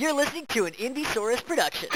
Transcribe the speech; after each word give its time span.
You're 0.00 0.14
listening 0.14 0.46
to 0.46 0.64
an 0.64 0.72
Indiesaurus 0.72 1.44
production. 1.44 1.90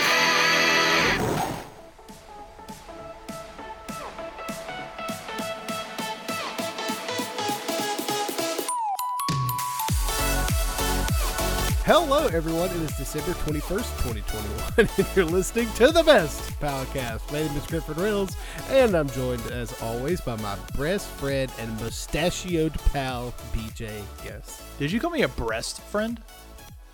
Hello, 11.86 12.26
everyone. 12.26 12.68
It 12.68 12.76
is 12.76 12.94
December 12.98 13.32
21st, 13.32 14.02
2021, 14.02 14.72
and 14.98 15.16
you're 15.16 15.24
listening 15.24 15.72
to 15.76 15.86
the 15.90 16.02
best 16.02 16.42
podcast. 16.60 17.32
My 17.32 17.40
name 17.40 17.56
is 17.56 17.66
Griffin 17.66 17.94
Reynolds, 17.94 18.36
and 18.68 18.94
I'm 18.94 19.08
joined, 19.08 19.46
as 19.46 19.72
always, 19.80 20.20
by 20.20 20.36
my 20.42 20.58
best 20.78 21.08
friend 21.08 21.50
and 21.58 21.74
mustachioed 21.80 22.74
pal, 22.92 23.32
BJ 23.54 24.02
Yes. 24.22 24.62
Did 24.78 24.92
you 24.92 25.00
call 25.00 25.08
me 25.08 25.22
a 25.22 25.28
breast 25.28 25.80
friend? 25.80 26.20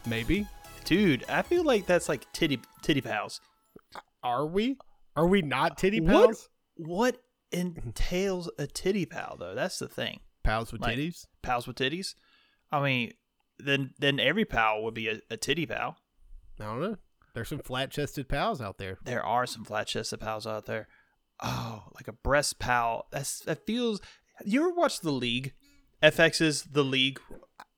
Maybe. 0.07 0.47
Dude, 0.85 1.25
I 1.29 1.43
feel 1.43 1.65
like 1.65 1.87
that's 1.87 2.09
like 2.09 2.31
titty 2.33 2.61
titty 2.83 3.01
pals. 3.01 3.41
Are 4.23 4.47
we? 4.47 4.77
Are 5.17 5.27
we 5.27 5.43
not 5.43 5.79
titty 5.79 6.01
What? 6.01 6.27
pals? 6.27 6.49
What 6.77 7.17
entails 7.53 8.51
a 8.59 8.67
titty 8.67 9.07
pal 9.07 9.37
though? 9.39 9.55
That's 9.55 9.79
the 9.79 9.89
thing. 9.89 10.21
Pals 10.43 10.73
with 10.73 10.81
Like- 10.83 10.97
titties? 10.97 11.27
Pals 11.43 11.67
with 11.67 11.77
titties? 11.77 12.15
I 12.73 12.83
mean, 12.83 13.13
then 13.59 13.95
then 13.99 14.19
every 14.21 14.45
pal 14.45 14.83
would 14.83 14.95
be 14.95 15.09
a, 15.09 15.21
a 15.31 15.37
titty 15.37 15.67
pal. 15.67 15.97
I 16.59 16.65
don't 16.65 16.81
know. 16.81 16.97
There's 17.35 17.49
some 17.49 17.59
flat 17.61 17.91
chested 17.91 18.29
pals 18.29 18.61
out 18.61 18.79
there. 18.79 18.99
There 19.05 19.25
are 19.25 19.47
some 19.47 19.65
flat 19.65 19.87
chested 19.87 20.21
pals 20.21 20.47
out 20.47 20.67
there. 20.67 20.89
Oh, 21.43 21.85
like 21.95 22.09
a 22.09 22.13
breast 22.13 22.59
pal. 22.59 23.07
That's 23.13 23.41
that 23.41 23.65
feels 23.67 24.01
you 24.45 24.61
ever 24.63 24.75
watch 24.75 25.01
The 25.01 25.13
League? 25.13 25.53
FX's 26.03 26.63
The 26.65 26.85
League. 26.85 27.21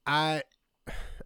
I. 0.07 0.43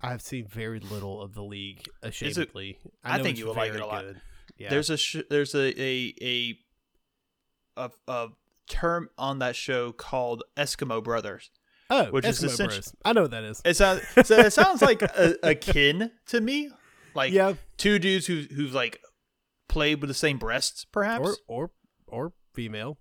I've 0.07 0.23
seen 0.23 0.47
very 0.47 0.79
little 0.81 1.21
of 1.21 1.35
the 1.35 1.43
league, 1.43 1.83
ashamedly. 2.03 2.77
I 3.05 3.19
know 3.19 3.25
think 3.25 3.39
you 3.39 3.47
would 3.49 3.57
like 3.57 3.73
it 3.75 3.81
a 3.81 3.87
lot. 3.87 4.05
good. 4.05 4.21
Yeah. 4.59 4.71
There's 4.71 4.91
a 4.91 4.97
sh- 4.97 5.25
there's 5.29 5.55
a 5.55 5.83
a 5.83 6.15
a 6.23 6.59
a, 7.77 7.91
a 8.09 8.29
term 8.69 9.09
on 9.19 9.41
that 9.41 9.57
show 9.57 9.93
called 9.93 10.43
Eskimo 10.57 11.03
Brothers. 11.03 11.51
oh, 11.91 12.07
which 12.07 12.25
is 12.25 12.41
Eskimo 12.41 12.47
essentially- 12.47 12.77
Bros. 12.79 12.95
I 13.05 13.13
know 13.13 13.23
what 13.23 13.31
that 13.33 13.45
is. 13.45 13.61
It 13.65 13.77
sounds 13.77 14.03
so 14.25 14.39
it 14.39 14.53
sounds 14.53 14.83
like 14.83 15.03
a, 15.03 15.35
akin 15.43 16.11
to 16.29 16.41
me, 16.41 16.71
like 17.15 17.33
yeah, 17.33 17.55
two 17.77 17.99
dudes 17.99 18.27
who 18.27 18.45
who've 18.55 18.73
like 18.75 19.01
played 19.69 20.01
with 20.01 20.09
the 20.09 20.15
same 20.15 20.39
breasts, 20.39 20.85
perhaps. 20.85 21.27
or 21.29 21.37
or 21.49 21.71
or 22.07 22.33
female. 22.55 22.99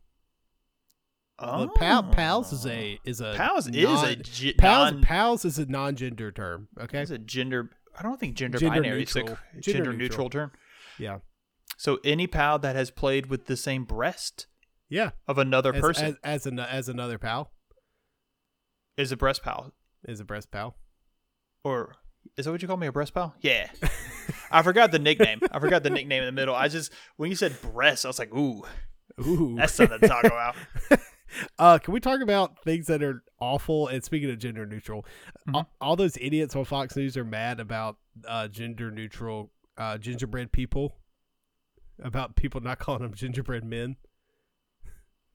Oh. 1.40 1.62
The 1.62 1.68
pal, 1.70 2.04
pals 2.04 2.54
is 2.54 2.66
a 2.66 3.00
oh. 3.00 3.10
is 3.10 3.22
a 3.22 3.34
pals 3.36 3.68
is 3.68 3.76
a 3.76 3.82
non- 3.84 4.22
gi- 4.24 4.54
pals 4.54 4.92
non, 4.92 5.02
pals 5.02 5.46
is 5.46 5.60
a 5.60 5.66
non-gender 5.66 6.32
term. 6.32 6.68
Okay, 6.80 7.02
is 7.02 7.12
a 7.12 7.18
gender. 7.18 7.72
I 7.98 8.04
don't 8.04 8.20
think 8.20 8.36
gender, 8.36 8.58
Gender 8.58 8.82
binary 8.82 9.04
is 9.04 9.16
a 9.16 9.20
neutral. 9.20 9.38
Gender 9.54 9.62
gender, 9.62 9.94
neutral. 9.94 9.98
neutral 9.98 10.30
term. 10.30 10.52
yeah, 11.00 11.20
So 11.78 12.00
any 12.04 12.28
pal 12.28 12.60
that 12.60 12.76
has 12.76 12.92
played 12.92 13.28
with 13.28 13.46
the 13.46 13.56
same 13.56 13.86
breast 13.86 14.48
yeah. 14.90 15.12
of 15.28 15.38
another 15.38 15.74
As, 15.74 15.80
person 15.82 16.06
as 16.06 16.16
as, 16.24 16.46
an, 16.46 16.60
as 16.60 16.90
another 16.90 17.18
pal 17.18 17.52
is 18.98 19.14
a 19.14 19.18
breast 19.18 19.44
pal. 19.44 19.72
is 20.06 20.20
a 20.20 20.26
breast 20.26 20.52
pal. 20.52 20.76
or 21.64 21.96
is 22.36 22.46
that 22.46 22.52
what 22.52 22.62
you 22.62 22.68
call 22.68 22.76
me 22.78 22.88
a 22.88 22.92
breast 22.92 23.14
pal? 23.14 23.34
Yeah. 23.40 23.70
I 24.52 24.62
forgot 24.62 24.92
the 24.92 25.00
nickname. 25.00 25.40
I 25.52 25.60
forgot 25.60 25.84
the 25.84 25.90
nickname 25.90 26.24
in 26.24 26.26
the 26.28 26.32
middle. 26.32 26.56
I 26.56 26.68
just 26.68 26.92
when 27.18 27.30
you 27.30 27.36
said 27.36 27.56
breast, 27.62 28.04
I 28.06 28.10
was 28.10 28.20
like, 28.20 28.34
ooh, 28.34 28.64
Ooh, 29.26 29.56
that's 29.58 29.74
something 29.74 30.00
to 30.00 30.08
talk 30.08 30.26
about. 30.26 30.56
uh, 31.60 31.78
can 31.80 31.94
we 31.94 32.00
talk 32.00 32.22
about 32.22 32.64
things 32.64 32.88
that 32.88 33.02
are 33.04 33.24
awful? 33.40 33.88
And 33.88 34.04
speaking 34.04 34.30
of 34.30 34.38
gender 34.40 34.66
neutral, 34.66 35.06
Mhm. 35.48 35.56
all, 35.56 35.70
all 35.82 35.96
those 35.96 36.18
idiots 36.22 36.56
on 36.56 36.66
Fox 36.66 36.96
News 36.96 37.16
are 37.18 37.26
mad 37.26 37.60
about 37.60 37.98
uh, 38.28 38.48
gender 38.48 38.92
neutral 38.92 39.52
uh, 39.78 39.98
gingerbread 39.98 40.52
people. 40.52 40.96
About 42.02 42.36
people 42.36 42.60
not 42.62 42.80
calling 42.80 43.02
them 43.04 43.14
gingerbread 43.14 43.64
men. 43.64 43.96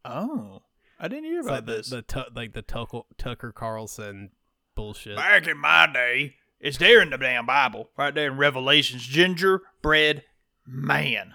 Oh, 0.04 0.62
I 0.98 1.08
didn't 1.08 1.24
hear 1.24 1.38
It's 1.40 1.48
about 1.48 1.66
like 1.66 1.76
this. 1.76 1.90
the 1.90 2.02
tu- 2.02 2.24
like 2.34 2.52
the 2.52 2.62
Tucker, 2.62 3.00
Tucker 3.18 3.52
Carlson 3.52 4.30
bullshit. 4.74 5.16
Back 5.16 5.46
in 5.46 5.58
my 5.58 5.86
day, 5.92 6.36
it's 6.58 6.78
there 6.78 7.00
in 7.02 7.10
the 7.10 7.18
damn 7.18 7.46
Bible, 7.46 7.90
right 7.96 8.14
there 8.14 8.30
in 8.30 8.36
Revelations. 8.38 9.06
Gingerbread 9.06 10.24
man. 10.66 11.34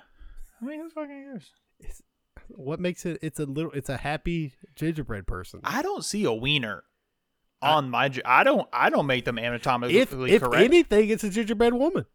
I 0.61 0.65
mean, 0.65 0.79
who 0.81 0.89
fucking 0.89 1.09
cares? 1.23 1.51
What 2.49 2.79
makes 2.79 3.05
it? 3.05 3.19
It's 3.21 3.39
a 3.39 3.45
little. 3.45 3.71
It's 3.71 3.89
a 3.89 3.97
happy 3.97 4.53
gingerbread 4.75 5.27
person. 5.27 5.59
I 5.63 5.81
don't 5.81 6.03
see 6.05 6.23
a 6.25 6.33
wiener 6.33 6.83
I- 7.61 7.73
on 7.73 7.89
my. 7.89 8.11
I 8.25 8.43
don't. 8.43 8.67
I 8.73 8.89
don't 8.89 9.05
make 9.07 9.25
them 9.25 9.37
anatomically 9.39 9.97
if 9.97 10.13
if 10.13 10.41
correct. 10.41 10.63
anything, 10.63 11.09
it's 11.09 11.23
a 11.23 11.29
gingerbread 11.29 11.73
woman. 11.73 12.05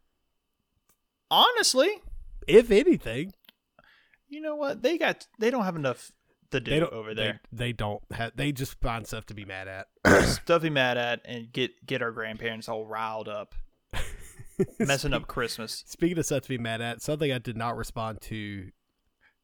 Honestly, 1.29 1.89
If 2.47 2.71
anything, 2.71 3.33
you 4.27 4.41
know 4.41 4.55
what? 4.55 4.81
They 4.81 4.97
got. 4.97 5.27
They 5.39 5.49
don't 5.49 5.63
have 5.63 5.75
enough 5.77 6.11
to 6.51 6.59
do 6.59 6.71
they 6.71 6.79
don't 6.79 6.91
over 6.93 7.13
they- 7.13 7.23
there. 7.23 7.41
They, 7.51 7.71
don't 7.71 8.01
have. 8.11 8.33
They 8.35 8.51
just 8.51 8.79
find 8.81 9.07
stuff 9.07 9.25
to 9.27 9.33
be 9.33 9.45
mad 9.45 9.67
at. 9.67 9.87
stuff 10.25 10.45
to 10.45 10.59
be 10.59 10.69
mad 10.69 10.97
at 10.97 11.21
and 11.25 11.51
get 11.51 11.85
get 11.85 12.01
our 12.01 12.11
grandparents 12.11 12.67
all 12.67 12.85
riled 12.85 13.29
up, 13.29 13.55
messing 14.79 15.13
up 15.13 15.27
Christmas. 15.27 15.83
Speaking 15.87 16.17
of 16.17 16.25
stuff 16.25 16.43
to 16.43 16.49
be 16.49 16.57
mad 16.57 16.81
at, 16.81 17.01
something 17.01 17.31
I 17.31 17.37
did 17.37 17.55
not 17.55 17.77
respond 17.77 18.19
to 18.23 18.71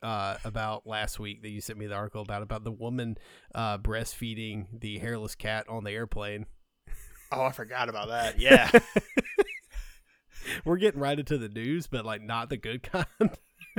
uh, 0.01 0.37
about 0.43 0.85
last 0.85 1.19
week 1.19 1.41
that 1.41 1.49
you 1.49 1.59
sent 1.61 1.79
me 1.79 1.87
the 1.87 1.95
article 1.95 2.21
about 2.21 2.41
about 2.43 2.63
the 2.63 2.71
woman 2.71 3.17
uh, 3.55 3.77
breastfeeding 3.77 4.67
the 4.79 4.99
hairless 4.99 5.35
cat 5.35 5.67
on 5.69 5.83
the 5.83 5.91
airplane. 5.91 6.45
Oh, 7.31 7.43
I 7.43 7.51
forgot 7.51 7.89
about 7.89 8.07
that. 8.09 8.39
Yeah, 8.39 8.69
We're 10.63 10.77
getting 10.77 11.01
right 11.01 11.17
into 11.19 11.37
the 11.37 11.49
news, 11.49 11.87
but 11.87 12.05
like 12.05 12.21
not 12.21 12.49
the 12.49 12.57
good 12.57 12.83
kind. 12.91 13.05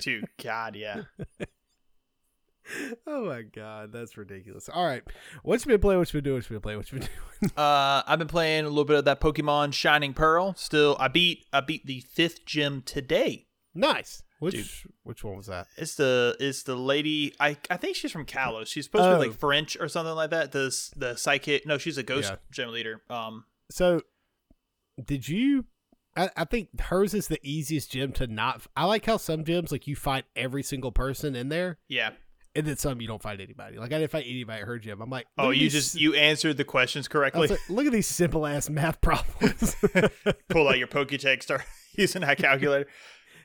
dude. 0.00 0.26
God, 0.42 0.76
yeah. 0.76 1.02
oh 3.06 3.24
my 3.26 3.42
god, 3.42 3.92
that's 3.92 4.16
ridiculous. 4.18 4.68
All 4.68 4.84
right, 4.84 5.02
what's 5.42 5.64
been 5.64 5.80
playing? 5.80 5.98
What's 5.98 6.12
been 6.12 6.24
doing? 6.24 6.36
What 6.36 6.50
you 6.50 6.54
been 6.56 6.60
playing? 6.60 6.78
What 6.78 6.92
you 6.92 6.98
been 6.98 7.08
doing? 7.40 7.52
Uh, 7.56 8.02
I've 8.06 8.18
been 8.18 8.28
playing 8.28 8.64
a 8.66 8.68
little 8.68 8.84
bit 8.84 8.98
of 8.98 9.04
that 9.06 9.20
Pokemon 9.20 9.72
Shining 9.72 10.12
Pearl. 10.12 10.54
Still, 10.58 10.96
I 11.00 11.08
beat 11.08 11.46
I 11.52 11.60
beat 11.60 11.86
the 11.86 12.00
fifth 12.00 12.44
gym 12.44 12.82
today. 12.82 13.46
nice. 13.74 14.22
Which 14.40 14.54
Dude. 14.54 14.92
which 15.02 15.24
one 15.24 15.36
was 15.36 15.46
that? 15.46 15.66
It's 15.76 15.96
the 15.96 16.36
it's 16.38 16.62
the 16.62 16.76
lady. 16.76 17.34
I 17.40 17.56
I 17.70 17.76
think 17.76 17.96
she's 17.96 18.12
from 18.12 18.24
Kalos. 18.24 18.68
She's 18.68 18.84
supposed 18.84 19.02
to 19.04 19.16
Oh. 19.16 19.20
be 19.20 19.28
like 19.28 19.38
French 19.38 19.76
or 19.80 19.88
something 19.88 20.14
like 20.14 20.30
that. 20.30 20.52
The 20.52 20.72
the 20.96 21.16
psychic. 21.16 21.66
No, 21.66 21.76
she's 21.78 21.98
a 21.98 22.02
ghost 22.04 22.30
Yeah. 22.30 22.36
gym 22.52 22.70
leader. 22.70 23.02
Um, 23.10 23.44
So, 23.70 24.02
did 25.04 25.28
you? 25.28 25.64
I, 26.16 26.30
I 26.36 26.44
think 26.44 26.80
hers 26.80 27.14
is 27.14 27.28
the 27.28 27.38
easiest 27.42 27.90
gym 27.92 28.12
to 28.12 28.26
not. 28.26 28.62
I 28.76 28.84
like 28.84 29.06
how 29.06 29.16
some 29.16 29.44
gyms 29.44 29.70
like 29.72 29.86
you 29.86 29.96
fight 29.96 30.24
every 30.36 30.62
single 30.62 30.92
person 30.92 31.34
in 31.36 31.48
there, 31.48 31.78
yeah. 31.88 32.10
and 32.56 32.66
then 32.66 32.76
some 32.76 33.00
you 33.00 33.06
don't 33.08 33.22
find 33.22 33.40
anybody. 33.40 33.76
Like 33.78 33.92
I 33.92 33.98
didn't 33.98 34.10
find 34.12 34.24
anybody 34.24 34.60
at 34.62 34.66
her 34.66 34.78
gym. 34.78 35.00
I'm 35.00 35.10
like, 35.10 35.26
Oh, 35.36 35.50
you 35.50 35.68
just 35.68 35.94
you 35.96 36.14
answered 36.14 36.56
the 36.56 36.64
questions 36.64 37.06
correctly. 37.08 37.48
like, 37.48 37.60
look 37.70 37.86
at 37.86 37.92
these 37.92 38.06
simple 38.06 38.46
ass 38.46 38.68
math 38.70 39.00
problems. 39.00 39.76
Pull 40.48 40.68
out 40.68 40.78
your 40.78 40.88
Pokétech, 40.88 41.42
start 41.42 41.62
using 41.96 42.22
that 42.22 42.38
calculator. 42.38 42.88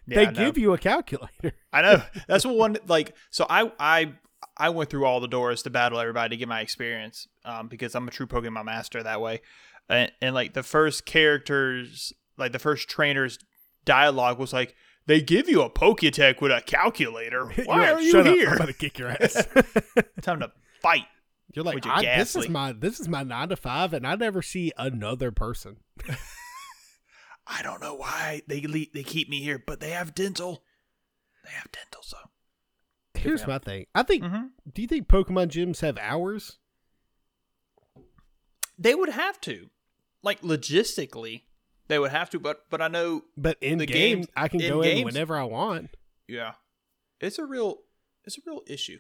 Yeah, 0.06 0.26
they 0.26 0.32
give 0.32 0.58
you 0.58 0.74
a 0.74 0.78
calculator. 0.78 1.54
I 1.72 1.82
know. 1.82 2.04
That's 2.28 2.46
what 2.46 2.56
one 2.56 2.78
like. 2.88 3.16
So 3.32 3.46
I 3.50 3.72
I 3.80 4.14
I 4.58 4.70
went 4.70 4.90
through 4.90 5.06
all 5.06 5.20
the 5.20 5.28
doors 5.28 5.64
to 5.64 5.70
battle 5.70 6.00
everybody 6.00 6.36
to 6.36 6.38
get 6.38 6.48
my 6.48 6.62
experience. 6.62 7.28
Um, 7.46 7.68
because 7.68 7.96
I'm 7.96 8.08
a 8.08 8.12
true 8.12 8.28
Pokemon 8.28 8.66
master 8.66 9.02
that 9.04 9.22
way. 9.22 9.42
And, 9.90 10.12
and 10.22 10.36
like 10.36 10.54
the 10.54 10.64
first 10.64 11.06
characters, 11.06 12.14
like 12.38 12.52
the 12.52 12.60
first 12.60 12.90
trainer's 12.90 13.40
dialogue 13.86 14.40
was 14.40 14.54
like, 14.54 14.76
"They 15.06 15.22
give 15.22 15.50
you 15.50 15.62
a 15.62 15.70
Poketech 15.70 16.42
with 16.42 16.52
a 16.52 16.62
calculator. 16.62 17.46
Why 17.66 17.78
like, 17.78 17.90
are 17.94 18.02
you 18.02 18.12
Shut 18.12 18.28
up, 18.28 18.34
here? 18.34 18.50
I'm 18.50 18.58
gonna 18.58 18.74
kick 18.74 19.00
your 19.00 19.10
ass. 19.22 19.46
Time 20.22 20.40
to 20.40 20.52
fight." 20.82 21.06
You're 21.54 21.66
like, 21.66 21.86
your 21.86 21.94
I, 21.94 22.18
this 22.18 22.36
is 22.36 22.50
my 22.50 22.72
this 22.72 23.00
is 23.00 23.08
my 23.08 23.24
nine 23.24 23.50
to 23.50 23.56
five, 23.56 23.94
and 23.94 24.08
I 24.08 24.16
never 24.16 24.42
see 24.42 24.72
another 24.78 25.32
person. 25.32 25.78
I 27.46 27.62
don't 27.62 27.82
know 27.82 27.94
why 27.96 28.42
they 28.48 28.62
le- 28.62 28.86
they 28.94 29.04
keep 29.04 29.30
me 29.30 29.42
here, 29.42 29.62
but 29.66 29.80
they 29.80 29.90
have 29.92 30.16
dental. 30.16 30.64
They 31.44 31.52
have 31.52 31.72
dental, 31.72 32.02
so. 32.04 32.18
Here's 33.16 33.42
them. 33.42 33.50
my 33.52 33.60
thing. 33.60 33.86
I 33.94 34.04
think. 34.04 34.24
Mhm. 34.24 34.50
Do 34.74 34.82
you 34.82 34.88
think 34.88 35.08
Pokemon 35.08 35.48
gyms 35.50 35.82
have 35.82 35.98
hours? 35.98 36.58
They 38.78 38.96
would 38.96 39.10
have 39.10 39.40
to, 39.42 39.70
like 40.24 40.42
logistically, 40.42 41.44
they 41.88 42.00
would 42.00 42.12
have 42.12 42.30
to. 42.32 42.40
But 42.40 42.70
but 42.70 42.82
I 42.82 42.88
know 42.88 43.24
But 43.38 43.58
in 43.62 43.78
The 43.78 43.86
game, 43.86 44.18
games- 44.20 44.28
I 44.36 44.48
can 44.48 44.62
in 44.62 44.70
go 44.70 44.82
in 44.82 45.06
whenever 45.06 45.38
I 45.38 45.44
want. 45.44 45.96
Yeah, 46.28 46.54
it's 47.20 47.38
a 47.38 47.46
real, 47.46 47.80
it's 48.26 48.38
a 48.38 48.42
real 48.46 48.62
issue. 48.68 49.00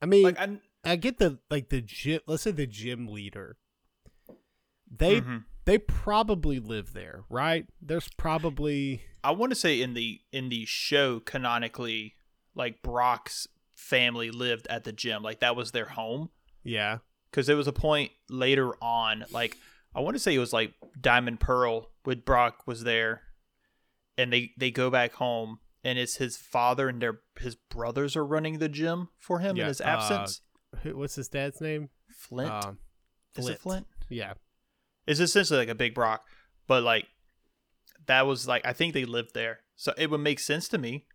I 0.00 0.06
mean, 0.06 0.22
Like 0.22 0.38
I, 0.38 0.58
I 0.84 0.96
get 0.96 1.18
the 1.18 1.38
like 1.50 1.68
the 1.68 1.80
gym. 1.82 2.20
Let's 2.26 2.42
say 2.44 2.52
the 2.52 2.66
gym 2.66 3.06
leader. 3.08 3.58
They 4.90 5.20
Mhm. 5.20 5.44
They 5.66 5.78
probably 5.78 6.58
live 6.58 6.92
there, 6.94 7.24
right? 7.28 7.66
There's 7.82 8.08
probably 8.16 9.02
I 9.22 9.32
want 9.32 9.50
to 9.50 9.56
say 9.56 9.80
in 9.82 9.94
the 9.94 10.20
in 10.32 10.48
the 10.48 10.64
show 10.64 11.20
canonically, 11.20 12.14
like 12.54 12.82
Brock's 12.82 13.46
family 13.74 14.30
lived 14.30 14.66
at 14.68 14.84
the 14.84 14.92
gym, 14.92 15.22
like 15.22 15.40
that 15.40 15.54
was 15.56 15.72
their 15.72 15.86
home. 15.86 16.30
yeah. 16.64 16.98
Because 17.30 17.48
there 17.48 17.56
was 17.56 17.66
a 17.66 17.72
point 17.72 18.12
later 18.30 18.72
on, 18.82 19.24
like 19.30 19.58
I 19.94 20.00
want 20.00 20.14
to 20.16 20.20
say 20.20 20.34
it 20.34 20.38
was 20.38 20.52
like 20.54 20.72
Diamond 20.98 21.38
Pearl 21.40 21.90
with 22.06 22.24
Brock 22.24 22.66
was 22.66 22.84
there, 22.84 23.22
and 24.16 24.32
they 24.32 24.52
they 24.56 24.70
go 24.70 24.88
back 24.90 25.12
home, 25.14 25.58
and 25.84 25.98
it's 25.98 26.16
his 26.16 26.36
father 26.38 26.88
and 26.88 27.02
their 27.02 27.20
his 27.38 27.56
brothers 27.56 28.16
are 28.16 28.24
running 28.24 28.58
the 28.58 28.68
gym 28.70 29.08
for 29.18 29.40
him 29.40 29.50
in 29.50 29.56
Yeah, 29.56 29.66
his 29.66 29.80
uh, 29.82 29.84
absence. 29.84 30.40
Who- 30.82 30.96
What's 30.96 31.16
his 31.16 31.28
dad's 31.28 31.60
name? 31.60 31.90
Flint 32.10 32.50
Um, 32.50 32.78
is 33.36 33.48
it 33.48 33.58
Flint? 33.60 33.86
Yeah. 34.08 34.34
It's 35.06 35.20
essentially 35.20 35.58
like 35.58 35.68
a 35.68 35.74
big 35.74 35.94
Brock, 35.94 36.24
but 36.66 36.82
like 36.82 37.06
that 38.06 38.26
was 38.26 38.46
like 38.48 38.66
I 38.66 38.72
think 38.72 38.94
they 38.94 39.04
lived 39.04 39.34
there, 39.34 39.60
so 39.76 39.92
it 39.96 40.10
would 40.10 40.20
make 40.20 40.40
sense 40.40 40.68
to 40.68 40.78
me. 40.78 41.06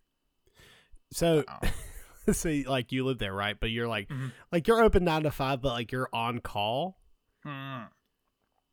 So, 1.12 1.44
Oh. 1.48 2.32
see, 2.32 2.64
like 2.68 2.92
you 2.92 3.04
live 3.04 3.18
there, 3.18 3.34
right? 3.34 3.58
But 3.58 3.70
you're 3.70 3.88
like, 3.88 4.08
Mhm. 4.08 4.32
like 4.50 4.66
you're 4.66 4.82
open 4.82 5.04
nine 5.04 5.22
to 5.24 5.30
five, 5.30 5.60
but 5.60 5.70
like 5.72 5.92
you're 5.92 6.08
on 6.12 6.40
call. 6.40 6.98
Hmm. 7.44 7.82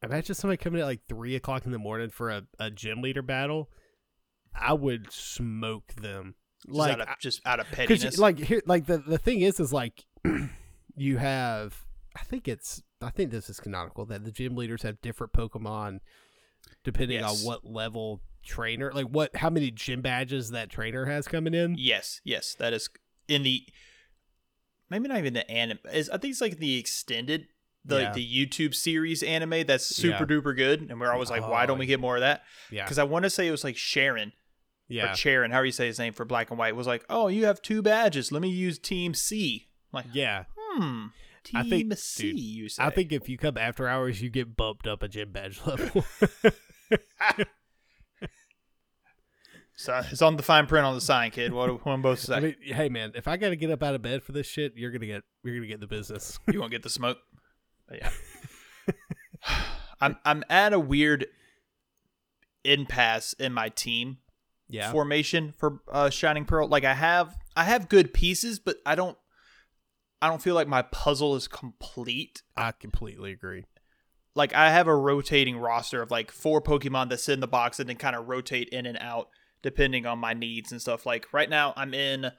Imagine 0.01 0.36
somebody 0.36 0.57
coming 0.57 0.80
at 0.81 0.86
like 0.86 1.01
three 1.10 1.36
o'clock 1.36 1.65
in 1.65 1.72
the 1.74 1.80
morning 1.80 2.10
for 2.10 2.30
a, 2.30 2.44
a 2.57 2.72
gym 2.72 3.01
leader 3.01 3.22
battle. 3.22 3.69
I 4.56 4.74
would 4.74 5.12
smoke 5.12 5.94
them. 5.95 6.36
Just 6.65 6.77
Like, 6.77 6.92
out 6.94 7.01
of, 7.01 7.07
just 7.19 7.42
out 7.45 7.60
of 7.60 7.68
because 7.69 7.88
pettiness. 8.00 8.18
like 8.19 8.38
here, 8.39 8.62
like 8.65 8.86
the 8.86 8.98
the 9.00 9.18
thing 9.18 9.42
is, 9.42 9.60
is 9.60 9.74
like 9.74 10.06
you 10.95 11.18
have. 11.18 11.86
I 12.15 12.24
think 12.24 12.48
it's. 12.48 12.81
I 13.01 13.10
think 13.12 13.31
this 13.31 13.50
is 13.50 13.60
canonical 13.60 14.06
that 14.07 14.25
the 14.25 14.31
gym 14.31 14.56
leaders 14.56 14.81
have 14.84 15.01
different 15.01 15.31
Pokemon 15.34 16.00
depending 16.84 17.19
Yes. 17.22 17.40
on 17.42 17.46
what 17.48 17.66
level 17.66 18.22
trainer, 18.44 18.92
like 18.94 19.06
what, 19.06 19.36
how 19.38 19.50
many 19.50 19.72
gym 19.72 20.01
badges 20.01 20.50
that 20.51 20.69
trainer 20.69 21.06
has 21.06 21.28
coming 21.28 21.54
in. 21.54 21.75
yes, 21.78 22.19
yes, 22.25 22.54
that 22.56 22.74
is 22.74 22.90
in 23.30 23.44
the 23.44 23.63
maybe 24.90 25.07
not 25.07 25.18
even 25.19 25.34
the 25.34 25.50
anime. 25.50 25.80
Is 25.94 26.10
I 26.10 26.18
think 26.18 26.31
it's 26.34 26.42
like 26.42 26.57
the 26.57 26.78
extended. 26.78 27.48
The, 27.86 28.01
Yeah. 28.01 28.12
the 28.12 28.46
YouTube 28.48 28.75
series 28.75 29.24
anime 29.24 29.66
that's 29.66 29.86
super 29.86 30.24
Yeah. 30.30 30.38
duper 30.42 30.54
good, 30.56 30.81
and 30.90 31.00
we're 31.00 31.12
always 31.13 31.30
like, 31.30 31.48
why 31.48 31.63
Oh, 31.63 31.68
don't 31.68 31.80
we 31.80 31.86
get 31.86 32.01
more 32.01 32.18
of 32.18 32.22
that? 32.22 32.44
Yeah, 32.69 32.84
Because 32.84 32.98
I 33.00 33.04
want 33.06 33.24
to 33.24 33.30
say 33.30 33.48
it 33.48 33.51
was 33.51 33.63
like 33.63 33.78
Sharon 33.78 34.34
yeah, 34.90 35.13
or 35.13 35.16
Sharon, 35.16 35.51
however 35.51 35.68
you 35.68 35.72
say 35.72 35.88
his 35.88 35.98
name 35.98 36.12
for 36.12 36.25
black 36.25 36.50
and 36.50 36.60
white, 36.60 36.75
was 36.75 36.88
like, 36.88 37.06
oh, 37.10 37.30
you 37.30 37.46
have 37.46 37.62
two 37.62 37.81
badges. 37.81 38.31
Let 38.34 38.42
me 38.42 38.50
use 38.50 38.78
Team 38.78 39.13
C. 39.13 39.69
I'm 39.94 39.98
like, 40.00 40.07
yeah. 40.13 40.44
hmm, 40.57 41.06
Team 41.50 41.60
I 41.60 41.63
think- 41.69 41.94
C. 41.98 42.31
dude, 42.31 42.40
you 42.40 42.69
say? 42.69 42.84
I 42.84 42.90
think 42.90 43.12
if 43.12 43.28
you 43.30 43.38
come 43.38 43.57
after 43.57 43.88
hours, 43.88 44.22
you 44.22 44.30
get 44.30 44.56
bumped 44.56 44.88
up 44.88 45.01
a 45.04 45.07
gym 45.07 45.31
badge 45.31 45.60
level. 45.66 46.04
so 49.75 50.01
it's 50.12 50.22
on 50.22 50.36
the 50.36 50.44
fine 50.44 50.68
print 50.68 50.86
on 50.86 50.94
the 50.96 51.01
sign, 51.01 51.31
kid. 51.31 51.54
What 51.54 51.86
what 51.86 51.94
am 51.94 52.00
I 52.06 52.16
supposed 52.16 52.22
to 52.22 52.28
say? 52.28 52.36
I 52.36 52.40
mean, 52.42 52.56
hey 52.63 52.90
man, 52.90 53.12
if 53.16 53.28
I 53.28 53.38
got 53.38 53.50
to 53.50 53.56
get 53.56 53.72
up 53.72 53.81
out 53.81 53.96
of 53.96 54.01
bed 54.01 54.24
for 54.24 54.31
this 54.34 54.46
shit, 54.48 54.74
you're 54.75 54.92
gonna 54.92 55.06
get 55.06 55.24
you're 55.44 55.56
gonna 55.56 55.68
get 55.68 55.80
the 55.80 55.88
business. 55.88 56.38
you 56.51 56.60
won't 56.60 56.72
get 56.72 56.84
the 56.84 56.90
smoke. 56.90 57.18
But 57.88 58.00
yeah. 58.00 58.10
I'm 60.01 60.18
I'm 60.25 60.44
at 60.50 60.74
a 60.74 60.80
weird 60.80 61.28
impasse 62.66 63.34
in 63.34 63.54
my 63.54 63.69
team 63.69 64.18
Yeah, 64.68 64.92
formation 64.92 65.54
for 65.57 65.80
uh, 65.92 66.10
Shining 66.10 66.44
Pearl. 66.46 66.68
Like 66.68 66.84
I 66.84 66.94
have 66.94 67.38
I 67.56 67.63
have 67.63 67.88
good 67.90 68.13
pieces, 68.13 68.60
but 68.60 68.78
I 68.86 68.96
don't 68.96 69.18
I 70.21 70.27
don't 70.27 70.42
feel 70.42 70.56
like 70.56 70.68
my 70.68 70.81
puzzle 70.81 71.36
is 71.36 71.48
complete. 71.48 72.42
I 72.57 72.71
completely 72.74 73.31
agree. 73.31 73.66
Like 74.36 74.54
I 74.54 74.69
have 74.71 74.88
a 74.88 74.95
rotating 74.95 75.57
roster 75.57 76.01
of 76.01 76.12
like 76.12 76.31
four 76.31 76.62
Pokemon 76.62 77.10
that 77.10 77.19
sit 77.19 77.33
in 77.33 77.39
the 77.39 77.48
box 77.48 77.80
and 77.80 77.89
then 77.89 77.95
kind 77.95 78.16
of 78.16 78.27
rotate 78.27 78.69
in 78.69 78.86
and 78.86 78.98
out 79.01 79.30
depending 79.62 80.06
on 80.06 80.19
my 80.19 80.33
needs 80.33 80.71
and 80.71 80.80
stuff. 80.81 81.06
Like 81.06 81.27
right 81.33 81.50
now 81.50 81.74
I'm 81.75 81.94
in 81.94 82.31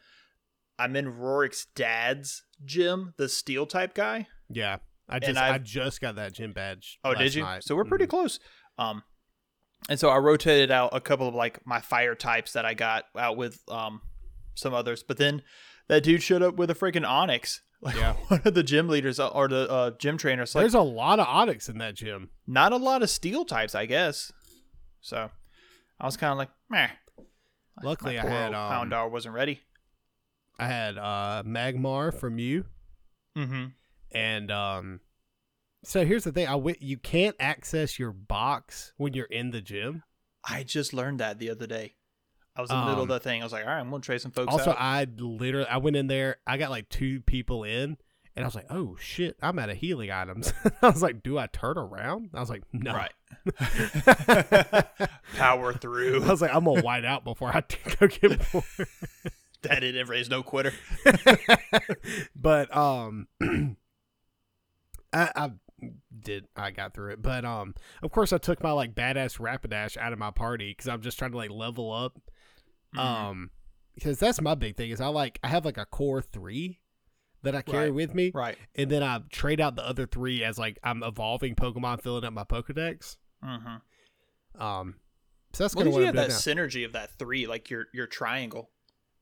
I'm 0.78 0.96
in 0.96 1.06
Roark's 1.12 1.66
dad's 1.74 2.42
gym, 2.64 3.12
the 3.18 3.28
steel 3.28 3.66
type 3.66 3.92
guy. 3.94 4.28
Yeah, 4.48 4.78
I 5.08 5.18
just 5.18 5.38
I've- 5.38 5.64
just 5.64 6.00
got 6.00 6.16
that 6.16 6.32
gym 6.32 6.52
badge. 6.52 6.98
Oh, 7.04 7.14
did 7.14 7.34
you? 7.34 7.42
night. 7.42 7.64
So 7.64 7.76
we're 7.76 7.84
pretty 7.84 8.06
Mhm. 8.06 8.10
close. 8.10 8.40
Um, 8.78 9.02
and 9.90 9.98
so 10.00 10.08
I 10.08 10.16
rotated 10.18 10.70
out 10.70 10.90
a 10.94 11.00
couple 11.00 11.28
of 11.28 11.34
like 11.34 11.66
my 11.66 11.80
fire 11.80 12.14
types 12.14 12.52
that 12.52 12.64
I 12.64 12.74
got 12.74 13.04
out 13.16 13.36
with 13.36 13.62
um 13.68 14.00
some 14.54 14.72
others, 14.74 15.02
but 15.02 15.16
then 15.18 15.42
that 15.88 16.02
dude 16.02 16.22
showed 16.22 16.42
up 16.42 16.54
with 16.56 16.70
a 16.70 16.74
freaking 16.74 17.04
Onix. 17.06 17.60
Like 17.82 17.96
Yeah. 17.96 18.12
one 18.28 18.42
of 18.44 18.54
the 18.54 18.62
gym 18.62 18.88
leaders 18.88 19.18
uh, 19.18 19.28
or 19.28 19.48
the 19.48 19.70
uh, 19.70 19.90
gym 19.92 20.16
trainers. 20.18 20.54
Like 20.54 20.62
There's 20.62 20.74
a 20.74 20.80
lot 20.80 21.18
of 21.18 21.26
Onix 21.26 21.68
in 21.68 21.78
that 21.78 21.94
gym. 21.94 22.30
not 22.46 22.72
a 22.72 22.76
lot 22.76 23.02
of 23.02 23.10
steel 23.10 23.44
types, 23.44 23.74
I 23.74 23.86
guess. 23.86 24.32
So 25.00 25.30
I 25.98 26.04
was 26.06 26.16
kind 26.16 26.32
of 26.32 26.38
like, 26.38 26.50
meh. 26.68 26.88
Luckily, 27.82 28.18
I 28.18 28.26
had 28.28 28.52
um, 28.54 28.90
Houndour 28.90 29.10
wasn't 29.10 29.34
ready. 29.34 29.60
I 30.58 30.66
had 30.66 30.98
uh 30.98 31.42
Magmar 31.46 32.12
from 32.12 32.38
you, 32.38 32.66
Mm-hmm. 33.38 33.66
and 34.12 34.50
um. 34.50 35.00
So 35.82 36.04
here's 36.04 36.24
the 36.24 36.32
thing: 36.32 36.46
I 36.46 36.52
w- 36.52 36.76
you 36.78 36.98
can't 36.98 37.34
access 37.40 37.98
your 37.98 38.12
box 38.12 38.92
when 38.98 39.14
you're 39.14 39.24
in 39.24 39.50
the 39.52 39.62
gym. 39.62 40.02
I 40.46 40.62
just 40.62 40.92
learned 40.92 41.20
that 41.20 41.38
the 41.38 41.48
other 41.48 41.66
day. 41.66 41.94
I 42.56 42.60
was 42.62 42.70
in 42.70 42.76
the 42.76 42.84
middle 42.86 43.02
of 43.04 43.10
Um, 43.10 43.14
the 43.16 43.20
thing. 43.20 43.40
I 43.40 43.44
was 43.44 43.52
like, 43.52 43.64
all 43.64 43.70
right, 43.70 43.78
I'm 43.80 43.90
gonna 43.90 44.02
trade 44.02 44.20
some 44.20 44.32
folks 44.32 44.52
Also, 44.52 44.70
out. 44.72 44.76
I 44.78 45.06
literally 45.18 45.66
I 45.68 45.76
went 45.78 45.96
in 45.96 46.06
there. 46.08 46.36
I 46.46 46.56
got 46.58 46.70
like 46.70 46.88
two 46.88 47.20
people 47.22 47.64
in, 47.64 47.96
and 48.36 48.44
I 48.44 48.46
was 48.46 48.54
like, 48.54 48.66
"Oh 48.70 48.96
shit, 49.00 49.36
I'm 49.40 49.58
out 49.58 49.70
of 49.70 49.76
healing 49.78 50.10
items." 50.10 50.52
I 50.82 50.88
was 50.90 51.02
like, 51.02 51.22
"Do 51.22 51.38
I 51.38 51.46
turn 51.46 51.78
around?" 51.78 52.30
I 52.34 52.40
was 52.40 52.50
like, 52.50 52.62
"No." 52.72 52.92
Right. 52.92 53.12
Power 55.36 55.72
through. 55.72 56.24
I 56.24 56.28
was 56.30 56.42
like, 56.42 56.54
"I'm 56.54 56.64
gonna 56.64 56.82
white 56.84 57.04
out 57.04 57.24
before 57.24 57.48
I 57.54 57.62
go 57.98 58.06
get 58.08 58.52
more." 58.52 58.64
that 59.62 59.80
didn't 59.80 60.08
raise 60.08 60.28
no 60.28 60.42
quitter. 60.42 60.72
but 62.34 62.74
um, 62.76 63.28
I, 65.12 65.30
I 65.34 65.50
did 66.18 66.46
I 66.56 66.70
got 66.70 66.94
through 66.94 67.12
it, 67.12 67.22
but 67.22 67.44
um, 67.44 67.74
of 68.02 68.10
course 68.10 68.32
I 68.32 68.38
took 68.38 68.62
my 68.62 68.72
like 68.72 68.94
badass 68.94 69.38
Rapidash 69.38 69.96
out 69.96 70.12
of 70.12 70.18
my 70.18 70.30
party 70.30 70.70
because 70.72 70.88
I'm 70.88 71.00
just 71.02 71.18
trying 71.18 71.30
to 71.32 71.36
like 71.36 71.50
level 71.50 71.92
up. 71.92 72.18
Mhm. 72.94 72.98
Um, 72.98 73.50
because 73.94 74.18
that's 74.18 74.40
my 74.40 74.54
big 74.54 74.76
thing 74.76 74.90
is 74.90 75.00
I 75.00 75.08
like 75.08 75.38
I 75.42 75.48
have 75.48 75.64
like 75.64 75.76
a 75.78 75.84
core 75.86 76.22
three 76.22 76.80
that 77.42 77.54
I 77.54 77.62
carry 77.62 77.84
Right. 77.86 77.94
with 77.94 78.14
me, 78.14 78.30
Right. 78.34 78.56
and 78.74 78.90
then 78.90 79.02
I 79.02 79.20
trade 79.30 79.60
out 79.60 79.76
the 79.76 79.86
other 79.86 80.06
three 80.06 80.42
as 80.44 80.58
like 80.58 80.78
I'm 80.82 81.02
evolving 81.02 81.54
Pokemon, 81.54 82.02
filling 82.02 82.24
up 82.24 82.32
my 82.32 82.44
Pokedex. 82.44 83.16
Mm-hmm. 83.44 84.62
Um, 84.62 84.96
so 85.52 85.64
that's 85.64 85.74
Well, 85.74 85.84
kind 85.84 85.94
of 85.94 86.00
you 86.00 86.06
have 86.06 86.14
that 86.16 86.28
now. 86.30 86.34
synergy 86.34 86.84
of 86.84 86.92
that 86.92 87.18
three, 87.18 87.46
like 87.46 87.70
your 87.70 87.86
your 87.92 88.06
triangle. 88.06 88.70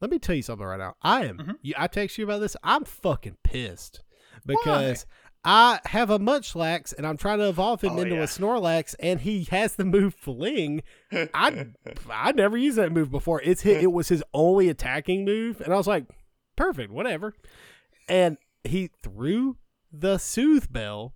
Let 0.01 0.11
me 0.11 0.19
tell 0.19 0.37
you 0.37 0.43
something 0.43 0.67
right 0.67 0.79
now. 0.79 0.95
I 1.03 1.27
am. 1.27 1.39
Mhm. 1.39 1.59
You, 1.63 1.75
I 1.77 1.87
text 1.89 2.19
you 2.19 2.25
about 2.25 2.39
this. 2.39 2.57
I'm 2.63 2.85
fucking 2.85 3.39
pissed 3.43 4.03
because 4.47 5.07
I 5.45 5.81
have 5.87 6.11
a 6.11 6.19
Munchlax 6.19 6.93
and 6.97 7.07
I'm 7.07 7.17
trying 7.17 7.39
to 7.39 7.49
evolve 7.49 7.81
him 7.83 7.93
Oh, 7.93 7.99
into 8.03 8.17
yeah. 8.17 8.23
a 8.23 8.27
Snorlax, 8.27 8.95
and 9.01 9.21
he 9.21 9.45
has 9.51 9.77
the 9.77 9.85
move 9.85 10.15
Fling. 10.15 10.83
I 11.13 11.67
I 12.11 12.33
never 12.33 12.57
used 12.57 12.77
that 12.79 12.93
move 12.93 13.11
before. 13.11 13.41
It's 13.43 13.63
hit. 13.63 13.83
It 13.83 13.93
was 13.93 14.09
his 14.09 14.23
only 14.35 14.69
attacking 14.69 15.25
move, 15.25 15.61
and 15.61 15.73
I 15.73 15.77
was 15.77 15.87
like, 15.87 16.05
perfect, 16.57 16.93
whatever. 16.93 17.35
And 18.09 18.37
he 18.65 18.91
threw 19.03 19.57
the 19.93 20.19
Soothe 20.19 20.71
Bell, 20.73 21.15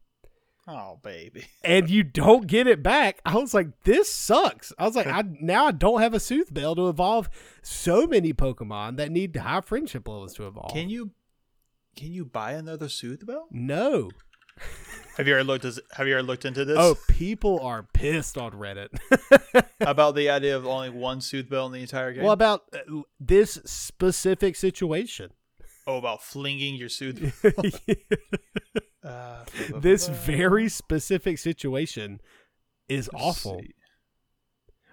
Oh 0.68 1.00
baby. 1.02 1.44
and 1.64 1.90
you 1.90 2.04
don't 2.04 2.46
get 2.46 2.68
it 2.68 2.82
back. 2.84 3.20
I 3.26 3.34
was 3.36 3.52
like, 3.52 3.66
this 3.82 4.08
sucks. 4.08 4.72
I 4.78 4.86
was 4.86 4.94
like, 4.94 5.08
I 5.08 5.24
now 5.40 5.66
I 5.66 5.72
don't 5.72 6.00
have 6.00 6.14
a 6.14 6.20
Soothe 6.20 6.54
Bell 6.54 6.76
to 6.76 6.88
evolve 6.88 7.28
so 7.62 8.06
many 8.06 8.32
Pokemon 8.32 8.96
that 8.98 9.10
need 9.10 9.34
high 9.34 9.60
friendship 9.62 10.06
levels 10.06 10.34
to 10.34 10.46
evolve. 10.46 10.72
Can 10.72 10.88
you 10.88 11.10
can 11.96 12.12
you 12.12 12.24
buy 12.24 12.52
another 12.52 12.88
Soothe 12.88 13.26
Bell? 13.26 13.46
No. 13.50 14.10
Have 15.16 15.26
you 15.26 15.34
ever 15.34 15.44
looked 15.44 15.64
as, 15.64 15.80
Have 15.96 16.06
you 16.06 16.14
ever 16.14 16.22
looked 16.22 16.44
into 16.44 16.64
this? 16.64 16.76
Oh, 16.78 16.96
people 17.08 17.60
are 17.60 17.82
pissed 17.92 18.36
on 18.38 18.52
Reddit. 18.52 18.88
about 19.80 20.14
the 20.14 20.30
idea 20.30 20.56
of 20.56 20.66
only 20.66 20.90
one 20.90 21.20
Soothe 21.20 21.48
Bell 21.48 21.66
in 21.66 21.72
the 21.72 21.80
entire 21.80 22.12
game. 22.12 22.22
well, 22.24 22.32
about 22.32 22.62
uh, 22.72 23.02
this 23.20 23.58
specific 23.64 24.56
situation. 24.56 25.30
oh, 25.86 25.96
about 25.98 26.22
flinging 26.22 26.74
your 26.76 26.88
Soothe. 26.88 27.32
Uh, 29.04 29.44
this 29.80 30.06
very 30.06 30.68
specific 30.68 31.36
situation 31.36 32.20
is 32.88 33.10
Let's 33.12 33.24
awful. 33.24 33.58
see. 33.58 33.74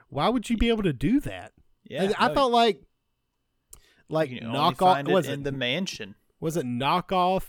Why 0.09 0.29
would 0.29 0.49
you 0.49 0.57
be 0.57 0.69
able 0.69 0.81
to 0.81 0.93
do 0.93 1.19
that? 1.19 1.51
Yeah, 1.83 2.03
And 2.05 2.15
I 2.17 2.29
no, 2.29 2.33
thought 2.33 2.51
like 2.51 2.81
like 4.09 4.31
you 4.31 4.39
can 4.39 4.47
only 4.47 4.59
knockoff 4.59 4.79
find 4.79 5.07
it 5.07 5.13
was 5.13 5.27
in 5.27 5.41
it 5.41 5.43
the 5.43 5.51
mansion. 5.51 6.15
Was 6.39 6.57
it 6.57 6.65
knockoff 6.65 7.43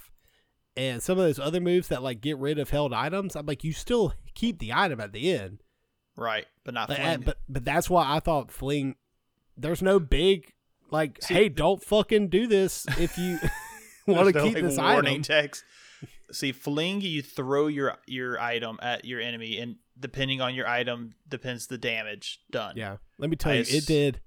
and 0.77 1.03
some 1.03 1.19
of 1.19 1.25
those 1.25 1.39
other 1.39 1.61
moves 1.61 1.89
that 1.89 2.03
like 2.03 2.21
get 2.21 2.39
rid 2.39 2.59
of 2.59 2.71
held 2.71 2.93
items. 2.93 3.37
I'm 3.37 3.47
like 3.47 3.65
you 3.65 3.73
still 3.73 4.15
keep 4.35 4.59
the 4.59 4.73
item 4.73 5.01
at 5.01 5.13
the 5.13 5.33
end. 5.33 5.63
Right, 6.17 6.47
but 6.65 6.75
not 6.75 6.89
Like, 6.89 6.99
fling. 6.99 7.15
uh, 7.15 7.19
but 7.25 7.39
but 7.49 7.65
that's 7.65 7.89
why 7.91 8.15
I 8.17 8.21
thought 8.21 8.51
fling. 8.51 8.97
There's 9.57 9.83
no 9.83 9.99
big 9.99 10.53
like, 10.91 11.23
See, 11.23 11.35
hey, 11.35 11.49
don't 11.49 11.83
fucking 11.83 12.29
do 12.29 12.47
this 12.47 12.87
if 12.99 13.17
you 13.17 13.39
want 14.07 14.33
to 14.33 14.39
no, 14.39 14.45
keep 14.45 14.55
like, 14.55 14.65
this 14.65 14.77
warning 14.79 15.13
item. 15.15 15.23
text. 15.23 15.65
See, 16.33 16.53
fling, 16.53 17.01
you 17.01 17.23
throw 17.23 17.67
your 17.67 17.97
your 18.07 18.41
item 18.41 18.79
at 18.83 19.05
your 19.05 19.21
enemy, 19.21 19.59
and 19.59 19.77
depending 19.99 20.41
on 20.41 20.55
your 20.55 20.67
item, 20.67 21.15
depends 21.29 21.67
the 21.67 21.77
damage 21.79 22.41
done. 22.51 22.75
Yeah, 22.77 22.97
let 23.19 23.31
me 23.31 23.37
tell 23.37 23.53
I 23.53 23.57
you, 23.57 23.61
s- 23.63 23.75
it 23.75 23.87
did. 23.87 24.21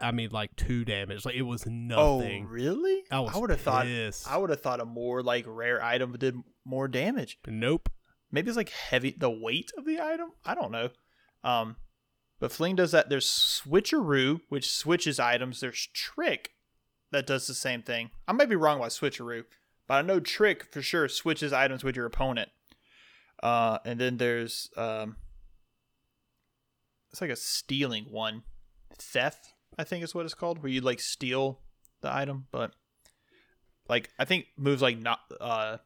I 0.00 0.12
mean, 0.12 0.30
like 0.30 0.54
two 0.56 0.84
damage. 0.84 1.24
Like 1.24 1.36
it 1.36 1.42
was 1.42 1.66
nothing. 1.66 2.44
Oh, 2.46 2.48
really? 2.50 3.04
I 3.10 3.20
was 3.20 3.34
would 3.34 3.50
have 3.50 3.60
thought. 3.60 3.86
I 3.86 4.36
would 4.36 4.50
have 4.50 4.60
thought 4.60 4.80
a 4.80 4.84
more 4.84 5.22
like 5.22 5.44
rare 5.46 5.82
item 5.82 6.12
did 6.18 6.36
more 6.64 6.88
damage. 6.88 7.38
Nope. 7.46 7.88
Maybe 8.30 8.48
it's 8.48 8.56
like 8.56 8.70
heavy 8.70 9.14
the 9.16 9.30
weight 9.30 9.70
of 9.78 9.86
the 9.86 10.00
item. 10.00 10.32
I 10.44 10.54
don't 10.54 10.72
know. 10.72 10.90
Um, 11.44 11.76
But 12.38 12.52
Fling 12.52 12.76
does 12.76 12.92
that. 12.92 13.08
There's 13.08 13.26
Switcheroo, 13.26 14.40
which 14.48 14.70
switches 14.70 15.18
items. 15.18 15.60
There's 15.60 15.88
Trick 15.94 16.50
that 17.12 17.26
does 17.26 17.46
the 17.46 17.54
same 17.54 17.82
thing. 17.82 18.10
I 18.28 18.32
might 18.32 18.48
be 18.50 18.56
wrong 18.56 18.78
about 18.78 18.90
Switcheroo, 18.90 19.44
but 19.86 19.94
I 19.94 20.02
know 20.02 20.20
Trick 20.20 20.72
for 20.72 20.82
sure 20.82 21.08
switches 21.08 21.52
items 21.52 21.84
with 21.84 21.96
your 21.96 22.04
opponent. 22.04 22.50
Uh, 23.42 23.78
and 23.84 23.98
then 24.00 24.16
there's 24.18 24.70
um, 24.76 25.16
it's 27.12 27.20
like 27.20 27.30
a 27.30 27.36
stealing 27.36 28.06
one, 28.10 28.42
theft. 28.98 29.54
I 29.78 29.84
think 29.84 30.02
is 30.04 30.14
what 30.14 30.24
it's 30.24 30.34
called, 30.34 30.62
where 30.62 30.70
you 30.72 30.80
like 30.80 31.00
steal 31.00 31.60
the 32.00 32.14
item, 32.14 32.46
but 32.50 32.72
like 33.88 34.10
I 34.18 34.24
think 34.24 34.46
moves 34.56 34.82
like 34.82 34.98
not 34.98 35.20
uh 35.40 35.78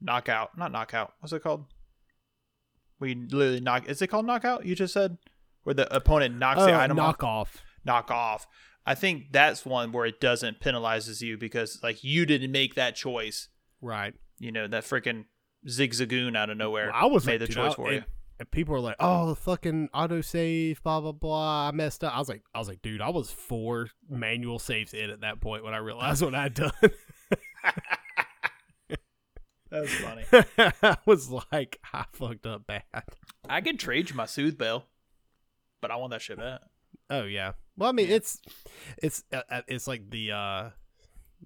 knockout, 0.00 0.56
not 0.56 0.72
knockout. 0.72 1.12
What's 1.20 1.32
it 1.32 1.42
called? 1.42 1.66
We 3.00 3.14
literally 3.14 3.60
knock. 3.60 3.88
Is 3.88 4.02
it 4.02 4.08
called 4.08 4.26
knockout? 4.26 4.66
You 4.66 4.74
just 4.74 4.92
said 4.92 5.18
where 5.62 5.74
the 5.74 5.94
opponent 5.94 6.36
knocks 6.38 6.60
the 6.60 6.72
Oh, 6.72 6.78
item 6.80 6.98
off. 6.98 7.06
knock 7.06 7.24
off. 7.24 7.62
knock 7.84 8.10
off. 8.10 8.46
I 8.86 8.94
think 8.94 9.32
that's 9.32 9.64
one 9.66 9.92
where 9.92 10.06
it 10.06 10.20
doesn't 10.20 10.60
penalizes 10.60 11.20
you 11.20 11.36
because 11.36 11.80
like 11.82 12.02
you 12.02 12.24
didn't 12.26 12.50
make 12.50 12.74
that 12.74 12.96
choice. 12.96 13.48
Right. 13.80 14.14
You 14.38 14.50
know 14.52 14.66
that 14.66 14.84
freaking 14.84 15.26
zigzagoon 15.66 16.36
out 16.36 16.50
of 16.50 16.56
nowhere 16.56 16.86
Well, 16.86 16.94
I 17.02 17.06
was 17.06 17.26
made 17.26 17.40
the 17.40 17.48
choice 17.48 17.74
for 17.74 17.88
and, 17.88 17.96
you. 17.96 18.04
And 18.38 18.50
people 18.50 18.74
are 18.74 18.80
like, 18.80 18.96
"Oh, 19.00 19.28
the 19.28 19.36
fucking 19.36 19.88
autosave, 19.94 20.82
blah 20.82 21.00
blah 21.00 21.12
blah." 21.12 21.68
I 21.68 21.72
messed 21.72 22.04
up. 22.04 22.14
I 22.14 22.18
was 22.18 22.28
like, 22.28 22.42
I 22.54 22.58
was 22.58 22.68
like, 22.68 22.82
dude, 22.82 23.00
I 23.00 23.08
was 23.08 23.30
four 23.30 23.90
manual 24.08 24.58
saves 24.58 24.94
in 24.94 25.10
at 25.10 25.22
that 25.22 25.40
point 25.40 25.64
when 25.64 25.74
I 25.74 25.78
realized 25.78 26.22
what 26.22 26.34
I'd 26.34 26.54
done. 26.54 26.70
That's 29.70 29.92
funny. 29.96 30.24
I 30.82 30.96
was 31.04 31.30
like, 31.52 31.78
I 31.92 32.04
fucked 32.12 32.46
up 32.46 32.66
bad. 32.66 32.82
I 33.48 33.60
can 33.60 33.76
trade 33.76 34.08
you 34.10 34.16
my 34.16 34.24
soothe 34.26 34.56
bell, 34.56 34.86
but 35.80 35.90
I 35.90 35.96
want 35.96 36.12
that 36.12 36.22
shit 36.22 36.38
back. 36.38 36.60
Oh 37.10 37.24
yeah. 37.24 37.52
Well, 37.76 37.88
I 37.88 37.92
mean, 37.92 38.08
it's 38.08 38.40
it's 38.98 39.24
uh, 39.32 39.42
uh, 39.50 39.62
it's 39.68 39.86
like 39.86 40.10
the 40.10 40.32
uh 40.32 40.70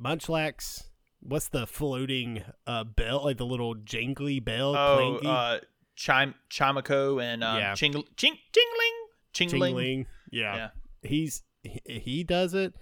Munchlax. 0.01 0.85
What's 1.21 1.49
the 1.49 1.67
floating 1.67 2.43
uh 2.67 2.85
bell? 2.85 3.25
Like 3.25 3.39
the 3.39 3.47
little 3.47 3.75
jingly 3.75 4.41
bell. 4.41 4.77
Oh, 4.77 5.17
uh, 5.19 5.61
chime 5.97 6.35
Chimecho 6.51 7.23
and 7.23 7.43
um, 7.45 7.59
Yeah. 7.59 7.75
Ching 7.75 7.93
Ching 8.17 8.37
Jingling 8.53 8.97
Chingling. 9.35 9.61
Jingling. 9.75 10.07
Yeah. 10.31 10.55
Yeah. 10.57 10.69
He's 11.03 11.43
he, 11.63 11.81
he 11.87 12.25
does 12.25 12.55
it. 12.55 12.75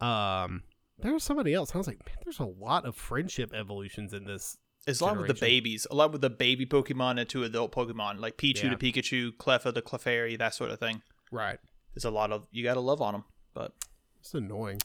Um, 0.00 0.62
there 0.98 1.12
was 1.12 1.22
somebody 1.24 1.52
else. 1.54 1.74
I 1.74 1.78
was 1.78 1.86
like, 1.86 2.04
man, 2.06 2.16
there's 2.24 2.38
a 2.40 2.44
lot 2.44 2.84
of 2.86 2.96
friendship 2.96 3.52
evolutions 3.54 4.12
in 4.12 4.24
this. 4.24 4.56
It's 4.86 5.00
a 5.00 5.04
lot 5.04 5.16
with 5.18 5.26
the 5.26 5.34
babies, 5.34 5.86
a 5.90 5.94
lot 5.96 6.12
with 6.12 6.20
the 6.20 6.30
baby 6.30 6.64
Pokemon 6.64 7.18
into 7.18 7.42
adult 7.42 7.72
Pokemon, 7.74 8.20
like 8.20 8.36
Pichu 8.36 8.64
Yeah. 8.64 8.70
to 8.70 8.76
Pikachu, 8.76 9.32
Cleffa 9.36 9.74
to 9.74 9.82
Clefairy, 9.82 10.38
that 10.38 10.54
sort 10.54 10.70
of 10.70 10.78
thing. 10.78 11.02
Right. 11.32 11.58
There's 11.94 12.04
a 12.04 12.10
lot 12.10 12.30
of 12.30 12.46
you 12.52 12.62
got 12.62 12.74
to 12.74 12.80
love 12.80 13.00
on 13.02 13.12
them, 13.14 13.24
but 13.52 13.72
It's 14.20 14.32
annoying. 14.34 14.80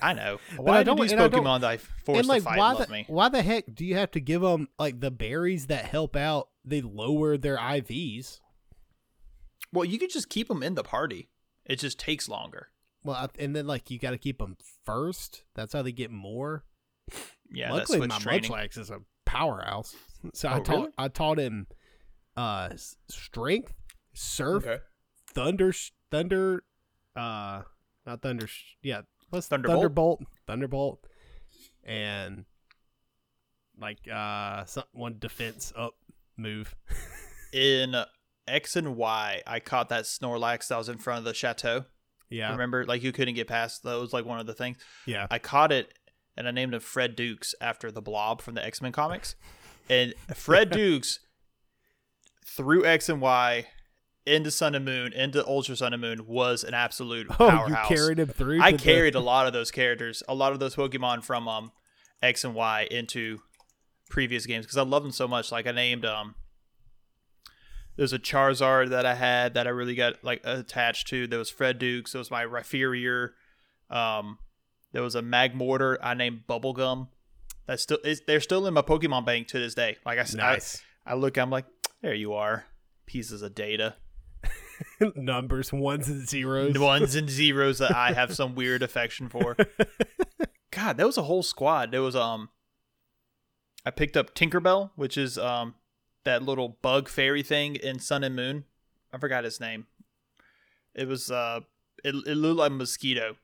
I 0.00 0.12
know 0.12 0.38
I 0.52 0.56
why 0.60 0.78
do 0.82 0.84
don't- 0.84 1.00
these 1.00 1.10
and 1.12 1.20
I 1.20 1.26
don't- 1.28 1.42
Pokemon 1.42 1.62
that 1.62 1.70
I 1.70 1.76
forced 1.78 2.18
and 2.20 2.28
like, 2.28 2.42
to 2.42 2.48
fight 2.50 2.58
why 2.58 2.72
love 2.72 2.86
the 2.86 2.92
me? 2.92 3.04
why 3.08 3.28
the 3.30 3.42
heck 3.42 3.74
do 3.74 3.84
you 3.84 3.96
have 3.96 4.10
to 4.12 4.20
give 4.20 4.42
them 4.42 4.68
like 4.78 5.00
the 5.00 5.10
berries 5.10 5.66
that 5.68 5.86
help 5.86 6.14
out? 6.14 6.49
They 6.64 6.80
lower 6.82 7.36
their 7.36 7.56
IVs. 7.56 8.40
Well, 9.72 9.84
you 9.84 9.98
could 9.98 10.10
just 10.10 10.28
keep 10.28 10.48
them 10.48 10.62
in 10.62 10.74
the 10.74 10.82
party. 10.82 11.30
It 11.64 11.76
just 11.78 11.98
takes 11.98 12.28
longer. 12.28 12.68
Well, 13.04 13.30
and 13.38 13.54
then 13.56 13.66
like 13.66 13.90
you 13.90 13.98
got 13.98 14.10
to 14.10 14.18
keep 14.18 14.38
them 14.38 14.56
first. 14.84 15.44
That's 15.54 15.72
how 15.72 15.82
they 15.82 15.92
get 15.92 16.10
more. 16.10 16.64
Yeah, 17.50 17.72
Luckily, 17.72 18.06
my 18.06 18.18
training. 18.18 18.50
Munchlax 18.50 18.78
is 18.78 18.90
a 18.90 19.00
powerhouse. 19.24 19.94
So 20.34 20.50
I 20.50 20.58
Oh, 20.58 20.62
taught 20.62 20.76
really? 20.80 20.92
I 20.98 21.08
taught 21.08 21.38
him 21.38 21.66
uh 22.36 22.68
strength, 23.08 23.72
surf, 24.12 24.66
Okay. 24.66 24.82
thunder, 25.32 25.72
thunder, 26.10 26.62
uh, 27.16 27.62
not 28.04 28.20
thunder. 28.20 28.46
Yeah, 28.82 29.00
what's 29.30 29.46
Thunderbolt? 29.48 29.76
Thunderbolt, 29.80 30.22
Thunderbolt, 30.46 31.06
and 31.84 32.44
like 33.80 34.06
uh, 34.12 34.66
some, 34.66 34.84
one 34.92 35.16
defense 35.18 35.72
up 35.74 35.94
move. 36.40 36.74
In 37.52 37.94
X 38.48 38.76
and 38.76 38.96
Y, 38.96 39.42
I 39.46 39.60
caught 39.60 39.88
that 39.90 40.04
Snorlax 40.04 40.68
that 40.68 40.78
was 40.78 40.88
in 40.88 40.98
front 40.98 41.18
of 41.18 41.24
the 41.24 41.34
chateau. 41.34 41.84
Yeah, 42.28 42.52
Remember, 42.52 42.84
like 42.86 43.02
you 43.02 43.10
couldn't 43.12 43.34
get 43.34 43.48
past 43.48 43.82
those, 43.82 44.12
like 44.12 44.24
one 44.24 44.38
of 44.38 44.46
the 44.46 44.54
things. 44.54 44.76
yeah. 45.04 45.26
I 45.32 45.38
caught 45.40 45.72
it 45.72 45.92
and 46.36 46.46
I 46.46 46.52
named 46.52 46.72
him 46.74 46.80
Fred 46.80 47.16
Dukes 47.16 47.54
after 47.60 47.90
the 47.90 48.00
Blob 48.00 48.40
from 48.40 48.54
the 48.54 48.64
X 48.64 48.80
Men 48.80 48.92
comics. 48.92 49.34
And 49.88 50.14
Fred 50.34 50.70
Dukes 50.70 51.18
through 52.46 52.84
X 52.84 53.08
and 53.08 53.20
Y 53.20 53.66
into 54.26 54.50
Sun 54.50 54.74
and 54.74 54.84
Moon 54.84 55.12
into 55.12 55.44
Ultra 55.46 55.74
Sun 55.76 55.92
and 55.92 56.00
Moon 56.02 56.26
was 56.26 56.62
an 56.62 56.74
absolute 56.74 57.26
Oh, 57.30 57.34
powerhouse. 57.50 57.90
you 57.90 57.96
carried 57.96 58.18
him 58.18 58.28
through. 58.28 58.60
I 58.62 58.72
to 58.72 58.76
the- 58.76 58.82
carried 58.82 59.14
a 59.14 59.20
lot 59.20 59.46
of 59.46 59.52
those 59.52 59.70
characters, 59.70 60.22
a 60.28 60.34
lot 60.34 60.52
of 60.52 60.60
those 60.60 60.76
Pokemon 60.76 61.24
from 61.24 61.48
um 61.48 61.72
X 62.22 62.44
and 62.44 62.54
Y 62.54 62.86
into 62.90 63.40
previous 64.10 64.44
games 64.44 64.66
because 64.66 64.76
I 64.76 64.82
love 64.82 65.02
them 65.02 65.12
so 65.12 65.26
much. 65.26 65.50
Like 65.50 65.66
I 65.66 65.72
named 65.72 66.04
um 66.04 66.34
there's 67.96 68.12
a 68.12 68.18
Charizard 68.18 68.90
that 68.90 69.04
I 69.04 69.14
had 69.14 69.54
that 69.54 69.66
I 69.66 69.70
really 69.70 69.94
got 69.94 70.22
like 70.24 70.40
attached 70.44 71.08
to. 71.08 71.26
There 71.26 71.38
was 71.38 71.50
Fred 71.50 71.78
Dukes. 71.78 72.12
There 72.12 72.18
was 72.18 72.30
my 72.30 72.44
Rhyperior. 72.44 73.30
Um, 73.90 74.38
there 74.92 75.02
was 75.02 75.14
a 75.14 75.22
Magmortar 75.22 75.98
I 76.02 76.14
named 76.14 76.42
Bubblegum. 76.48 77.08
That's 77.66 77.82
still 77.82 77.98
is 78.04 78.22
they're 78.26 78.40
still 78.40 78.66
in 78.66 78.74
my 78.74 78.82
Pokemon 78.82 79.26
bank 79.26 79.48
to 79.48 79.58
this 79.58 79.74
day. 79.74 79.98
Like 80.04 80.18
I 80.18 80.24
said, 80.24 80.38
nice 80.38 80.82
I, 81.06 81.12
I 81.12 81.14
look, 81.14 81.36
I'm 81.36 81.50
like, 81.50 81.66
there 82.02 82.14
you 82.14 82.32
are, 82.32 82.64
pieces 83.06 83.42
of 83.42 83.54
data, 83.54 83.96
numbers, 85.14 85.72
ones 85.72 86.08
and 86.08 86.28
zeros. 86.28 86.78
ones 86.78 87.14
and 87.14 87.28
zeros 87.28 87.78
that 87.78 87.94
I 87.94 88.12
have 88.12 88.34
some 88.34 88.54
weird 88.54 88.82
affection 88.82 89.28
for. 89.28 89.56
God, 90.70 90.96
that 90.96 91.06
was 91.06 91.18
a 91.18 91.22
whole 91.22 91.42
squad. 91.42 91.90
There 91.90 92.02
was 92.02 92.16
um, 92.16 92.48
I 93.84 93.90
picked 93.90 94.16
up 94.16 94.34
Tinkerbell, 94.34 94.90
which 94.96 95.16
is 95.16 95.38
um, 95.38 95.74
that 96.24 96.42
little 96.42 96.78
bug 96.82 97.08
fairy 97.08 97.42
thing 97.42 97.76
in 97.76 97.98
Sun 97.98 98.24
and 98.24 98.36
Moon. 98.36 98.64
I 99.12 99.18
forgot 99.18 99.44
his 99.44 99.60
name. 99.60 99.86
It 100.94 101.08
was 101.08 101.30
uh, 101.30 101.60
it, 102.04 102.14
it 102.26 102.34
looked 102.34 102.58
like 102.58 102.70
a 102.70 102.74
mosquito. 102.74 103.36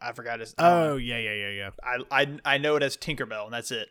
I 0.00 0.12
forgot 0.12 0.40
his. 0.40 0.54
Oh 0.58 0.96
yeah, 0.96 1.18
yeah, 1.18 1.34
yeah, 1.34 1.50
yeah. 1.50 1.70
I 1.82 2.22
I 2.22 2.38
I 2.54 2.58
know 2.58 2.76
it 2.76 2.82
as 2.82 2.96
Tinkerbell, 2.96 3.44
and 3.44 3.52
that's 3.52 3.70
it. 3.70 3.88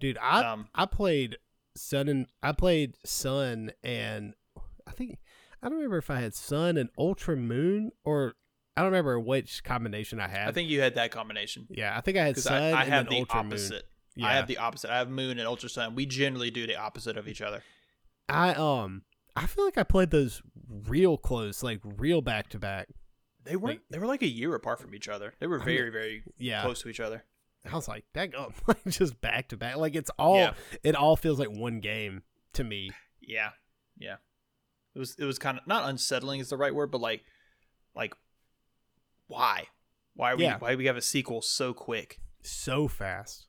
Dude, 0.00 0.18
I 0.18 0.44
Um, 0.44 0.68
I 0.74 0.86
played 0.86 1.38
Sun 1.76 2.08
and 2.08 2.26
I 2.42 2.52
played 2.52 2.94
Sun 3.04 3.72
and 3.82 4.34
I 4.86 4.92
think 4.92 5.18
I 5.62 5.68
don't 5.68 5.76
remember 5.76 5.98
if 5.98 6.10
I 6.10 6.20
had 6.20 6.34
Sun 6.34 6.76
and 6.76 6.90
Ultra 6.98 7.36
Moon 7.36 7.92
or 8.04 8.34
I 8.76 8.82
don't 8.82 8.90
remember 8.90 9.18
which 9.18 9.64
combination 9.64 10.20
I 10.20 10.28
had. 10.28 10.48
I 10.48 10.52
think 10.52 10.68
you 10.68 10.80
had 10.80 10.94
that 10.96 11.10
combination 11.10 11.66
yeah, 11.70 11.96
I 11.96 12.00
think 12.00 12.16
I 12.16 12.26
had 12.26 12.36
Sun 12.38 12.62
I, 12.62 12.82
I 12.82 12.84
then 12.88 13.06
the 13.06 13.18
Ultra 13.18 13.40
opposite. 13.40 13.72
Moon. 13.72 13.82
I 14.26 14.34
have 14.34 14.46
the 14.46 14.58
opposite. 14.58 14.90
I 14.90 14.98
have 14.98 15.08
Moon 15.10 15.38
and 15.38 15.46
Ultra 15.46 15.68
Sun. 15.68 15.94
We 15.94 16.06
generally 16.06 16.50
do 16.50 16.66
the 16.66 16.76
opposite 16.76 17.16
of 17.16 17.28
each 17.28 17.40
other. 17.42 17.62
I 18.28 18.54
um 18.54 19.02
I 19.36 19.46
feel 19.46 19.64
like 19.64 19.78
I 19.78 19.84
played 19.84 20.10
those 20.10 20.42
real 20.68 21.16
close, 21.16 21.62
like 21.62 21.80
real 21.84 22.20
back 22.20 22.48
to 22.50 22.58
back. 22.58 22.88
They 23.44 23.56
were 23.56 23.68
Like- 23.70 23.82
they 23.90 23.98
were 23.98 24.06
like 24.06 24.22
a 24.22 24.28
year 24.28 24.54
apart 24.54 24.80
from 24.80 24.94
each 24.94 25.08
other. 25.08 25.34
They 25.38 25.46
were 25.46 25.60
I 25.62 25.64
mean, 25.64 25.76
very 25.76 25.90
very 25.90 26.22
Yeah, 26.36 26.62
close 26.62 26.82
to 26.82 26.88
each 26.88 27.00
other. 27.00 27.24
I 27.70 27.74
was 27.74 27.88
like, 27.88 28.04
that 28.14 28.32
go 28.32 28.52
like 28.66 28.84
just 28.88 29.20
back 29.20 29.48
to 29.48 29.56
back. 29.56 29.76
Like 29.76 29.94
it's 29.94 30.10
all 30.18 30.36
Yeah. 30.36 30.54
it 30.82 30.94
all 30.94 31.16
feels 31.16 31.38
like 31.38 31.50
one 31.50 31.80
game 31.80 32.22
to 32.54 32.64
me. 32.64 32.90
Yeah, 33.20 33.50
yeah. 33.98 34.16
It 34.94 34.98
was 34.98 35.14
it 35.18 35.24
was 35.24 35.38
kind 35.38 35.58
of 35.58 35.66
not 35.66 35.88
unsettling 35.88 36.40
is 36.40 36.48
the 36.50 36.56
right 36.56 36.74
word, 36.74 36.90
but 36.90 37.00
like 37.00 37.24
like 37.94 38.14
why 39.26 39.64
why 40.14 40.34
we 40.34 40.44
Yeah. 40.44 40.58
why 40.58 40.74
we 40.74 40.86
have 40.86 40.96
a 40.96 41.02
sequel 41.02 41.42
so 41.42 41.72
quick? 41.72 42.20
So 42.42 42.88
fast. 42.88 43.46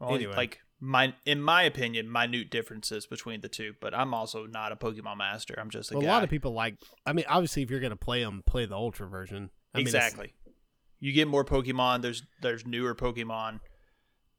Well, 0.00 0.14
Anyway. 0.14 0.34
like 0.34 0.60
my 0.80 1.14
in 1.26 1.42
my 1.42 1.62
opinion, 1.62 2.10
minute 2.10 2.50
differences 2.50 3.06
between 3.06 3.42
the 3.42 3.48
two. 3.48 3.74
But 3.80 3.94
I'm 3.94 4.14
also 4.14 4.46
not 4.46 4.72
a 4.72 4.76
Pokemon 4.76 5.18
master. 5.18 5.54
I'm 5.58 5.70
just 5.70 5.92
a 5.92 5.98
a 5.98 6.00
guy. 6.02 6.08
lot 6.08 6.24
of 6.24 6.30
people 6.30 6.52
like. 6.52 6.76
I 7.06 7.12
mean, 7.12 7.26
obviously, 7.28 7.62
if 7.62 7.70
you're 7.70 7.80
gonna 7.80 7.96
play 7.96 8.22
them, 8.24 8.42
play 8.46 8.64
the 8.66 8.74
Ultra 8.76 9.06
version. 9.06 9.50
I 9.74 9.78
mean, 9.78 9.86
exactly. 9.86 10.32
you 10.98 11.12
get 11.12 11.28
more 11.28 11.44
Pokemon. 11.44 12.00
There's 12.02 12.22
there's 12.40 12.66
newer 12.66 12.94
Pokemon, 12.94 13.60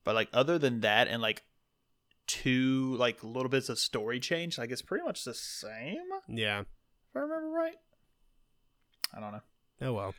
but 0.04 0.16
like 0.16 0.30
other 0.34 0.58
than 0.58 0.82
that, 0.82 1.08
and 1.08 1.22
like 1.22 1.44
two 2.28 2.96
like 2.98 3.24
little 3.24 3.50
bits 3.50 3.70
of 3.70 3.78
story 3.78 4.20
change, 4.20 4.58
like 4.58 4.72
it's 4.72 4.82
pretty 4.82 5.04
much 5.06 5.24
the 5.24 5.34
same. 5.34 5.98
yeah. 6.28 6.62
If 6.62 7.16
I 7.16 7.20
remember 7.20 7.50
right. 7.50 7.76
I 9.14 9.20
don't 9.20 9.32
know. 9.34 9.42
Oh 9.82 9.94
well. 9.94 10.16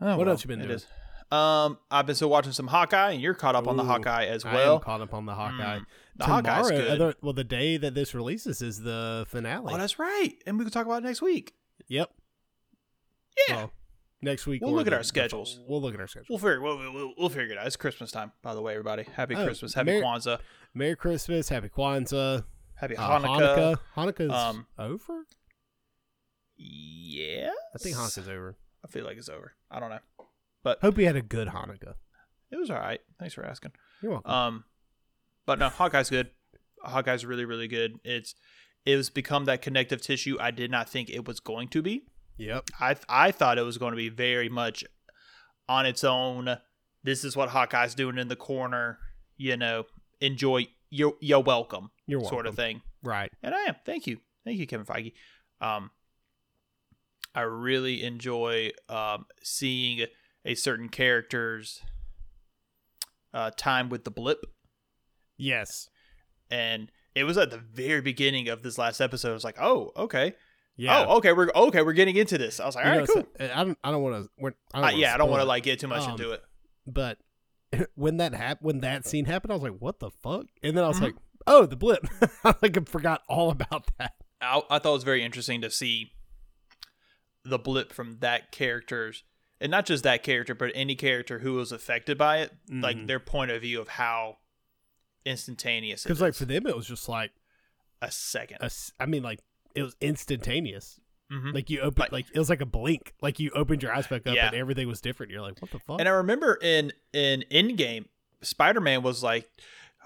Oh, 0.00 0.16
What 0.16 0.26
else 0.28 0.42
you 0.42 0.48
been 0.48 0.58
doing? 0.60 0.70
is. 0.72 0.86
Um, 1.32 1.78
I've 1.90 2.04
been 2.06 2.14
still 2.14 2.28
watching 2.28 2.52
some 2.52 2.66
Hawkeye, 2.66 3.12
and 3.12 3.20
you're 3.22 3.32
caught 3.34 3.54
up 3.56 3.66
on 3.66 3.76
the 3.78 3.84
Hawkeye 3.84 4.26
as 4.26 4.44
I 4.44 4.50
am 4.50 4.54
well. 4.54 4.78
caught 4.80 5.00
up 5.00 5.14
on 5.14 5.24
the 5.24 5.34
Hawkeye. 5.34 5.78
Mm, 5.78 5.86
the 6.16 6.24
Hawkeye's 6.26 6.68
Tomorrow, 6.68 6.84
good. 6.84 7.00
other- 7.00 7.14
well, 7.22 7.32
the 7.32 7.42
day 7.44 7.78
that 7.78 7.94
this 7.94 8.14
releases 8.14 8.60
is 8.60 8.80
the 8.82 9.24
finale. 9.28 9.72
oh, 9.72 9.78
that's 9.78 9.98
right, 9.98 10.34
and 10.46 10.58
we 10.58 10.64
can 10.66 10.72
talk 10.72 10.84
about 10.84 11.02
it 11.02 11.06
next 11.06 11.22
week. 11.22 11.54
yep. 11.88 12.10
Yeah, 13.48 13.56
Well, 13.56 13.72
next 14.20 14.46
week. 14.46 14.60
We'll 14.60 14.74
look 14.74 14.86
at 14.86 14.92
our 14.92 15.02
schedules. 15.02 15.58
We'll 15.66 15.80
look 15.80 15.94
at 15.94 16.00
our 16.00 16.06
schedules. 16.06 16.28
we'll 16.28 16.38
figure 16.38 16.60
we'll, 16.60 16.76
we'll, 16.92 17.14
we'll 17.16 17.28
figure 17.30 17.54
it 17.54 17.58
out. 17.58 17.66
It's 17.66 17.76
Christmas 17.76 18.10
time, 18.10 18.32
by 18.42 18.54
the 18.54 18.60
way, 18.60 18.74
everybody. 18.74 19.04
Happy 19.14 19.34
Oh, 19.34 19.42
Christmas, 19.44 19.72
Happy 19.72 19.86
Merry- 19.86 20.02
Kwanzaa, 20.02 20.38
Merry 20.74 20.96
Christmas, 20.96 21.48
Happy 21.48 21.70
Kwanzaa, 21.70 22.44
Happy 22.74 22.94
uh, 22.94 23.08
Hanukkah. 23.20 23.76
Hanukkah. 23.96 24.12
Hanukkah's 24.28 24.32
Um, 24.56 24.66
over. 24.78 25.24
Yeah. 26.56 27.50
I 27.74 27.78
think 27.78 27.96
Hanukkah's 27.96 28.28
over. 28.28 28.56
I 28.84 28.88
feel 28.88 29.04
like 29.06 29.16
it's 29.16 29.30
over. 29.30 29.54
I 29.70 29.80
don't 29.80 29.88
know. 29.90 29.98
Hope 30.64 30.98
you 30.98 31.06
had 31.06 31.16
a 31.16 31.22
good 31.22 31.48
Hanukkah. 31.48 31.94
It 32.50 32.56
was 32.56 32.70
all 32.70 32.78
right. 32.78 33.00
Thanks 33.18 33.34
for 33.34 33.44
asking. 33.44 33.72
You're 34.02 34.12
welcome. 34.12 34.30
Um, 34.30 34.64
but 35.46 35.58
no, 35.58 35.68
Hawkeye's 35.68 36.10
good. 36.10 36.30
Hawkeye's 36.84 37.24
really, 37.24 37.44
really 37.44 37.68
good. 37.68 37.98
It's 38.04 38.34
it 38.84 38.96
was 38.96 39.10
become 39.10 39.44
that 39.46 39.62
connective 39.62 40.00
tissue 40.00 40.36
I 40.40 40.50
did 40.50 40.70
not 40.70 40.88
think 40.88 41.08
it 41.08 41.26
was 41.26 41.40
going 41.40 41.68
to 41.68 41.82
be. 41.82 42.04
yep. 42.36 42.64
I 42.80 42.96
I 43.08 43.30
thought 43.30 43.58
it 43.58 43.62
was 43.62 43.78
going 43.78 43.92
to 43.92 43.96
be 43.96 44.08
very 44.08 44.48
much 44.48 44.84
on 45.68 45.86
its 45.86 46.04
own. 46.04 46.56
This 47.02 47.24
is 47.24 47.36
what 47.36 47.50
Hawkeye's 47.50 47.94
doing 47.94 48.18
in 48.18 48.28
the 48.28 48.36
corner. 48.36 48.98
You 49.36 49.56
know, 49.56 49.84
enjoy. 50.20 50.68
You're 50.90 51.14
you're 51.20 51.40
welcome. 51.40 51.90
You're 52.06 52.20
welcome. 52.20 52.36
Sort 52.36 52.46
of 52.46 52.54
thing. 52.54 52.82
Right. 53.02 53.32
And 53.42 53.54
I 53.54 53.62
am. 53.62 53.76
Thank 53.86 54.06
you. 54.06 54.18
Thank 54.44 54.58
you, 54.58 54.66
Kevin 54.66 54.86
Feige. 54.86 55.12
Um, 55.60 55.90
I 57.34 57.42
really 57.42 58.02
enjoy 58.04 58.72
um, 58.88 59.26
seeing 59.42 60.06
a 60.44 60.54
certain 60.54 60.88
character's 60.88 61.80
uh, 63.34 63.50
time 63.56 63.88
with 63.88 64.04
the 64.04 64.10
blip. 64.10 64.44
Yes. 65.36 65.88
And 66.50 66.90
it 67.14 67.24
was 67.24 67.38
at 67.38 67.50
the 67.50 67.58
very 67.58 68.00
beginning 68.00 68.48
of 68.48 68.62
this 68.62 68.78
last 68.78 69.00
episode. 69.00 69.30
I 69.30 69.34
was 69.34 69.44
like, 69.44 69.60
oh, 69.60 69.90
okay. 69.96 70.34
Yeah. 70.76 71.04
Oh, 71.08 71.16
okay. 71.18 71.32
We're 71.32 71.50
okay. 71.54 71.82
We're 71.82 71.92
getting 71.92 72.16
into 72.16 72.38
this. 72.38 72.58
I 72.60 72.66
was 72.66 72.74
like, 72.74 72.84
You 72.86 72.90
all 72.92 72.98
know, 73.00 73.06
cool. 73.06 73.22
so- 73.38 73.44
I 73.52 73.64
don't. 73.64 73.78
I 73.84 73.90
don't 73.90 74.02
want 74.02 74.26
to. 74.38 74.54
Uh, 74.74 74.90
yeah, 74.94 75.14
I 75.14 75.18
don't 75.18 75.30
want 75.30 75.42
to 75.42 75.46
like 75.46 75.62
get 75.64 75.80
too 75.80 75.86
much 75.88 76.02
Um, 76.04 76.12
into 76.12 76.30
it. 76.32 76.42
But 76.86 77.18
when 77.94 78.16
that 78.16 78.34
happened, 78.34 78.66
when 78.66 78.80
that 78.80 79.06
scene 79.06 79.26
happened, 79.26 79.52
I 79.52 79.54
was 79.54 79.62
like, 79.62 79.76
"What 79.78 80.00
the 80.00 80.10
fuck?" 80.22 80.46
And 80.62 80.76
then 80.76 80.82
I 80.82 80.88
was 80.88 80.98
Mhm. 80.98 81.02
like, 81.02 81.14
"Oh, 81.46 81.66
the 81.66 81.76
blip!" 81.76 82.06
I 82.44 82.54
like 82.62 82.88
forgot 82.88 83.20
all 83.28 83.50
about 83.50 83.90
that. 83.98 84.12
I, 84.40 84.62
I 84.70 84.78
thought 84.78 84.90
it 84.90 84.94
was 84.94 85.04
very 85.04 85.22
interesting 85.22 85.60
to 85.60 85.70
see 85.70 86.12
the 87.44 87.58
blip 87.58 87.92
from 87.92 88.18
that 88.20 88.50
character's, 88.50 89.24
and 89.62 89.70
not 89.70 89.86
just 89.86 90.02
that 90.04 90.22
character, 90.22 90.54
but 90.54 90.70
any 90.74 90.94
character 90.94 91.38
who 91.38 91.54
was 91.54 91.72
affected 91.72 92.18
by 92.18 92.38
it, 92.38 92.52
like 92.68 92.96
Mhm. 92.98 93.06
their 93.06 93.20
point 93.20 93.50
of 93.50 93.62
view 93.62 93.80
of 93.80 93.88
how 93.88 94.38
instantaneous 95.24 96.04
it 96.04 96.08
Because 96.08 96.20
like 96.20 96.34
for 96.34 96.44
them, 96.44 96.66
it 96.66 96.76
was 96.76 96.86
just 96.86 97.08
like 97.08 97.32
a 98.00 98.10
second. 98.10 98.58
a 98.60 98.70
I 99.00 99.06
mean, 99.06 99.22
like 99.22 99.40
it 99.74 99.82
was 99.82 99.96
instantaneous. 100.00 101.00
Mhm. 101.30 101.54
Like 101.54 101.70
you 101.70 101.80
open, 101.80 102.00
Like- 102.02 102.12
like, 102.12 102.26
it 102.34 102.38
was 102.38 102.50
like 102.50 102.60
a 102.60 102.66
blink. 102.66 103.14
Like 103.22 103.38
you 103.38 103.50
opened 103.52 103.82
your 103.82 103.94
eyes 103.94 104.06
back 104.06 104.26
up, 104.26 104.34
Yeah. 104.34 104.48
and 104.48 104.56
everything 104.56 104.86
was 104.88 105.00
different. 105.00 105.32
You're 105.32 105.40
like, 105.40 105.60
"What 105.62 105.70
the 105.70 105.78
fuck?" 105.78 105.98
And 106.00 106.08
I 106.08 106.12
remember 106.12 106.58
in 106.60 106.92
in 107.12 107.44
Endgame, 107.50 108.06
Spider 108.42 108.80
Man 108.80 109.02
was 109.02 109.22
like, 109.22 109.48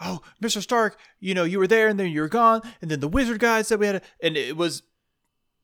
"Oh, 0.00 0.22
Mister 0.40 0.60
Stark, 0.60 0.98
you 1.18 1.34
know, 1.34 1.44
you 1.44 1.58
were 1.58 1.66
there, 1.66 1.88
and 1.88 1.98
then 1.98 2.10
you 2.12 2.20
were 2.20 2.28
gone, 2.28 2.60
and 2.80 2.90
then 2.90 3.00
the 3.00 3.08
wizard 3.08 3.40
guy 3.40 3.62
said 3.62 3.80
we 3.80 3.86
had," 3.86 3.96
a, 3.96 4.02
and 4.20 4.36
it 4.36 4.56
was 4.56 4.82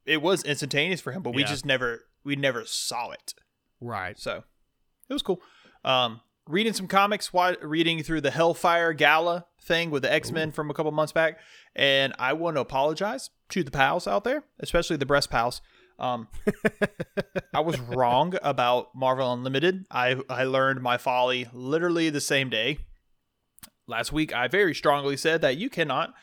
it 0.04 0.20
was 0.20 0.42
instantaneous 0.42 1.00
for 1.00 1.12
him, 1.12 1.22
but 1.22 1.32
we 1.32 1.42
Yeah. 1.42 1.48
just 1.48 1.64
never 1.64 2.08
we 2.24 2.34
never 2.34 2.64
saw 2.64 3.10
it. 3.10 3.34
Right. 3.82 4.18
So 4.18 4.42
it 5.08 5.12
was 5.12 5.22
cool. 5.22 5.40
Um, 5.84 6.20
reading 6.48 6.72
some 6.72 6.88
comics, 6.88 7.32
wa- 7.32 7.56
reading 7.62 8.02
through 8.02 8.20
the 8.20 8.30
Hellfire 8.30 8.92
Gala 8.92 9.46
thing 9.62 9.90
with 9.90 10.02
the 10.02 10.12
X 10.12 10.30
Men 10.30 10.52
from 10.52 10.70
a 10.70 10.74
couple 10.74 10.92
months 10.92 11.12
back, 11.12 11.38
and 11.74 12.14
I 12.18 12.32
want 12.32 12.56
to 12.56 12.60
apologize 12.60 13.30
to 13.50 13.62
the 13.62 13.70
pals 13.70 14.06
out 14.06 14.24
there, 14.24 14.44
especially 14.60 14.96
the 14.96 15.06
breast 15.06 15.30
pals. 15.30 15.60
Um, 15.98 16.28
I 17.54 17.60
was 17.60 17.78
wrong 17.80 18.34
about 18.42 18.94
Marvel 18.94 19.32
Unlimited. 19.32 19.84
I 19.90 20.20
I 20.28 20.44
learned 20.44 20.82
my 20.82 20.98
folly 20.98 21.48
literally 21.52 22.10
the 22.10 22.20
same 22.20 22.50
day. 22.50 22.78
Last 23.86 24.12
week, 24.12 24.34
I 24.34 24.48
very 24.48 24.74
strongly 24.74 25.16
said 25.16 25.42
that 25.42 25.56
you 25.56 25.68
cannot 25.68 26.14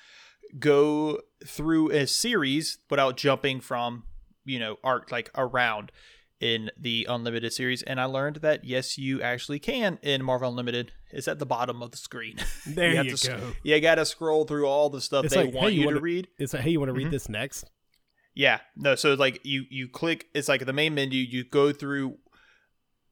go 0.58 1.20
through 1.46 1.92
a 1.92 2.08
series 2.08 2.80
without 2.90 3.18
jumping 3.18 3.62
from 3.62 4.04
you 4.46 4.60
know 4.60 4.78
arc 4.84 5.12
like 5.12 5.30
around 5.36 5.92
in 6.40 6.72
the 6.80 7.06
unlimited 7.10 7.52
series 7.52 7.82
and 7.84 8.00
i 8.00 8.06
learned 8.06 8.38
that 8.38 8.64
yes 8.64 8.98
you 8.98 9.22
actually 9.22 9.60
can 9.60 10.00
in 10.02 10.24
marvel 10.24 10.50
unlimited 10.50 10.92
it's 11.12 11.28
at 11.28 11.38
the 11.40 11.46
bottom 11.46 11.82
of 11.84 11.92
the 11.92 11.98
screen 11.98 12.38
There 12.66 12.96
have 12.96 13.06
you, 13.08 13.16
to 13.18 13.28
go. 13.28 13.52
you 13.64 13.80
gotta 13.82 14.06
scroll 14.06 14.46
through 14.46 14.66
all 14.68 14.90
the 14.90 15.02
stuff 15.02 15.26
It's 15.26 15.34
they 15.34 15.46
like, 15.46 15.54
want 15.54 15.68
hey, 15.68 15.74
you 15.76 15.82
you, 15.82 15.86
wanna- 15.88 15.98
to 15.98 16.04
read 16.04 16.28
It's 16.38 16.54
like, 16.54 16.62
hey, 16.64 16.70
you 16.72 16.80
want 16.80 16.90
to 16.90 16.94
read 16.94 17.08
Mhm. 17.08 17.12
this 17.12 17.28
next? 17.30 17.70
yeah 18.36 18.60
no 18.78 18.96
so 18.96 19.16
like 19.16 19.42
you 19.44 19.66
you 19.70 19.90
click 19.90 20.28
it's 20.34 20.48
like 20.48 20.66
the 20.66 20.72
main 20.72 20.94
menu 20.94 21.20
you 21.22 21.44
go 21.44 21.74
through 21.74 22.16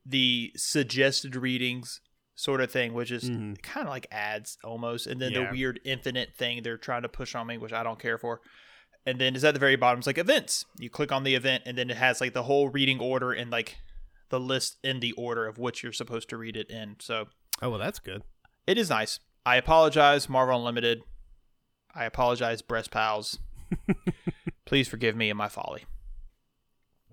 the 0.05 0.51
suggested 0.55 1.35
readings 1.35 1.99
sort 2.35 2.61
of 2.61 2.71
thing 2.71 2.93
which 2.93 3.11
is 3.11 3.29
Mhm. 3.29 3.61
kind 3.61 3.87
of 3.87 3.91
like 3.91 4.07
ads 4.11 4.57
almost 4.63 5.07
and 5.07 5.19
then 5.19 5.31
Yeah. 5.31 5.45
the 5.45 5.51
weird 5.51 5.79
infinite 5.83 6.35
thing 6.37 6.61
they're 6.61 6.77
trying 6.77 7.01
to 7.01 7.09
push 7.09 7.33
on 7.35 7.47
me 7.47 7.57
which 7.57 7.73
i 7.73 7.81
don't 7.83 7.99
care 7.99 8.17
for 8.17 8.41
and 9.07 9.19
then 9.19 9.33
it's 9.35 9.43
at 9.43 9.53
the 9.55 9.59
very 9.59 9.75
bottom 9.75 9.97
it's 9.99 10.05
like 10.07 10.17
events 10.19 10.65
you 10.77 10.89
click 10.89 11.11
on 11.11 11.23
the 11.23 11.33
event 11.33 11.63
and 11.65 11.77
then 11.77 11.89
it 11.89 11.97
has 11.97 12.21
like 12.21 12.33
the 12.33 12.43
whole 12.43 12.67
reading 12.69 12.99
order 12.99 13.31
and 13.31 13.49
like 13.49 13.77
the 14.29 14.39
list 14.39 14.77
in 14.83 14.99
the 14.99 15.13
order 15.13 15.47
of 15.47 15.57
which 15.57 15.81
you're 15.81 15.91
supposed 15.93 16.27
to 16.29 16.37
read 16.37 16.55
it 16.55 16.69
in 16.69 16.95
so 16.99 17.27
Oh 17.61 17.69
well, 17.71 17.79
that's 17.79 17.97
good. 17.99 18.21
it 18.67 18.77
is 18.77 18.89
nice 18.89 19.19
i 19.45 19.55
apologize 19.55 20.27
marvel 20.29 20.57
unlimited 20.57 21.01
i 21.95 22.03
apologize 22.05 22.61
breast 22.61 22.91
pals 22.91 23.39
please 24.65 24.87
forgive 24.87 25.15
me 25.15 25.29
and 25.29 25.37
my 25.37 25.47
folly 25.49 25.85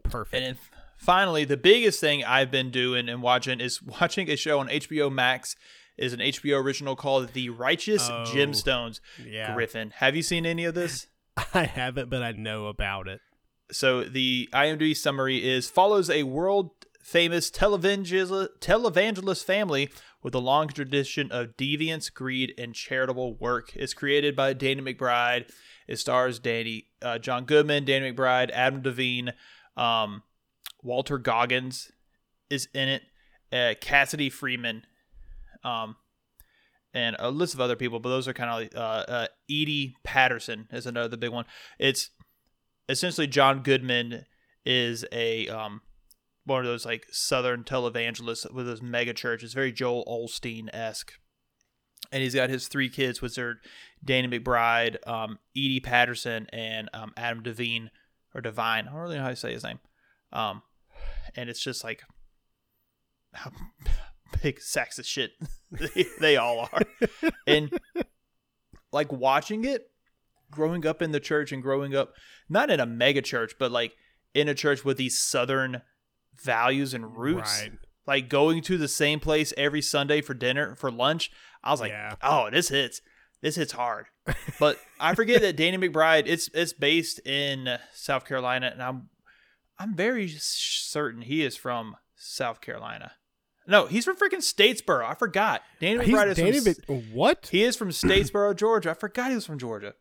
Perfect. 0.05 0.35
and 0.35 0.45
then 0.45 0.59
finally, 0.99 1.45
the 1.45 1.57
biggest 1.57 1.99
thing 2.01 2.23
I've 2.25 2.51
been 2.51 2.71
doing 2.71 3.09
and 3.09 3.23
watching 3.23 3.59
is 3.61 3.83
watching 4.01 4.31
a 4.31 4.37
show 4.37 4.59
on 4.61 4.69
HBO 4.69 5.11
Max. 5.13 5.57
Is 5.97 6.13
an 6.13 6.19
HBO 6.21 6.61
original 6.63 6.97
called 6.97 7.35
The 7.35 7.51
Righteous 7.51 8.09
Oh, 8.11 8.25
Gemstones. 8.27 8.99
yeah, 9.25 9.55
Griffin, 9.55 9.93
have 9.97 10.17
you 10.17 10.23
seen 10.23 10.45
any 10.45 10.65
of 10.65 10.75
this? 10.75 11.07
I 11.55 11.65
haven't, 11.65 12.11
but 12.11 12.23
I 12.23 12.33
know 12.33 12.67
about 12.67 13.09
it. 13.09 13.21
So 13.73 14.05
the 14.05 14.49
IMDb 14.53 14.97
summary 14.97 15.49
is 15.49 15.69
follows 15.69 16.11
a 16.11 16.23
world 16.25 16.71
famous 17.01 17.51
televangelist, 17.51 18.49
televangelist 18.61 19.45
family 19.45 19.91
with 20.23 20.35
a 20.35 20.39
long 20.39 20.69
tradition 20.69 21.31
of 21.31 21.57
deviance, 21.57 22.13
greed, 22.13 22.55
and 22.57 22.75
charitable 22.75 23.35
work. 23.35 23.77
It's 23.77 23.95
created 23.95 24.35
by 24.35 24.55
Danny 24.55 24.81
McBride. 24.81 25.51
It 25.87 25.99
stars 25.99 26.39
Danny, 26.39 26.87
uh, 27.03 27.19
John 27.19 27.45
Goodman, 27.45 27.85
Danny 27.85 28.13
McBride, 28.13 28.51
Adam 28.51 28.81
Devine, 28.81 29.35
um, 29.77 30.23
Walter 30.83 31.19
Goggins 31.19 31.93
is 32.49 32.69
in 32.75 32.89
it, 32.89 33.03
uh, 33.53 33.75
Cassidy 33.81 34.31
Freeman, 34.31 34.85
um, 35.63 35.97
and 36.95 37.17
a 37.19 37.31
list 37.31 37.53
of 37.55 37.61
other 37.61 37.77
people. 37.77 38.01
But 38.01 38.09
those 38.09 38.29
are 38.29 38.33
kind 38.33 38.69
of 38.73 38.79
uh, 38.79 39.05
uh, 39.11 39.27
Edi 39.49 39.97
Patterson 40.05 40.69
is 40.73 40.87
another 40.87 41.17
big 41.17 41.31
one. 41.31 41.45
It's 41.79 42.11
essentially 42.89 43.27
John 43.27 43.63
Goodman 43.63 44.25
is 44.65 45.05
a 45.13 45.49
um 45.49 45.83
one 46.45 46.61
of 46.61 46.67
those 46.67 46.87
like 46.87 47.07
southern 47.11 47.65
televangelists 47.65 48.51
with 48.53 48.67
those 48.67 48.83
mega 48.83 49.13
churches, 49.13 49.55
very 49.55 49.73
Joel 49.73 50.05
Osteen 50.07 50.69
esque. 50.73 51.13
And 52.13 52.23
he's 52.23 52.35
got 52.35 52.51
his 52.51 52.69
three 52.69 52.91
kids, 52.91 53.23
which 53.23 53.39
are 53.39 53.61
Danny 54.05 54.29
McBride, 54.29 54.97
um, 55.09 55.39
Edi 55.55 55.81
Patterson, 55.81 56.47
and 56.53 56.91
um, 56.93 57.13
Adam 57.17 57.43
Devine 57.43 57.91
or 58.35 58.41
Divine. 58.41 58.87
I 58.87 58.93
don't 58.93 59.01
really 59.01 59.17
know 59.17 59.23
how 59.23 59.31
to 59.31 59.37
say 59.37 59.53
his 59.53 59.65
name. 59.65 59.81
Um, 60.33 60.63
and 61.35 61.49
it's 61.49 61.63
just 61.63 61.83
like 61.83 62.03
big 64.43 64.61
sacks 64.61 64.99
of 64.99 65.07
shit 65.07 65.33
they, 65.71 66.05
they 66.21 66.37
all 66.37 66.69
are. 66.73 66.83
and 67.47 67.79
like 68.93 69.13
watching 69.13 69.65
it, 69.65 69.91
growing 70.51 70.87
up 70.87 71.03
in 71.03 71.13
the 71.13 71.21
church 71.21 71.53
and 71.53 71.63
growing 71.63 71.95
up 71.97 72.13
not 72.49 72.71
in 72.71 72.81
a 72.81 72.87
mega 72.87 73.23
church, 73.23 73.55
but 73.59 73.73
like 73.73 73.95
in 74.35 74.49
a 74.49 74.55
church 74.55 74.85
with 74.85 74.97
these 74.97 75.19
southern 75.19 75.83
values 76.43 76.95
and 76.95 77.17
roots. 77.17 77.61
Right. 77.63 77.73
Like 78.07 78.29
going 78.29 78.61
to 78.63 78.77
the 78.77 78.89
same 78.89 79.19
place 79.19 79.53
every 79.57 79.81
Sunday 79.81 80.21
for 80.21 80.35
dinner 80.35 80.75
for 80.75 80.91
lunch. 80.91 81.31
I 81.63 81.71
was 81.71 81.81
like, 81.81 81.91
Yeah. 81.93 82.17
oh, 82.23 82.51
this 82.51 82.69
hits. 82.69 83.01
This 83.41 83.57
hits 83.57 83.73
hard. 83.73 84.07
But 84.59 84.79
I 85.01 85.15
forget 85.15 85.43
that 85.43 85.57
Danny 85.57 85.77
McBride. 85.77 86.25
It's 86.27 86.49
it's 86.55 86.73
based 86.73 87.19
in 87.27 87.79
South 87.93 88.25
Carolina, 88.27 88.71
and 88.73 88.83
I'm 88.83 89.09
I'm 89.79 89.95
very 89.95 90.29
certain 90.29 91.21
he 91.23 91.43
is 91.45 91.57
from 91.57 91.97
South 92.15 92.61
Carolina. 92.63 93.13
No, 93.67 93.87
he's 93.87 94.05
from 94.05 94.17
freaking 94.17 94.39
Statesboro. 94.43 95.05
I 95.05 95.15
forgot. 95.15 95.63
Danny 95.81 96.05
McBride 96.05 96.29
is 96.29 96.37
Danny 96.37 96.61
from. 96.61 96.75
Mc- 96.99 97.05
what? 97.15 97.49
he 97.51 97.63
is 97.65 97.77
from 97.77 97.89
Statesboro, 97.91 98.55
Georgia. 98.57 98.91
I 98.91 98.95
forgot 98.95 99.31
he 99.31 99.35
was 99.37 99.47
from 99.47 99.59
Georgia. 99.59 99.95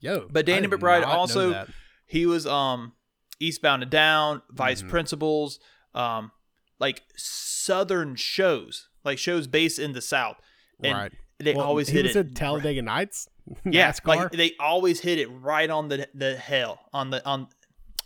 Yo, 0.00 0.28
But 0.30 0.46
Danny 0.46 0.66
McBride 0.68 1.04
also- 1.06 1.66
He 2.06 2.26
was 2.26 2.46
um 2.46 2.92
Eastbound 3.40 3.82
and 3.82 3.90
Down, 3.90 4.42
Vice 4.50 4.82
Mhm. 4.82 4.88
Principals, 4.88 5.58
um 5.94 6.30
like 6.78 7.02
Southern 7.16 8.16
shows, 8.16 8.88
like 9.04 9.18
shows 9.18 9.46
based 9.46 9.78
in 9.78 9.92
the 9.92 10.00
South. 10.02 10.36
And 10.82 10.96
right. 10.98 11.12
they 11.38 11.54
Well, 11.54 11.64
always 11.66 11.88
hit 11.88 12.06
it. 12.06 12.16
in 12.16 12.34
Talladega 12.34 12.82
Nights. 12.82 13.28
yeah, 13.64 13.90
NASCAR. 13.90 14.06
like 14.06 14.30
they 14.32 14.52
always 14.60 15.00
hit 15.00 15.18
it 15.18 15.26
right 15.28 15.68
on 15.70 15.88
the 15.88 16.08
the 16.14 16.36
hell 16.36 16.80
on 16.92 17.10
the 17.10 17.24
on 17.26 17.48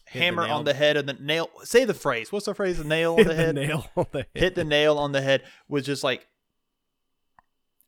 Hit 0.09 0.19
the 0.21 0.25
hammer 0.25 0.47
on 0.47 0.65
the 0.65 0.75
head 0.75 0.97
and 0.97 1.09
the 1.09 1.15
nail. 1.15 1.51
Say 1.65 1.85
the 1.85 1.95
phrase. 1.95 2.31
What's 2.33 2.47
the 2.47 2.55
phrase? 2.55 2.79
The 2.79 2.85
nail 2.85 3.13
on 3.13 3.19
hit 3.19 3.27
the 3.29 3.35
the 3.35 3.43
head. 3.43 3.55
nail 3.57 3.87
on 3.97 4.07
the 4.13 4.19
head. 4.19 4.27
hit 4.35 4.55
the 4.55 4.65
nail 4.65 4.99
on 4.99 5.13
the 5.13 5.21
head 5.21 5.43
was 5.69 5.85
just 5.85 6.05
like 6.05 6.27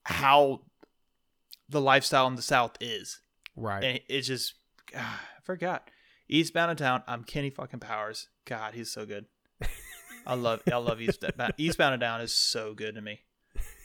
how 0.04 0.62
the 1.68 1.80
lifestyle 1.80 2.26
in 2.26 2.34
the 2.34 2.42
South 2.42 2.76
is. 2.80 3.20
right. 3.56 3.84
and 3.84 4.00
it's 4.08 4.26
just 4.26 4.54
ah, 4.96 5.22
I 5.36 5.40
forgot. 5.42 5.90
Eastbound 6.28 6.70
and 6.70 6.78
Down. 6.78 7.02
I'm 7.06 7.24
Kenny 7.24 7.50
fucking 7.50 7.80
Powers. 7.80 8.28
God, 8.44 8.74
he's 8.74 8.90
so 8.90 9.06
good. 9.06 9.26
I 10.26 10.34
love 10.34 10.62
I 10.70 10.76
love 10.76 11.00
Eastbound. 11.00 11.54
Eastbound 11.56 11.94
and 11.94 12.00
Down 12.00 12.20
is 12.20 12.34
so 12.34 12.74
good 12.74 12.94
to 12.96 13.00
me. 13.00 13.20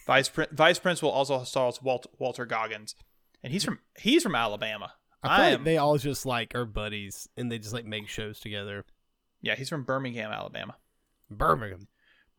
Vice 0.06 0.30
Vice 0.52 0.80
Principal 0.80 1.10
also 1.10 1.44
stars 1.44 1.82
Walt- 1.82 2.08
Walter 2.20 2.46
Goggins, 2.46 2.96
and 3.42 3.54
he's 3.54 3.64
from 3.64 3.80
he's 3.98 4.24
from 4.24 4.36
Alabama. 4.36 4.94
I 5.24 5.28
I 5.28 5.38
feel 5.38 5.46
am 5.46 5.52
like 5.54 5.64
they 5.64 5.78
all 5.78 5.98
just 5.98 6.26
like 6.26 6.56
are 6.56 6.66
buddies 6.66 7.28
and 7.38 7.52
they 7.52 7.60
just 7.60 7.74
like 7.74 7.86
make 7.86 8.08
shows 8.08 8.40
together. 8.40 8.86
yeah, 9.42 9.56
he's 9.56 9.70
from 9.70 9.84
Birmingham, 9.84 10.32
Alabama. 10.32 10.76
Birmingham. 11.30 11.88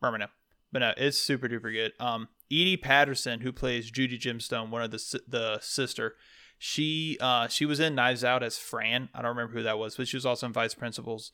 Birmingham. 0.01 0.29
But 0.71 0.79
no, 0.79 0.93
it's 0.97 1.17
super 1.17 1.47
duper 1.47 1.71
good. 1.71 1.93
Um, 1.99 2.27
Edi 2.49 2.77
Patterson, 2.77 3.41
who 3.41 3.51
plays 3.51 3.89
Judy 3.89 4.17
Gemstone, 4.19 4.69
one 4.69 4.81
of 4.81 4.91
the 4.91 5.19
the 5.27 5.59
sister, 5.61 6.15
she 6.57 7.17
uh 7.21 7.47
she 7.47 7.65
was 7.65 7.79
in 7.79 7.95
Knives 7.95 8.23
Out 8.23 8.43
as 8.43 8.57
Fran. 8.57 9.09
I 9.13 9.21
don't 9.21 9.29
remember 9.35 9.53
who 9.53 9.63
that 9.63 9.77
was, 9.79 9.95
but 9.95 10.07
she 10.07 10.17
was 10.17 10.25
also 10.25 10.47
in 10.47 10.53
Vice 10.53 10.73
Principals. 10.73 11.31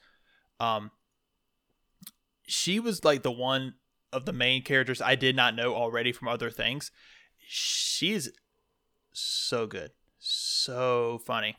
Um, 0.59 0.91
she 2.47 2.79
was 2.79 3.03
like 3.03 3.23
the 3.23 3.31
one 3.31 3.75
of 4.13 4.25
the 4.25 4.33
main 4.33 4.61
characters 4.63 5.01
I 5.01 5.15
did 5.15 5.35
not 5.35 5.55
know 5.55 5.73
already 5.73 6.11
from 6.11 6.27
other 6.27 6.49
things. 6.49 6.91
She's 7.39 8.29
so 9.13 9.67
good, 9.67 9.91
so 10.21 11.19
funny. 11.25 11.55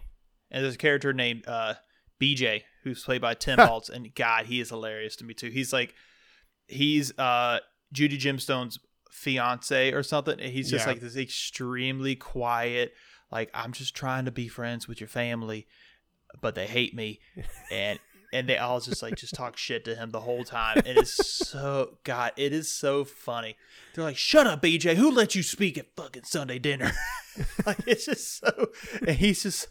And 0.51 0.65
there's 0.65 0.75
a 0.77 0.79
character 0.79 1.13
named 1.13 1.47
uh 1.47 1.75
BJ 2.21 2.63
who's 2.85 3.03
played 3.05 3.21
by 3.21 3.35
Tim 3.35 3.59
Baltz, 3.59 3.91
and 3.91 4.15
God, 4.15 4.47
he 4.47 4.61
is 4.61 4.69
hilarious 4.71 5.17
to 5.17 5.25
me 5.25 5.35
too. 5.35 5.51
He's 5.51 5.73
like 5.73 5.95
he's 6.69 7.17
uh 7.19 7.59
Judy 7.93 8.17
Gemstone's 8.19 8.79
fiance 9.11 9.93
or 9.93 10.03
something. 10.03 10.39
He's 10.39 10.71
just 10.71 10.87
Yeah. 10.87 10.93
like 10.93 11.01
this 11.01 11.17
extremely 11.17 12.15
quiet, 12.17 12.95
like 13.31 13.51
I'm 13.53 13.73
just 13.73 13.95
trying 13.95 14.25
to 14.25 14.31
be 14.31 14.49
friends 14.49 14.87
with 14.89 15.01
your 15.01 15.09
family, 15.09 15.67
but 16.41 16.55
they 16.55 16.67
hate 16.67 16.95
me, 16.95 17.21
and 17.71 17.99
and 18.33 18.49
they 18.49 18.57
all 18.57 18.81
just 18.81 19.03
like 19.03 19.17
just 19.17 19.35
talk 19.35 19.57
shit 19.57 19.85
to 19.85 19.95
him 19.95 20.11
the 20.11 20.21
whole 20.21 20.45
time. 20.45 20.79
It 20.85 20.97
is 20.97 21.15
so 21.15 21.99
God, 22.05 22.33
it 22.37 22.53
is 22.53 22.73
so 22.73 23.05
funny. 23.05 23.57
They're 23.95 24.05
like, 24.05 24.17
"Shut 24.17 24.47
up, 24.47 24.63
BJ. 24.63 24.97
Who 24.97 25.11
let 25.11 25.35
you 25.35 25.43
speak 25.43 25.77
at 25.77 25.95
fucking 25.97 26.25
Sunday 26.25 26.59
dinner?" 26.59 26.93
like 27.67 27.81
it's 27.87 28.07
just 28.07 28.39
so, 28.39 28.69
and 29.07 29.17
he's 29.17 29.43
just 29.43 29.69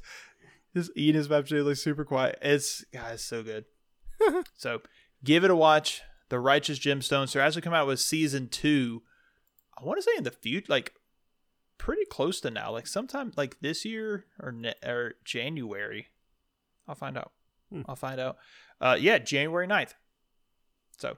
just 0.76 0.92
eating 0.96 1.16
his 1.16 1.28
vegetables 1.28 1.68
like 1.68 1.78
super 1.78 2.06
quiet. 2.06 2.38
It's 2.42 2.86
God, 2.94 3.14
it's 3.14 3.24
so 3.24 3.44
good. 3.44 3.66
so 4.56 4.82
give 5.24 5.44
it 5.44 5.52
a 5.52 5.56
watch. 5.56 6.02
The 6.30 6.40
Righteous 6.40 6.80
Gemstones. 6.80 7.34
They're 7.34 7.42
actually 7.42 7.64
coming 7.64 7.80
out 7.80 7.88
with 7.88 8.00
season 8.00 8.48
two. 8.48 9.02
I 9.78 9.84
want 9.84 9.98
to 9.98 10.04
say 10.04 10.12
in 10.18 10.24
the 10.24 10.32
future, 10.32 10.68
like 10.70 10.94
pretty 11.78 12.06
close 12.06 12.40
to 12.42 12.52
now, 12.52 12.72
like 12.72 12.88
sometime 12.88 13.34
like 13.36 13.60
this 13.60 13.84
year 13.84 14.26
or 14.40 14.52
ne- 14.52 14.76
or 14.86 15.16
January. 15.26 16.08
I'll 16.88 16.96
find 16.96 17.18
out. 17.18 17.32
Hmm. 17.72 17.82
I'll 17.88 17.96
find 17.96 18.20
out. 18.20 18.38
Uh, 18.80 18.98
yeah, 19.00 19.18
January 19.20 19.68
9th. 19.68 19.94
So 20.98 21.18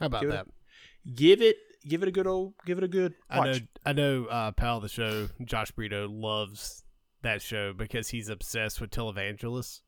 How 0.00 0.06
about 0.06 0.22
Give 0.22 0.30
it- 0.30 0.32
that? 0.32 0.46
give 1.14 1.40
it 1.42 1.56
give 1.88 2.02
it 2.02 2.08
a 2.08 2.10
good 2.10 2.26
old 2.26 2.54
give 2.66 2.78
it 2.78 2.82
a 2.84 2.88
good 2.88 3.14
I 3.30 3.44
know 3.44 3.58
I 3.84 3.92
know 3.92 4.24
uh 4.26 4.50
pal 4.50 4.78
of 4.78 4.82
the 4.82 4.88
show, 4.88 5.28
Josh 5.44 5.70
Brito 5.70 6.08
loves 6.08 6.82
that 7.22 7.40
show 7.42 7.72
because 7.72 8.08
he's 8.08 8.28
obsessed 8.28 8.80
with 8.80 8.90
televangelists. 8.90 9.82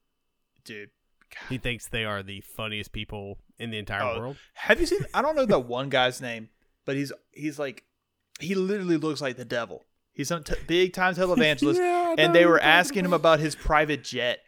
dude. 0.65 0.91
God. 1.31 1.49
He 1.51 1.59
thinks 1.59 1.89
they 1.89 2.05
are 2.05 2.23
the 2.23 2.41
funniest 2.41 2.93
people 2.93 3.39
in 3.59 3.71
the 3.71 3.79
entire 3.79 4.03
Oh, 4.03 4.19
world. 4.19 4.37
Have 4.55 4.81
you 4.81 4.87
seen? 4.87 5.05
I 5.13 5.21
don't 5.23 5.35
know 5.37 5.45
that 5.45 5.59
one 5.67 5.89
guy's 5.91 6.21
name, 6.23 6.49
but 6.87 6.95
he's 6.97 7.13
he's 7.33 7.59
like 7.59 7.83
he 8.41 8.55
literally 8.55 8.97
looks 8.97 9.21
like 9.21 9.37
the 9.37 9.45
devil. 9.45 9.85
He's 10.13 10.31
a 10.31 10.41
t- 10.41 10.55
big 10.69 10.93
time 10.95 11.15
televangelist, 11.17 11.77
Yeah, 11.77 12.15
and 12.17 12.33
they 12.35 12.47
were 12.47 12.61
asking 12.61 13.05
him 13.05 13.13
about 13.13 13.41
his 13.41 13.55
private 13.57 14.05
jet, 14.05 14.39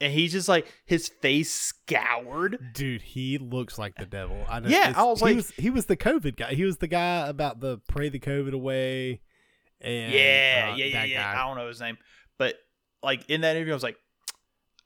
and 0.00 0.12
he's 0.12 0.32
just 0.32 0.48
like 0.48 0.66
his 0.86 1.08
face 1.08 1.52
scoured. 1.52 2.58
Dude, 2.74 3.02
he 3.02 3.38
looks 3.38 3.78
like 3.78 3.94
the 3.96 4.06
devil. 4.06 4.44
I 4.48 4.60
know. 4.60 4.68
Yeah, 4.68 4.92
I 4.96 5.02
was 5.04 5.20
he 5.20 5.24
like- 5.24 5.36
was, 5.36 5.50
he 5.52 5.70
was 5.70 5.86
the 5.86 5.96
COVID 5.96 6.36
guy. 6.36 6.54
He 6.54 6.64
was 6.64 6.78
the 6.78 6.86
guy 6.88 7.26
about 7.26 7.60
the 7.60 7.78
pray 7.88 8.08
the 8.08 8.20
COVID 8.20 8.52
away. 8.52 9.20
And 9.80 10.12
yeah, 10.12 10.70
uh, 10.72 10.76
yeah, 10.76 10.84
yeah, 10.86 11.04
yeah. 11.04 11.32
guy. 11.34 11.40
I 11.42 11.46
don't 11.46 11.56
know 11.56 11.68
his 11.68 11.80
name, 11.80 11.98
but 12.36 12.56
like 13.02 13.28
in 13.28 13.42
that 13.42 13.56
interview, 13.56 13.72
I 13.72 13.76
was 13.76 13.82
like, 13.82 13.98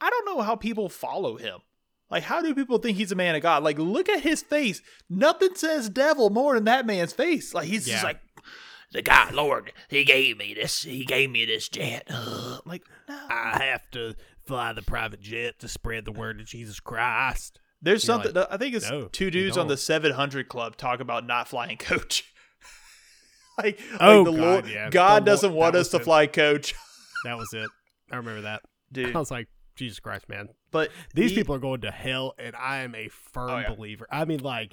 I 0.01 0.11
don't 0.11 0.27
know 0.27 0.43
how 0.43 0.57
people 0.57 0.89
follow 0.89 1.37
him. 1.37 1.61
Like, 2.11 2.25
how 2.25 2.43
do 2.43 2.55
people 2.55 2.77
think 2.77 2.99
he's 2.99 3.11
a 3.11 3.15
man 3.15 3.35
of 3.35 3.41
God? 3.41 3.63
Like, 3.63 3.79
look 3.79 4.11
at 4.11 4.21
his 4.21 4.43
face. 4.43 4.83
Nothing 5.09 5.55
says 5.55 5.89
devil 5.89 6.29
more 6.29 6.55
than 6.55 6.65
that 6.65 6.85
man's 6.85 7.15
face. 7.15 7.55
Like, 7.55 7.69
he's 7.69 7.87
just 7.87 8.05
like, 8.05 8.21
the 8.93 9.01
God, 9.01 9.33
Lord, 9.33 9.73
he 9.89 10.05
gave 10.05 10.37
me 10.37 10.53
this. 10.53 10.83
He 10.83 11.07
gave 11.07 11.31
me 11.31 11.47
this 11.47 11.71
jet. 11.71 12.07
Ugh. 12.11 12.61
Like, 12.67 12.83
no. 13.09 13.19
I 13.31 13.65
have 13.73 13.91
to 13.93 14.15
fly 14.47 14.73
the 14.73 14.83
private 14.83 15.21
jet 15.21 15.59
to 15.61 15.69
spread 15.69 16.05
the 16.05 16.13
word 16.13 16.41
of 16.41 16.47
Jesus 16.47 16.81
Christ. 16.81 17.59
There's 17.81 18.07
You're 18.07 18.23
something. 18.23 18.45
I 18.51 18.57
think 18.57 18.75
it's 18.75 18.89
no, 18.91 19.09
two 19.09 19.31
dudes 19.31 19.57
on 19.59 19.67
the 19.69 19.77
700 19.77 20.49
Club 20.49 20.77
talk 20.77 21.01
about 21.01 21.27
not 21.27 21.49
flying 21.49 21.77
coach. 21.77 22.25
like, 23.59 23.79
Oh, 24.01 24.23
like 24.23 24.25
the 24.25 24.31
God, 24.33 24.41
Lord, 24.41 24.67
yeah. 24.69 24.91
God 24.91 25.23
The 25.25 25.31
doesn't 25.33 25.53
want 25.55 25.73
that 25.75 25.81
us 25.81 25.89
to 25.91 25.97
it. 25.99 26.05
fly 26.05 26.27
coach, 26.27 26.75
That 27.25 27.37
was 27.37 27.53
it. 27.53 27.69
I 28.11 28.17
remember 28.17 28.43
that. 28.43 28.63
dude. 28.93 29.15
I 29.15 29.19
was 29.19 29.31
like, 29.31 29.49
Jesus 29.77 30.01
Christ, 30.01 30.29
man. 30.29 30.49
But 30.71 30.91
These 31.15 31.31
he- 31.31 31.37
people 31.37 31.55
are 31.55 31.59
going 31.61 31.81
to 31.83 31.91
hell, 31.91 32.35
and 32.39 32.55
I 32.57 32.79
am 32.79 32.95
a 32.95 33.09
firm 33.09 33.51
Oh, 33.51 33.59
yeah. 33.59 33.75
believer. 33.75 34.07
I 34.11 34.25
mean, 34.27 34.41
like, 34.41 34.73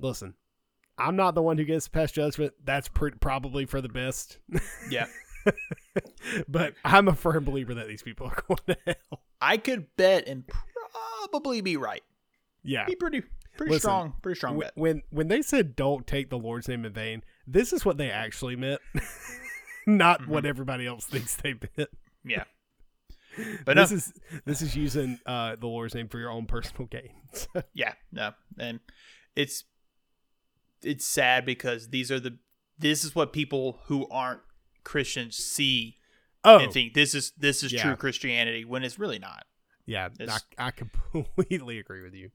listen, 0.00 0.34
I'm 0.98 1.16
not 1.16 1.34
the 1.34 1.42
one 1.42 1.56
who 1.58 1.64
gets 1.64 1.88
past 1.88 2.14
judgment. 2.14 2.52
That's 2.64 2.88
pr- 2.88 3.08
probably 3.20 3.64
for 3.64 3.80
the 3.80 3.88
best. 3.88 4.38
yeah, 4.90 5.06
but 6.48 6.74
I'm 6.84 7.08
a 7.08 7.14
firm 7.14 7.44
believer 7.44 7.74
that 7.74 7.88
these 7.88 8.02
people 8.02 8.26
are 8.28 8.42
going 8.48 8.60
to 8.68 8.76
hell. 8.86 9.20
I 9.40 9.56
could 9.56 9.86
bet 9.96 10.26
and 10.28 10.44
probably 11.30 11.60
be 11.60 11.76
right. 11.76 12.02
Yeah. 12.62 12.84
Be 12.86 12.94
pretty, 12.94 13.22
pretty 13.56 13.72
Listen, 13.72 13.80
strong, 13.80 14.14
pretty 14.22 14.38
strong 14.38 14.58
bet. 14.58 14.72
When 14.74 15.02
when 15.10 15.28
they 15.28 15.42
said 15.42 15.74
don't 15.76 16.06
take 16.06 16.30
the 16.30 16.38
Lord's 16.38 16.68
name 16.68 16.84
in 16.84 16.92
vain, 16.92 17.24
this 17.46 17.72
is 17.72 17.84
what 17.84 17.96
they 17.96 18.10
actually 18.10 18.56
meant, 18.56 18.80
not 19.86 20.20
Mm-hmm. 20.22 20.30
what 20.30 20.46
everybody 20.46 20.86
else 20.86 21.04
thinks 21.06 21.34
they 21.36 21.54
meant. 21.76 21.90
Yeah, 22.24 22.44
but 23.64 23.74
no, 23.76 23.82
this 23.82 23.90
is 23.90 24.12
this 24.44 24.62
is 24.62 24.76
using 24.76 25.18
uh, 25.26 25.56
the 25.56 25.66
Lord's 25.66 25.94
name 25.94 26.08
for 26.08 26.18
your 26.20 26.30
own 26.30 26.46
personal 26.46 26.86
gain. 26.86 27.10
So, 27.32 27.62
yeah, 27.74 27.94
no, 28.12 28.32
and 28.58 28.78
it's 29.34 29.64
it's 30.82 31.04
sad 31.04 31.44
because 31.44 31.88
these 31.88 32.12
are 32.12 32.20
the 32.20 32.38
this 32.78 33.04
is 33.04 33.14
what 33.16 33.32
people 33.32 33.80
who 33.86 34.06
aren't 34.08 34.40
Christians 34.84 35.36
see 35.36 35.98
oh, 36.44 36.58
and 36.58 36.72
think 36.72 36.94
this 36.94 37.14
is 37.14 37.32
this 37.36 37.62
is 37.62 37.72
Yeah. 37.72 37.82
true 37.82 37.96
Christianity 37.96 38.64
when 38.64 38.82
it's 38.84 38.98
really 38.98 39.18
not. 39.18 39.44
yeah, 39.86 40.08
I, 40.28 40.38
I 40.58 40.70
completely 40.70 41.78
agree 41.78 42.02
with 42.02 42.14
you. 42.14 42.30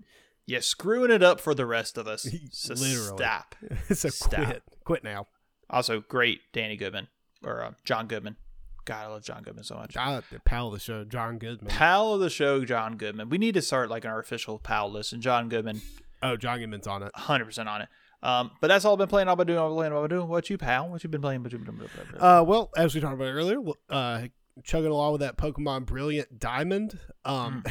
Yeah, 0.45 0.59
screwing 0.61 1.11
it 1.11 1.21
up 1.23 1.39
for 1.41 1.53
the 1.53 1.65
rest 1.65 1.97
of 1.97 2.07
us. 2.07 2.25
So 2.51 2.73
Literally. 2.73 3.17
stop. 3.17 3.55
so 3.93 4.09
Stop. 4.09 4.45
quit, 4.45 4.63
quit 4.85 5.03
now. 5.03 5.27
Also, 5.69 5.99
great 6.01 6.39
Danny 6.53 6.77
Goodman 6.77 7.07
or 7.43 7.61
uh, 7.63 7.71
John 7.83 8.07
Goodman. 8.07 8.37
God, 8.85 9.03
I 9.03 9.07
love 9.07 9.23
John 9.23 9.43
Goodman 9.43 9.65
so 9.65 9.75
much. 9.75 9.97
Uh, 9.97 10.21
the 10.31 10.39
pal 10.39 10.67
of 10.67 10.73
the 10.73 10.79
show, 10.79 11.03
John 11.03 11.37
Goodman. 11.39 11.69
Pal 11.69 12.13
of 12.13 12.21
the 12.21 12.29
show, 12.29 12.63
John 12.63 12.95
Goodman. 12.95 13.27
We 13.29 13.37
need 13.37 13.53
to 13.55 13.61
start 13.61 13.89
like 13.89 14.05
our 14.05 14.17
official 14.19 14.59
pal 14.59 14.89
list, 14.89 15.11
and 15.11 15.21
John 15.21 15.49
Goodman, 15.49 15.81
oh, 16.23 16.37
John 16.37 16.59
Goodman's 16.59 16.87
on 16.87 17.03
it. 17.03 17.11
100% 17.17 17.67
on 17.67 17.81
it. 17.81 17.89
Um, 18.23 18.51
but 18.61 18.67
that's 18.67 18.83
all 18.83 18.93
I've 18.93 18.99
been 18.99 19.07
playing. 19.07 19.27
I've 19.27 19.37
been 19.37 19.47
doing. 19.47 19.59
I've 19.59 19.69
been 19.69 19.75
playing. 19.75 19.93
I've 19.93 20.09
been 20.09 20.17
doing. 20.17 20.27
What 20.27 20.49
you, 20.49 20.57
pal? 20.57 20.89
What 20.89 21.03
you 21.03 21.09
been 21.09 21.21
playing? 21.21 21.43
What 21.43 21.51
you 21.51 21.59
been 21.59 21.77
doing? 21.77 21.89
Uh, 22.19 22.43
well, 22.45 22.71
as 22.75 22.95
we 22.95 23.01
talked 23.01 23.13
about 23.13 23.25
earlier, 23.25 23.59
uh, 23.89 24.23
chugging 24.63 24.91
along 24.91 25.13
with 25.13 25.21
that 25.21 25.37
Pokemon 25.37 25.85
Brilliant 25.85 26.39
Diamond. 26.39 26.99
Um, 27.25 27.63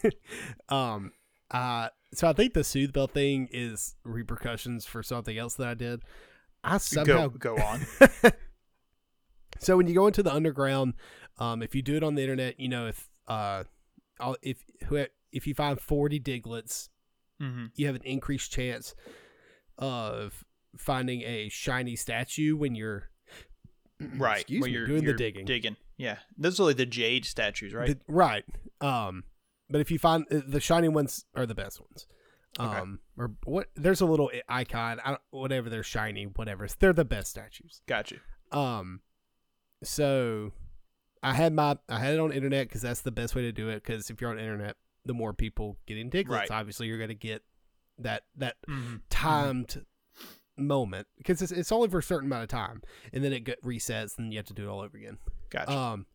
um, 0.68 1.12
uh, 1.50 1.88
so 2.14 2.28
I 2.28 2.32
think 2.32 2.54
the 2.54 2.64
Soothe 2.64 2.92
Bell 2.92 3.06
thing 3.06 3.48
is 3.52 3.94
repercussions 4.04 4.86
for 4.86 5.02
something 5.02 5.36
else 5.36 5.54
that 5.56 5.68
I 5.68 5.74
did. 5.74 6.00
I 6.62 6.78
somehow 6.78 7.28
go, 7.28 7.56
go 7.56 7.62
on. 7.62 7.80
So 9.58 9.76
when 9.76 9.86
you 9.86 9.94
go 9.94 10.06
into 10.06 10.22
the 10.22 10.32
underground, 10.32 10.94
um, 11.38 11.62
if 11.62 11.74
you 11.74 11.82
do 11.82 11.96
it 11.96 12.02
on 12.02 12.14
the 12.14 12.22
internet, 12.22 12.58
you 12.58 12.68
know 12.68 12.86
if 12.86 13.08
uh, 13.28 13.64
if 14.42 14.64
if 15.32 15.46
you 15.46 15.54
find 15.54 15.80
forty 15.80 16.20
Digletts, 16.20 16.88
hmm 17.40 17.66
you 17.74 17.86
have 17.86 17.96
an 17.96 18.02
increased 18.04 18.52
chance 18.52 18.94
of 19.78 20.44
finding 20.76 21.22
a 21.22 21.48
shiny 21.48 21.96
statue 21.96 22.56
when 22.56 22.74
you're 22.74 23.10
Right. 24.00 24.40
Excuse 24.40 24.60
when 24.62 24.70
me, 24.70 24.76
you're, 24.76 24.86
doing 24.86 25.00
the 25.00 25.04
you're 25.06 25.14
digging. 25.14 25.44
Digging. 25.46 25.76
Yeah. 25.96 26.18
Those 26.36 26.58
are 26.60 26.64
like 26.64 26.76
the 26.76 26.84
jade 26.86 27.24
statues, 27.24 27.72
right? 27.72 27.88
The- 27.88 28.00
right. 28.12 28.44
Um, 28.80 29.24
but 29.70 29.80
if 29.80 29.90
you 29.90 29.98
find 29.98 30.26
uh, 30.30 30.40
the 30.46 30.60
shiny 30.60 30.88
ones 30.88 31.24
are 31.34 31.46
the 31.46 31.54
best 31.54 31.80
ones. 31.80 32.06
Okay. 32.58 32.76
Um, 32.76 33.00
or 33.16 33.32
what? 33.44 33.68
There's 33.76 34.00
a 34.00 34.06
little 34.06 34.30
icon. 34.48 35.00
I 35.04 35.10
don't, 35.10 35.20
whatever 35.30 35.70
they're 35.70 35.82
shiny, 35.82 36.24
whatever. 36.24 36.66
They're 36.78 36.92
the 36.92 37.04
best 37.04 37.30
statues. 37.30 37.80
Got 37.88 38.10
you. 38.10 38.18
Um, 38.52 39.00
so 39.82 40.52
I 41.22 41.34
had 41.34 41.52
my 41.52 41.78
I 41.88 41.98
had 41.98 42.14
it 42.14 42.20
on 42.20 42.32
internet 42.32 42.68
because 42.68 42.82
that's 42.82 43.00
the 43.00 43.10
best 43.12 43.34
way 43.34 43.42
to 43.42 43.52
do 43.52 43.68
it. 43.70 43.82
Because 43.82 44.10
if 44.10 44.20
you're 44.20 44.30
on 44.30 44.38
internet, 44.38 44.76
the 45.04 45.14
more 45.14 45.32
people 45.32 45.78
getting 45.86 46.10
digletts, 46.10 46.28
Right. 46.28 46.50
obviously 46.50 46.86
you're 46.88 46.98
gonna 46.98 47.14
get 47.14 47.42
that 47.98 48.24
that 48.36 48.56
Mhm. 48.68 49.00
timed 49.10 49.84
moment 50.56 51.06
because 51.18 51.42
it's, 51.42 51.50
it's 51.52 51.72
only 51.72 51.88
for 51.88 51.98
a 51.98 52.02
certain 52.02 52.26
amount 52.28 52.42
of 52.44 52.48
time, 52.48 52.82
and 53.12 53.24
then 53.24 53.32
it 53.32 53.40
get 53.44 53.62
resets, 53.62 54.18
and 54.18 54.32
you 54.32 54.38
have 54.38 54.46
to 54.46 54.54
do 54.54 54.64
it 54.64 54.68
all 54.70 54.80
over 54.80 54.96
again. 54.96 55.18
Got 55.50 55.68
you. 55.68 55.74
Um, 55.76 56.06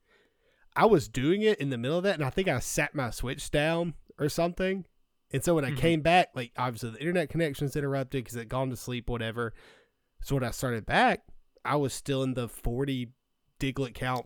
I 0.76 0.86
was 0.86 1.08
doing 1.10 1.42
it 1.42 1.60
in 1.60 1.70
the 1.72 1.78
middle 1.78 1.98
of 1.98 2.04
that, 2.04 2.16
and 2.16 2.24
I 2.24 2.30
think 2.30 2.48
I 2.48 2.60
sat 2.60 2.96
my 2.96 3.10
Switch 3.10 3.52
down 3.52 3.96
or 4.18 4.30
something. 4.30 4.86
And 5.32 5.44
so 5.44 5.56
when 5.56 5.66
I 5.66 5.72
Mhm. 5.72 5.78
came 5.78 6.02
back, 6.02 6.30
like 6.36 6.52
obviously 6.58 6.92
the 6.92 7.00
internet 7.00 7.30
connection's 7.30 7.76
interrupted 7.76 8.24
because 8.24 8.36
it 8.36 8.50
gone 8.50 8.70
to 8.70 8.76
sleep, 8.76 9.10
whatever. 9.10 9.54
So 10.22 10.36
when 10.36 10.44
I 10.44 10.52
started 10.52 10.86
back, 10.86 11.24
I 11.66 11.76
was 11.76 11.94
still 11.94 12.24
in 12.24 12.34
the 12.34 12.48
forty 12.48 13.10
diglett 13.60 13.94
count 13.94 14.26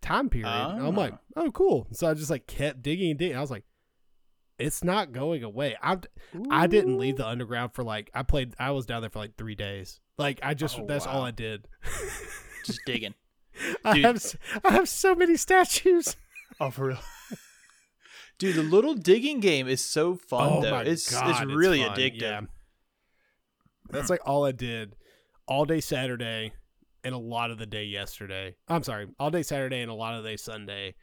time 0.00 0.28
period. 0.28 0.48
And 0.76 0.86
I'm 0.86 0.94
like, 0.94 1.14
oh, 1.36 1.50
cool. 1.50 1.86
So 1.92 2.06
I 2.08 2.14
just 2.14 2.30
like 2.30 2.46
kept 2.46 2.82
digging 2.82 3.10
and 3.10 3.18
digging. 3.18 3.36
I 3.36 3.40
was 3.40 3.50
like, 3.50 3.64
it's 4.58 4.84
not 4.84 5.12
going 5.12 5.42
away. 5.42 5.76
I 5.82 5.98
I 6.50 6.66
didn't 6.66 6.98
leave 6.98 7.16
the 7.16 7.26
underground 7.26 7.74
for 7.74 7.82
like 7.84 8.10
I 8.14 8.22
played. 8.22 8.54
I 8.58 8.70
was 8.70 8.86
down 8.86 9.00
there 9.02 9.10
for 9.10 9.18
like 9.18 9.36
three 9.36 9.54
days. 9.54 10.00
Like 10.18 10.40
I 10.42 10.54
just 10.54 10.78
Oh, 10.78 10.86
that's 10.86 11.06
all. 11.06 11.22
I 11.22 11.30
did. 11.32 11.66
Just 12.64 12.80
digging. 12.86 13.12
I 13.84 13.94
Dude. 13.94 14.04
have 14.06 14.16
s- 14.16 14.36
I 14.64 14.72
have 14.72 14.88
so 14.88 15.14
many 15.14 15.36
statues. 15.36 16.16
Oh, 16.60 16.70
for 16.70 16.86
real. 16.86 16.98
Dude, 18.38 18.54
the 18.56 18.62
little 18.62 18.94
digging 18.94 19.40
game 19.40 19.66
is 19.68 19.84
so 19.84 20.14
fun 20.14 20.62
though. 20.62 20.78
It's 20.78 21.12
Oh 21.14 21.20
God, 21.20 21.30
it's 21.30 21.52
really 21.54 21.82
fun. 21.82 21.96
addictive. 21.96 22.20
Yeah. 22.20 22.40
That's 23.90 24.08
like 24.10 24.20
all 24.24 24.44
I 24.44 24.52
did 24.52 24.94
all 25.46 25.64
day 25.64 25.80
Saturday 25.80 26.52
and 27.02 27.14
a 27.14 27.18
lot 27.18 27.50
of 27.50 27.58
the 27.58 27.66
day 27.66 27.84
yesterday. 27.84 28.56
I'm 28.68 28.82
sorry, 28.82 29.08
all 29.18 29.30
day 29.30 29.42
Saturday 29.42 29.80
and 29.82 29.90
a 29.90 29.94
lot 29.94 30.14
of 30.14 30.22
the 30.22 30.30
day 30.30 30.36
Sunday 30.36 30.94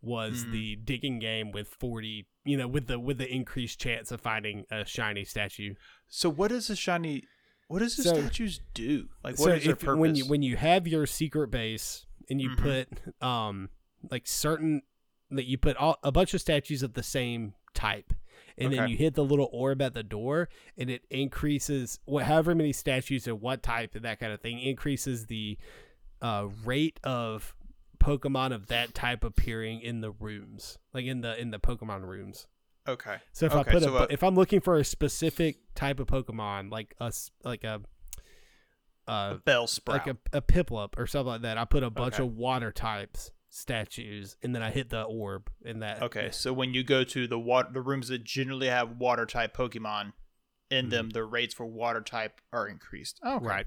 was 0.00 0.44
Mhm. 0.44 0.52
the 0.52 0.76
digging 0.76 1.18
game 1.18 1.52
with 1.52 1.68
40, 1.68 2.26
you 2.44 2.56
know, 2.56 2.66
with 2.68 2.86
the 2.86 2.98
with 2.98 3.18
the 3.18 3.32
increased 3.32 3.80
chance 3.80 4.10
of 4.10 4.20
finding 4.20 4.64
a 4.70 4.84
shiny 4.84 5.24
statue. 5.24 5.74
So 6.08 6.28
what 6.30 6.48
does 6.48 6.68
the 6.68 6.76
shiny 6.76 7.24
what 7.68 7.78
does 7.78 7.96
the 7.96 8.02
So- 8.02 8.14
statues 8.20 8.60
do? 8.74 9.08
Like 9.24 9.36
so 9.36 9.44
what 9.44 9.58
is 9.58 9.64
their 9.64 9.72
if, 9.74 9.78
purpose? 9.80 9.98
when 10.00 10.14
you 10.14 10.26
when 10.26 10.42
you 10.42 10.56
have 10.56 10.86
your 10.88 11.06
secret 11.06 11.48
base 11.50 12.06
and 12.28 12.40
you 12.40 12.50
Mhm. 12.50 12.56
put 12.58 13.22
um 13.26 13.68
like 14.10 14.26
certain 14.26 14.82
that 15.30 15.44
you 15.46 15.56
put 15.56 15.76
all, 15.76 15.98
a 16.02 16.12
bunch 16.12 16.34
of 16.34 16.40
statues 16.40 16.82
of 16.82 16.92
the 16.94 17.02
same 17.02 17.54
type 17.74 18.12
and 18.58 18.70
then 18.72 18.86
you 18.88 18.96
hit 18.98 19.14
the 19.14 19.24
little 19.24 19.48
orb 19.50 19.80
at 19.80 19.94
the 19.94 20.02
door 20.02 20.48
and 20.76 20.90
it 20.90 21.02
increases 21.08 21.98
what 22.04 22.24
however 22.26 22.54
many 22.54 22.72
statues 22.72 23.26
and 23.26 23.40
what 23.40 23.62
type 23.62 23.94
and 23.94 24.04
that 24.04 24.20
kind 24.20 24.30
of 24.32 24.40
thing 24.42 24.58
increases 24.60 25.26
the 25.26 25.56
uh 26.20 26.48
rate 26.64 27.00
of 27.02 27.54
pokemon 28.02 28.52
of 28.52 28.66
that 28.66 28.94
type 28.94 29.24
appearing 29.24 29.80
in 29.80 30.00
the 30.00 30.10
rooms 30.10 30.78
like 30.92 31.04
in 31.04 31.20
the 31.20 31.40
in 31.40 31.50
the 31.50 31.58
pokemon 31.58 32.02
rooms 32.02 32.46
okay. 32.86 33.16
so 33.32 33.46
if 33.46 33.54
I 33.54 33.62
put 33.62 33.82
so, 33.82 33.96
a, 33.96 34.00
uh, 34.00 34.06
if 34.10 34.22
I'm 34.22 34.34
looking 34.34 34.60
for 34.60 34.76
a 34.76 34.84
specific 34.84 35.58
type 35.74 36.00
of 36.00 36.06
Pokemon, 36.06 36.70
like 36.70 36.94
us, 37.00 37.30
like 37.44 37.64
a, 37.64 37.80
uh, 39.08 39.34
A 39.36 39.40
Bellsprout. 39.44 39.88
like 39.88 40.06
a, 40.06 40.16
a 40.32 40.42
Piplup 40.42 40.98
or 40.98 41.06
something 41.06 41.28
like 41.28 41.42
that, 41.42 41.58
I 41.58 41.64
put 41.64 41.82
a 41.82 41.90
bunch 41.90 42.14
Okay. 42.14 42.24
of 42.24 42.36
water 42.36 42.72
types 42.72 43.30
statues, 43.50 44.36
and 44.42 44.54
then 44.54 44.62
I 44.62 44.70
hit 44.70 44.90
the 44.90 45.02
orb 45.02 45.50
in 45.64 45.80
that. 45.80 46.02
okay, 46.02 46.30
so 46.32 46.52
when 46.52 46.72
you 46.74 46.82
go 46.82 47.04
to 47.04 47.26
the 47.26 47.38
water 47.38 47.68
the 47.72 47.82
rooms 47.82 48.08
that 48.08 48.24
generally 48.24 48.68
have 48.68 48.96
water 48.96 49.26
type 49.26 49.56
Pokemon 49.56 50.12
in 50.70 50.88
them, 50.88 51.10
the 51.10 51.24
rates 51.24 51.52
for 51.52 51.66
water 51.66 52.00
type 52.00 52.40
are 52.52 52.66
increased. 52.66 53.20
Oh, 53.22 53.36
okay. 53.36 53.46
Right. 53.46 53.66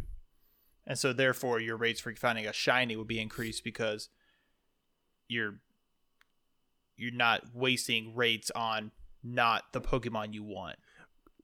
And 0.87 0.97
so 0.97 1.13
therefore 1.13 1.59
your 1.59 1.77
rates 1.77 1.99
for 1.99 2.13
finding 2.15 2.47
a 2.47 2.53
shiny 2.53 2.95
would 2.95 3.07
be 3.07 3.19
increased 3.19 3.63
because 3.63 4.09
you're 5.27 5.55
you're 6.97 7.11
not 7.13 7.41
wasting 7.53 8.15
rates 8.15 8.51
on 8.55 8.91
not 9.23 9.63
the 9.73 9.81
Pokemon 9.81 10.33
you 10.33 10.43
want. 10.43 10.77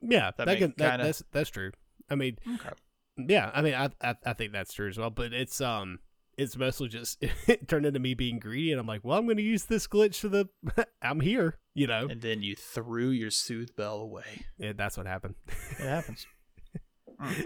Yeah, 0.01 0.31
That 0.37 0.45
that, 0.45 0.57
can, 0.57 0.73
that 0.77 0.89
kinda- 0.91 1.03
that's 1.05 1.23
that's 1.31 1.49
true. 1.49 1.71
I 2.09 2.15
mean, 2.15 2.37
Okay. 2.55 2.69
yeah, 3.17 3.51
I 3.53 3.61
mean, 3.61 3.73
I, 3.73 3.89
I 4.01 4.15
I 4.25 4.33
think 4.33 4.51
that's 4.51 4.73
true 4.73 4.87
as 4.89 4.97
well. 4.97 5.09
But 5.09 5.33
it's 5.33 5.61
um, 5.61 5.99
it's 6.37 6.57
mostly 6.57 6.87
just 6.89 7.17
it 7.47 7.67
turned 7.67 7.85
into 7.85 7.99
me 7.99 8.13
being 8.13 8.39
greedy, 8.39 8.71
and 8.71 8.79
I'm 8.79 8.87
like, 8.87 9.01
well, 9.03 9.17
I'm 9.17 9.25
going 9.25 9.37
to 9.37 9.43
use 9.43 9.65
this 9.65 9.87
glitch 9.87 10.21
to 10.21 10.29
the, 10.29 10.49
I'm 11.01 11.19
here, 11.19 11.57
you 11.75 11.87
know. 11.87 12.07
And 12.09 12.21
then 12.21 12.41
you 12.43 12.55
threw 12.55 13.09
your 13.09 13.29
Soothe 13.31 13.75
Bell 13.75 13.97
away. 13.97 14.45
Yeah, 14.57 14.73
that's 14.75 14.97
what 14.97 15.05
happened. 15.07 15.35
It 15.79 15.83
happens. 15.87 16.25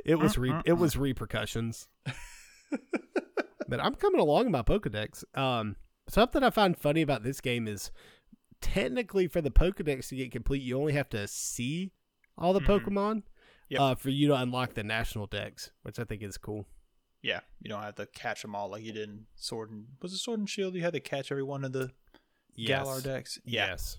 It 0.06 0.16
was 0.16 0.38
re- 0.38 0.62
it 0.64 0.74
was 0.74 0.96
repercussions. 0.96 1.90
but 3.68 3.82
I'm 3.82 3.96
coming 3.96 4.22
along 4.22 4.46
in 4.46 4.52
my 4.54 4.62
Pokedex. 4.62 5.26
Um, 5.38 5.76
something 6.08 6.44
I 6.44 6.50
find 6.50 6.78
funny 6.78 7.02
about 7.02 7.24
this 7.24 7.42
game 7.42 7.68
is 7.68 7.92
technically 8.62 9.28
for 9.28 9.42
the 9.42 9.52
Pokedex 9.52 10.10
to 10.10 10.16
get 10.16 10.32
complete, 10.32 10.62
you 10.62 10.78
only 10.80 10.94
have 10.94 11.10
to 11.10 11.28
see 11.28 11.92
all 12.38 12.54
the 12.54 12.60
Mhm. 12.62 12.66
Pokemon 12.84 13.24
Yep. 13.70 13.82
uh, 13.82 13.96
for 13.96 14.10
you 14.10 14.28
to 14.28 14.36
unlock 14.36 14.74
the 14.76 14.84
national 14.84 15.28
dex, 15.28 15.72
which 15.84 15.98
I 16.00 16.04
think 16.04 16.22
is 16.24 16.38
cool. 16.38 16.68
Yeah, 17.22 17.40
you 17.60 17.70
don't 17.70 17.82
have 17.82 17.96
to 17.96 18.06
catch 18.06 18.44
them 18.44 18.54
all 18.56 18.70
like 18.70 18.84
you 18.84 18.92
did 18.94 19.10
in 19.10 19.26
Sword 19.36 19.72
and 19.72 19.88
was 20.02 20.14
it 20.14 20.18
Sword 20.20 20.40
and 20.40 20.50
Shield? 20.50 20.76
You 20.76 20.82
had 20.82 20.94
to 20.94 21.00
catch 21.00 21.32
every 21.32 21.44
one 21.44 21.64
of 21.66 21.74
the 21.74 21.92
Galar 22.56 23.02
dex. 23.02 23.40
Yeah. 23.44 23.68
Yes, 23.68 23.98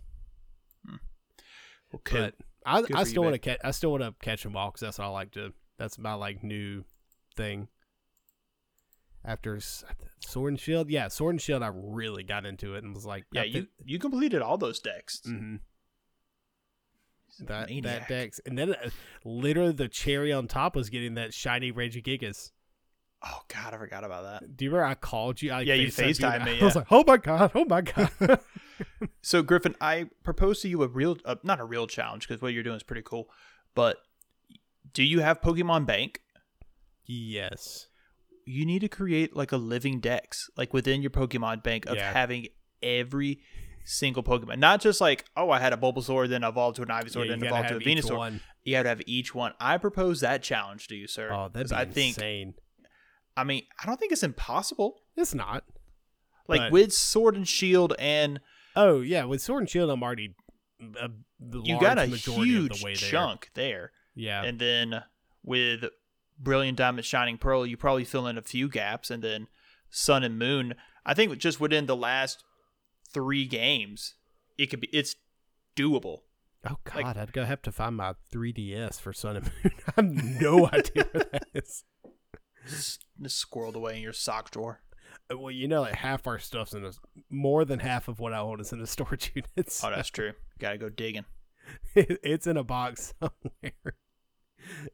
Okay. 1.95 2.19
but 2.19 2.35
I, 2.65 2.83
I 2.95 3.05
still 3.05 3.23
want 3.23 3.35
to 3.35 3.39
catch. 3.39 3.59
I 3.65 3.71
still 3.71 3.91
want 3.91 4.03
to 4.03 4.13
catch 4.25 4.43
them 4.43 4.57
all 4.57 4.71
because 4.71 4.81
that's 4.81 4.99
what 4.99 5.05
I 5.07 5.09
like 5.09 5.33
to. 5.33 5.53
That's 5.79 5.99
my 5.99 6.15
like 6.15 6.43
new 6.43 6.85
thing. 7.37 7.69
After 9.27 9.59
Sword 10.21 10.53
and 10.53 10.61
Shield, 10.61 10.89
yeah, 10.89 11.09
Sword 11.09 11.35
and 11.35 11.43
Shield, 11.43 11.63
I 11.63 11.71
really 11.75 12.23
got 12.23 12.47
into 12.47 12.75
it 12.77 12.85
and 12.85 12.95
was 12.95 13.05
like, 13.05 13.25
yeah, 13.33 13.43
you 13.43 13.63
thi- 13.63 13.69
you 13.85 13.99
completed 13.99 14.41
all 14.41 14.57
those 14.57 14.79
dex. 14.81 15.21
Mhm. 15.27 15.59
That 17.41 17.69
that 17.83 18.09
dex, 18.09 18.41
and 18.47 18.57
then 18.57 18.75
uh, 18.75 18.89
literally 19.25 19.73
the 19.73 19.89
cherry 19.89 20.33
on 20.33 20.47
top 20.47 20.75
was 20.75 20.89
getting 20.89 21.15
that 21.15 21.35
shiny 21.35 21.71
Regigigas. 21.71 22.53
Oh 23.23 23.43
god, 23.49 23.75
I 23.75 23.79
forgot 23.79 24.05
about 24.05 24.23
that. 24.23 24.57
Do 24.57 24.65
you 24.65 24.71
remember 24.71 24.87
I 24.89 24.95
called 24.95 25.43
you? 25.43 25.51
I 25.53 25.63
Yeah, 25.63 25.75
you 25.75 25.89
FaceTimed 25.89 26.45
me, 26.45 26.61
I 26.61 26.65
was 26.65 26.77
like, 26.77 26.87
oh 26.91 27.05
my 27.07 27.17
god, 27.19 27.51
oh 27.55 27.65
my 27.65 27.81
god. 27.83 28.11
So 29.23 29.43
Griffin, 29.43 29.75
I 29.81 30.09
proposed 30.23 30.63
to 30.63 30.69
you 30.69 30.83
a 30.83 30.89
real, 30.89 31.17
uh, 31.25 31.37
not 31.43 31.61
a 31.61 31.65
real 31.65 31.87
challenge 31.87 32.29
because 32.29 32.41
what 32.41 32.53
you're 32.53 32.63
doing 32.63 32.77
is 32.77 32.83
pretty 32.83 33.03
cool. 33.03 33.29
But 33.75 33.97
do 34.93 35.03
you 35.03 35.21
have 35.21 35.41
Pokemon 35.41 35.85
Bank? 35.87 36.21
yes. 37.07 37.89
You 38.47 38.65
need 38.65 38.79
to 38.79 38.89
create 38.89 39.37
like 39.37 39.53
a 39.53 39.57
living 39.59 40.01
dex, 40.01 40.49
like 40.57 40.73
within 40.73 41.03
your 41.03 41.11
Pokemon 41.11 41.63
Bank 41.63 41.85
of 41.87 41.97
Yeah. 41.97 42.13
having 42.13 42.47
every 42.83 43.41
single 43.85 44.23
Pokemon, 44.23 44.59
not 44.59 44.81
just 44.81 45.01
like 45.01 45.25
oh 45.37 45.51
I 45.51 45.59
had 45.59 45.73
a 45.73 45.77
Bulbasaur, 45.77 46.29
then 46.29 46.43
evolved 46.45 46.77
to 46.77 46.83
an 46.83 46.89
Ivysaur, 46.89 47.25
Yeah, 47.27 47.33
then 47.37 47.45
evolved 47.45 47.69
to 47.69 47.77
a 47.77 47.81
Venusaur. 47.81 48.17
one. 48.17 48.41
You 48.65 48.77
have 48.77 48.85
to 48.85 48.89
have 48.89 49.03
each 49.07 49.35
one. 49.35 49.53
I 49.61 49.79
propose 49.79 50.21
that 50.21 50.43
challenge 50.43 50.89
to 50.89 50.97
you, 50.97 51.07
sir. 51.07 51.31
Oh, 51.33 51.49
be 51.49 51.61
I 51.73 51.85
think. 51.85 52.17
insane. 52.17 52.55
I 53.37 53.45
mean, 53.45 53.63
I 53.83 53.87
don't 53.87 53.99
think 54.01 54.13
it's 54.13 54.23
impossible. 54.23 55.03
It's 55.17 55.35
not. 55.35 55.65
Like 56.49 56.61
But- 56.61 56.73
with 56.73 56.93
Sword 56.93 57.35
and 57.37 57.47
Shield, 57.47 57.95
and 57.99 58.41
Oh 58.75 59.01
yeah, 59.01 59.25
with 59.25 59.41
Sword 59.41 59.63
and 59.63 59.71
Shield, 59.71 59.91
I'm 59.91 60.03
already 60.03 60.35
a, 61.01 61.11
the 61.41 61.61
you 61.63 61.81
got 61.81 61.99
a 61.99 62.07
huge 62.07 62.83
the 62.83 62.95
chunk 62.95 63.51
there. 63.55 63.93
Yeah, 64.15 64.43
And 64.45 64.59
then 64.59 65.03
with 65.45 65.85
Brilliant 66.39 66.79
Diamond, 66.79 67.05
Shining 67.05 67.39
Pearl, 67.39 67.67
you 67.67 67.77
probably 67.77 68.05
fill 68.05 68.27
in 68.27 68.37
a 68.39 68.43
few 68.43 68.69
gaps. 68.69 69.11
And 69.11 69.23
then 69.23 69.49
Sun 69.91 70.23
and 70.25 70.39
Moon, 70.39 70.75
I 71.05 71.15
think 71.15 71.37
just 71.39 71.61
within 71.61 71.87
the 71.87 71.97
last 71.97 72.45
three 73.13 73.47
games, 73.47 74.15
it 74.59 74.67
could 74.67 74.81
be 74.81 74.89
it's 74.93 75.17
doable. 75.77 76.21
Oh 76.69 76.77
God, 76.85 76.97
Like- 76.97 77.17
I'd 77.17 77.33
go 77.33 77.45
have 77.45 77.63
to 77.63 77.73
find 77.73 77.97
my 77.97 78.15
3DS 78.33 79.01
for 79.01 79.13
Sun 79.13 79.37
and 79.37 79.51
Moon. 79.65 79.73
I 79.87 79.93
have 79.97 80.05
no 80.41 80.67
idea 80.73 81.05
where 81.13 81.25
that 81.33 81.47
is. 81.55 81.85
Just 82.69 83.05
squirreled 83.23 83.75
away 83.77 83.97
in 83.97 84.03
your 84.03 84.13
sock 84.13 84.51
drawer. 84.51 84.81
Uh, 85.31 85.39
Well, 85.39 85.53
you 85.53 85.69
know, 85.69 85.83
like 85.83 85.95
half 85.95 86.27
our 86.27 86.39
stuff's 86.41 86.73
in 86.75 86.85
a 86.85 86.91
more 87.31 87.65
than 87.65 87.79
half 87.79 88.09
of 88.09 88.19
what 88.19 88.33
I 88.33 88.39
own 88.39 88.61
is 88.61 88.73
in 88.73 88.81
a 88.81 88.87
storage 88.87 89.31
unit. 89.37 89.71
so 89.71 89.87
Oh, 89.89 89.91
that's 89.95 90.11
true. 90.11 90.33
Got 90.59 90.73
to 90.73 90.79
go 90.79 90.89
digging. 90.89 91.25
it's 91.95 92.47
in 92.47 92.57
a 92.57 92.65
box 92.65 93.15
somewhere. 93.21 93.95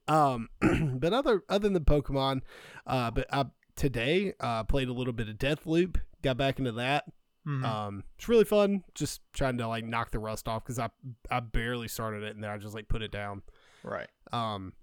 Um, 0.09 0.49
but 0.99 1.13
other 1.13 1.43
other 1.49 1.69
than 1.69 1.85
Pokemon, 1.85 2.43
uh, 2.87 3.11
but 3.11 3.27
I 3.33 3.47
today 3.77 4.35
uh 4.41 4.65
played 4.65 4.89
a 4.89 4.93
little 4.93 5.13
bit 5.13 5.29
of 5.29 5.37
Deathloop. 5.37 6.01
Got 6.23 6.37
back 6.37 6.59
into 6.59 6.73
that. 6.73 7.05
Mhm. 7.47 7.65
Um, 7.65 8.05
it's 8.17 8.29
really 8.29 8.45
fun. 8.45 8.85
Just 8.95 9.21
trying 9.33 9.59
to 9.59 9.67
like 9.67 9.85
knock 9.85 10.11
the 10.13 10.19
rust 10.21 10.47
off 10.49 10.63
because 10.65 10.79
I 10.79 10.91
I 11.31 11.41
barely 11.41 11.89
started 11.89 12.23
it 12.23 12.35
and 12.35 12.43
then 12.45 12.51
I 12.51 12.59
just 12.59 12.75
like 12.75 12.89
put 12.89 13.03
it 13.03 13.11
down. 13.11 13.43
right. 13.83 14.09
Um, 14.33 14.75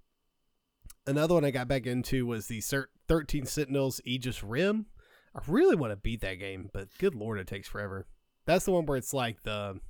another 1.06 1.34
one 1.34 1.44
I 1.44 1.50
got 1.50 1.68
back 1.68 1.86
into 1.86 2.26
was 2.26 2.46
the 2.48 2.58
Cert- 2.60 2.86
13 3.08 3.46
Sentinels 3.46 4.00
Aegis 4.04 4.42
Rim. 4.44 4.86
I 5.34 5.40
really 5.46 5.76
want 5.76 5.92
to 5.92 5.96
beat 5.96 6.20
that 6.20 6.34
game, 6.34 6.68
but 6.74 6.88
good 6.98 7.14
lord, 7.14 7.38
it 7.38 7.46
takes 7.46 7.68
forever. 7.68 8.06
That's 8.46 8.64
the 8.64 8.72
one 8.72 8.84
where 8.86 8.98
it's 8.98 9.14
like 9.14 9.42
the. 9.42 9.80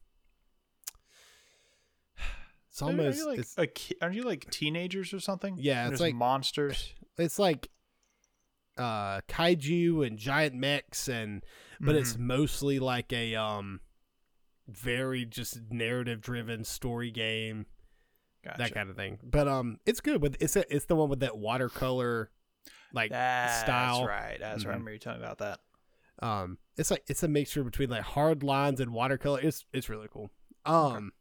It's 2.80 2.82
Aren't 2.88 2.98
almost 3.00 3.18
you 3.18 3.26
like 3.28 3.38
it's, 3.38 3.54
a 3.58 3.66
ki- 3.66 3.96
aren't 4.00 4.14
you 4.14 4.22
like 4.22 4.50
teenagers 4.50 5.12
or 5.12 5.20
something? 5.20 5.56
Yeah, 5.58 5.84
And 5.84 5.92
it's 5.92 6.00
like- 6.00 6.14
monsters. 6.14 6.94
it's 7.18 7.38
like 7.38 7.68
uh 8.78 9.20
kaiju 9.28 10.06
and 10.06 10.16
giant 10.18 10.54
mechs 10.54 11.08
and 11.08 11.44
but 11.80 11.96
it's 11.96 12.14
Mm-hmm. 12.14 12.26
mostly 12.26 12.78
like 12.78 13.12
a 13.12 13.34
um 13.34 13.80
very 14.68 15.24
just 15.26 15.58
narrative 15.70 16.20
driven 16.20 16.64
story 16.64 17.10
game 17.10 17.66
Gotcha. 18.44 18.58
that 18.58 18.72
kind 18.74 18.88
of 18.88 18.96
thing. 18.96 19.18
But 19.22 19.48
um, 19.48 19.80
it's 19.84 20.00
good 20.00 20.22
with 20.22 20.36
it's 20.40 20.56
a, 20.56 20.74
it's 20.74 20.86
the 20.86 20.94
one 20.96 21.10
with 21.10 21.20
that 21.20 21.36
watercolor 21.36 22.30
like 22.94 23.10
That's 23.10 23.60
style. 23.60 24.06
right. 24.06 24.38
That's 24.40 24.64
right. 24.64 24.70
I 24.70 24.72
Mhm. 24.72 24.78
remember 24.78 24.92
you 24.92 24.98
talking 24.98 25.22
about 25.22 25.38
that. 25.38 25.60
Um, 26.22 26.56
it's 26.78 26.90
like 26.90 27.02
it's 27.08 27.22
a 27.22 27.28
mixture 27.28 27.62
between 27.64 27.90
like 27.90 28.02
hard 28.02 28.42
lines 28.42 28.80
and 28.80 28.92
watercolor. 28.94 29.40
It's 29.42 29.66
it's 29.74 29.88
really 29.90 30.08
cool. 30.10 30.30
Um, 30.64 31.12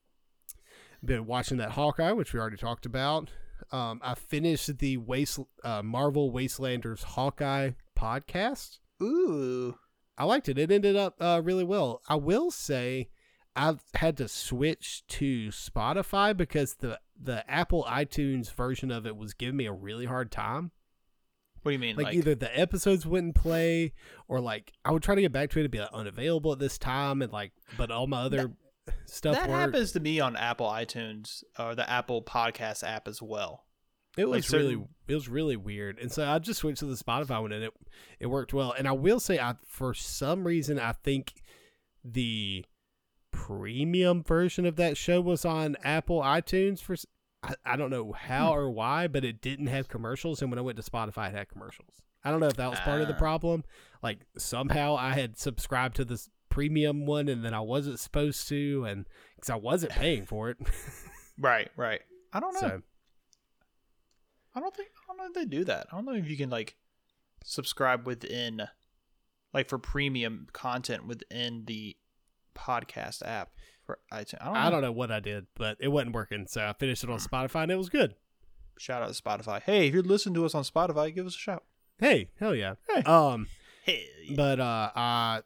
been 1.03 1.25
watching 1.25 1.57
that 1.57 1.71
Hawkeye, 1.71 2.11
which 2.11 2.33
we 2.33 2.39
already 2.39 2.57
talked 2.57 2.85
about. 2.85 3.29
Um, 3.71 3.99
I 4.03 4.15
finished 4.15 4.77
the 4.79 4.97
Waste 4.97 5.39
uh, 5.63 5.83
Marvel 5.83 6.31
Wastelanders 6.31 7.03
Hawkeye 7.03 7.71
podcast. 7.97 8.79
Ooh. 9.01 9.75
I 10.17 10.25
liked 10.25 10.49
it. 10.49 10.57
It 10.57 10.71
ended 10.71 10.95
up 10.95 11.15
uh, 11.21 11.41
really 11.43 11.63
well. 11.63 12.01
I 12.09 12.15
will 12.15 12.51
say 12.51 13.09
I've 13.55 13.81
had 13.93 14.17
to 14.17 14.27
switch 14.27 15.03
to 15.07 15.49
Spotify 15.49 16.35
because 16.35 16.75
the 16.75 16.99
the 17.21 17.49
Apple 17.49 17.85
iTunes 17.87 18.53
version 18.53 18.91
of 18.91 19.05
it 19.05 19.17
was 19.17 19.33
giving 19.33 19.57
me 19.57 19.65
a 19.65 19.73
really 19.73 20.05
hard 20.05 20.31
time. 20.31 20.71
What 21.61 21.71
do 21.71 21.73
you 21.73 21.79
mean? 21.79 21.97
Like, 21.97 22.07
Like, 22.07 22.15
either 22.15 22.35
the 22.35 22.57
episodes 22.57 23.05
wouldn't 23.05 23.35
play 23.35 23.93
or 24.27 24.39
like 24.39 24.73
I 24.85 24.91
would 24.91 25.03
try 25.03 25.15
to 25.15 25.21
get 25.21 25.31
back 25.31 25.49
to 25.51 25.59
it 25.59 25.63
and 25.63 25.71
be 25.71 25.79
like, 25.79 25.93
unavailable 25.93 26.53
at 26.53 26.59
this 26.59 26.77
time 26.77 27.21
and 27.21 27.31
like 27.31 27.51
but 27.77 27.91
all 27.91 28.07
my 28.07 28.21
other 28.21 28.51
stuff 29.05 29.35
that 29.35 29.49
worked. 29.49 29.59
happens 29.73 29.91
to 29.93 29.99
me 29.99 30.19
on 30.19 30.35
Apple 30.35 30.67
iTunes 30.67 31.43
or 31.57 31.75
the 31.75 31.89
Apple 31.89 32.21
Podcast 32.23 32.83
app 32.83 33.07
as 33.07 33.21
well. 33.21 33.65
It 34.17 34.25
Like 34.25 34.37
was 34.37 34.51
really 34.51 34.73
certain- 34.73 34.87
it 35.07 35.15
was 35.15 35.29
really 35.29 35.55
weird, 35.55 35.97
and 35.99 36.11
so 36.11 36.27
I 36.29 36.39
just 36.39 36.59
switched 36.59 36.79
to 36.79 36.85
the 36.85 36.95
Spotify 36.95 37.41
one, 37.41 37.51
and 37.51 37.63
it 37.63 37.73
it 38.19 38.25
worked 38.27 38.53
well. 38.53 38.71
And 38.77 38.87
I 38.87 38.91
will 38.91 39.19
say, 39.19 39.39
I 39.39 39.55
for 39.67 39.93
some 39.93 40.45
reason 40.45 40.79
I 40.79 40.91
think 40.93 41.41
the 42.03 42.65
premium 43.31 44.23
version 44.23 44.65
of 44.65 44.75
that 44.77 44.97
show 44.97 45.21
was 45.21 45.45
on 45.45 45.77
Apple 45.83 46.21
iTunes 46.21 46.81
for 46.81 46.95
I 47.65 47.77
don't 47.77 47.89
know 47.89 48.11
how 48.11 48.47
Hmm. 48.51 48.57
or 48.59 48.69
why, 48.71 49.07
but 49.07 49.23
it 49.23 49.39
didn't 49.41 49.67
have 49.67 49.87
commercials, 49.87 50.41
and 50.41 50.51
when 50.51 50.59
I 50.59 50.61
went 50.61 50.77
to 50.83 50.89
Spotify, 50.91 51.29
it 51.29 51.35
had 51.35 51.47
commercials. 51.49 52.01
I 52.23 52.31
don't 52.31 52.41
know 52.41 52.47
if 52.47 52.57
that 52.57 52.69
was 52.69 52.79
part 52.81 52.99
of 53.01 53.07
the 53.07 53.13
Ah. 53.15 53.17
problem. 53.19 53.63
Like 54.03 54.25
somehow 54.37 54.95
I 54.97 55.13
had 55.13 55.37
subscribed 55.37 55.95
to 55.97 56.05
this 56.05 56.29
premium 56.49 57.05
one, 57.05 57.27
and 57.29 57.43
then 57.43 57.53
I 57.53 57.61
wasn't 57.61 57.99
supposed 57.99 58.47
to, 58.49 58.85
and 58.85 59.05
because 59.35 59.49
I 59.49 59.55
wasn't 59.55 59.91
paying 59.93 60.25
for 60.25 60.49
it, 60.49 60.57
Right, 61.39 61.69
right. 61.77 62.01
I 62.33 62.39
don't 62.39 62.53
know. 62.55 62.59
so 62.59 62.81
I 64.55 64.59
don't 64.59 64.75
think 64.75 64.89
I 64.89 65.07
don't 65.07 65.17
know 65.17 65.25
if 65.27 65.33
they 65.33 65.45
do 65.45 65.63
that. 65.65 65.87
I 65.91 65.95
don't 65.95 66.05
know 66.05 66.13
if 66.13 66.29
you 66.29 66.35
can 66.37 66.49
like 66.49 66.75
subscribe 67.43 68.05
within 68.05 68.63
like 69.53 69.69
for 69.69 69.77
premium 69.77 70.47
content 70.53 71.07
within 71.07 71.63
the 71.65 71.95
podcast 72.55 73.25
app 73.25 73.51
for 73.85 73.99
iTunes. 74.13 74.37
I 74.41 74.45
don't 74.45 74.53
know. 74.53 74.59
I 74.59 74.69
don't 74.69 74.81
know 74.81 74.91
what 74.91 75.11
I 75.11 75.19
did, 75.19 75.47
but 75.55 75.77
it 75.79 75.87
wasn't 75.87 76.13
working. 76.13 76.45
So 76.47 76.61
I 76.65 76.73
finished 76.73 77.03
it 77.03 77.09
on 77.09 77.19
Spotify, 77.19 77.63
and 77.63 77.71
it 77.71 77.77
was 77.77 77.89
good. 77.89 78.15
Shout 78.77 79.01
out 79.01 79.13
to 79.13 79.21
Spotify. 79.21 79.61
Hey, 79.61 79.87
if 79.87 79.93
you're 79.93 80.03
listening 80.03 80.35
to 80.35 80.45
us 80.45 80.53
on 80.55 80.63
Spotify, 80.63 81.13
give 81.13 81.25
us 81.25 81.35
a 81.35 81.39
shout. 81.39 81.63
Hey, 81.99 82.29
hell 82.39 82.55
yeah. 82.55 82.75
Hey. 82.89 83.01
Um, 83.03 83.47
Hey. 83.83 84.05
but 84.35 84.59
uh, 84.59 84.91
uh, 84.95 85.41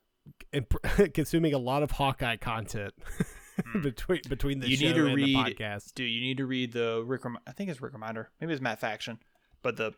consuming 1.14 1.54
a 1.54 1.58
lot 1.58 1.84
of 1.84 1.92
Hawkeye 1.92 2.38
content 2.38 2.94
between 3.82 4.22
between 4.30 4.60
the 4.60 4.66
Hmm. 4.68 4.72
You 4.72 4.78
show 4.78 4.86
need 4.88 4.96
to 4.96 5.06
and 5.08 5.16
read- 5.16 5.26
the 5.28 5.34
podcast. 5.36 5.94
Dude, 5.94 6.10
you 6.10 6.22
need 6.22 6.38
to 6.38 6.46
read 6.46 6.72
the 6.74 7.04
Rick. 7.06 7.26
Rem- 7.26 7.40
I 7.48 7.52
think 7.52 7.70
it's 7.70 7.82
Rick 7.82 7.94
Remender. 7.94 8.28
Maybe 8.40 8.54
it's 8.54 8.62
Matt 8.62 8.80
Fraction, 8.80 9.20
but 9.62 9.78
the 9.78 9.94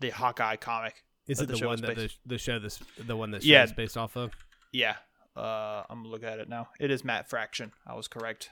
the 0.00 0.10
Hawkeye 0.10 0.56
comic. 0.56 1.04
Is 1.26 1.40
it 1.40 1.48
the 1.48 1.56
the, 1.56 1.66
one 1.66 1.80
that 1.82 1.96
the, 1.96 2.10
the 2.26 2.38
show 2.38 2.58
this 2.58 2.80
the 2.98 3.16
one 3.16 3.30
that 3.32 3.44
Yeah. 3.44 3.64
is 3.64 3.72
based 3.72 3.96
off 3.96 4.16
of? 4.16 4.32
Yeah, 4.72 4.96
uh, 5.36 5.82
I'm 5.88 5.98
gonna 5.98 6.08
look 6.08 6.24
at 6.24 6.38
it 6.38 6.48
now. 6.48 6.68
It 6.78 6.90
is 6.90 7.04
Matt 7.04 7.28
Fraction. 7.28 7.72
I 7.86 7.94
was 7.94 8.08
correct. 8.08 8.50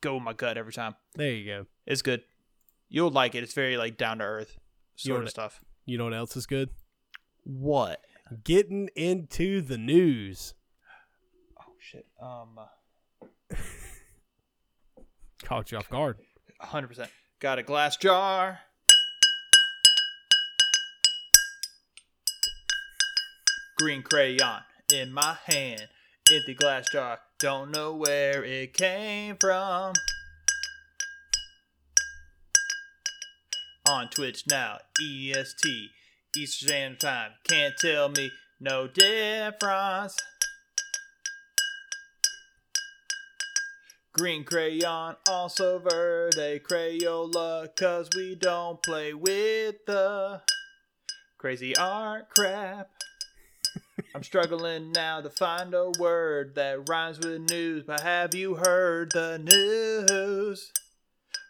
Go 0.00 0.14
with 0.14 0.22
my 0.22 0.32
gut 0.32 0.56
every 0.58 0.72
time. 0.72 0.94
There 1.14 1.30
you 1.32 1.44
go. 1.46 1.66
It's 1.86 2.02
good. 2.02 2.22
You'll 2.88 3.10
like 3.10 3.34
it. 3.34 3.42
It's 3.42 3.52
very 3.54 3.76
like 3.76 3.96
down 3.96 4.18
to 4.18 4.24
earth 4.24 4.58
sort 4.96 5.16
You'll- 5.18 5.22
of 5.24 5.30
stuff. 5.30 5.60
You 5.86 5.96
know 5.98 6.04
what 6.04 6.14
else 6.14 6.36
is 6.36 6.46
good? 6.46 6.68
What? 7.44 8.00
Getting 8.44 8.90
into 8.94 9.62
the 9.62 9.78
news. 9.78 10.54
Oh 11.58 11.72
shit. 11.78 12.06
Um, 12.20 12.58
Caught 15.44 15.72
you 15.72 15.78
off 15.78 15.88
guard. 15.88 16.18
hundred 16.60 16.88
percent. 16.88 17.10
Got 17.40 17.58
a 17.58 17.62
glass 17.62 17.96
jar. 17.96 18.60
Green 23.78 24.02
crayon 24.02 24.62
in 24.92 25.12
my 25.12 25.36
hand. 25.46 25.88
Empty 26.30 26.54
glass 26.54 26.90
jar. 26.90 27.20
Don't 27.38 27.70
know 27.70 27.94
where 27.94 28.44
it 28.44 28.74
came 28.74 29.36
from. 29.38 29.94
On 33.88 34.08
Twitch 34.10 34.44
now. 34.50 34.78
EST. 35.00 35.90
Eastern 36.36 36.68
Standard 36.68 37.00
Time. 37.00 37.30
Can't 37.44 37.76
tell 37.78 38.08
me 38.08 38.30
no 38.60 38.86
difference. 38.86 40.16
Green 44.12 44.44
crayon, 44.44 45.16
also 45.28 45.78
verde 45.78 46.58
Crayola, 46.58 47.68
cause 47.76 48.08
we 48.16 48.34
don't 48.34 48.82
play 48.82 49.14
with 49.14 49.76
the 49.86 50.42
crazy 51.38 51.76
art 51.76 52.28
crap. 52.30 52.90
I'm 54.14 54.24
struggling 54.24 54.90
now 54.90 55.20
to 55.20 55.30
find 55.30 55.72
a 55.72 55.92
word 56.00 56.56
that 56.56 56.88
rhymes 56.88 57.18
with 57.20 57.48
news, 57.48 57.84
but 57.86 58.00
have 58.00 58.34
you 58.34 58.56
heard 58.56 59.12
the 59.12 59.38
news? 59.38 60.72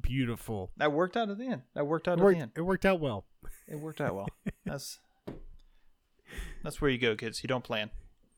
Beautiful. 0.01 0.71
That 0.79 0.93
worked 0.93 1.17
out 1.17 1.29
at 1.31 1.39
the 1.39 1.47
end. 1.47 1.63
That 1.75 1.87
worked 1.87 2.09
out 2.09 2.19
It 2.19 2.25
at 2.25 2.29
the 2.35 2.39
end. 2.39 2.53
it 2.57 2.61
worked 2.63 2.87
out 2.87 3.01
well. 3.01 3.27
It 3.69 3.79
worked 3.79 4.01
out 4.01 4.15
well. 4.15 4.29
That's 4.65 4.99
that's 6.63 6.81
where 6.81 6.91
you 6.91 6.99
go, 6.99 7.15
kids. 7.17 7.43
You 7.43 7.49
don't 7.49 7.65
plan. 7.65 7.91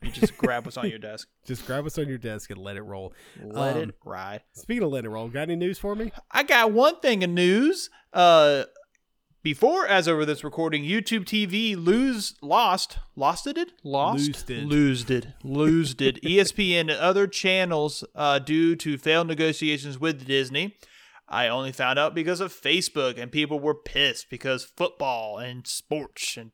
You 0.03 0.11
just 0.11 0.37
grab 0.37 0.64
what's 0.67 0.77
on 0.77 0.90
your 0.90 0.99
desk. 0.99 1.29
Just 1.47 1.67
grab 1.67 1.85
what's 1.85 1.97
on 1.99 2.09
your 2.09 2.19
desk 2.19 2.51
and 2.51 2.59
let 2.61 2.77
it 2.77 2.83
roll. 2.83 3.14
Let 3.43 3.77
Um, 3.77 3.83
it 3.83 3.95
ride. 4.05 4.43
Speaking 4.53 4.83
of 4.83 4.90
letting 4.90 5.11
it 5.11 5.14
roll, 5.14 5.29
got 5.29 5.43
any 5.43 5.57
news 5.57 5.79
for 5.79 5.95
me? 5.95 6.12
I 6.31 6.43
got 6.43 6.73
one 6.73 7.01
thing 7.01 7.25
of 7.25 7.31
news. 7.31 7.88
Uh, 8.12 8.64
before, 9.43 9.87
as 9.87 10.07
over 10.09 10.27
this 10.27 10.43
recording, 10.45 10.83
YouTube 10.85 11.25
TV 11.25 11.75
lose 11.77 12.35
lost 12.43 12.99
lost 13.17 13.47
it 13.47 13.73
lost 13.83 14.27
Losed 14.27 14.51
it. 14.51 14.64
losed 14.64 15.11
it 15.11 15.27
losed 15.43 16.03
it. 16.03 16.21
ESPN 16.23 16.81
and 16.81 16.90
other 16.93 17.27
channels 17.27 18.05
uh, 18.14 18.38
due 18.38 18.75
to 18.77 18.99
failed 18.99 19.27
negotiations 19.29 19.99
with 19.99 20.27
Disney. 20.27 20.77
I 21.28 21.48
only 21.48 21.72
found 21.72 21.98
out 21.98 22.14
because 22.14 22.40
of 22.40 22.52
Facebook, 22.52 23.18
and 23.18 23.32
people 23.32 23.58
were 23.58 23.74
pissed 23.74 24.28
because 24.28 24.64
football 24.64 25.38
and 25.38 25.66
sports 25.66 26.37
and 26.37 26.50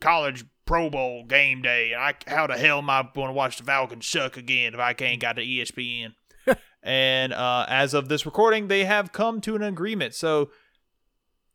college 0.00 0.44
Pro 0.66 0.90
Bowl 0.90 1.24
game 1.24 1.62
day. 1.62 1.94
I, 1.94 2.14
how 2.26 2.46
the 2.46 2.56
hell 2.56 2.78
am 2.78 2.90
I 2.90 3.08
going 3.14 3.28
to 3.28 3.32
watch 3.32 3.58
the 3.58 3.64
Falcons 3.64 4.06
suck 4.06 4.36
again 4.36 4.74
if 4.74 4.80
I 4.80 4.92
can't 4.94 5.20
got 5.20 5.36
the 5.36 5.42
ESPN? 5.42 6.14
and 6.82 7.32
uh, 7.32 7.66
as 7.68 7.94
of 7.94 8.08
this 8.08 8.26
recording, 8.26 8.68
they 8.68 8.84
have 8.84 9.12
come 9.12 9.40
to 9.42 9.54
an 9.54 9.62
agreement. 9.62 10.14
So, 10.14 10.50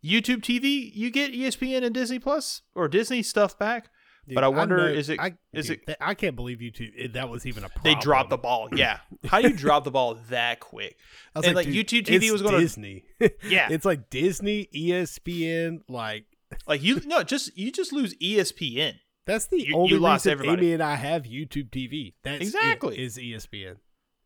YouTube 0.04 0.42
TV, 0.42 0.92
you 0.94 1.10
get 1.10 1.34
ESPN 1.34 1.84
and 1.84 1.94
Disney 1.94 2.20
Plus 2.20 2.62
or 2.76 2.88
Disney 2.88 3.24
stuff 3.24 3.58
back. 3.58 3.90
But 4.34 4.44
I 4.44 4.48
wonder, 4.48 4.78
know- 4.78 4.86
is 4.88 5.10
it- 5.10 5.20
I, 5.20 5.36
is 5.54 5.68
dude, 5.68 5.82
it- 5.88 5.98
I 6.02 6.14
can't 6.16 6.36
believe 6.36 6.62
you 6.62 6.72
two. 6.72 7.10
That 7.14 7.30
was 7.30 7.46
even 7.46 7.64
a 7.64 7.70
problem. 7.70 7.94
They 7.96 8.00
dropped 8.02 8.30
the 8.32 8.38
ball. 8.38 8.70
Yeah. 8.76 9.00
How 9.26 9.42
do 9.42 9.50
you 9.50 9.56
drop 9.56 9.84
the 9.84 9.92
ball 9.92 10.16
that 10.30 10.60
quick? 10.60 10.98
I 11.36 11.40
was 11.40 11.48
and, 11.48 11.56
like, 11.56 11.68
dude, 11.68 11.88
YouTube 11.88 12.06
TV 12.08 12.24
it's 12.24 12.32
was 12.32 12.42
gonna- 12.42 12.60
Disney. 12.60 13.04
Yeah. 13.48 13.68
it's 13.70 13.86
like 13.86 14.10
Disney, 14.10 14.68
ESPN. 14.76 15.82
Like 15.88 16.26
Like 16.68 16.82
you, 16.84 17.02
no, 17.06 17.24
just 17.24 17.56
you 17.58 17.72
just 17.72 17.92
lose 17.94 18.16
ESPN. 18.18 18.94
that's 19.26 19.48
the 19.48 19.60
You- 19.60 19.66
you 19.68 19.76
only 19.76 19.98
lost 19.98 20.26
reason 20.26 20.40
everybody. 20.40 20.64
Amy 20.68 20.74
and 20.74 20.84
I 20.84 20.96
have 20.96 21.24
YouTube 21.24 21.70
TV. 21.70 22.14
That's 22.24 22.42
Exactly. 22.42 22.98
it, 22.98 23.04
is 23.04 23.18
ESPN. 23.18 23.76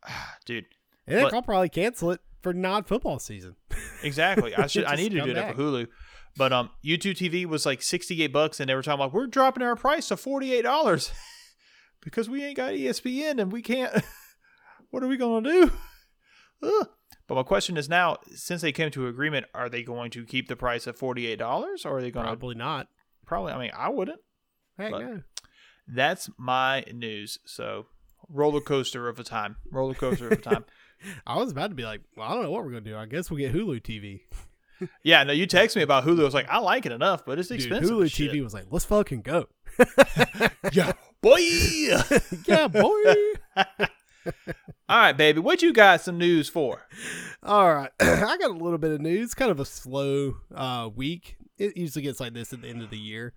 Ah, 0.08 0.36
dude, 0.46 0.66
And 1.08 1.22
But- 1.24 1.34
I'll 1.34 1.42
probably 1.42 1.70
cancel 1.70 2.12
it 2.12 2.22
for 2.42 2.54
non-football 2.54 3.20
season. 3.20 3.56
Exactly. 4.02 4.56
I 4.56 4.68
should. 4.68 4.86
I 4.86 4.96
need 4.96 5.12
to 5.12 5.22
do 5.22 5.34
that 5.34 5.48
back. 5.48 5.56
for 5.58 5.62
Hulu. 5.62 5.88
But 6.38 6.54
um, 6.54 6.70
YouTube 6.84 7.16
TV 7.16 7.46
was 7.46 7.66
like 7.66 7.82
sixty 7.82 8.22
eight 8.24 8.32
bucks, 8.34 8.60
and 8.60 8.70
every 8.70 8.84
time 8.84 9.00
like 9.00 9.14
we're 9.14 9.28
dropping 9.28 9.64
our 9.64 9.76
price 9.76 10.08
to 10.10 10.18
forty 10.18 10.54
eight 10.54 10.64
dollars 10.64 11.12
because 12.02 12.30
we 12.30 12.44
ain't 12.44 12.58
got 12.58 12.74
ESPN 12.74 13.42
and 13.42 13.52
we 13.52 13.62
can't. 13.62 14.04
what 14.90 15.04
are 15.04 15.08
we 15.08 15.18
gonna 15.18 15.50
do? 15.50 15.72
Ugh. 16.64 16.90
But 17.28 17.36
my 17.36 17.44
question 17.44 17.78
is 17.78 17.88
now, 17.88 18.18
since 18.34 18.62
they 18.62 18.72
came 18.72 18.90
to 18.92 19.08
agreement, 19.08 19.46
are 19.54 19.70
they 19.70 19.84
going 19.84 20.10
to 20.12 20.26
keep 20.26 20.48
the 20.48 20.56
price 20.56 20.88
at 20.88 20.98
forty 20.98 21.28
eight 21.28 21.40
dollars, 21.40 21.86
or 21.86 21.98
are 21.98 22.02
they 22.02 22.12
going 22.12 22.26
to 22.26 22.32
Probably 22.32 22.56
not. 22.56 22.88
probably? 23.26 23.54
I 23.54 23.60
mean, 23.60 23.72
I 23.78 23.90
wouldn't. 23.90 24.20
Heck 24.78 24.92
no. 24.92 25.22
That's 25.88 26.30
my 26.38 26.84
news. 26.94 27.38
So 27.46 27.88
roller 28.30 28.62
coaster 28.62 29.08
of 29.10 29.20
a 29.20 29.24
time. 29.24 29.58
Roller 29.72 29.94
coaster 29.94 30.28
of 30.28 30.34
a 30.34 30.38
time. 30.38 30.66
I 31.26 31.38
was 31.38 31.52
about 31.52 31.70
to 31.70 31.76
be 31.76 31.84
like, 31.84 32.02
well, 32.16 32.28
I 32.28 32.34
don't 32.34 32.44
know 32.44 32.52
what 32.52 32.64
we're 32.64 32.72
gonna 32.72 32.82
do. 32.82 32.98
I 32.98 33.06
guess 33.06 33.30
we'll 33.30 33.40
get 33.40 33.54
Hulu 33.54 33.82
TV. 33.82 34.22
Yeah, 35.04 35.24
no, 35.24 35.34
you 35.34 35.46
text 35.46 35.76
me 35.76 35.82
about 35.82 36.06
Hulu. 36.06 36.22
I 36.22 36.24
was 36.24 36.34
like, 36.34 36.50
I 36.50 36.60
like 36.60 36.86
it 36.86 36.92
enough, 36.92 37.26
but 37.26 37.40
it's 37.40 37.50
Dude, 37.50 37.60
expensive. 37.60 37.92
Hulu 37.92 38.12
shit. 38.12 38.32
TV 38.32 38.44
was 38.44 38.54
like, 38.54 38.66
let's 38.70 38.86
fucking 38.86 39.22
go. 39.22 39.48
Yeah, 40.74 40.92
boy. 41.22 41.38
yeah, 42.46 42.68
boy. 42.68 43.14
All 44.88 44.98
right, 44.98 45.14
baby. 45.14 45.40
What 45.40 45.62
you 45.62 45.74
got 45.74 46.02
some 46.02 46.18
news 46.18 46.50
for? 46.50 46.86
All 47.42 47.74
right, 47.74 47.90
I 48.00 48.38
got 48.38 48.52
a 48.52 48.54
little 48.54 48.78
bit 48.78 48.92
of 48.92 49.02
news. 49.02 49.34
Kind 49.34 49.50
of 49.52 49.60
a 49.60 49.66
slow 49.66 50.36
uh, 50.54 50.90
week 50.94 51.38
it 51.60 51.78
usually 51.78 52.02
gets 52.02 52.20
like 52.20 52.34
this 52.34 52.54
at 52.54 52.62
the 52.62 52.68
end 52.68 52.82
of 52.82 52.90
the 52.90 52.98
year. 52.98 53.34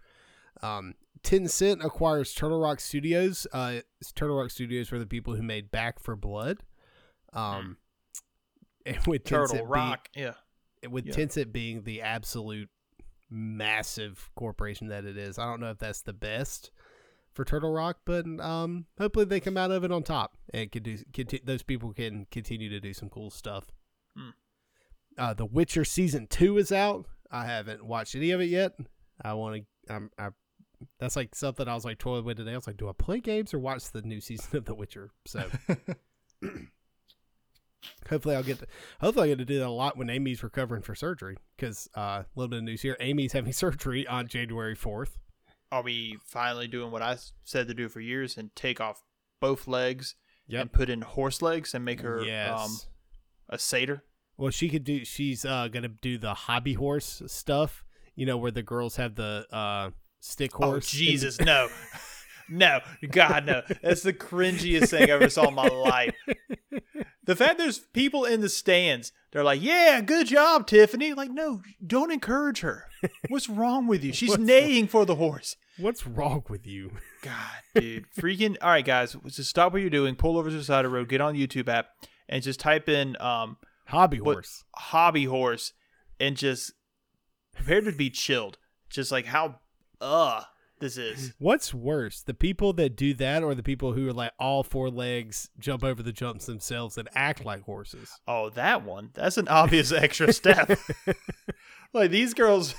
Um, 0.62 0.95
Tencent 1.22 1.84
acquires 1.84 2.32
Turtle 2.32 2.61
Rock 2.61 2.80
Studios. 2.80 3.47
Uh, 3.53 3.80
Turtle 4.14 4.36
Rock 4.36 4.51
Studios 4.51 4.90
were 4.90 4.99
the 4.99 5.07
people 5.07 5.34
who 5.34 5.43
made 5.43 5.70
Back 5.70 6.01
4 6.01 6.16
Blood. 6.16 6.59
Um, 7.32 7.76
and 8.86 8.99
with 9.07 9.24
Turtle 9.24 9.66
Rock. 9.66 10.09
yeah. 10.14 10.34
With 10.91 11.07
yeah. 11.07 11.14
Tencent 11.14 11.53
being 11.53 11.83
the 11.83 12.03
absolute 12.03 12.68
massive 13.30 14.30
corporation 14.37 14.89
that 14.89 15.05
it 15.05 15.16
is, 15.16 15.39
I 15.39 15.45
don't 15.45 15.61
know 15.61 15.70
if 15.70 15.78
that's 15.78 16.03
the 16.03 16.12
best 16.12 16.70
for 17.33 17.45
Turtle 17.45 17.72
Rock, 17.72 17.99
but 18.05 18.26
um, 18.41 18.87
hopefully 18.99 19.24
they 19.24 19.41
come 19.41 19.57
out 19.57 19.70
of 19.70 19.85
it 19.85 19.93
on 19.93 20.03
top 20.03 20.37
and 20.53 20.70
can 20.70 20.83
do. 20.83 20.99
Conti- 21.14 21.43
those 21.45 21.62
people 21.62 21.93
can 21.93 22.26
continue 22.30 22.68
to 22.68 22.80
do 22.80 22.93
some 22.93 23.09
cool 23.09 23.30
stuff. 23.30 23.66
Hmm. 24.16 24.30
Uh, 25.16 25.35
the 25.35 25.47
Witcher 25.47 25.85
season 25.85 26.26
two 26.26 26.59
is 26.59 26.72
out. 26.72 27.07
I 27.30 27.47
haven't 27.47 27.85
watched 27.85 28.14
any 28.14 28.30
of 28.30 28.41
it 28.41 28.51
yet. 28.51 28.72
I 29.22 29.35
want 29.35 29.64
to. 29.89 29.95
I'm. 29.95 30.11
I. 30.18 30.28
That's 30.99 31.16
like 31.16 31.35
something 31.35 31.68
I 31.68 31.74
was 31.74 31.85
like 31.85 31.99
toying 31.99 32.24
with 32.24 32.39
today. 32.39 32.53
I 32.53 32.57
was 32.57 32.66
like, 32.66 32.76
do 32.76 32.89
I 32.89 32.93
play 32.93 33.20
games 33.20 33.55
or 33.55 33.61
watch 33.61 33.91
the 33.93 34.03
new 34.03 34.20
season 34.20 34.57
of 34.57 34.64
The 34.64 34.74
Witcher? 34.74 35.11
So 35.26 35.49
hopefully 38.09 38.35
I'll 38.37 38.43
get. 38.43 38.59
To, 38.61 38.66
hopefully 39.01 39.26
I 39.26 39.33
get 39.33 39.39
to 39.39 39.45
do 39.45 39.59
that 39.59 39.66
a 39.66 39.70
lot 39.70 39.97
when 39.97 40.11
Amy's 40.11 40.43
recovering 40.43 40.83
for 40.83 40.95
surgery. 40.95 41.37
Because 41.57 41.89
uh, 41.97 42.01
a 42.01 42.26
little 42.35 42.49
bit 42.49 42.59
of 42.59 42.64
news 42.64 42.83
here: 42.83 42.97
Amy's 43.01 43.33
having 43.35 43.53
surgery 43.53 44.07
on 44.07 44.28
January 44.28 44.74
fourth. 44.74 45.18
Are 45.70 45.83
we 45.83 46.18
finally 46.24 46.68
doing 46.68 46.91
what 46.91 47.03
I 47.03 47.16
said 47.45 47.66
to 47.68 47.74
do 47.74 47.89
for 47.89 48.01
years 48.01 48.37
and 48.37 48.55
take 48.55 48.80
off 48.80 49.03
both 49.41 49.66
legs 49.66 50.16
Yep. 50.49 50.61
and 50.61 50.72
put 50.72 50.91
in 50.91 51.01
horse 51.01 51.41
legs 51.41 51.72
and 51.72 51.85
make 51.85 52.01
her 52.03 52.22
yes. 52.22 52.61
um, 52.61 52.76
a 53.49 53.59
satyr? 53.59 54.03
Well, 54.37 54.51
she 54.51 54.68
could 54.68 54.85
do. 54.85 55.05
She's 55.05 55.45
uh, 55.45 55.68
gonna 55.68 55.89
do 55.89 56.18
the 56.18 56.35
hobby 56.35 56.74
horse 56.74 57.22
stuff. 57.26 57.85
You 58.14 58.26
know, 58.26 58.37
where 58.37 58.51
the 58.51 58.62
girls 58.62 58.97
have 58.97 59.14
the 59.14 59.47
uh, 59.51 59.91
stick 60.20 60.51
Oh 60.61 60.66
horse. 60.66 60.91
Jesus, 60.91 61.41
no. 61.41 61.68
No, 62.49 62.80
God, 63.11 63.47
no. 63.47 63.62
That's 63.83 64.03
the 64.03 64.12
cringiest 64.12 64.91
thing 64.91 65.05
I 65.05 65.14
ever 65.14 65.30
saw 65.30 65.49
in 65.49 65.55
my 65.55 65.68
life. 65.68 66.14
The 67.25 67.37
fact 67.37 67.59
there's 67.59 67.79
people 67.79 68.25
in 68.25 68.41
the 68.41 68.49
stands, 68.49 69.12
they're 69.31 69.45
like, 69.45 69.62
yeah, 69.62 70.01
good 70.01 70.27
job, 70.27 70.66
Tiffany. 70.66 71.14
Like, 71.14 71.31
no, 71.31 71.62
don't 71.87 72.11
encourage 72.11 72.61
her. 72.61 72.87
What's 73.29 73.49
wrong 73.49 73.87
with 73.87 74.03
you? 74.03 74.12
She's 74.14 74.31
What's 74.31 74.43
neighing 74.43 74.89
for 74.89 75.05
the 75.05 75.14
horse. 75.14 75.57
What's 75.79 76.07
wrong 76.07 76.45
with 76.49 76.66
you? 76.66 76.91
God, 77.23 77.33
dude. 77.75 78.07
Freaking. 78.18 78.57
All 78.61 78.70
right, 78.70 78.85
guys, 78.85 79.16
just 79.27 79.51
stop 79.51 79.73
what 79.73 79.81
you're 79.81 79.91
doing. 79.91 80.16
Pull 80.16 80.37
over 80.37 80.51
to 80.51 80.57
the 80.57 80.64
side 80.64 80.85
of 80.85 80.91
the 80.91 80.97
road, 80.97 81.09
get 81.09 81.20
on 81.20 81.35
the 81.35 81.47
YouTube 81.47 81.68
app, 81.68 81.89
and 82.29 82.43
just 82.43 82.61
type 82.61 82.89
in 82.89 83.16
um, 83.20 83.57
Hobby 83.87 84.18
horse. 84.18 84.64
hobby 84.75 85.25
horse 85.25 85.73
and 86.18 86.37
just 86.37 86.73
prepare 87.55 87.81
to 87.83 87.93
be 87.93 88.11
chilled. 88.11 88.59
Just 88.91 89.11
like 89.12 89.27
how, 89.27 89.61
uh, 90.01 90.43
this 90.83 90.99
is. 90.99 91.33
What's 91.39 91.72
worse, 91.72 92.22
the 92.22 92.35
people 92.35 92.72
that 92.74 92.97
do 92.97 93.14
that, 93.14 93.43
or 93.43 93.55
the 93.55 93.62
people 93.62 93.93
who 93.93 94.09
are 94.09 94.12
like 94.12 94.33
all 94.39 94.62
four 94.62 94.91
legs, 94.91 95.49
jump 95.59 95.85
over 95.85 96.03
the 96.03 96.12
jumps 96.12 96.47
themselves, 96.47 96.99
and 96.99 97.09
act 97.14 97.45
like 97.45 97.62
horses? 97.62 98.11
Oh, 98.26 98.51
that 98.51 98.85
one. 98.85 99.11
That's 99.14 99.39
an 99.39 99.49
obvious 99.49 99.93
extra 99.93 100.33
step. 100.33 100.78
like 101.95 102.11
these 102.11 102.35
girls, 102.35 102.74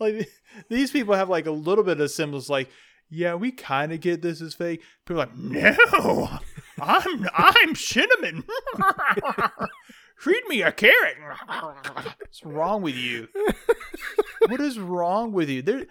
like 0.00 0.28
these 0.68 0.90
people 0.90 1.14
have 1.14 1.28
like 1.28 1.46
a 1.46 1.52
little 1.52 1.84
bit 1.84 2.00
of 2.00 2.10
symbols. 2.10 2.48
Like, 2.48 2.70
yeah, 3.10 3.34
we 3.34 3.52
kind 3.52 3.92
of 3.92 4.00
get 4.00 4.22
this 4.22 4.40
is 4.40 4.54
fake. 4.54 4.82
People 5.06 5.22
are 5.22 5.26
like, 5.26 5.36
no, 5.36 6.28
I'm 6.80 7.28
I'm 7.34 7.74
cinnamon. 7.74 8.44
Feed 10.18 10.42
me 10.48 10.62
a 10.62 10.72
carrot. 10.72 11.16
What's 11.46 12.44
wrong 12.44 12.82
with 12.82 12.96
you? 12.96 13.28
what 14.48 14.60
is 14.60 14.78
wrong 14.78 15.32
with 15.32 15.48
you? 15.48 15.62
There, 15.62 15.86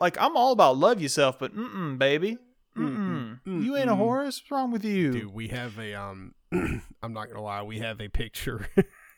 like 0.00 0.20
I'm 0.20 0.36
all 0.36 0.52
about 0.52 0.76
love 0.76 1.00
yourself, 1.00 1.38
but 1.38 1.56
mm-mm, 1.56 1.98
baby, 1.98 2.36
mm-mm. 2.76 3.40
Mm-mm. 3.46 3.64
you 3.64 3.76
ain't 3.76 3.88
a 3.90 3.94
horse. 3.94 4.40
What's 4.42 4.50
wrong 4.50 4.70
with 4.70 4.84
you? 4.84 5.12
Dude, 5.12 5.34
we 5.34 5.48
have 5.48 5.78
a 5.78 5.94
um. 5.94 6.34
I'm 6.52 7.12
not 7.14 7.28
gonna 7.28 7.42
lie, 7.42 7.62
we 7.62 7.78
have 7.78 8.00
a 8.00 8.08
picture 8.08 8.68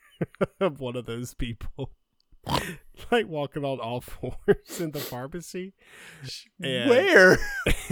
of 0.60 0.78
one 0.80 0.94
of 0.94 1.06
those 1.06 1.34
people, 1.34 1.90
like 3.10 3.26
walking 3.26 3.64
on 3.64 3.80
all 3.80 4.00
fours 4.02 4.80
in 4.80 4.92
the 4.92 5.00
pharmacy. 5.00 5.72
And- 6.62 6.88
Where? 6.88 7.38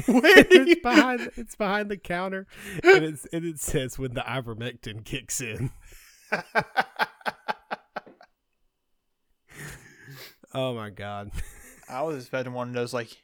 Where 0.06 0.44
do 0.44 0.64
you? 0.68 0.80
behind 0.82 1.30
it's 1.36 1.56
behind 1.56 1.90
the 1.90 1.96
counter 1.96 2.46
and 2.84 3.04
it's 3.04 3.26
and 3.32 3.44
it 3.44 3.58
says 3.58 3.98
when 3.98 4.14
the 4.14 4.20
ivermectin 4.22 5.04
kicks 5.04 5.40
in 5.40 5.70
oh 10.54 10.74
my 10.74 10.90
god 10.90 11.30
I 11.90 12.02
was 12.02 12.18
expecting 12.18 12.52
one 12.52 12.68
of 12.68 12.74
those 12.74 12.94
like, 12.94 13.22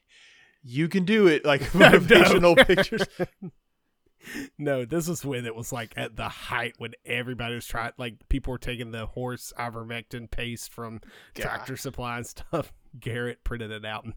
you 0.63 0.89
can 0.89 1.05
do 1.05 1.29
it, 1.29 1.45
like 1.45 1.61
motivational 1.73 2.57
pictures. 2.67 3.07
no 4.59 4.85
this 4.85 5.07
was 5.07 5.25
when 5.25 5.47
it 5.47 5.55
was 5.55 5.73
like 5.73 5.93
at 5.97 6.17
the 6.17 6.29
height 6.29 6.75
when 6.79 6.91
everybody 7.05 7.55
was 7.55 7.65
trying 7.65 7.93
like 7.97 8.29
people 8.29 8.51
were 8.51 8.59
taking 8.59 8.91
the 8.91 9.07
horse 9.07 9.53
ivermectin 9.57 10.29
paste 10.29 10.73
from 10.73 11.01
God. 11.35 11.43
tractor 11.43 11.77
supply 11.77 12.17
and 12.17 12.27
stuff 12.27 12.73
garrett 12.99 13.45
printed 13.45 13.71
it 13.71 13.85
out 13.85 14.03
and 14.03 14.15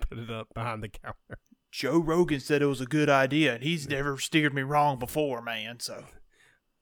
put 0.00 0.18
it 0.18 0.32
up 0.32 0.52
behind 0.52 0.82
the 0.82 0.88
counter 0.88 1.38
Joe 1.70 1.98
Rogan 1.98 2.40
said 2.40 2.62
it 2.62 2.66
was 2.66 2.80
a 2.80 2.86
good 2.86 3.10
idea, 3.10 3.54
and 3.54 3.62
he's 3.62 3.86
never 3.86 4.16
steered 4.16 4.54
me 4.54 4.62
wrong 4.62 4.98
before, 4.98 5.42
man. 5.42 5.78
So 5.78 6.04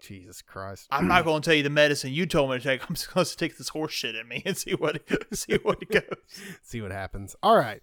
jesus 0.04 0.42
christ 0.42 0.86
I'm 0.90 1.08
not 1.08 1.24
going 1.24 1.42
to 1.42 1.44
tell 1.46 1.54
you 1.56 1.62
the 1.62 1.70
medicine 1.70 2.12
you 2.12 2.26
told 2.26 2.50
me 2.50 2.58
to 2.58 2.62
take. 2.62 2.82
I'm 2.88 2.94
just 2.94 3.12
going 3.12 3.24
to 3.24 3.30
stick 3.30 3.56
this 3.58 3.68
horse 3.70 3.92
shit 3.92 4.14
in 4.14 4.28
me 4.28 4.42
and 4.44 4.56
see 4.56 4.72
what 4.72 5.02
see 5.32 5.58
what 5.62 5.82
it 5.82 5.90
goes. 5.90 6.02
see 6.62 6.80
what 6.82 6.90
happens. 6.92 7.34
All 7.42 7.56
right. 7.56 7.82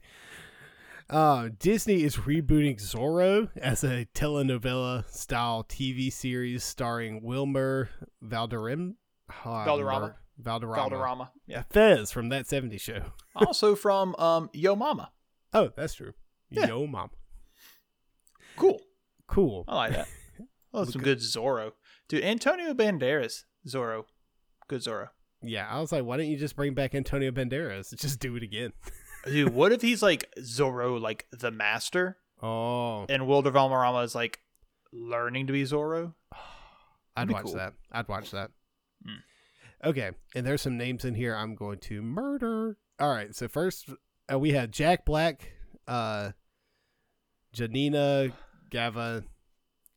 Uh, 1.09 1.49
Disney 1.59 2.03
is 2.03 2.15
rebooting 2.17 2.81
Zorro 2.81 3.49
as 3.57 3.83
a 3.83 4.05
telenovela 4.15 5.05
style 5.09 5.65
TV 5.67 6.11
series 6.11 6.63
starring 6.63 7.21
Wilmer 7.21 7.89
Valderram. 8.23 8.95
uh, 9.43 9.65
Valderrama. 9.65 10.15
Valderrama. 10.37 10.75
Valderrama, 10.89 11.31
yeah. 11.47 11.63
Fez 11.69 12.11
from 12.11 12.29
that 12.29 12.45
70s 12.45 12.79
show. 12.79 13.01
Also 13.35 13.75
from 13.75 14.15
um 14.15 14.49
Yo 14.53 14.75
Momma, 14.75 15.11
Oh, 15.53 15.69
that's 15.75 15.95
true. 15.95 16.13
Yeah. 16.49 16.67
Yo, 16.67 16.87
mom. 16.87 17.09
cool. 18.55 18.79
Cool. 19.27 19.65
I 19.67 19.75
like 19.75 19.91
that. 19.93 20.07
Oh, 20.73 20.85
some 20.85 21.01
good 21.01 21.19
Zorro, 21.19 21.73
dude. 22.11 22.23
Antonio 22.23 22.73
Banderas, 22.73 23.45
Zorro, 23.67 24.03
good 24.67 24.81
Zorro. 24.81 25.07
Yeah, 25.41 25.67
I 25.67 25.79
was 25.79 25.91
like, 25.91 26.03
why 26.03 26.17
don't 26.17 26.27
you 26.27 26.37
just 26.37 26.55
bring 26.55 26.73
back 26.73 26.93
Antonio 26.93 27.31
Banderas? 27.31 27.95
Just 27.99 28.19
do 28.19 28.35
it 28.35 28.43
again. 28.43 28.73
Dude, 29.25 29.53
what 29.53 29.71
if 29.71 29.81
he's 29.81 30.03
like 30.03 30.31
Zorro, 30.39 31.01
like 31.01 31.25
the 31.31 31.51
master, 31.51 32.17
Oh, 32.43 33.05
and 33.07 33.27
Wilmer 33.27 33.51
Valderrama 33.51 33.99
is 33.99 34.13
like 34.15 34.39
learning 34.91 35.47
to 35.47 35.53
be 35.53 35.63
Zorro? 35.63 36.13
I'd 37.15 37.27
be 37.27 37.33
watch 37.33 37.45
cool. 37.45 37.55
that. 37.55 37.73
I'd 37.91 38.07
watch 38.07 38.31
that. 38.31 38.51
Mm. 39.07 39.89
Okay, 39.89 40.11
and 40.35 40.45
there's 40.45 40.61
some 40.61 40.77
names 40.77 41.05
in 41.05 41.15
here 41.15 41.35
I'm 41.35 41.55
going 41.55 41.79
to 41.79 42.01
murder. 42.01 42.77
All 42.99 43.11
right, 43.11 43.35
so 43.35 43.47
first 43.47 43.89
uh, 44.31 44.37
we 44.37 44.51
have 44.51 44.69
Jack 44.69 45.05
Black, 45.05 45.51
uh, 45.87 46.31
Janina 47.53 48.31
Gava 48.71 49.23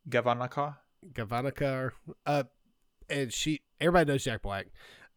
Gavanaka. 0.09 0.77
Gavanica, 1.13 1.91
uh, 2.27 2.45
and 3.11 3.33
she. 3.33 3.61
Everybody 3.81 4.13
knows 4.13 4.25
Jack 4.25 4.43
Black. 4.43 4.67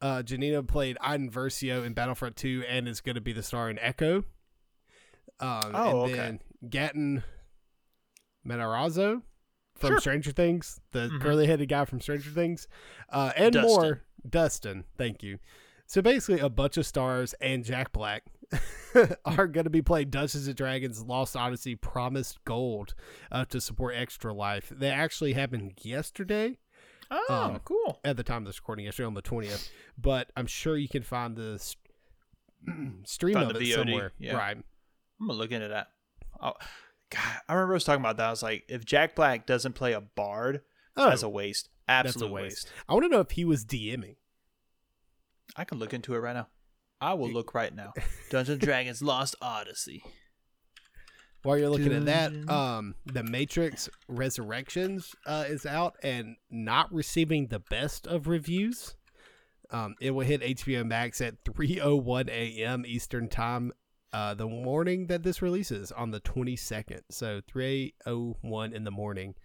Uh, 0.02 0.22
Janina 0.22 0.62
played 0.64 0.98
Iden 1.02 1.30
Versio 1.32 1.86
in 1.86 1.94
Battlefront 1.94 2.36
2 2.36 2.64
and 2.68 2.88
is 2.88 3.02
going 3.02 3.16
to 3.16 3.22
be 3.22 3.34
the 3.34 3.42
star 3.44 3.70
in 3.70 3.80
Echo. 3.80 4.18
Um, 5.40 5.72
Oh, 5.74 6.04
and 6.06 6.12
okay. 6.12 6.14
then 6.16 6.40
Gaten 6.70 7.24
Matarazzo 8.46 9.22
from 9.76 9.90
Sure. 9.92 10.00
Stranger 10.00 10.32
Things, 10.32 10.80
the 10.92 11.08
Mhm. 11.10 11.22
curly 11.22 11.48
headed 11.48 11.70
guy 11.70 11.86
from 11.86 12.02
Stranger 12.02 12.32
Things, 12.32 12.68
uh, 13.10 13.32
and 13.36 13.54
Dustin. 13.54 13.72
more. 13.82 14.02
Dustin, 14.28 14.84
thank 14.98 15.24
you. 15.24 15.40
So 15.86 16.02
basically, 16.02 16.42
a 16.42 16.50
bunch 16.50 16.78
of 16.78 16.86
stars 16.86 17.34
and 17.40 17.64
Jack 17.64 17.92
Black 17.94 18.24
are 19.26 19.48
going 19.48 19.66
to 19.66 19.70
be 19.70 19.82
playing 19.82 20.10
Dungeons 20.10 20.48
and 20.48 20.56
Dragons 20.56 21.04
Lost 21.04 21.36
Odyssey 21.36 21.76
Promised 21.76 22.44
Gold 22.46 22.96
uh, 23.32 23.46
to 23.46 23.60
support 23.62 23.96
Extra 23.96 24.34
Life. 24.34 24.72
They 24.76 24.90
actually 24.90 25.34
happened 25.34 25.74
yesterday 25.82 26.58
Oh, 27.10 27.26
Um, 27.30 27.60
cool. 27.64 28.00
at 28.04 28.18
the 28.18 28.24
time 28.24 28.44
of 28.44 28.46
this 28.48 28.60
recording, 28.60 28.86
yesterday 28.86 29.08
on 29.08 29.14
the 29.14 29.22
20th, 29.22 29.70
but 29.98 30.30
I'm 30.36 30.48
sure 30.48 30.76
you 30.78 30.90
can 30.90 31.04
find 31.04 31.36
the 31.38 31.54
s- 31.56 31.76
stream 33.06 33.36
Find 33.36 33.52
of 33.52 33.54
the 33.58 33.60
it 33.62 33.64
VOD, 33.64 33.74
somewhere. 33.76 34.12
yeah. 34.20 34.36
Right. 34.36 34.58
I'm 34.58 35.28
gonna 35.28 35.38
look 35.40 35.52
into 35.52 35.70
that. 35.70 35.88
Oh, 36.42 36.54
God, 37.10 37.42
I 37.48 37.54
remember 37.54 37.74
I 37.74 37.76
was 37.76 37.84
talking 37.86 38.02
about 38.02 38.18
that. 38.18 38.28
I 38.28 38.30
was 38.30 38.44
like, 38.44 38.66
if 38.68 38.84
Jack 38.84 39.16
Black 39.16 39.46
doesn't 39.46 39.74
play 39.74 39.94
a 39.94 40.02
bard, 40.02 40.62
Oh, 40.98 41.10
that's 41.10 41.24
a 41.24 41.30
waste. 41.30 41.70
Absolute 41.88 42.28
a 42.30 42.32
waste. 42.34 42.44
waste. 42.68 42.72
I 42.90 42.94
want 42.94 43.06
to 43.06 43.10
know 43.10 43.20
if 43.22 43.32
he 43.32 43.46
was 43.46 43.64
DMing. 43.64 44.16
I 45.56 45.64
can 45.64 45.80
look 45.80 45.94
into 45.94 46.14
it 46.14 46.18
right 46.20 46.34
now. 46.36 46.48
I 47.00 47.14
will 47.14 47.30
look 47.30 47.54
right 47.54 47.74
now. 47.74 47.94
Dungeons 48.30 48.50
and 48.50 48.62
Dragons 48.62 49.02
Lost 49.02 49.36
Odyssey. 49.42 50.04
While 51.44 51.60
you're 51.60 51.70
looking 51.70 51.94
at 51.94 52.06
that, 52.06 52.50
um, 52.50 52.96
The 53.06 53.24
Matrix 53.24 53.90
Resurrections 54.08 55.16
uh, 55.26 55.46
is 55.48 55.66
out 55.66 55.96
and 56.04 56.36
not 56.50 56.92
receiving 56.92 57.48
the 57.48 57.60
best 57.60 58.08
of 58.08 58.28
reviews. 58.28 58.96
Um, 59.70 59.96
it 60.02 60.12
will 60.12 60.26
hit 60.26 60.42
HBO 60.42 60.86
Max 60.86 61.22
at 61.22 61.44
3:01 61.46 62.30
a.m. 62.30 62.84
Eastern 62.86 63.30
Time, 63.30 63.72
uh, 64.12 64.34
the 64.34 64.48
morning 64.48 65.08
that 65.08 65.24
this 65.24 65.42
releases 65.42 65.92
on 65.92 66.12
the 66.12 66.20
22nd. 66.20 67.02
So 67.12 67.42
3:01 67.42 68.74
in 68.74 68.84
the 68.84 68.92
morning, 68.92 69.36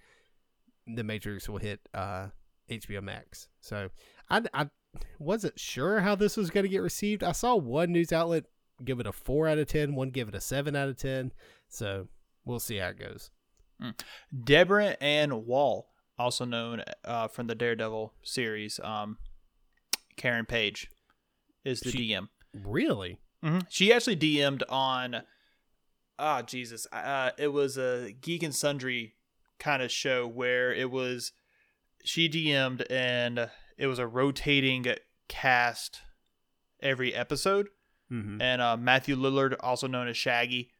The 0.86 1.04
Matrix 1.04 1.48
will 1.48 1.58
hit 1.58 1.80
uh, 1.92 2.28
HBO 2.70 3.02
Max. 3.02 3.48
So 3.60 3.90
I, 4.30 4.42
I 4.54 4.70
wasn't 5.18 5.58
sure 5.58 6.00
how 6.00 6.14
this 6.14 6.36
was 6.36 6.50
going 6.50 6.64
to 6.64 6.68
get 6.70 6.82
received. 6.82 7.22
I 7.22 7.32
saw 7.32 7.54
one 7.56 7.92
news 7.92 8.12
outlet 8.12 8.44
give 8.84 8.98
it 9.00 9.06
a 9.06 9.12
four 9.12 9.48
out 9.48 9.58
of 9.58 9.66
ten, 9.68 9.94
one 9.94 10.10
give 10.10 10.28
it 10.28 10.34
a 10.34 10.40
seven 10.40 10.74
out 10.76 10.88
of 10.88 10.96
ten. 10.96 11.32
So 11.68 12.08
we'll 12.44 12.60
see 12.60 12.76
how 12.78 12.88
it 12.88 12.98
goes. 12.98 13.30
Deborah 14.44 14.96
Ann 15.00 15.44
Woll, 15.46 15.88
also 16.18 16.44
known 16.44 16.82
uh, 17.04 17.26
from 17.28 17.46
the 17.48 17.54
Daredevil 17.54 18.12
series, 18.22 18.78
um, 18.84 19.18
Karen 20.16 20.46
Page, 20.46 20.88
is 21.64 21.80
the 21.80 21.90
She- 21.90 22.10
DM. 22.10 22.28
Really? 22.64 23.18
hmm 23.42 23.60
She 23.68 23.92
actually 23.92 24.16
DM'd 24.16 24.62
on, 24.68 25.22
ah, 26.18 26.42
Jesus, 26.42 26.86
uh, 26.92 27.30
it 27.38 27.48
was 27.48 27.76
a 27.76 28.12
Geek 28.20 28.42
and 28.42 28.54
Sundry 28.54 29.14
kind 29.58 29.82
of 29.82 29.90
show 29.90 30.26
where 30.28 30.72
it 30.72 30.90
was 30.90 31.32
she 32.04 32.28
DM'd 32.28 32.82
and 32.90 33.48
it 33.82 33.86
was 33.88 33.98
a 33.98 34.06
rotating 34.06 34.86
cast 35.28 36.00
every 36.80 37.14
episode, 37.14 37.68
Mm-hmm. 38.10 38.42
and 38.42 38.60
uh, 38.60 38.76
Matthew 38.76 39.16
Lillard, 39.16 39.56
also 39.60 39.86
known 39.86 40.06
as 40.06 40.16
Shaggy 40.18 40.70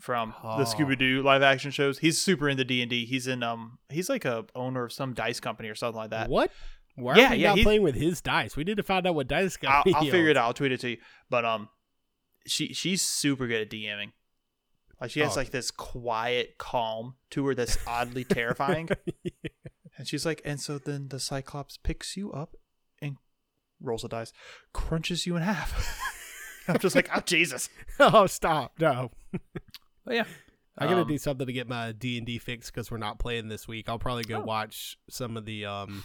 from 0.00 0.34
Oh. 0.42 0.58
the 0.58 0.64
Scooby 0.64 0.98
Doo 0.98 1.22
live 1.22 1.40
action 1.42 1.70
shows, 1.70 1.98
he's 1.98 2.20
super 2.20 2.48
into 2.48 2.64
D 2.64 2.82
and 2.82 2.90
D. 2.90 3.04
He's 3.06 3.28
in 3.28 3.42
um, 3.44 3.78
he's 3.88 4.08
like 4.08 4.24
a 4.24 4.44
owner 4.56 4.84
of 4.84 4.92
some 4.92 5.14
dice 5.14 5.38
company 5.38 5.68
or 5.68 5.76
something 5.76 5.96
like 5.98 6.10
that. 6.10 6.28
What? 6.28 6.50
Why 6.96 7.16
Yeah, 7.16 7.28
are 7.28 7.30
we 7.30 7.36
yeah, 7.36 7.54
not 7.54 7.62
playing 7.62 7.82
with 7.82 7.94
his 7.94 8.20
dice? 8.20 8.56
We 8.56 8.64
need 8.64 8.76
to 8.78 8.82
find 8.82 9.06
out 9.06 9.14
what 9.14 9.28
dice 9.28 9.56
I'll, 9.64 9.84
company. 9.84 9.94
I'll 9.94 10.02
figure 10.10 10.28
it 10.30 10.36
out. 10.36 10.44
I'll 10.46 10.54
tweet 10.54 10.72
it 10.72 10.80
to 10.80 10.90
you. 10.90 10.96
But 11.30 11.44
um, 11.44 11.68
she 12.46 12.74
she's 12.74 13.00
super 13.00 13.46
good 13.46 13.62
at 13.62 13.70
DMing. 13.70 14.10
Like 15.00 15.10
she 15.12 15.20
has 15.20 15.36
Oh. 15.36 15.40
like 15.40 15.50
this 15.50 15.70
quiet 15.70 16.58
calm 16.58 17.14
to 17.30 17.46
her 17.46 17.54
that's 17.54 17.78
oddly 17.86 18.24
terrifying. 18.24 18.88
And 20.02 20.08
she's 20.08 20.26
like, 20.26 20.42
and 20.44 20.60
so 20.60 20.78
then 20.78 21.06
the 21.10 21.20
Cyclops 21.20 21.76
picks 21.76 22.16
you 22.16 22.32
up 22.32 22.56
and 23.00 23.18
rolls 23.80 24.02
a 24.02 24.08
dice, 24.08 24.32
crunches 24.72 25.26
you 25.28 25.36
in 25.36 25.42
half. 25.44 25.72
I'm 26.68 26.78
just 26.80 26.96
like, 26.96 27.08
oh 27.14 27.20
Jesus. 27.20 27.68
oh, 28.00 28.26
stop! 28.26 28.72
No, 28.80 29.12
But 30.04 30.14
yeah, 30.16 30.24
I 30.76 30.86
gotta 30.86 31.02
Um, 31.02 31.06
do 31.06 31.18
something 31.18 31.46
to 31.46 31.52
get 31.52 31.68
my 31.68 31.92
D 31.92 32.18
and 32.18 32.26
D 32.26 32.38
fix 32.38 32.68
because 32.68 32.90
we're 32.90 32.98
not 32.98 33.20
playing 33.20 33.46
this 33.46 33.68
week. 33.68 33.88
I'll 33.88 34.00
probably 34.00 34.24
go 34.24 34.38
Oh. 34.38 34.44
watch 34.44 34.96
some 35.08 35.36
of 35.36 35.44
the 35.44 35.64
um, 35.66 36.02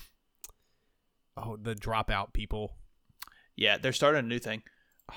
oh, 1.36 1.58
the 1.58 1.74
dropout 1.74 2.34
people. 2.34 2.76
yeah, 3.56 3.80
they're 3.80 3.93
starting 3.93 4.20
a 4.20 4.28
new 4.28 4.38
thing. 4.39 4.62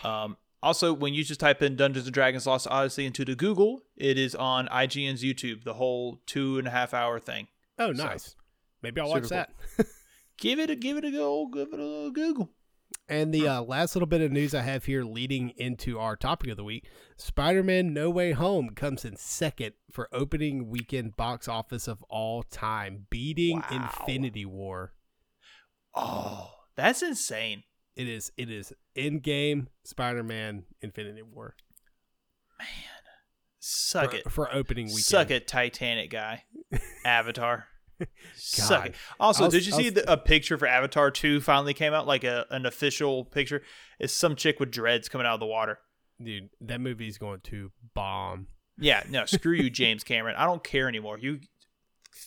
Um, 0.05 0.39
also, 0.63 0.93
when 0.95 1.13
you 1.13 1.23
just 1.25 1.41
type 1.41 1.61
in 1.63 1.77
Dungeons 1.77 2.07
and 2.07 2.15
Dragons 2.15 2.47
Lost 2.47 2.67
Odyssey 2.71 3.05
into 3.05 3.25
the 3.27 3.35
Google, 3.35 3.83
it 3.97 4.17
is 4.19 4.35
on 4.35 4.69
IGN's 4.69 5.23
YouTube, 5.23 5.65
the 5.65 5.75
whole 5.75 6.21
two 6.27 6.59
and 6.59 6.67
a 6.67 6.71
half 6.71 6.95
hour 6.95 7.19
thing. 7.19 7.49
Oh, 7.79 7.93
So, 7.93 8.05
nice. 8.05 8.37
Maybe 8.83 9.01
I'll 9.01 9.09
super 9.09 9.21
watch 9.21 9.29
cool. 9.29 9.55
that. 9.79 9.87
Give 10.39 10.59
it 10.59 10.71
a 10.71 10.75
give 10.75 10.97
it 10.97 11.05
a 11.05 11.11
go, 11.11 11.49
give 11.53 11.69
it 11.73 11.79
a 11.79 11.85
little 11.85 12.11
Google. 12.11 12.51
And 13.11 13.33
the 13.35 13.47
uh, 13.47 13.63
last 13.63 13.95
little 13.95 14.07
bit 14.07 14.23
of 14.23 14.33
news 14.33 14.55
I 14.55 14.63
have 14.63 14.87
here 14.87 15.05
leading 15.05 15.51
into 15.51 15.99
our 15.99 16.17
topic 16.17 16.49
of 16.51 16.57
the 16.57 16.65
week 16.65 16.89
Spider 17.19 17.63
Man 17.63 17.93
No 17.93 18.09
Way 18.09 18.33
Home 18.33 18.71
comes 18.71 19.05
in 19.05 19.17
second 19.17 19.75
for 19.91 20.09
opening 20.13 20.71
weekend 20.71 21.15
box 21.17 21.47
office 21.47 21.87
of 21.89 22.03
all 22.09 22.43
time, 22.43 23.07
beating 23.11 23.59
Wow. 23.71 23.91
Infinity 24.01 24.47
War. 24.47 24.95
Oh, 25.95 26.53
that's 26.75 27.03
insane. 27.03 27.65
It 27.95 28.09
is 28.09 28.33
it 28.39 28.51
is 28.51 28.73
Endgame 28.97 29.67
Spider 29.85 30.23
Man 30.23 30.65
Infinity 30.81 31.23
War 31.23 31.55
Man, 32.59 32.69
Suck 33.59 34.13
for, 34.13 34.17
it. 34.17 34.31
for 34.31 34.55
opening 34.55 34.87
weekend. 34.87 35.05
Suck 35.05 35.31
it, 35.31 35.47
Titanic 35.47 36.11
guy. 36.11 36.45
Avatar. 37.05 37.67
Suck 38.35 38.87
it. 38.87 38.95
Also, 39.19 39.45
was- 39.45 39.53
did 39.55 39.67
you 39.67 39.75
I 39.75 39.77
see 39.77 39.91
the, 39.91 40.11
a 40.13 40.17
picture 40.17 40.57
for 40.59 40.67
Avatar 40.67 41.11
2 41.11 41.41
finally 41.41 41.75
came 41.75 41.93
out? 41.93 42.07
Like 42.07 42.25
a, 42.25 42.47
an 42.51 42.67
official 42.67 43.25
picture? 43.25 43.63
It's 43.99 44.13
some 44.13 44.37
chick 44.37 44.59
with 44.61 44.71
dreads 44.71 45.09
coming 45.09 45.27
out 45.27 45.35
of 45.35 45.41
the 45.41 45.47
water. 45.47 45.79
Dude, 46.23 46.51
that 46.61 46.81
movie's 46.81 47.19
going 47.19 47.41
to 47.45 47.71
bomb. 47.95 48.47
Yeah, 48.79 49.03
no, 49.11 49.25
screw 49.27 49.55
you, 49.55 49.71
James 49.71 50.05
Cameron. 50.05 50.37
I 50.37 50.45
don't 50.47 50.63
care 50.65 50.89
anymore. 50.89 51.19
You, 51.19 51.41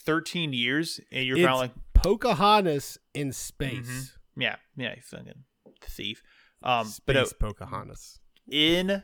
13 0.05 0.53
years, 0.53 0.99
and 1.11 1.25
you're 1.25 1.37
It's 1.37 1.45
finally 1.45 1.61
like, 1.67 1.71
Pocahontas 1.93 2.97
in 3.13 3.31
space. 3.31 3.87
Mhm. 3.87 4.11
yeah, 4.37 4.55
yeah, 4.75 4.93
you 4.95 5.01
fucking 5.03 5.43
thief. 5.81 6.21
Um, 6.63 6.85
Space 6.87 7.01
but 7.05 7.15
no, 7.15 7.25
Pocahontas. 7.39 8.19
in 8.49 9.03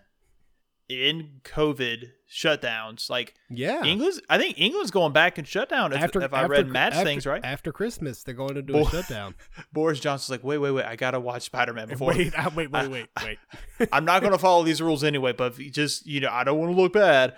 in 0.90 1.42
COVID 1.44 2.06
shutdowns, 2.30 3.10
like 3.10 3.36
Yeah. 3.50 3.84
England's, 3.84 4.20
I 4.30 4.38
think 4.40 4.60
England's 4.60 4.90
going 4.92 5.14
back 5.14 5.38
and 5.38 5.48
shut 5.48 5.70
down. 5.70 5.94
If, 5.94 6.16
if 6.16 6.34
I 6.34 6.46
read 6.46 6.68
Matt's 6.68 6.96
after- 6.98 7.08
things 7.08 7.26
right, 7.28 7.42
After 7.44 7.72
Christmas, 7.72 8.24
they're 8.24 8.34
going 8.34 8.56
to 8.56 8.62
do 8.64 8.74
Boy. 8.74 8.82
a 8.82 8.86
shutdown. 8.90 9.36
Boris 9.74 10.00
Johnson's 10.00 10.32
like, 10.32 10.44
wait, 10.44 10.58
wait, 10.58 10.72
wait, 10.72 10.86
I 10.86 10.96
gotta 10.96 11.20
watch 11.20 11.44
Spider 11.44 11.74
Man 11.74 11.88
before. 11.88 12.10
wait, 12.10 12.34
uh, 12.38 12.50
wait, 12.56 12.72
wait, 12.72 12.90
wait, 12.90 13.08
wait. 13.24 13.38
I'm 13.92 14.04
not 14.06 14.22
gonna 14.24 14.38
follow 14.40 14.64
these 14.64 14.82
rules 14.82 15.04
anyway, 15.04 15.32
but 15.32 15.58
just 15.58 16.06
you 16.08 16.20
know, 16.22 16.30
I 16.32 16.44
don't 16.44 16.58
want 16.58 16.76
to 16.76 16.82
look 16.82 16.94
bad. 16.94 17.36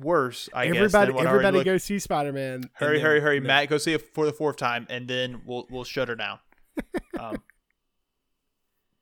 Worse, 0.00 0.48
I 0.52 0.66
guess. 0.66 0.76
everybody, 0.94 1.12
I 1.12 1.16
already 1.16 1.28
everybody, 1.46 1.64
go 1.64 1.78
see 1.78 1.98
Spider 1.98 2.32
Man. 2.32 2.64
Hurry, 2.74 3.00
hurry, 3.00 3.18
hurry, 3.20 3.40
Matt, 3.40 3.68
go 3.70 3.78
see 3.78 3.94
it 3.94 4.14
for 4.14 4.26
the 4.26 4.32
fourth 4.32 4.56
time, 4.56 4.86
and 4.90 5.08
then 5.08 5.40
we'll 5.46 5.66
we'll 5.70 5.84
shut 5.84 6.08
her 6.08 6.14
down. 6.16 6.38
um, 7.18 7.36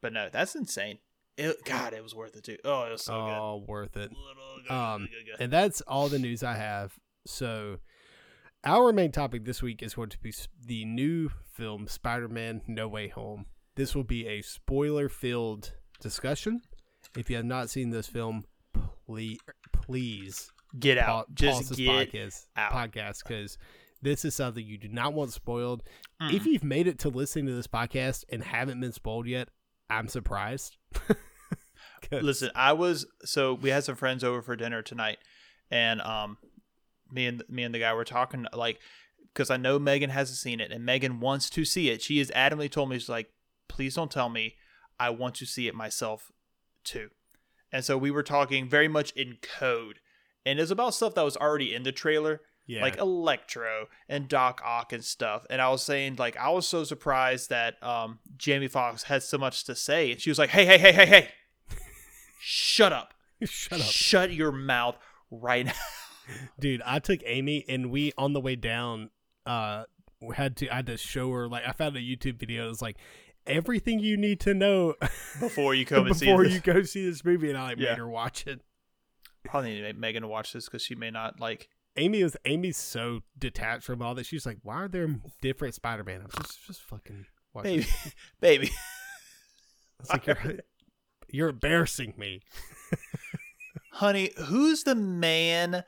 but 0.01 0.13
no, 0.13 0.29
that's 0.33 0.55
insane. 0.55 0.99
It, 1.37 1.65
God, 1.65 1.93
it 1.95 2.03
was 2.03 2.15
worth 2.15 2.37
it 2.37 2.45
too. 2.45 2.59
Oh, 2.65 2.85
it 2.85 2.93
was 2.93 3.03
so 3.05 3.15
Oh, 3.15 3.65
worth 3.67 3.97
it. 3.97 4.11
good. 4.11 4.17
Little 4.17 4.63
good, 4.69 4.73
Um. 4.73 5.09
And 5.41 5.53
that's 5.53 5.81
all 5.83 6.09
the 6.09 6.19
news 6.19 6.43
I 6.43 6.55
have. 6.55 6.95
So, 7.27 7.79
our 8.65 8.93
main 8.93 9.11
topic 9.13 9.45
this 9.45 9.63
week 9.63 9.83
is 9.83 9.95
going 9.95 10.11
to 10.11 10.19
be 10.19 10.33
the 10.65 10.85
new 10.85 11.31
film 11.53 11.87
Spider 11.89 12.29
Man 12.29 12.63
No 12.67 12.87
Way 12.89 13.09
Home. 13.09 13.47
This 13.77 13.95
will 13.95 14.05
be 14.05 14.27
a 14.29 14.43
spoiler 14.43 15.09
filled 15.09 15.73
discussion. 16.01 16.63
If 17.17 17.29
you 17.31 17.37
have 17.37 17.45
not 17.45 17.69
seen 17.71 17.91
this 17.91 18.07
film, 18.07 18.45
please, 19.07 19.39
please 19.73 20.51
Get 20.79 20.99
out. 20.99 21.27
pause 21.27 21.35
Just 21.35 21.69
this 21.71 21.79
get 21.79 21.89
podcast 22.13 22.47
out. 22.57 22.73
podcast 22.73 23.23
because 23.27 23.59
this 24.03 24.25
is 24.25 24.35
something 24.35 24.65
you 24.65 24.79
do 24.79 24.89
not 24.89 25.15
want 25.15 25.33
spoiled. 25.33 25.83
Mm. 26.23 26.33
If 26.33 26.47
you've 26.47 26.65
made 26.65 26.87
it 26.87 26.99
to 27.01 27.09
listening 27.09 27.47
to 27.47 27.55
this 27.55 27.67
podcast 27.67 28.25
and 28.31 28.43
haven't 28.43 28.81
been 28.81 28.93
spoiled 28.93 29.27
yet, 29.27 29.49
I'm 29.91 30.09
surprised. 30.09 30.77
Listen, 32.11 32.51
I 32.55 32.73
was 32.73 33.07
so 33.25 33.55
we 33.55 33.71
had 33.71 33.85
some 33.85 33.97
friends 33.97 34.23
over 34.23 34.43
for 34.43 34.57
dinner 34.57 34.83
tonight, 34.83 35.19
and 35.71 36.01
um, 36.03 36.39
me 37.11 37.27
and 37.27 37.43
me 37.49 37.63
and 37.63 37.75
the 37.75 37.79
guy 37.79 37.93
were 37.95 38.05
talking 38.05 38.47
like 38.53 38.81
because 39.33 39.51
I 39.51 39.57
know 39.57 39.79
Megan 39.79 40.11
hasn't 40.11 40.39
seen 40.39 40.61
it, 40.61 40.71
and 40.71 40.85
Megan 40.85 41.21
wants 41.21 41.51
to 41.51 41.65
see 41.65 41.91
it. 41.91 42.03
She 42.03 42.19
has 42.19 42.31
adamantly 42.31 42.71
told 42.71 42.89
me 42.89 42.99
she's 42.99 43.09
like, 43.09 43.31
please 43.69 43.95
don't 43.95 44.11
tell 44.11 44.29
me. 44.29 44.55
I 44.99 45.11
want 45.11 45.35
to 45.37 45.47
see 45.47 45.67
it 45.67 45.75
myself 45.75 46.31
too. 46.85 47.11
And 47.73 47.85
so 47.85 47.99
we 47.99 48.13
were 48.13 48.23
talking 48.23 48.69
very 48.69 48.87
much 48.87 49.11
in 49.13 49.39
code, 49.43 49.99
and 50.47 50.61
it's 50.61 50.71
about 50.71 50.95
stuff 50.95 51.15
that 51.15 51.25
was 51.25 51.37
already 51.37 51.75
in 51.75 51.83
the 51.83 51.91
trailer, 51.91 52.43
yeah, 52.67 52.83
like 52.83 52.97
Electro 52.99 53.87
and 54.09 54.29
Doc 54.29 54.61
Ock 54.65 54.93
and 54.93 55.05
stuff. 55.05 55.45
And 55.51 55.61
I 55.61 55.69
was 55.71 55.83
saying 55.83 56.17
like 56.17 56.37
I 56.37 56.51
was 56.51 56.67
so 56.67 56.85
surprised 56.85 57.51
that 57.51 57.83
um 57.83 58.19
Jamie 58.37 58.69
Foxx 58.69 59.05
had 59.05 59.23
so 59.23 59.39
much 59.39 59.65
to 59.65 59.75
say, 59.75 60.13
and 60.13 60.21
she 60.21 60.31
was 60.31 60.39
like, 60.39 60.51
hey, 60.51 60.65
hey, 60.65 60.79
hey, 60.79 60.93
hey, 60.93 61.07
hey, 61.07 61.29
shut 62.41 62.93
up. 62.93 63.15
shut 63.45 63.81
up. 63.81 63.87
Shut 63.87 64.33
your 64.33 64.53
mouth 64.53 64.97
right 65.31 65.67
now. 65.67 65.73
dude 66.59 66.81
i 66.87 66.99
took 66.99 67.21
amy 67.27 67.67
and 67.69 67.91
we 67.91 68.11
on 68.17 68.33
the 68.33 68.41
way 68.41 68.57
down 68.57 69.11
uh 69.45 69.85
had 70.35 70.57
to 70.57 70.67
i 70.71 70.77
had 70.77 70.87
to 70.87 70.97
show 70.97 71.31
her 71.31 71.47
like 71.49 71.63
i 71.69 71.73
found 71.73 71.95
a 71.97 72.01
youtube 72.01 72.39
video 72.41 72.71
it's 72.71 72.81
like 72.81 72.97
everything 73.47 73.99
you 73.99 74.17
need 74.17 74.41
to 74.41 74.55
know 74.55 74.95
Before 75.39 75.75
you 75.75 75.85
come 75.85 76.07
and 76.07 76.17
see 76.17 76.25
before 76.25 76.47
you 76.47 76.61
go 76.61 76.81
see 76.83 77.05
this 77.05 77.27
movie 77.27 77.51
and 77.51 77.59
i 77.59 77.65
like 77.65 77.79
Yeah. 77.79 77.91
made 77.91 77.99
her 77.99 78.09
watch 78.09 78.47
it 78.47 78.63
Probably 79.45 79.73
need 79.75 79.81
to 79.81 79.83
make 79.83 79.99
Megan 79.99 80.23
to 80.23 80.29
watch 80.29 80.55
this 80.55 80.65
because 80.65 80.81
she 80.81 80.95
may 80.95 81.11
not 81.11 81.39
like. 81.39 81.69
Amy 81.97 82.21
is 82.21 82.37
amy's 82.45 82.77
so 82.77 83.21
detached 83.39 83.85
from 83.85 84.03
all 84.03 84.15
that 84.15 84.27
she's 84.27 84.45
like 84.47 84.59
why 84.63 84.75
are 84.77 84.89
there 84.89 85.09
different 85.41 85.75
spider-man 85.75 86.21
i'm 86.23 86.43
just 86.43 86.67
just 86.67 86.83
fucking 86.83 87.27
watching 87.53 87.79
Baby, 87.81 87.87
baby. 88.41 88.71
it's 90.01 90.11
like 90.11 90.27
you're 90.27 90.59
you're 91.29 91.49
embarrassing 91.51 92.15
me 92.17 92.43
Honey, 93.93 94.33
who's 94.47 94.83
the 94.83 94.97
man? 94.97 95.85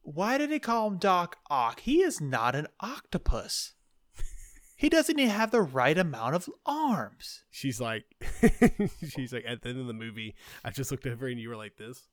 Why 0.00 0.38
did 0.38 0.50
they 0.50 0.58
call 0.58 0.88
him 0.88 0.96
Doc 0.96 1.36
Ock? 1.50 1.80
He 1.80 2.00
is 2.00 2.18
not 2.18 2.54
an 2.54 2.66
octopus. 2.80 3.74
He 4.76 4.88
doesn't 4.88 5.18
even 5.18 5.30
have 5.30 5.50
the 5.50 5.60
right 5.60 5.98
amount 5.98 6.36
of 6.36 6.48
arms. 6.64 7.42
she's 7.50 7.78
like 7.78 8.04
she's 9.06 9.30
like 9.34 9.44
at 9.46 9.60
the 9.60 9.68
end 9.68 9.78
of 9.80 9.86
the 9.86 9.92
movie 9.92 10.34
i 10.64 10.70
just 10.70 10.90
looked 10.90 11.06
over 11.06 11.26
and 11.26 11.38
you 11.38 11.50
were 11.50 11.56
like 11.56 11.76
this 11.76 12.08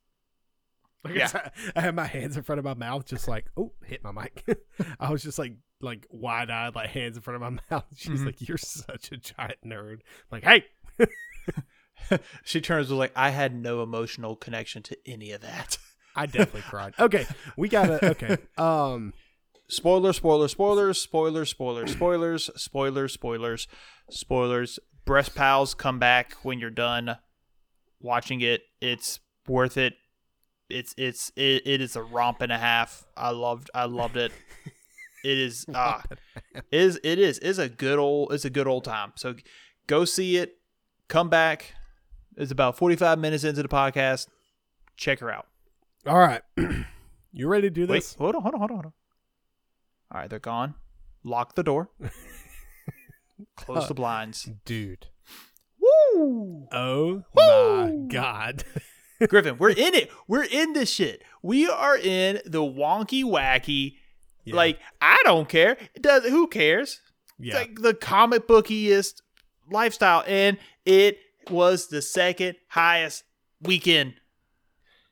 like 1.04 1.16
Yeah. 1.16 1.50
I, 1.76 1.82
had 1.82 1.96
my 1.96 2.06
hands 2.06 2.38
in 2.38 2.44
front 2.44 2.60
of 2.60 2.66
my 2.66 2.74
mouth 2.74 3.06
just 3.06 3.28
like 3.28 3.46
oh 3.56 3.72
hit 3.86 4.04
my 4.04 4.12
mic 4.12 4.44
i 5.00 5.10
was 5.12 5.22
just 5.24 5.38
like 5.40 5.54
like 5.80 6.08
wide 6.10 6.50
eyed, 6.50 6.74
like 6.76 6.90
hands 6.90 7.18
in 7.18 7.22
front 7.22 7.36
of 7.36 7.42
my 7.54 7.60
mouth. 7.76 7.86
She's 7.96 8.22
Mhm. 8.22 8.26
like, 8.26 8.48
"You're 8.48 8.58
such 8.58 9.12
a 9.12 9.18
giant 9.18 9.60
nerd." 9.64 10.00
I'm 10.32 10.42
like, 10.42 10.44
hey, 10.44 10.66
she 12.44 12.62
turns 12.62 12.90
was 12.90 12.98
like, 12.98 13.12
I 13.16 13.30
had 13.30 13.54
no 13.56 13.84
emotional 13.84 14.36
connection 14.36 14.82
to 14.84 14.98
any 15.06 15.32
of 15.32 15.42
that. 15.42 15.78
I 16.16 16.26
definitely 16.26 16.62
cried. 16.62 16.94
Okay, 17.00 17.28
we 17.58 17.70
gotta. 17.70 18.04
Okay, 18.12 18.38
um, 18.58 19.14
Spoiler, 19.70 20.14
spoiler, 20.14 20.48
spoilers, 20.48 21.00
spoiler, 21.00 21.46
spoiler, 21.46 21.86
spoilers, 21.86 22.50
spoilers, 22.56 23.14
spoilers, 23.14 23.68
spoilers. 24.10 24.80
Breast 25.06 25.36
pals 25.36 25.74
come 25.76 26.00
back 26.00 26.34
when 26.42 26.58
you're 26.58 26.70
done 26.70 27.18
watching 28.00 28.42
it. 28.42 28.62
It's 28.82 29.20
worth 29.48 29.78
it. 29.78 29.94
It's 30.70 30.94
it's 30.98 31.32
it, 31.36 31.66
it 31.66 31.82
is 31.82 31.96
a 31.96 32.04
romp 32.04 32.42
and 32.42 32.52
a 32.52 32.58
half. 32.58 33.06
I 33.16 33.30
loved 33.32 33.70
I 33.74 33.86
loved 33.86 34.18
it. 34.18 34.32
It 35.24 35.40
is 35.40 35.66
ah 35.74 36.04
is 36.72 37.00
it 37.04 37.18
is 37.20 37.40
is 37.40 37.58
a 37.60 37.68
good 37.68 37.98
old 38.00 38.32
it's 38.32 38.46
a 38.46 38.50
good 38.52 38.68
old 38.68 38.84
time. 38.86 39.12
So 39.16 39.34
go 39.88 40.06
see 40.06 40.38
it. 40.38 40.58
Come 41.10 41.28
back. 41.28 41.74
It's 42.38 42.52
about 42.52 42.78
45 42.78 43.18
minutes 43.20 43.44
into 43.44 43.62
the 43.64 43.68
podcast. 43.68 44.28
Check 44.96 45.20
her 45.20 45.32
out. 45.32 45.48
all 46.06 46.20
right, 46.20 46.44
you 47.34 47.48
ready 47.48 47.68
to 47.68 47.74
do 47.74 47.88
Wait, 47.88 47.98
this? 47.98 48.14
hold 48.16 48.36
on, 48.36 48.42
hold 48.44 48.54
on, 48.54 48.60
hold 48.60 48.72
on, 48.72 48.76
hold 48.78 48.86
on. 48.86 48.94
All 50.12 50.22
right, 50.22 50.30
they're 50.30 50.40
gone. 50.40 50.76
Lock 51.24 51.56
the 51.56 51.64
door. 51.64 51.90
Close 53.58 53.88
the 53.88 53.96
blinds. 53.96 54.50
dude? 54.66 55.08
Woo! 55.82 56.68
Oh 56.72 57.24
Woo! 57.36 57.88
my 57.88 57.92
god! 58.08 58.64
Griffin, 59.28 59.58
we're 59.58 59.70
in 59.78 59.96
it. 59.96 60.12
We're 60.28 60.44
in 60.44 60.74
this 60.74 60.90
shit. 60.92 61.24
We 61.42 61.68
are 61.68 61.98
in 61.98 62.40
the 62.46 62.62
wonky 62.62 63.24
wacky. 63.24 63.96
Yeah, 64.46 64.56
Like 64.56 64.80
I 65.02 65.22
don't 65.24 65.50
care. 65.50 65.78
It 65.96 66.02
does. 66.02 66.24
Who 66.26 66.48
cares? 66.48 67.02
It's 67.40 67.50
yeah, 67.50 67.56
like 67.56 67.82
the 67.82 67.94
comic 67.94 68.48
bookiest 68.48 69.22
lifestyle, 69.70 70.24
and 70.26 70.58
it 70.86 71.20
was 71.50 71.88
the 71.88 72.02
second 72.02 72.56
highest 72.70 73.24
weekend 73.62 74.16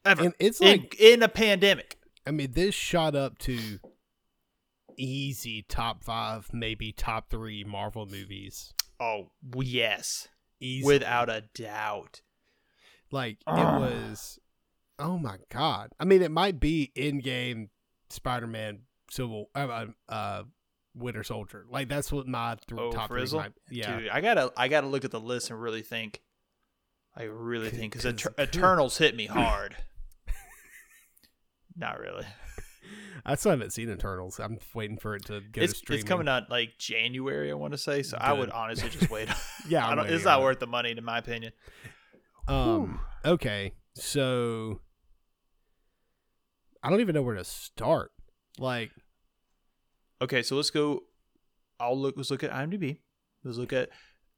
ever 0.06 0.24
and 0.24 0.34
it's 0.39 0.62
in, 0.62 0.68
like 0.68 0.95
in 0.99 1.24
a 1.24 1.28
pandemic. 1.28 1.97
I 2.26 2.32
mean, 2.32 2.51
this 2.51 2.74
shot 2.74 3.16
up 3.16 3.38
to 3.39 3.80
easy 4.97 5.64
top 5.68 6.03
five, 6.03 6.49
maybe 6.53 6.91
top 6.91 7.30
three 7.30 7.64
Marvel 7.64 8.06
movies. 8.06 8.74
Oh 8.99 9.32
yes, 9.56 10.28
Easy. 10.60 10.86
without 10.86 11.30
a 11.30 11.43
doubt. 11.53 12.22
Like 13.16 13.38
Ugh. 13.47 13.57
it 13.57 13.80
was. 13.80 14.39
Oh 14.99 15.18
my 15.18 15.38
god! 15.49 15.93
I 16.01 16.03
mean, 16.03 16.22
it 16.22 16.32
might 16.32 16.59
be 16.59 16.91
Endgame 16.97 17.70
Spider-Man 18.09 18.80
Civil 19.09 19.49
uh, 19.55 19.59
uh, 19.59 19.86
uh 20.11 20.43
Winter 20.93 21.24
Soldier. 21.24 21.66
Like 21.70 21.88
that's 21.88 22.11
what 22.11 22.28
my 22.28 22.57
th- 22.68 22.78
Oh, 22.78 22.91
top 22.91 23.07
Frizzle? 23.07 23.39
three. 23.39 23.47
Might, 23.49 23.53
yeah, 23.72 23.99
Dude, 23.99 24.09
I 24.09 24.20
gotta 24.20 24.51
I 24.57 24.68
gotta 24.68 24.88
look 24.88 25.05
at 25.05 25.11
the 25.11 25.20
list 25.22 25.49
and 25.49 25.61
really 25.61 25.82
think. 25.82 26.22
I 27.16 27.24
really 27.24 27.70
think 27.70 27.93
because 27.93 28.22
'cause- 28.22 28.34
Eternals 28.39 28.97
hit 28.97 29.16
me 29.16 29.28
hard. 29.28 29.78
Not 31.78 31.99
really. 31.99 32.26
I 33.26 33.36
still 33.36 33.51
haven't 33.51 33.72
seen 33.72 33.89
Eternals. 33.89 34.39
I'm 34.39 34.59
waiting 34.74 34.97
for 34.97 35.16
it 35.16 35.26
to 35.26 35.39
go 35.39 35.61
It's 35.61 35.80
to 35.82 35.93
it's 35.93 36.03
coming 36.03 36.28
out 36.28 36.49
like 36.49 36.78
January. 36.78 37.49
I 37.49 37.55
want 37.55 37.72
to 37.72 37.78
say 37.78 38.03
so. 38.03 38.18
I 38.20 38.34
would 38.34 38.49
honestly 38.51 38.89
just 38.89 39.09
wait. 39.09 39.30
Yeah, 39.68 39.88
I 39.88 39.95
don't, 39.95 40.05
it's 40.07 40.26
not 40.26 40.41
it. 40.41 40.43
worth 40.43 40.59
the 40.59 40.68
money 40.68 40.91
in 40.91 41.03
my 41.03 41.18
opinion. 41.18 41.51
Um. 42.48 43.00
Okay. 43.24 43.74
So 43.96 44.82
I 46.84 46.89
don't 46.89 47.02
even 47.02 47.16
know 47.16 47.22
where 47.22 47.36
to 47.36 47.43
start. 47.43 48.12
Like, 48.58 48.91
Okay, 50.22 50.43
so 50.43 50.56
let's 50.56 50.72
go. 50.72 51.02
I'll 51.80 52.00
look. 52.00 52.16
Let's 52.18 52.32
look 52.32 52.43
at 52.43 52.52
IMDb. 52.52 53.00
Let's 53.43 53.58
look 53.58 53.74
at 53.74 53.89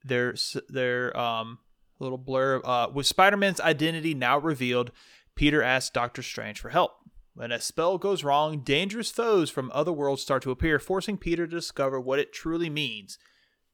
their 0.04 0.36
their 0.70 1.18
um 1.18 1.60
little 2.00 2.20
blurb. 2.20 2.62
Uh, 2.64 2.90
with 2.94 3.06
Spider-Man's 3.06 3.62
identity 3.62 4.14
now 4.14 4.38
revealed, 4.38 4.92
Peter 5.36 5.62
asks 5.62 5.90
Doctor 5.90 6.22
Strange 6.22 6.60
for 6.60 6.70
help. 6.70 6.92
When 7.34 7.52
a 7.52 7.62
spell 7.62 8.00
goes 8.00 8.24
wrong, 8.24 8.62
dangerous 8.62 9.12
foes 9.12 9.52
from 9.52 9.72
other 9.74 9.94
worlds 9.94 10.24
start 10.24 10.42
to 10.44 10.52
appear, 10.52 10.80
forcing 10.80 11.18
Peter 11.18 11.46
to 11.46 11.56
discover 11.56 12.00
what 12.00 12.20
it 12.20 12.34
truly 12.34 12.70
means 12.70 13.20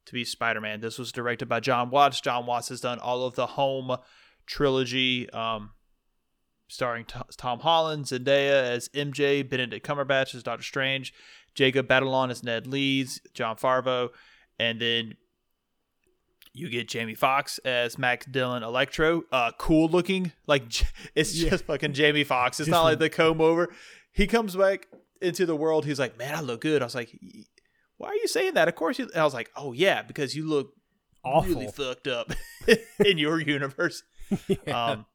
to 0.05 0.13
be 0.13 0.25
Spider-Man. 0.25 0.81
This 0.81 0.99
was 0.99 1.13
directed 1.13 1.47
by 1.47 1.61
Jon 1.61 1.89
Watts. 1.89 2.19
Jon 2.19 2.45
Watts 2.45 2.67
has 2.67 2.81
done 2.81 2.99
all 2.99 3.25
of 3.25 3.35
the 3.35 3.47
Home 3.47 3.95
trilogy, 4.45 5.29
um, 5.31 5.71
starring 6.67 7.05
T- 7.05 7.19
Tom 7.37 7.59
Holland, 7.59 8.05
Zendaya 8.05 8.63
as 8.63 8.89
MJ, 8.89 9.47
Benedict 9.47 9.85
Cumberbatch 9.85 10.33
as 10.35 10.43
Doctor 10.43 10.63
Strange, 10.63 11.13
Jacob 11.55 11.87
Batalon 11.87 12.31
as 12.31 12.43
Ned 12.43 12.67
Leeds, 12.67 13.21
Jon 13.33 13.55
Favreau, 13.55 14.09
and 14.59 14.79
then 14.81 15.15
you 16.53 16.69
get 16.69 16.87
Jamie 16.87 17.15
Foxx 17.15 17.57
as 17.59 17.97
Max 17.97 18.25
Dillon 18.27 18.61
Electro. 18.63 19.23
Uh, 19.31 19.51
cool 19.57 19.87
looking, 19.89 20.31
like 20.47 20.63
it's 21.15 21.33
Yeah. 21.35 21.49
just 21.51 21.65
fucking 21.65 21.93
Jamie 21.93 22.23
Foxx. 22.23 22.59
It's 22.59 22.67
Just 22.67 22.71
not 22.71 22.83
like 22.83 22.99
the 22.99 23.09
comb 23.09 23.41
over. 23.41 23.69
He 24.11 24.27
comes 24.27 24.55
back 24.55 24.87
into 25.21 25.45
the 25.45 25.55
world. 25.55 25.85
He's 25.85 25.99
like, 25.99 26.17
man, 26.17 26.35
I 26.35 26.41
look 26.41 26.61
good. 26.61 26.81
I 26.81 26.85
was 26.85 26.93
like, 26.95 27.17
why 27.97 28.09
are 28.09 28.15
you 28.15 28.27
saying 28.27 28.53
that? 28.53 28.67
Of 28.67 28.75
course 28.75 28.99
you. 28.99 29.09
I 29.15 29.23
was 29.23 29.33
like, 29.33 29.49
oh 29.55 29.73
yeah, 29.73 30.03
because 30.03 30.35
you 30.35 30.47
look 30.47 30.73
awful. 31.23 31.53
really 31.55 31.67
fucked 31.71 32.07
up 32.07 32.31
in 33.03 33.17
your 33.17 33.39
universe. 33.39 34.03
Yeah. 34.47 34.91
Um, 34.91 35.05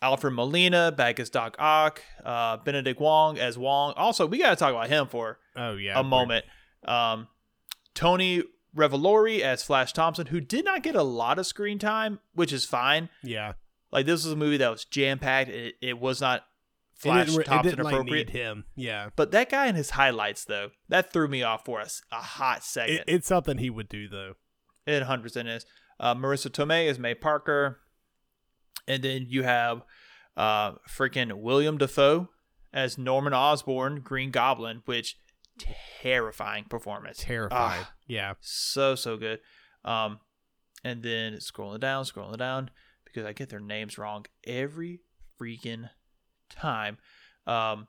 Alfred 0.00 0.34
Molina 0.34 0.92
back 0.92 1.18
as 1.18 1.28
Doc 1.28 1.56
Ock. 1.58 2.02
Uh, 2.24 2.56
Benedict 2.58 3.00
Wong 3.00 3.38
as 3.38 3.58
Wong. 3.58 3.94
Also, 3.96 4.26
we 4.26 4.38
got 4.38 4.50
to 4.50 4.56
talk 4.56 4.70
about 4.70 4.88
him 4.88 5.08
for 5.08 5.38
oh 5.56 5.74
yeah. 5.74 5.98
a 5.98 6.04
moment. 6.04 6.44
Um, 6.84 7.28
Tony 7.94 8.44
Revolori 8.76 9.40
as 9.40 9.62
Flash 9.64 9.92
Thompson, 9.92 10.26
who 10.26 10.40
did 10.40 10.64
not 10.64 10.82
get 10.82 10.94
a 10.94 11.02
lot 11.02 11.38
of 11.38 11.46
screen 11.46 11.78
time, 11.78 12.20
which 12.34 12.52
is 12.52 12.64
fine. 12.64 13.08
Yeah. 13.24 13.54
Like 13.90 14.06
this 14.06 14.24
was 14.24 14.32
a 14.32 14.36
movie 14.36 14.58
that 14.58 14.70
was 14.70 14.84
jam 14.84 15.18
packed. 15.18 15.50
It, 15.50 15.74
it 15.80 15.98
was 15.98 16.20
not 16.20 16.40
It 16.40 17.00
Flash 17.00 17.36
it 17.36 17.44
Thompson 17.44 17.82
like 17.82 17.92
appropriate. 17.92 18.28
need 18.28 18.30
him. 18.30 18.64
Yeah. 18.76 19.10
but 19.16 19.32
that 19.32 19.50
guy 19.50 19.66
in 19.66 19.74
his 19.74 19.90
highlights 19.90 20.44
though, 20.44 20.70
that 20.88 21.12
threw 21.12 21.26
me 21.26 21.42
off 21.42 21.64
for 21.64 21.80
us 21.80 22.02
a 22.12 22.16
hot 22.16 22.62
second. 22.62 22.96
It, 22.96 23.04
it's 23.08 23.26
something 23.26 23.58
he 23.58 23.70
would 23.70 23.88
do 23.88 24.08
though. 24.08 24.34
It 24.86 25.02
100% 25.02 25.54
is. 25.54 25.66
Uh, 25.98 26.14
Marisa 26.14 26.50
Tomei 26.50 26.86
is 26.86 26.98
May 26.98 27.14
Parker. 27.14 27.80
And 28.88 29.04
then 29.04 29.26
you 29.28 29.44
have 29.44 29.82
uh, 30.36 30.72
freaking 30.88 31.34
William 31.34 31.78
Dafoe 31.78 32.30
as 32.72 32.98
Norman 32.98 33.34
Osborn, 33.34 34.00
Green 34.00 34.30
Goblin, 34.30 34.82
which 34.86 35.16
terrifying 35.58 36.64
performance. 36.64 37.18
Terrified. 37.20 37.86
Ah, 37.86 37.92
yeah. 38.06 38.34
so, 38.40 38.94
so 38.94 39.16
good. 39.16 39.40
Um, 39.84 40.20
and 40.82 41.02
then 41.02 41.34
scrolling 41.34 41.80
down, 41.80 42.04
scrolling 42.04 42.38
down, 42.38 42.70
because 43.04 43.24
I 43.26 43.32
get 43.32 43.50
their 43.50 43.60
names 43.60 43.98
wrong 43.98 44.26
every 44.46 45.00
freaking 45.40 45.90
time. 46.48 46.98
Um, 47.46 47.88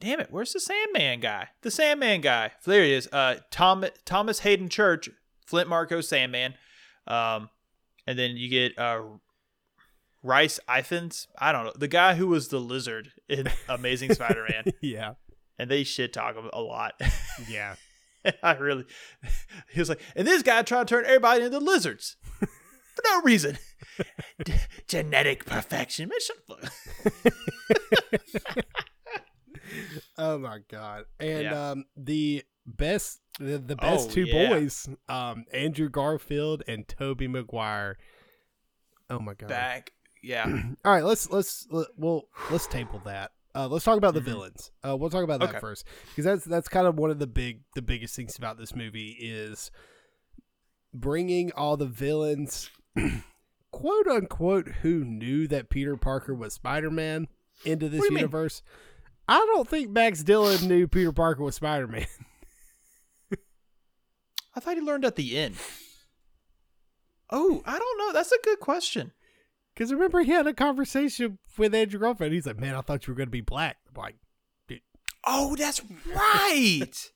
damn 0.00 0.20
it, 0.20 0.28
where's 0.30 0.52
the 0.52 0.60
Sandman 0.60 1.20
guy? 1.20 1.48
The 1.62 1.70
Sandman 1.70 2.20
guy. 2.20 2.52
There 2.64 2.84
he 2.84 2.94
is. 2.94 3.08
Uh, 3.12 3.36
Tom, 3.50 3.84
Thomas 4.04 4.40
Hayden 4.40 4.68
Church, 4.68 5.10
Flint 5.46 5.68
Marko 5.68 6.00
Sandman. 6.00 6.54
Um, 7.06 7.50
and 8.06 8.18
then 8.18 8.36
you 8.36 8.48
get 8.48 8.78
uh, 8.78 9.02
Rhys 10.22 10.58
Ifans. 10.68 11.26
I 11.38 11.52
don't 11.52 11.64
know. 11.64 11.72
The 11.76 11.88
guy 11.88 12.14
who 12.14 12.26
was 12.28 12.48
the 12.48 12.58
lizard 12.60 13.10
in 13.28 13.48
Amazing 13.68 14.14
Spider 14.14 14.46
Man. 14.48 14.72
yeah. 14.82 15.14
And 15.58 15.70
they 15.70 15.84
shit 15.84 16.12
talk 16.12 16.36
him 16.36 16.50
a 16.52 16.60
lot. 16.60 16.94
Yeah. 17.48 17.76
I 18.42 18.54
really. 18.54 18.84
He 19.72 19.80
was 19.80 19.88
like, 19.88 20.00
and 20.16 20.26
this 20.26 20.42
guy 20.42 20.62
tried 20.62 20.88
to 20.88 20.94
turn 20.94 21.04
everybody 21.04 21.44
into 21.44 21.58
lizards 21.58 22.16
for 22.40 22.48
no 23.04 23.22
reason. 23.22 23.58
D- 24.44 24.54
genetic 24.88 25.44
perfection. 25.46 26.08
Man, 26.08 26.18
shut 26.20 26.36
the 26.48 26.70
fuck. 28.54 28.64
Oh 30.16 30.38
my 30.38 30.58
god. 30.70 31.04
And 31.20 31.42
Yeah. 31.44 31.70
um 31.70 31.84
the 31.96 32.42
best 32.66 33.20
the, 33.38 33.58
the 33.58 33.76
best 33.76 34.08
Oh, 34.10 34.12
two 34.12 34.22
yeah. 34.24 34.48
boys, 34.48 34.88
um 35.08 35.44
Andrew 35.52 35.88
Garfield 35.88 36.62
and 36.66 36.88
Tobey 36.88 37.28
Maguire. 37.28 37.96
Oh 39.10 39.18
my 39.20 39.34
god. 39.34 39.48
Back. 39.48 39.92
Yeah. 40.22 40.46
All 40.84 40.92
right, 40.92 41.04
let's 41.04 41.30
let's 41.30 41.66
let, 41.70 41.88
well 41.96 42.28
let's 42.50 42.66
table 42.66 43.00
that. 43.04 43.32
Uh, 43.54 43.66
let's 43.66 43.84
talk 43.84 43.96
about 43.96 44.14
the 44.14 44.20
Mhm. 44.20 44.24
villains. 44.24 44.70
Uh, 44.86 44.96
we'll 44.96 45.10
talk 45.10 45.24
about 45.24 45.40
that 45.40 45.48
Okay. 45.50 45.58
first 45.60 45.84
because 46.10 46.24
that's 46.24 46.44
that's 46.44 46.68
kind 46.68 46.86
of 46.86 46.96
one 46.96 47.10
of 47.10 47.18
the 47.18 47.26
big 47.26 47.62
the 47.74 47.82
biggest 47.82 48.14
things 48.14 48.36
about 48.36 48.58
this 48.58 48.74
movie 48.74 49.16
is 49.20 49.70
bringing 50.94 51.50
all 51.52 51.76
the 51.76 51.86
villains, 51.86 52.70
quote 53.72 54.06
unquote, 54.06 54.68
who 54.82 55.04
knew 55.04 55.46
that 55.48 55.70
Peter 55.70 55.96
Parker 55.96 56.34
was 56.34 56.54
Spider 56.54 56.90
Man 56.90 57.26
into 57.64 57.88
this 57.88 58.02
you 58.04 58.10
mean? 58.10 58.18
universe. 58.18 58.62
I 59.28 59.38
don't 59.38 59.68
think 59.68 59.90
Max 59.90 60.22
Dillon 60.22 60.66
knew 60.68 60.86
Peter 60.88 61.12
Parker 61.12 61.42
was 61.42 61.56
Spider 61.56 61.86
Man. 61.86 62.06
I 64.54 64.60
thought 64.60 64.76
he 64.76 64.80
learned 64.82 65.04
at 65.04 65.16
the 65.16 65.38
end. 65.38 65.56
Oh, 67.30 67.62
I 67.66 67.78
don't 67.78 67.98
know. 67.98 68.12
That's 68.14 68.32
a 68.32 68.38
good 68.42 68.58
question. 68.58 69.12
Because 69.78 69.92
remember, 69.92 70.22
he 70.22 70.32
had 70.32 70.48
a 70.48 70.52
conversation 70.52 71.38
with 71.56 71.72
Andrew 71.72 72.00
Garfield. 72.00 72.32
He's 72.32 72.46
like, 72.46 72.58
"Man, 72.58 72.74
I 72.74 72.80
thought 72.80 73.06
you 73.06 73.12
were 73.12 73.16
going 73.16 73.28
to 73.28 73.30
be 73.30 73.40
black." 73.40 73.76
I'm 73.88 74.02
like, 74.02 74.16
Oh, 75.24 75.54
that's 75.54 75.80
right. 76.16 77.10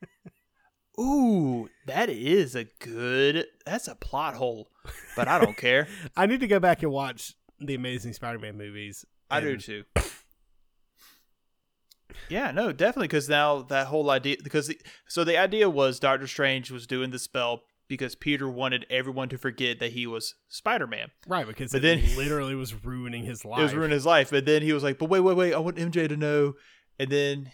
Ooh, 1.00 1.70
that 1.86 2.10
is 2.10 2.54
a 2.54 2.64
good. 2.80 3.46
That's 3.64 3.88
a 3.88 3.94
plot 3.94 4.34
hole, 4.34 4.68
but 5.16 5.26
I 5.26 5.38
don't 5.38 5.56
care. 5.56 5.88
I 6.16 6.26
need 6.26 6.40
to 6.40 6.46
go 6.46 6.60
back 6.60 6.82
and 6.82 6.92
watch 6.92 7.32
the 7.60 7.74
Amazing 7.74 8.12
Spider-Man 8.12 8.58
movies. 8.58 9.06
I 9.30 9.40
do 9.40 9.56
too. 9.56 9.84
Yeah, 12.28 12.50
no, 12.50 12.72
definitely. 12.72 13.08
Because 13.08 13.28
now 13.28 13.62
that 13.62 13.86
whole 13.86 14.10
idea, 14.10 14.36
because 14.44 14.66
the, 14.66 14.78
so 15.08 15.24
the 15.24 15.38
idea 15.38 15.70
was 15.70 15.98
Doctor 15.98 16.26
Strange 16.26 16.70
was 16.70 16.86
doing 16.86 17.10
the 17.10 17.18
spell 17.18 17.62
because 17.88 18.14
Peter 18.14 18.48
wanted 18.48 18.84
everyone 18.90 19.28
to 19.28 19.38
forget 19.38 19.78
that 19.80 19.92
he 19.92 20.06
was 20.06 20.34
Spider 20.48 20.86
Man. 20.86 21.10
Right, 21.26 21.46
because 21.46 21.72
But 21.72 21.84
it 21.84 22.00
then- 22.02 22.16
literally 22.16 22.54
was 22.54 22.84
ruining 22.84 23.24
his 23.24 23.44
life. 23.44 23.60
It 23.60 23.62
was 23.64 23.74
ruining 23.74 23.92
his 23.94 24.06
life. 24.06 24.30
But 24.30 24.44
then 24.46 24.62
he 24.62 24.72
was 24.72 24.82
like, 24.82 24.98
"But 24.98 25.08
wait, 25.10 25.20
wait, 25.20 25.36
wait! 25.36 25.54
I 25.54 25.58
want 25.58 25.76
MJ 25.76 26.08
to 26.08 26.16
know." 26.16 26.54
And 26.98 27.10
then 27.10 27.50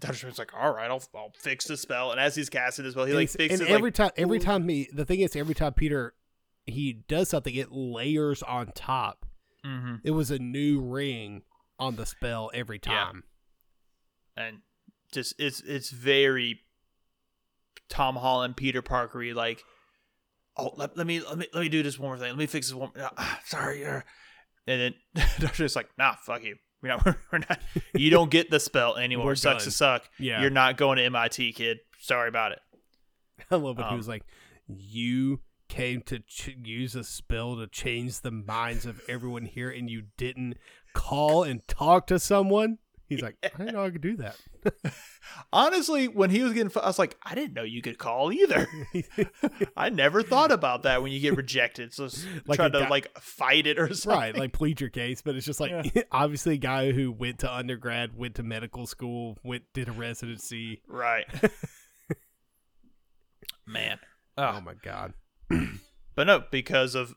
Doctor 0.00 0.16
Strange's 0.16 0.38
like, 0.38 0.52
"All 0.54 0.74
right, 0.74 0.90
I'll, 0.90 1.02
I'll 1.14 1.32
fix 1.38 1.66
the 1.66 1.76
spell." 1.76 2.10
And 2.10 2.20
as 2.20 2.34
he's 2.34 2.48
casting 2.50 2.84
the 2.84 2.90
spell, 2.92 3.04
he 3.04 3.12
and, 3.12 3.18
like 3.20 3.28
fixes 3.30 3.60
and 3.60 3.68
like, 3.70 3.78
every 3.78 3.92
time, 3.92 4.10
every 4.16 4.38
time 4.38 4.68
he, 4.68 4.88
the 4.92 5.04
thing 5.04 5.20
is, 5.20 5.34
every 5.36 5.54
time 5.54 5.72
Peter 5.72 6.14
he 6.66 7.04
does 7.08 7.28
something, 7.28 7.54
it 7.54 7.70
layers 7.70 8.42
on 8.42 8.72
top. 8.74 9.24
Mhm. 9.64 10.00
It 10.04 10.10
was 10.10 10.30
a 10.32 10.38
new 10.38 10.80
ring 10.80 11.42
on 11.78 11.94
the 11.96 12.04
spell 12.06 12.50
every 12.54 12.80
Yeah. 12.84 12.92
time. 12.92 13.22
and 14.36 14.58
just 15.12 15.34
it's 15.38 15.60
it's 15.62 15.90
very 15.90 16.60
Tom 17.88 18.16
Holland, 18.16 18.56
Peter 18.56 18.82
Parkery, 18.82 19.34
like, 19.34 19.62
oh 20.56 20.72
let, 20.76 20.96
let 20.96 21.06
me 21.06 21.20
let 21.20 21.38
me 21.38 21.46
let 21.52 21.60
me 21.60 21.68
do 21.68 21.82
this 21.82 21.98
one 21.98 22.10
more 22.10 22.18
thing. 22.18 22.28
Let 22.28 22.38
me 22.38 22.46
fix 22.46 22.68
this 22.68 22.74
one. 22.74 22.90
ah, 22.98 23.40
sorry, 23.46 23.84
uh," 23.84 24.00
and 24.66 24.94
then 25.14 25.24
Doctor's 25.38 25.76
like, 25.76 25.88
nah, 25.98 26.14
fuck 26.24 26.42
you. 26.44 26.56
We're 26.82 26.88
not, 26.90 27.06
we're 27.32 27.38
not. 27.38 27.60
You 27.94 28.10
don't 28.10 28.30
get 28.30 28.50
the 28.50 28.60
spell 28.60 28.96
anymore. 28.96 29.26
We're 29.26 29.34
sucks 29.34 29.64
done. 29.64 29.70
to 29.70 29.76
suck. 29.76 30.10
Yeah, 30.18 30.40
You're 30.40 30.50
not 30.50 30.76
going 30.76 30.98
to 30.98 31.04
MIT, 31.04 31.52
kid. 31.52 31.78
Sorry 32.00 32.28
about 32.28 32.52
it. 32.52 32.58
I 33.50 33.56
love 33.56 33.78
it. 33.78 33.82
he 33.84 33.88
um, 33.90 33.96
was 33.96 34.08
like, 34.08 34.22
"You 34.66 35.40
came 35.68 36.02
to 36.02 36.20
ch- 36.20 36.56
use 36.62 36.94
a 36.94 37.04
spell 37.04 37.56
to 37.56 37.66
change 37.66 38.20
the 38.20 38.30
minds 38.30 38.86
of 38.86 39.00
everyone 39.08 39.46
here, 39.46 39.70
and 39.70 39.88
you 39.90 40.04
didn't 40.16 40.58
call 40.94 41.42
and 41.42 41.66
talk 41.68 42.06
to 42.08 42.18
someone." 42.18 42.78
He's 43.08 43.22
like, 43.22 43.36
"I 43.44 43.48
didn't 43.56 43.74
know 43.74 43.84
I 43.84 43.90
could 43.90 44.00
do 44.00 44.16
that." 44.16 44.36
Honestly, 45.52 46.08
when 46.08 46.30
he 46.30 46.42
was 46.42 46.52
getting, 46.52 46.72
I 46.82 46.86
was 46.86 46.98
like, 46.98 47.16
I 47.24 47.34
didn't 47.36 47.54
know 47.54 47.62
you 47.62 47.80
could 47.82 47.98
call 47.98 48.32
either. 48.32 48.66
I 49.76 49.90
never 49.90 50.22
thought 50.22 50.50
about 50.50 50.82
that 50.82 51.02
when 51.02 51.12
you 51.12 51.20
get 51.20 51.36
rejected. 51.36 51.92
So 51.94 52.08
Like 52.46 52.56
try 52.56 52.68
to 52.68 52.80
guy- 52.80 52.88
like 52.88 53.16
fight 53.18 53.66
it 53.66 53.78
or 53.78 53.92
something. 53.94 54.18
right, 54.18 54.36
like 54.36 54.52
plead 54.52 54.80
your 54.80 54.90
case, 54.90 55.22
but 55.22 55.36
it's 55.36 55.46
just 55.46 55.60
like 55.60 56.06
obviously 56.10 56.54
a 56.54 56.58
guy 56.58 56.90
who 56.92 57.12
went 57.12 57.38
to 57.40 57.54
undergrad, 57.54 58.16
went 58.16 58.34
to 58.36 58.42
medical 58.42 58.86
school, 58.86 59.38
went 59.44 59.62
did 59.72 59.88
a 59.88 59.92
residency. 59.92 60.82
Right. 60.88 61.26
Man. 63.66 63.98
Oh 64.36 64.54
Oh. 64.56 64.60
my 64.60 64.74
god. 64.74 65.14
But 66.14 66.26
no, 66.28 66.44
because 66.50 66.94
of 66.94 67.14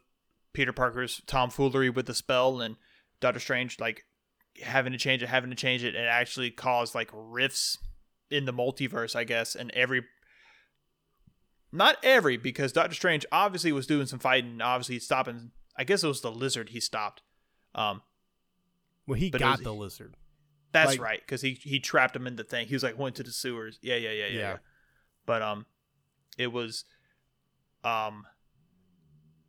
Peter 0.51 0.73
Parker's 0.73 1.21
tomfoolery 1.25 1.89
with 1.89 2.05
the 2.05 2.13
spell 2.13 2.59
and 2.59 2.75
Doctor 3.21 3.39
Strange 3.39 3.79
like 3.79 4.03
having 4.63 4.91
to 4.93 4.97
change 4.99 5.21
it, 5.23 5.29
having 5.29 5.49
to 5.49 5.55
change 5.55 5.83
it, 5.83 5.95
it 5.95 5.99
actually 6.07 6.51
caused 6.51 6.95
like 6.95 7.09
rifts 7.13 7.77
in 8.29 8.45
the 8.45 8.53
multiverse, 8.53 9.15
I 9.15 9.23
guess, 9.23 9.55
and 9.55 9.71
every 9.71 10.03
not 11.71 11.97
every, 12.03 12.37
because 12.37 12.71
Doctor 12.71 12.95
Strange 12.95 13.25
obviously 13.31 13.71
was 13.71 13.85
doing 13.85 14.07
some 14.07 14.19
fighting, 14.19 14.61
obviously 14.61 14.99
stopping 14.99 15.51
I 15.77 15.83
guess 15.83 16.03
it 16.03 16.07
was 16.07 16.21
the 16.21 16.31
lizard 16.31 16.69
he 16.69 16.79
stopped. 16.79 17.21
Um 17.75 18.01
Well, 19.07 19.19
he 19.19 19.29
got 19.29 19.57
was- 19.59 19.63
the 19.63 19.73
lizard. 19.73 20.15
That's 20.71 20.91
Like- 20.91 21.01
right, 21.01 21.19
because 21.21 21.41
he 21.41 21.53
he 21.53 21.79
trapped 21.79 22.15
him 22.15 22.27
in 22.27 22.35
the 22.35 22.43
thing. 22.43 22.67
He 22.67 22.75
was 22.75 22.83
like 22.83 22.97
went 22.97 23.15
to 23.15 23.23
the 23.23 23.31
sewers. 23.31 23.79
Yeah, 23.81 23.95
yeah, 23.95 24.11
yeah, 24.11 24.25
yeah. 24.27 24.27
Yeah. 24.27 24.39
yeah. 24.39 24.57
But 25.25 25.41
um, 25.41 25.65
it 26.37 26.47
was 26.47 26.85
um 27.83 28.27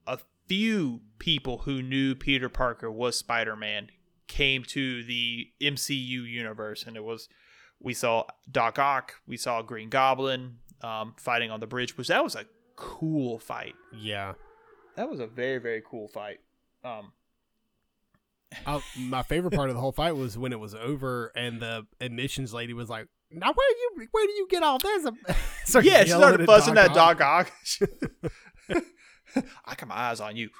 a 0.07 0.19
few 0.47 1.03
people 1.19 1.59
who 1.59 1.83
knew 1.83 2.15
Peter 2.15 2.49
Parker 2.49 2.91
was 2.91 3.19
Spider 3.19 3.55
Man 3.55 3.91
came 4.31 4.63
to 4.65 5.03
the 5.05 5.49
MCU 5.61 6.23
universe, 6.25 6.85
and 6.87 6.97
it 6.97 7.05
was 7.05 7.29
we 7.81 7.93
saw 7.93 8.25
Doc 8.51 8.79
Ock, 8.79 9.17
we 9.27 9.37
saw 9.37 9.61
Green 9.63 9.91
Goblin 9.91 10.57
um 10.83 11.15
fighting 11.19 11.51
on 11.51 11.61
the 11.61 11.67
bridge, 11.67 11.99
which 11.99 12.09
that 12.09 12.25
was 12.25 12.35
a 12.35 12.47
cool 12.77 13.39
fight. 13.39 13.75
Yeah. 13.95 14.35
That 14.97 15.11
was 15.11 15.21
a 15.21 15.27
very 15.27 15.59
very 15.59 15.83
cool 15.89 16.09
fight. 16.09 16.39
Um, 16.85 17.13
Uh, 18.67 18.81
my 18.99 19.23
favorite 19.23 19.53
part 19.53 19.69
of 19.69 19.75
the 19.75 19.81
whole 19.81 19.93
fight 19.93 20.13
was 20.17 20.37
when 20.39 20.53
it 20.53 20.59
was 20.59 20.75
over 20.75 21.31
and 21.37 21.61
the 21.61 21.87
admissions 22.01 22.53
lady 22.55 22.73
was 22.73 22.89
like, 22.89 23.07
"Now 23.31 23.53
where 23.53 23.69
do 23.75 24.03
you 24.03 24.09
where 24.11 24.27
do 24.27 24.33
you 24.33 24.47
get 24.51 24.63
all 24.63 24.79
this?" 24.79 25.07
Started 25.65 25.89
yeah, 25.89 26.03
she 26.03 26.09
yelling 26.09 26.23
started 26.23 26.41
at 26.41 26.47
buzzing 26.47 26.75
that 26.75 26.91
Ock. 26.97 27.19
Doc 27.19 27.21
Ock. 27.21 27.53
I 29.65 29.75
got 29.77 29.87
my 29.89 29.95
eyes 29.95 30.21
on 30.21 30.37
you. 30.37 30.51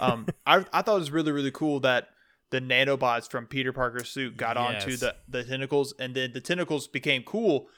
um, 0.00 0.26
I 0.46 0.64
I 0.72 0.82
thought 0.82 0.96
it 0.96 1.00
was 1.00 1.10
really 1.10 1.32
really 1.32 1.50
cool 1.52 1.80
that 1.80 2.08
the 2.50 2.60
nanobots 2.60 3.30
from 3.30 3.46
Peter 3.46 3.72
Parker's 3.72 4.08
suit 4.08 4.36
got 4.36 4.56
onto 4.56 4.90
Yes. 4.90 5.00
the 5.00 5.16
the 5.28 5.44
tentacles, 5.44 5.94
and 5.98 6.14
then 6.14 6.32
the 6.32 6.40
tentacles 6.40 6.88
became 6.88 7.22
cool, 7.22 7.68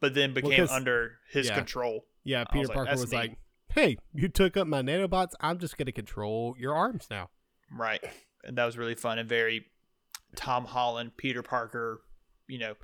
but 0.00 0.14
then 0.14 0.32
became 0.34 0.66
'cause- 0.66 0.70
under 0.70 1.18
his 1.30 1.48
yeah. 1.48 1.54
control. 1.54 2.06
Yeah, 2.24 2.38
I 2.38 2.40
was 2.40 2.48
Peter 2.52 2.68
like, 2.68 2.74
Parker 2.74 3.00
was 3.00 3.12
neat." 3.12 3.18
like, 3.18 3.38
"Hey, 3.68 3.96
you 4.12 4.28
took 4.28 4.56
up 4.56 4.66
my 4.66 4.82
nanobots. 4.82 5.32
I'm 5.40 5.58
just 5.58 5.76
gonna 5.76 5.92
control 5.92 6.56
your 6.58 6.74
arms 6.74 7.08
now." 7.10 7.30
Right, 7.70 8.02
and 8.44 8.56
that 8.58 8.64
was 8.64 8.76
really 8.78 8.94
fun 8.94 9.18
and 9.18 9.28
very 9.28 9.66
Tom 10.34 10.66
Holland, 10.66 11.16
Peter 11.16 11.42
Parker, 11.42 12.02
you 12.48 12.58
know, 12.58 12.74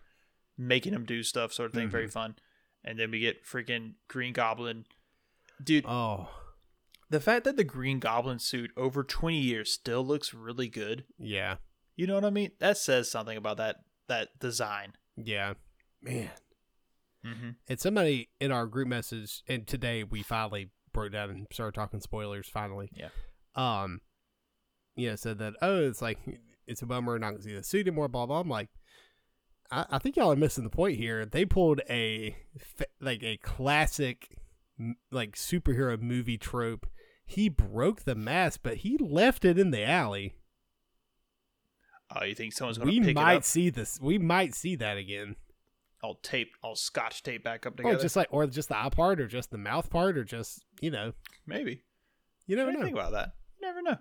making 0.56 0.92
him 0.92 1.04
do 1.04 1.22
stuff, 1.22 1.52
sort 1.52 1.70
of 1.70 1.74
thing. 1.74 1.88
Very 1.88 2.04
mm-hmm. 2.04 2.12
fun. 2.12 2.36
And 2.84 2.98
then 2.98 3.10
we 3.10 3.20
get 3.20 3.44
freaking 3.44 3.94
Green 4.08 4.32
Goblin, 4.32 4.86
dude. 5.62 5.84
Oh, 5.86 6.28
the 7.12 7.20
fact 7.20 7.44
that 7.44 7.56
the 7.56 7.64
Green 7.64 7.98
Goblin 7.98 8.38
suit 8.38 8.72
over 8.76 9.04
20 9.04 9.38
years 9.38 9.70
still 9.70 10.04
looks 10.04 10.32
really 10.34 10.68
good. 10.68 11.04
yeah, 11.18 11.56
You 11.94 12.06
know 12.06 12.14
what 12.14 12.24
I 12.24 12.30
mean? 12.30 12.52
That 12.58 12.78
says 12.78 13.10
something 13.10 13.36
about 13.36 13.58
that 13.58 13.76
that 14.08 14.38
design. 14.40 14.94
yeah, 15.16 15.54
man. 16.00 16.30
Mm-hmm. 17.24 17.50
And 17.68 17.78
somebody 17.78 18.30
in 18.40 18.50
our 18.50 18.66
group 18.66 18.88
message, 18.88 19.42
and 19.46 19.66
today 19.66 20.02
we 20.02 20.22
finally 20.22 20.70
broke 20.92 21.12
down 21.12 21.30
and 21.30 21.46
started 21.52 21.74
talking 21.74 22.00
spoilers. 22.00 22.48
Finally, 22.48 22.90
Yeah. 22.92 23.10
Um, 23.54 24.00
yeah, 24.96 25.14
said 25.14 25.38
that. 25.38 25.54
Oh, 25.62 25.86
it's 25.86 26.02
like 26.02 26.18
it's 26.66 26.82
a 26.82 26.86
bummer 26.86 27.18
not 27.18 27.32
gonna 27.32 27.42
see 27.42 27.54
the 27.54 27.62
suit 27.62 27.86
anymore. 27.86 28.08
Blah 28.08 28.26
blah. 28.26 28.40
I'm 28.40 28.48
like, 28.48 28.70
I, 29.70 29.84
I 29.90 29.98
think 29.98 30.16
y'all 30.16 30.32
are 30.32 30.36
missing 30.36 30.64
the 30.64 30.70
point 30.70 30.96
here. 30.96 31.24
They 31.26 31.44
pulled 31.44 31.82
a 31.88 32.36
like 33.00 33.22
a 33.22 33.36
classic 33.36 34.36
like 35.10 35.36
superhero 35.36 36.00
movie 36.00 36.38
trope. 36.38 36.86
He 37.32 37.48
broke 37.48 38.02
the 38.02 38.14
mask, 38.14 38.60
but 38.62 38.78
he 38.78 38.96
left 38.98 39.44
it 39.44 39.58
in 39.58 39.70
the 39.70 39.84
alley. 39.84 40.34
Oh, 42.14 42.24
you 42.24 42.34
think 42.34 42.52
someone's 42.52 42.76
going 42.78 42.88
We 42.90 42.98
to 43.00 43.06
pick 43.06 43.10
it 43.12 43.20
might 43.20 43.36
up? 43.38 43.44
see 43.44 43.70
this. 43.70 43.98
We 44.00 44.18
might 44.18 44.54
see 44.54 44.76
that 44.76 44.98
again. 44.98 45.36
I'll 46.04 46.16
tape, 46.16 46.52
I'll 46.62 46.74
scotch 46.76 47.22
tape 47.22 47.42
back 47.44 47.64
up 47.64 47.74
Or 47.74 47.76
together. 47.84 48.02
just 48.02 48.16
like, 48.16 48.28
or 48.30 48.46
just 48.46 48.68
the 48.68 48.76
eye 48.76 48.90
part, 48.90 49.20
or 49.20 49.26
just 49.26 49.50
the 49.50 49.56
mouth 49.58 49.88
part, 49.88 50.18
or 50.18 50.24
just 50.24 50.64
you 50.80 50.90
know, 50.90 51.12
Maybe. 51.46 51.84
you 52.46 52.56
never 52.56 52.72
know. 52.72 52.82
think 52.82 52.92
about 52.96 53.12
that. 53.12 53.32
You 53.60 53.66
never 53.68 53.82
know. 53.82 53.96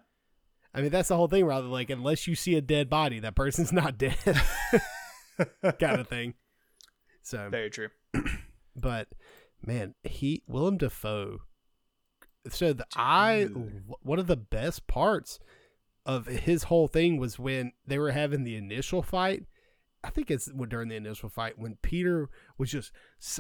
I 0.73 0.81
mean, 0.81 0.89
that's 0.89 1.09
the 1.09 1.15
whole 1.15 1.27
thing, 1.27 1.45
rather 1.45 1.67
like 1.67 1.89
unless 1.89 2.27
you 2.27 2.35
see 2.35 2.55
a 2.55 2.61
dead 2.61 2.89
body, 2.89 3.19
that 3.19 3.35
person's 3.35 3.71
not 3.73 3.97
dead, 3.97 4.17
kind 5.79 6.01
of 6.01 6.07
thing. 6.07 6.33
So, 7.23 7.47
Very 7.51 7.69
true. 7.69 7.89
but 8.75 9.07
man, 9.65 9.93
he 10.03 10.43
Willem 10.47 10.77
Dafoe. 10.77 11.41
So 12.49 12.73
the 12.73 12.85
I 12.95 13.43
one 14.01 14.19
of 14.19 14.27
the 14.27 14.35
best 14.37 14.87
parts 14.87 15.39
of 16.05 16.25
his 16.25 16.63
whole 16.63 16.87
thing 16.87 17.17
was 17.17 17.37
when 17.37 17.73
they 17.85 17.99
were 17.99 18.11
having 18.11 18.43
the 18.43 18.55
initial 18.55 19.01
fight. 19.03 19.43
I 20.03 20.09
think 20.09 20.31
it's 20.31 20.51
when- 20.51 20.69
during 20.69 20.89
the 20.89 20.95
initial 20.95 21.29
fight 21.29 21.59
when 21.59 21.77
Peter 21.83 22.29
was 22.57 22.71
just 22.71 22.91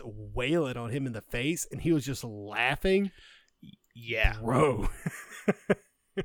wailing 0.03 0.77
on 0.77 0.91
him 0.91 1.07
in 1.07 1.13
the 1.13 1.21
face, 1.21 1.67
and 1.71 1.81
he 1.81 1.91
was 1.91 2.05
just 2.05 2.23
laughing. 2.23 3.09
Yeah. 3.95 4.37
bro. 4.39 4.87
I 6.17 6.23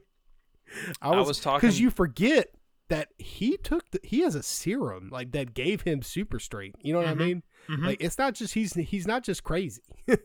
I 1.08 1.16
was, 1.16 1.28
was 1.28 1.40
talking- 1.40 1.66
because 1.66 1.80
you 1.80 1.90
forget 1.90 2.48
that 2.88 3.08
he 3.18 3.56
took 3.56 3.90
the, 3.90 4.00
he 4.02 4.20
has 4.20 4.34
a 4.34 4.42
serum 4.42 5.08
like 5.10 5.32
that 5.32 5.54
gave 5.54 5.80
him 5.82 6.02
super 6.02 6.38
strength. 6.38 6.78
You 6.82 6.92
know 6.92 6.98
what 7.00 7.08
Mhm. 7.08 7.10
I 7.12 7.14
mean? 7.14 7.42
Mhm. 7.68 7.84
Like 7.86 8.00
it's 8.02 8.18
not 8.18 8.34
just 8.34 8.54
he's 8.54 8.74
he's 8.74 9.06
not 9.06 9.24
just 9.24 9.42
crazy. 9.42 9.82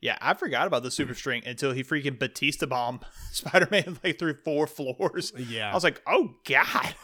Yeah, 0.00 0.18
I 0.20 0.34
forgot 0.34 0.66
about 0.66 0.82
the 0.82 0.90
super 0.90 1.14
string 1.14 1.42
until 1.46 1.72
he 1.72 1.84
freaking 1.84 2.18
Batista 2.18 2.66
bomb 2.66 3.00
Spider 3.32 3.68
Man 3.70 3.98
like 4.02 4.18
through 4.18 4.38
four 4.44 4.66
floors. 4.66 5.32
yeah. 5.36 5.70
I 5.70 5.74
was 5.74 5.84
like, 5.84 6.02
oh 6.06 6.34
god. 6.44 6.94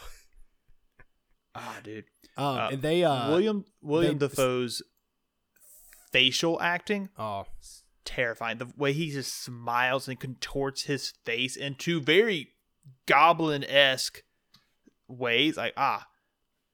Ah, 1.55 1.77
dude. 1.83 2.05
um, 2.37 2.45
uh, 2.57 2.69
and 2.71 2.81
they 2.81 3.03
uh 3.03 3.29
William 3.29 3.65
William 3.81 4.17
they- 4.17 4.27
Dafoe's 4.27 4.81
facial 6.11 6.61
acting 6.61 7.09
oh 7.17 7.45
terrifying. 8.05 8.57
The 8.57 8.71
way 8.77 8.93
he 8.93 9.11
just 9.11 9.43
smiles 9.43 10.07
and 10.07 10.19
contorts 10.19 10.83
his 10.83 11.13
face 11.25 11.55
into 11.55 12.01
very 12.01 12.49
goblin 13.07 13.63
esque 13.63 14.23
ways. 15.07 15.57
Like 15.57 15.73
ah, 15.77 16.05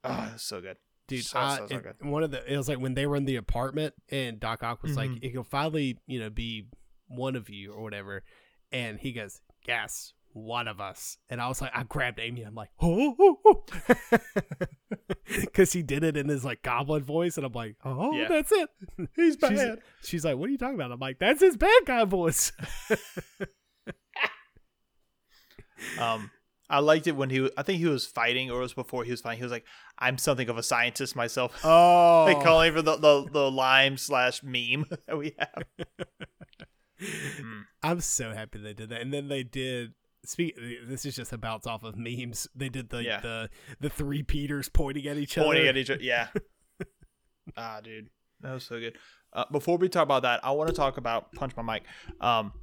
ah, 0.03 0.29
that's 0.31 0.43
so 0.43 0.61
good. 0.61 0.77
Dude, 1.07 1.23
So- 1.25 1.39
I, 1.39 1.57
so- 1.57 1.67
so 1.67 1.75
it- 1.77 1.95
one 2.05 2.23
of 2.23 2.31
the 2.31 2.51
it 2.51 2.57
was 2.57 2.67
like 2.67 2.79
when 2.79 2.93
they 2.95 3.05
were 3.05 3.15
in 3.15 3.25
the 3.25 3.35
apartment 3.35 3.93
and 4.09 4.39
Doc 4.39 4.63
Ock 4.63 4.81
was 4.83 4.95
like, 4.97 5.09
Mhm. 5.11 5.19
"It 5.21 5.31
can 5.33 5.43
finally, 5.43 5.99
you 6.07 6.19
know, 6.19 6.29
be 6.29 6.67
one 7.07 7.35
of 7.35 7.49
you 7.49 7.71
or 7.73 7.83
whatever," 7.83 8.23
and 8.71 8.99
he 8.99 9.11
goes, 9.13 9.41
"Yes, 9.67 10.13
one 10.33 10.67
of 10.67 10.81
us." 10.81 11.17
And 11.29 11.39
I 11.39 11.47
was 11.47 11.61
like, 11.61 11.71
I 11.75 11.83
grabbed 11.83 12.19
Amy. 12.19 12.41
I'm 12.41 12.55
like, 12.55 12.71
"Oh," 12.81 13.63
because 15.41 15.71
he 15.73 15.83
did 15.83 16.03
it 16.03 16.17
in 16.17 16.27
his 16.27 16.43
like 16.43 16.61
goblin 16.63 17.03
voice, 17.03 17.37
and 17.37 17.45
I'm 17.45 17.53
like, 17.53 17.75
"Oh, 17.85 18.13
Yeah. 18.17 18.27
that's 18.27 18.51
it." 18.51 18.69
He's 19.15 19.33
She's, 19.33 19.37
bad. 19.37 19.79
she's 20.03 20.25
like, 20.25 20.37
"What 20.37 20.49
are 20.49 20.51
you 20.51 20.57
talking 20.57 20.75
about?" 20.75 20.91
I'm 20.91 20.99
like, 20.99 21.19
"That's 21.19 21.41
his 21.41 21.55
bad 21.55 21.81
guy 21.85 22.03
voice." 22.05 22.51
Um, 25.99 26.31
I 26.69 26.79
liked 26.79 27.05
it 27.07 27.11
when 27.15 27.29
he. 27.29 27.49
I 27.57 27.63
think 27.63 27.79
he 27.79 27.85
was 27.85 28.05
fighting, 28.07 28.49
or 28.49 28.59
it 28.59 28.63
was 28.63 28.73
before 28.73 29.03
he 29.03 29.11
was 29.11 29.21
fighting. 29.21 29.37
He 29.37 29.43
was 29.43 29.51
like, 29.51 29.65
"I'm 29.99 30.17
something 30.17 30.49
of 30.49 30.57
a 30.57 30.63
scientist 30.63 31.15
myself." 31.15 31.59
Oh, 31.63 32.25
like 32.27 32.43
calling 32.43 32.73
for 32.73 32.81
the, 32.81 32.95
the 32.97 33.27
the 33.31 33.51
lime 33.51 33.97
slash 33.97 34.41
meme 34.43 34.85
that 35.07 35.17
we 35.17 35.35
have. 35.37 35.63
Mm. 37.01 37.63
I'm 37.83 38.01
so 38.01 38.33
happy 38.33 38.59
they 38.59 38.73
did 38.73 38.89
that. 38.89 39.01
And 39.01 39.13
then 39.13 39.27
they 39.27 39.43
did. 39.43 39.93
Speak. 40.25 40.55
This 40.87 41.05
is 41.05 41.15
just 41.15 41.31
a 41.33 41.37
bounce 41.37 41.67
off 41.67 41.83
of 41.83 41.95
memes. 41.97 42.47
They 42.55 42.69
did 42.69 42.89
the 42.89 43.03
Yeah. 43.03 43.19
the 43.19 43.49
the 43.79 43.89
three 43.89 44.23
Peters 44.23 44.69
pointing 44.69 45.05
at 45.07 45.17
each 45.17 45.35
pointing 45.35 45.43
other. 45.45 45.53
Pointing 45.53 45.67
at 45.67 45.77
each 45.77 45.89
other. 45.91 46.01
Yeah. 46.01 46.27
ah, 47.55 47.79
dude, 47.83 48.09
that 48.41 48.53
was 48.53 48.63
so 48.63 48.79
good. 48.79 48.97
Uh, 49.33 49.45
before 49.51 49.77
we 49.77 49.87
talk 49.87 50.01
about 50.03 50.23
that, 50.23 50.39
I 50.43 50.49
want 50.51 50.69
to 50.69 50.75
talk 50.75 50.97
about 50.97 51.31
punch 51.33 51.55
my 51.55 51.61
mic. 51.61 51.83
Um, 52.19 52.53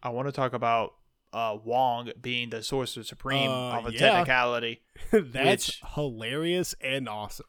I 0.00 0.10
want 0.10 0.28
to 0.28 0.32
talk 0.32 0.52
about 0.52 0.92
uh 1.36 1.58
Wong 1.62 2.10
being 2.20 2.48
the 2.50 2.62
Sorcerer 2.62 3.04
Supreme 3.04 3.50
Uh, 3.50 3.78
of 3.78 3.86
a 3.86 3.92
yeah. 3.92 3.98
technicality. 3.98 4.80
That's 5.12 5.68
which- 5.68 5.82
hilarious 5.94 6.74
and 6.80 7.08
awesome. 7.08 7.46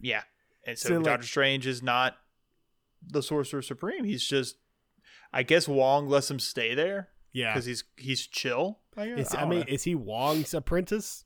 Yeah, 0.00 0.22
and 0.66 0.78
so, 0.78 0.88
So, 0.88 0.94
like- 0.96 1.04
Doctor 1.04 1.26
Strange 1.26 1.66
is 1.66 1.82
not 1.82 2.16
the 3.06 3.22
Sorcerer 3.22 3.60
Supreme. 3.62 4.04
He's 4.04 4.24
just, 4.26 4.56
I 5.32 5.42
guess 5.42 5.68
Wong 5.68 6.08
lets 6.08 6.30
him 6.30 6.38
stay 6.38 6.74
there 6.74 7.10
Yeah. 7.32 7.52
because 7.52 7.66
he's 7.66 7.84
he's 7.96 8.26
chill. 8.26 8.80
I, 8.96 9.08
guess. 9.08 9.28
Is, 9.28 9.34
I, 9.34 9.42
I, 9.42 9.46
mean, 9.46 9.60
know. 9.60 9.66
is 9.68 9.82
he 9.82 9.94
Wong's 9.94 10.54
apprentice? 10.54 11.24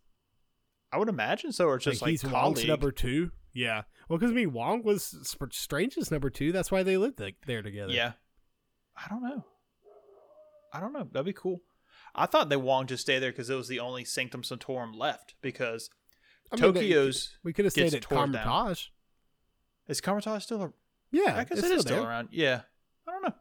I 0.93 0.99
would 0.99 1.09
imagine 1.09 1.53
so, 1.53 1.67
or 1.67 1.79
just 1.79 2.03
like, 2.03 2.11
he's 2.11 2.25
Wong's 2.25 2.65
number 2.67 2.91
two. 2.91 3.31
Yeah. 3.55 3.83
Well, 4.09 4.19
because 4.19 4.33
I 4.33 4.35
mean, 4.35 4.53
Wong 4.53 4.83
was 4.83 5.15
Strange's 5.53 6.11
number 6.11 6.31
two. 6.31 6.51
That's 6.51 6.73
why 6.73 6.83
they 6.83 6.97
lived 6.97 7.23
there 7.47 7.63
together. 7.63 7.93
Yeah. 7.93 8.13
I 8.97 9.09
don't 9.09 9.23
know. 9.23 9.45
I 10.73 10.81
don't 10.81 10.93
know. 10.93 11.07
That'd 11.13 11.27
be 11.27 11.33
cool. 11.33 11.61
I 12.15 12.27
thought 12.27 12.49
they 12.49 12.57
Wong 12.57 12.87
just 12.87 13.03
stay 13.03 13.19
there 13.19 13.31
because 13.31 13.51
it 13.51 13.55
was 13.55 13.69
the 13.69 13.81
only 13.81 14.05
Sanctum 14.05 14.43
Sanctorum 14.43 14.93
left. 14.93 15.35
Because 15.41 15.91
I 16.53 16.57
mean, 16.57 16.73
Tokyo's 16.73 17.39
we 17.43 17.53
could 17.53 17.65
have 17.65 17.73
stayed 17.73 17.95
at. 17.95 18.09
Kamar-Taj. 18.09 18.89
is 19.89 20.01
Kamar-Taj 20.01 20.43
still? 20.43 20.63
A, 20.63 20.73
Yeah, 21.11 21.37
I 21.37 21.45
guess 21.45 21.59
it's 21.59 21.67
it 21.67 21.73
is 21.73 21.83
still 21.83 22.05
around. 22.05 22.29
Yeah. 22.33 22.63
I 23.09 23.13
don't 23.13 23.23
know. 23.23 23.35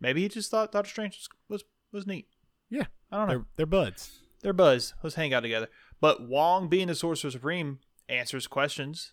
Maybe 0.00 0.22
he 0.22 0.28
just 0.28 0.50
thought 0.50 0.72
Doctor 0.72 0.90
Strange 0.90 1.16
was 1.16 1.28
was, 1.48 1.64
was 1.92 2.06
neat. 2.06 2.28
Yeah. 2.70 2.86
I 3.10 3.18
don't 3.18 3.28
know. 3.28 3.34
They're, 3.34 3.44
they're 3.56 3.66
buds. 3.66 4.20
They're 4.42 4.52
buzz. 4.52 4.94
Let's 5.02 5.16
hang 5.16 5.32
out 5.32 5.40
together. 5.40 5.68
But 6.00 6.22
Wong, 6.22 6.68
being 6.68 6.88
the 6.88 6.94
Sorcerer 6.94 7.30
Supreme, 7.30 7.78
answers 8.08 8.46
questions 8.46 9.12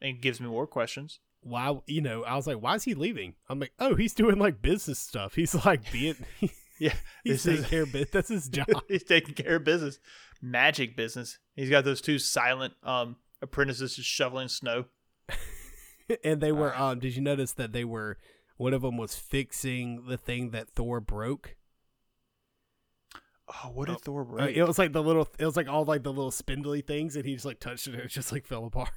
and 0.00 0.20
gives 0.20 0.40
me 0.40 0.48
more 0.48 0.66
questions. 0.66 1.20
Why? 1.40 1.78
You 1.86 2.02
know, 2.02 2.22
I 2.24 2.36
was 2.36 2.46
like, 2.46 2.58
why 2.58 2.74
is 2.74 2.84
he 2.84 2.94
leaving? 2.94 3.34
I'm 3.48 3.58
like, 3.58 3.72
oh, 3.78 3.94
he's 3.94 4.14
doing 4.14 4.38
like 4.38 4.60
business 4.62 4.98
stuff. 4.98 5.34
He's 5.34 5.64
like 5.64 5.90
being. 5.90 6.16
Yeah, 6.78 6.94
He's 7.24 7.42
this 7.44 7.44
taking 7.44 7.64
is 7.64 7.70
care 7.70 7.82
of 7.82 7.94
it. 7.94 8.12
That's 8.12 8.28
his 8.28 8.48
job. 8.50 8.66
he's 8.88 9.04
taking 9.04 9.34
care 9.34 9.56
of 9.56 9.64
business, 9.64 9.98
magic 10.40 10.96
business. 10.96 11.38
He's 11.54 11.70
got 11.70 11.84
those 11.84 12.00
two 12.00 12.18
silent 12.18 12.74
um 12.82 13.16
apprentices 13.40 13.96
just 13.96 14.08
shoveling 14.08 14.48
snow. 14.48 14.86
and 16.24 16.40
they 16.40 16.52
were 16.52 16.76
um 16.76 16.98
did 16.98 17.14
you 17.16 17.22
notice 17.22 17.52
that 17.52 17.72
they 17.72 17.84
were 17.84 18.18
one 18.56 18.72
of 18.74 18.82
them 18.82 18.96
was 18.96 19.14
fixing 19.14 20.06
the 20.06 20.16
thing 20.16 20.50
that 20.50 20.70
Thor 20.70 21.00
broke? 21.00 21.56
Oh, 23.48 23.70
what 23.72 23.88
did 23.88 23.96
Oh, 23.96 23.98
Thor 24.02 24.22
Uh, 24.22 24.24
break? 24.24 24.56
it 24.56 24.64
was 24.64 24.78
like 24.78 24.92
the 24.92 25.02
little 25.02 25.28
it 25.38 25.44
was 25.44 25.56
like 25.56 25.68
all 25.68 25.84
like 25.84 26.02
the 26.02 26.12
little 26.12 26.30
spindly 26.30 26.80
things 26.80 27.16
and 27.16 27.24
he 27.24 27.34
just 27.34 27.44
like 27.44 27.60
touched 27.60 27.86
it 27.88 27.94
and 27.94 28.02
it 28.02 28.08
just 28.08 28.32
like 28.32 28.46
fell 28.46 28.64
apart. 28.64 28.90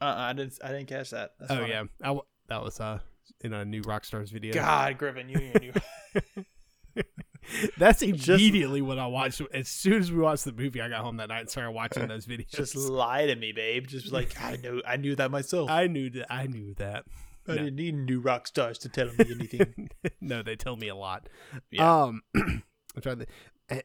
Uh, 0.00 0.14
I 0.16 0.32
didn't. 0.32 0.56
I 0.62 0.68
didn't 0.68 0.86
catch 0.86 1.10
that. 1.10 1.32
That's 1.40 1.50
oh 1.50 1.56
funny. 1.56 1.70
yeah. 1.70 1.82
I 2.02 2.16
that 2.48 2.62
was 2.62 2.78
uh 2.80 3.00
in 3.40 3.52
a 3.52 3.64
New 3.64 3.82
Rockstars 3.82 4.30
video. 4.30 4.54
God, 4.54 4.96
Griffin, 4.96 5.28
you 5.28 5.38
and 5.54 5.64
you. 5.64 5.72
That's 7.78 8.02
immediately 8.02 8.82
when 8.82 8.98
I 8.98 9.06
watched 9.06 9.40
as 9.54 9.68
soon 9.68 9.94
as 9.94 10.12
we 10.12 10.18
watched 10.18 10.44
the 10.44 10.52
movie 10.52 10.80
I 10.80 10.88
got 10.88 11.02
home 11.02 11.16
that 11.18 11.28
night 11.28 11.40
and 11.40 11.50
started 11.50 11.70
watching 11.72 12.06
those 12.08 12.26
videos. 12.26 12.50
just 12.50 12.76
lie 12.76 13.26
to 13.26 13.34
me, 13.36 13.52
babe. 13.52 13.86
Just 13.86 14.12
like 14.12 14.40
I 14.42 14.56
know. 14.62 14.80
I 14.86 14.96
knew 14.96 15.14
that 15.16 15.30
myself. 15.30 15.70
I, 15.70 15.82
I 15.82 15.86
knew 15.86 16.10
that 16.10 16.32
I 16.32 16.46
knew 16.46 16.74
that. 16.74 17.04
no. 17.46 17.54
didn't 17.54 17.76
need 17.76 17.94
New 17.94 18.20
Rockstars 18.22 18.78
to 18.80 18.88
tell 18.88 19.06
me 19.06 19.14
anything. 19.30 19.90
no, 20.20 20.42
they 20.42 20.56
tell 20.56 20.76
me 20.76 20.88
a 20.88 20.94
lot. 20.96 21.28
Yeah. 21.70 22.02
Um, 22.04 22.22
I'm 22.36 22.62
trying 23.02 23.20
to, 23.20 23.26
and- 23.68 23.82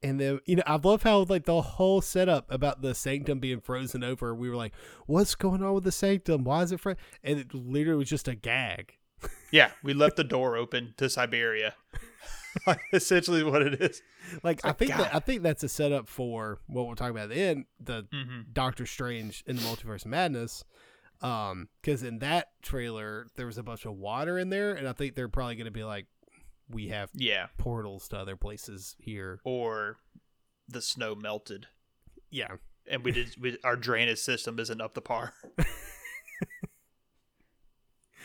and 0.00 0.20
then 0.20 0.38
you 0.46 0.54
know 0.54 0.62
I 0.64 0.76
love 0.76 1.02
how 1.02 1.24
like 1.28 1.44
the 1.44 1.60
whole 1.60 2.00
setup 2.00 2.46
about 2.52 2.82
the 2.82 2.94
sanctum 2.94 3.40
being 3.40 3.60
frozen 3.60 4.04
over. 4.04 4.32
We 4.32 4.48
were 4.48 4.54
like, 4.54 4.72
"What's 5.06 5.34
going 5.34 5.60
on 5.60 5.74
with 5.74 5.82
the 5.82 5.90
sanctum? 5.90 6.44
Why 6.44 6.62
is 6.62 6.70
it 6.70 6.78
frozen?" 6.78 7.00
And 7.24 7.40
it 7.40 7.52
literally 7.52 7.98
was 7.98 8.08
just 8.08 8.28
a 8.28 8.36
gag. 8.36 8.92
yeah, 9.50 9.72
we 9.82 9.94
left 9.94 10.14
the 10.14 10.22
door 10.22 10.56
open 10.56 10.94
to 10.98 11.10
Siberia. 11.10 11.74
like 12.66 12.80
essentially 12.92 13.42
what 13.42 13.62
it 13.62 13.80
is. 13.80 14.02
Like 14.42 14.64
I 14.64 14.68
like, 14.68 14.78
think 14.78 14.96
that 14.96 15.14
I 15.14 15.18
think 15.20 15.42
that's 15.42 15.62
a 15.64 15.68
setup 15.68 16.08
for 16.08 16.58
what 16.66 16.86
we'll 16.86 16.96
talk 16.96 17.10
about 17.10 17.24
at 17.24 17.28
the 17.30 17.40
end, 17.40 17.64
the 17.80 18.06
Mm-hmm. 18.12 18.40
Doctor 18.52 18.86
Strange 18.86 19.42
in 19.46 19.56
the 19.56 19.62
Multiverse 19.62 20.04
of 20.04 20.10
Madness. 20.10 20.64
Um, 21.20 21.68
because 21.82 22.04
in 22.04 22.20
that 22.20 22.48
trailer 22.62 23.26
there 23.36 23.46
was 23.46 23.58
a 23.58 23.62
bunch 23.62 23.84
of 23.86 23.94
water 23.96 24.38
in 24.38 24.50
there, 24.50 24.74
and 24.74 24.86
I 24.86 24.92
think 24.92 25.14
they're 25.14 25.28
probably 25.28 25.56
going 25.56 25.64
to 25.64 25.70
be 25.72 25.82
like, 25.84 26.06
"We 26.70 26.88
have 26.88 27.10
Yeah, 27.12 27.46
portals 27.58 28.06
to 28.08 28.18
other 28.18 28.36
places 28.36 28.94
here." 29.00 29.40
or 29.44 29.96
the 30.68 30.80
snow 30.82 31.14
melted, 31.16 31.66
Yeah, 32.30 32.56
and 32.88 33.02
we 33.02 33.10
did. 33.12 33.34
We, 33.40 33.58
our 33.64 33.74
drainage 33.74 34.18
system 34.20 34.60
isn't 34.60 34.80
up 34.80 34.94
to 34.94 35.00
par. 35.00 35.32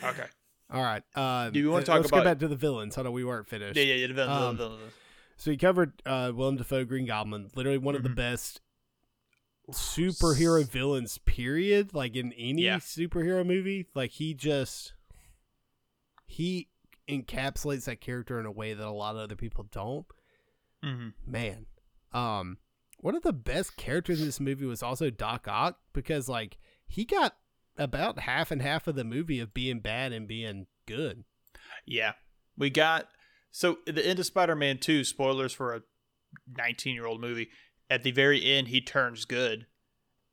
okay. 0.04 0.26
All 0.74 0.82
right. 0.84 1.04
Uh, 1.16 1.50
Do 1.52 1.60
you 1.60 1.70
wanna 1.70 1.84
uh, 1.84 1.86
talk 1.86 1.96
let's 1.98 2.10
about- 2.10 2.18
go 2.20 2.24
back 2.24 2.40
to 2.40 2.48
the 2.48 2.56
villains? 2.56 2.96
Hold 2.96 3.08
on, 3.08 3.14
we 3.14 3.24
weren't 3.24 3.48
finished. 3.48 3.78
Yeah, 3.78 3.84
yeah, 3.84 3.94
yeah. 3.96 4.08
The, 4.08 4.14
villain, 4.16 4.32
Um, 4.32 4.58
the, 4.58 4.70
villain. 4.70 4.82
So 5.38 5.52
we 5.52 5.58
covered 5.58 5.94
uh, 6.06 6.32
Willem 6.36 6.58
Dafoe, 6.58 6.84
Green 6.86 7.06
Goblin, 7.06 7.50
literally 7.56 7.78
one 7.78 7.96
of 7.96 8.04
the 8.04 8.10
Mhm. 8.10 8.16
best 8.16 8.62
superhero 9.72 10.68
villains. 10.68 11.18
Period. 11.20 11.94
Like 11.94 12.16
in 12.16 12.34
any 12.34 12.64
Yeah. 12.64 12.78
superhero 12.78 13.46
movie, 13.46 13.88
like 13.96 14.12
he 14.12 14.34
just 14.34 14.94
he 16.26 16.70
encapsulates 17.08 17.86
that 17.86 18.02
character 18.02 18.40
in 18.40 18.46
a 18.46 18.52
way 18.52 18.74
that 18.74 18.86
a 18.88 18.90
lot 18.90 19.16
of 19.16 19.22
other 19.22 19.36
people 19.36 19.66
don't. 19.72 20.06
Mhm. 20.84 21.14
Man, 21.26 21.68
um, 22.12 22.58
one 23.00 23.16
of 23.16 23.22
the 23.24 23.34
best 23.34 23.76
characters 23.78 24.20
in 24.20 24.26
this 24.26 24.40
movie 24.40 24.66
was 24.66 24.82
also 24.82 25.10
Doc 25.10 25.48
Ock 25.48 25.80
because 25.94 26.28
like 26.28 26.58
he 26.88 27.06
got 27.06 27.38
about 27.78 28.20
half 28.20 28.52
and 28.52 28.62
half 28.62 28.88
of 28.88 28.96
the 28.96 29.04
movie 29.04 29.40
of 29.40 29.54
being 29.54 29.80
bad 29.80 30.12
and 30.14 30.28
being 30.28 30.68
good. 30.86 31.24
Yeah, 31.86 32.14
we 32.58 32.70
got 32.70 33.08
so 33.52 33.78
the 33.86 34.06
end 34.06 34.20
of 34.20 34.26
Spider-Man 34.26 34.78
Two. 34.80 35.04
Spoilers 35.04 35.54
for 35.54 35.74
a 35.74 35.82
19-year-old 36.54 37.22
movie. 37.22 37.50
At 37.90 38.04
the 38.04 38.12
very 38.12 38.44
end, 38.44 38.70
he 38.70 38.82
turns 38.82 39.26
good, 39.26 39.68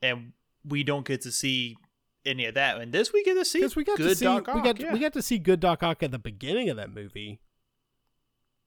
and 0.01 0.33
we 0.65 0.83
don't 0.85 1.07
get 1.07 1.21
to 1.23 1.33
see 1.33 1.77
any 2.25 2.45
of 2.47 2.55
that. 2.55 2.81
And 2.81 2.93
this 2.93 3.13
we 3.13 3.23
get 3.25 3.35
to 3.35 3.45
see 3.45 3.67
we 3.77 3.85
got 3.85 3.97
good 3.97 4.11
to 4.11 4.15
see 4.15 4.25
Doc 4.25 4.47
we 4.55 4.63
got 4.63 4.79
yeah. 4.81 4.93
we 4.93 4.99
got 4.99 5.13
to 5.15 5.23
see 5.23 5.39
good 5.39 5.61
Doc 5.61 5.83
Ock 5.83 6.03
at 6.03 6.11
the 6.11 6.19
beginning 6.19 6.69
of 6.69 6.77
that 6.77 6.93
movie. 6.93 7.41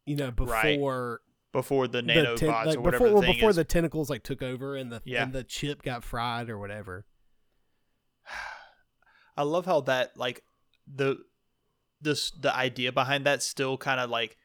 You 0.05 0.15
know, 0.15 0.33
Right. 0.37 0.75
before 0.75 1.21
before 1.53 1.87
the 1.87 2.01
the 2.01 2.11
nanobots 2.11 2.37
ten- 2.37 2.49
like 2.49 2.77
or 2.77 2.81
whatever 2.81 3.05
before 3.05 3.21
the 3.21 3.27
before 3.33 3.49
is. 3.51 3.55
the 3.55 3.63
tentacles 3.63 4.09
like 4.09 4.23
took 4.23 4.41
over 4.41 4.75
and 4.75 4.91
the 4.91 5.01
Yeah. 5.05 5.23
and 5.23 5.33
the 5.33 5.43
chip 5.43 5.81
got 5.83 6.03
fried 6.03 6.49
or 6.49 6.57
whatever. 6.57 7.05
I 9.37 9.43
love 9.43 9.65
how 9.65 9.81
that 9.81 10.15
like 10.17 10.43
the 10.91 11.17
this 12.01 12.31
the 12.31 12.53
idea 12.55 12.91
behind 12.91 13.25
that 13.25 13.41
still 13.43 13.77
kind 13.77 13.99
of 13.99 14.09
like 14.09 14.37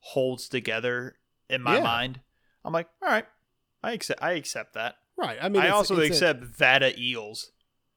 holds 0.00 0.48
together 0.48 1.16
in 1.48 1.62
my 1.62 1.76
Yeah. 1.76 1.82
mind. 1.82 2.20
I'm 2.64 2.72
like, 2.72 2.88
all 3.02 3.08
right, 3.08 3.26
I 3.82 3.92
accept. 3.92 4.22
I 4.22 4.32
accept 4.32 4.74
that. 4.74 4.96
Right. 5.16 5.38
I 5.40 5.48
mean, 5.48 5.62
I 5.62 5.66
it's- 5.66 5.74
also 5.76 5.96
it's 5.98 6.20
a- 6.20 6.30
accept 6.30 6.58
Vata 6.58 6.96
eels. 6.98 7.50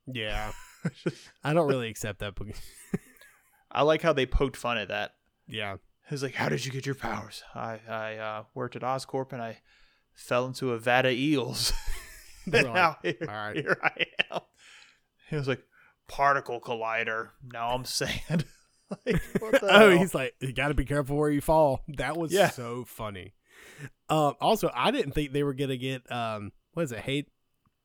yeah. 0.08 0.52
I 1.44 1.54
don't 1.54 1.68
really 1.68 1.90
accept 1.90 2.20
that. 2.20 2.34
I 3.72 3.84
like 3.84 4.02
how 4.02 4.14
they 4.14 4.26
poked 4.26 4.58
fun 4.58 4.78
at 4.78 4.88
that. 4.90 5.12
yeah. 5.48 5.78
He's 6.10 6.22
like, 6.24 6.34
"How 6.36 6.50
did 6.50 6.66
you 6.66 6.72
get 6.74 6.86
your 6.86 6.96
powers?" 6.96 7.42
I 7.56 7.80
I 7.88 8.16
uh, 8.18 8.44
worked 8.54 8.76
at 8.76 8.82
Oscorp 8.82 9.32
and 9.32 9.42
I 9.42 9.60
fell 10.14 10.46
into 10.46 10.72
a 10.74 10.78
vat 10.80 11.06
of 11.06 11.14
eels. 11.14 11.72
And 12.52 12.74
now 12.74 12.98
here, 13.04 13.16
"All 13.22 13.28
right." 13.28 13.56
here 13.56 13.78
I 13.84 14.06
am. 14.32 14.42
He 15.30 15.36
was 15.36 15.48
like, 15.48 15.64
"Particle 16.12 16.60
collider." 16.62 17.30
Now 17.52 17.70
I'm 17.70 17.86
sand. 17.86 18.46
like, 19.06 19.22
what 19.40 19.54
the 19.62 19.68
oh, 19.70 19.90
hell? 19.90 19.98
he's 19.98 20.14
like, 20.14 20.36
you 20.40 20.54
got 20.54 20.68
to 20.70 20.74
be 20.74 20.86
careful 20.86 21.18
where 21.18 21.30
you 21.32 21.42
fall. 21.42 21.82
That 21.98 22.18
was 22.18 22.32
Yeah. 22.32 22.50
so 22.50 22.84
funny. 22.86 23.34
Um, 24.10 24.34
also, 24.42 24.70
I 24.74 24.92
didn't 24.92 25.14
think 25.14 25.32
they 25.32 25.44
were 25.44 25.54
gonna 25.54 25.78
get 25.78 26.10
um, 26.12 26.52
what 26.74 26.84
is 26.84 26.92
it, 26.92 27.00
hate, 27.00 27.30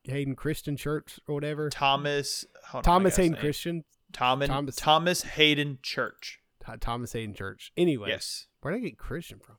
Hayden 0.04 0.34
Christian 0.36 0.76
Church 0.76 1.20
or 1.28 1.34
whatever. 1.34 1.70
Thomas 1.70 2.44
hold 2.66 2.80
on, 2.80 2.84
Thomas 2.84 3.12
gotta 3.14 3.22
Hayden 3.22 3.36
say. 3.36 3.40
Christian. 3.40 3.84
Thomas 4.12 4.48
Thomas- 4.48 4.76
Thomas 4.76 5.22
Hayden 5.22 5.78
Church. 5.82 6.40
Th- 6.64 6.80
Thomas 6.80 7.12
Hayden 7.12 7.34
Church. 7.34 7.72
Anyway, 7.76 8.08
Yes. 8.08 8.46
where 8.60 8.72
did 8.72 8.78
I 8.82 8.84
get 8.88 8.98
Christian 8.98 9.38
from? 9.38 9.56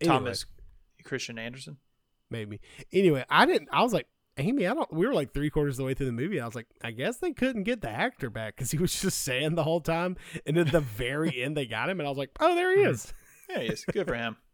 Anyway, 0.00 0.16
Thomas 0.16 0.46
Christian 1.04 1.38
Anderson. 1.38 1.76
maybe. 2.30 2.60
Anyway, 2.92 3.24
I 3.28 3.44
didn't. 3.46 3.68
I 3.72 3.82
was 3.82 3.92
like, 3.92 4.06
Amy, 4.42 4.66
I 4.66 4.74
don't. 4.74 4.92
We 4.92 5.06
were 5.06 5.14
like 5.14 5.32
three 5.32 5.50
quarters 5.50 5.74
of 5.74 5.78
the 5.78 5.84
way 5.84 5.94
through 5.94 6.06
the 6.06 6.12
movie. 6.12 6.40
I 6.40 6.46
was 6.46 6.54
like, 6.54 6.66
I 6.82 6.90
guess 6.90 7.18
they 7.18 7.32
couldn't 7.32 7.62
get 7.62 7.80
the 7.80 7.90
actor 7.90 8.28
back 8.30 8.56
because 8.56 8.70
he 8.70 8.78
was 8.78 9.00
just 9.00 9.22
saying 9.22 9.54
the 9.54 9.64
whole 9.64 9.80
time, 9.80 10.16
and 10.46 10.56
at 10.58 10.72
the 10.72 10.80
very 10.80 11.42
end 11.42 11.56
they 11.56 11.66
got 11.66 11.88
him, 11.88 12.00
and 12.00 12.06
I 12.06 12.10
was 12.10 12.18
like, 12.18 12.30
oh, 12.40 12.54
there 12.54 12.76
he 12.76 12.84
Mhm. 12.84 12.90
is. 12.90 13.14
Yeah, 13.48 13.58
he 13.60 13.66
is. 13.68 13.84
Good 13.84 14.06
for 14.06 14.14
him. 14.14 14.36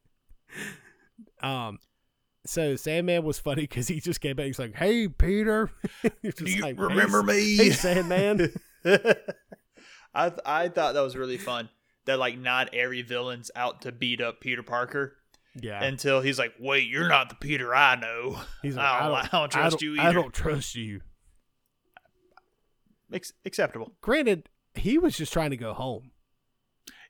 Um, 1.42 1.78
so 2.46 2.76
Sandman 2.76 3.24
was 3.24 3.38
funny 3.40 3.62
because 3.62 3.88
he 3.88 4.00
just 4.00 4.20
came 4.20 4.36
back. 4.36 4.46
He's 4.46 4.58
like, 4.58 4.74
"Hey, 4.76 5.08
Peter, 5.08 5.68
He's 6.22 6.34
just 6.34 6.60
like, 6.60 6.76
"Hey, 6.78 7.22
me? 7.22 7.56
Hey, 7.56 7.70
Sandman." 7.70 8.52
I 10.14 10.30
th- 10.30 10.40
I 10.46 10.68
thought 10.68 10.94
that 10.94 11.00
was 11.00 11.16
really 11.16 11.38
fun. 11.38 11.68
That 12.06 12.18
like 12.18 12.38
not 12.38 12.72
every 12.74 13.02
villain's 13.02 13.50
out 13.54 13.82
to 13.82 13.92
beat 13.92 14.20
up 14.20 14.40
Peter 14.40 14.62
Parker 14.62 15.16
yeah, 15.62 15.82
until 15.84 16.20
he's 16.20 16.38
like, 16.38 16.54
"Wait, 16.58 16.88
you're 16.88 17.08
not 17.08 17.28
the 17.28 17.34
Peter 17.34 17.74
I 17.74 17.96
know." 17.96 18.40
he's 18.62 18.76
like, 18.76 18.84
I 19.02 19.06
don't, 19.08 19.14
I 19.16 19.28
don't 19.38 19.50
trust 19.50 19.56
I 19.56 19.68
don't, 19.70 19.82
you 19.82 20.00
I 20.00 20.12
don't 20.12 20.32
trust 20.34 20.74
you. 20.74 21.00
Ex- 23.12 23.32
acceptable. 23.44 23.94
Granted, 24.00 24.48
he 24.74 24.98
was 24.98 25.16
just 25.16 25.32
trying 25.32 25.50
to 25.50 25.56
go 25.56 25.72
home. 25.72 26.10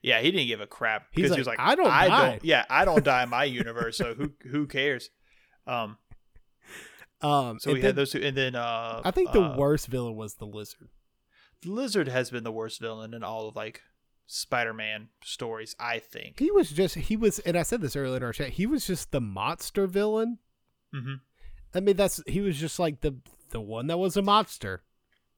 Yeah, 0.01 0.21
he 0.21 0.31
didn't 0.31 0.47
give 0.47 0.61
a 0.61 0.67
crap 0.67 1.07
He's 1.11 1.23
because 1.23 1.31
like, 1.31 1.37
he 1.37 1.41
was 1.41 1.47
like, 1.47 1.59
"I 1.59 1.75
don't 1.75 1.87
I 1.91 2.07
die." 2.07 2.29
don't. 2.31 2.45
Yeah, 2.45 2.65
I 2.69 2.85
don't 2.85 3.03
die 3.03 3.23
in 3.23 3.29
my 3.29 3.43
universe, 3.61 3.97
so 3.97 4.13
who 4.13 4.31
who 4.49 4.65
cares? 4.65 5.09
Um, 5.67 5.97
Um, 7.21 7.59
so 7.59 7.73
we 7.73 7.81
then 7.81 7.87
had 7.89 7.95
those 7.97 8.11
two, 8.11 8.21
and 8.23 8.35
then 8.37 8.55
uh, 8.55 9.01
I 9.03 9.11
think 9.11 9.33
the 9.33 9.41
uh, 9.41 9.57
worst 9.57 9.87
villain 9.87 10.15
was 10.15 10.35
the 10.35 10.45
lizard. 10.45 10.87
the 11.61 11.71
lizard 11.71 12.07
has 12.07 12.31
been 12.31 12.45
the 12.45 12.51
worst 12.51 12.79
villain 12.79 13.13
in 13.13 13.23
all 13.23 13.49
of 13.49 13.57
like 13.57 13.81
Spider-Man 14.31 15.09
stories. 15.23 15.75
I 15.79 15.97
think. 15.99 16.37
He 16.39 16.51
was 16.51 16.69
just 16.69 16.95
he 16.95 17.17
was, 17.17 17.39
and 17.39 17.57
I 17.57 17.63
said 17.63 17.81
this 17.81 17.95
earlier 17.95 18.17
in 18.17 18.23
our 18.23 18.31
chat. 18.33 18.49
He 18.51 18.65
was 18.67 18.85
just 18.85 19.11
the 19.11 19.19
monster 19.21 19.87
villain. 19.87 20.37
hmm 20.93 21.15
I 21.73 21.79
mean, 21.81 21.95
that's 21.97 22.21
he 22.27 22.41
was 22.41 22.57
just 22.57 22.79
like 22.79 23.01
the 23.01 23.15
the 23.51 23.59
one 23.61 23.87
that 23.87 23.97
was 23.97 24.15
a 24.17 24.21
monster. 24.21 24.83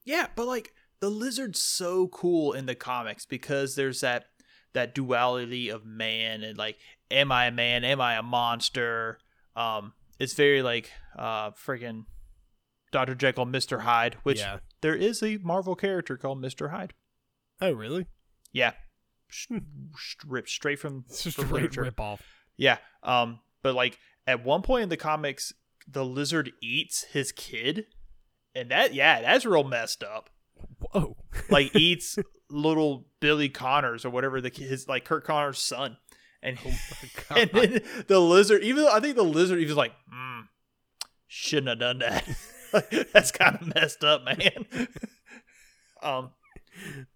Yeah, 0.05 0.27
but 0.35 0.45
like 0.47 0.73
the 0.99 1.09
lizard's 1.09 1.61
so 1.61 2.07
cool 2.09 2.53
in 2.53 2.65
the 2.65 2.75
comics 2.75 3.25
because 3.25 3.75
there's 3.75 4.01
that 4.01 4.25
that 4.73 4.93
duality 4.95 5.69
of 5.69 5.85
man 5.85 6.43
and 6.43 6.57
like 6.57 6.77
am 7.09 7.31
I 7.31 7.45
a 7.47 7.51
man, 7.51 7.83
am 7.83 7.99
I 8.01 8.15
a 8.15 8.23
monster? 8.23 9.19
Um 9.55 9.93
it's 10.19 10.33
very 10.33 10.61
like 10.61 10.91
uh 11.17 11.51
friggin' 11.51 12.05
Dr. 12.91 13.15
Jekyll, 13.15 13.45
Mr. 13.45 13.81
Hyde, 13.81 14.15
which 14.23 14.39
Yeah. 14.39 14.59
there 14.81 14.95
is 14.95 15.23
a 15.23 15.37
Marvel 15.37 15.75
character 15.75 16.17
called 16.17 16.41
Mr. 16.41 16.71
Hyde. 16.71 16.93
Oh, 17.61 17.71
really? 17.71 18.07
Yeah. 18.53 18.71
Ripped 20.27 20.49
straight 20.49 20.79
from 20.79 21.05
straight 21.09 21.51
literature. 21.51 21.83
rip 21.83 21.99
off. 21.99 22.21
Yeah. 22.57 22.77
Um, 23.03 23.39
but 23.63 23.75
like 23.75 23.97
at 24.27 24.43
one 24.43 24.61
point 24.61 24.83
in 24.83 24.89
the 24.89 24.97
comics, 24.97 25.53
the 25.87 26.05
lizard 26.05 26.51
eats 26.61 27.05
his 27.11 27.31
kid. 27.31 27.85
And 28.53 28.69
that 28.71 28.93
yeah, 28.93 29.21
that's 29.21 29.45
real 29.45 29.63
messed 29.63 30.03
up. 30.03 30.29
Whoa. 30.79 31.15
like 31.49 31.75
eats 31.75 32.17
little 32.49 33.07
Billy 33.19 33.49
Connors 33.49 34.05
or 34.05 34.09
whatever 34.09 34.41
the 34.41 34.49
his 34.49 34.87
like 34.87 35.05
Kurt 35.05 35.23
Connors' 35.23 35.59
son, 35.59 35.97
and 36.43 36.57
Oh 36.65 36.71
and 37.37 37.49
then 37.51 37.81
the 38.07 38.19
lizard. 38.19 38.63
Even 38.63 38.83
though 38.83 38.91
I 38.91 38.99
think 38.99 39.15
the 39.15 39.23
lizard 39.23 39.59
he 39.59 39.65
was 39.65 39.77
like, 39.77 39.93
mm, 40.13 40.43
shouldn't 41.27 41.69
have 41.69 41.79
done 41.79 41.99
that. 41.99 42.27
That's 43.13 43.31
kind 43.31 43.55
of 43.55 43.73
messed 43.75 44.03
up, 44.03 44.23
man. 44.23 44.87
um, 46.01 46.31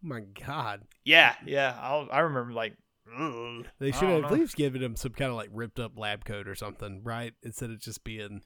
my 0.01 0.21
God. 0.45 0.81
yeah, 1.03 1.35
yeah. 1.45 1.77
I 1.79 2.07
I 2.11 2.19
remember 2.21 2.53
like 2.53 2.75
ugh, 3.17 3.65
They 3.79 3.91
should 3.91 4.09
have 4.09 4.25
at 4.25 4.31
least 4.31 4.55
given 4.55 4.81
him 4.81 4.95
some 4.95 5.13
kind 5.13 5.29
of 5.31 5.37
like 5.37 5.49
ripped 5.51 5.79
up 5.79 5.97
lab 5.97 6.25
coat 6.25 6.47
or 6.47 6.55
something, 6.55 7.01
right? 7.03 7.33
Instead 7.43 7.69
of 7.71 7.79
just 7.79 8.03
being 8.03 8.41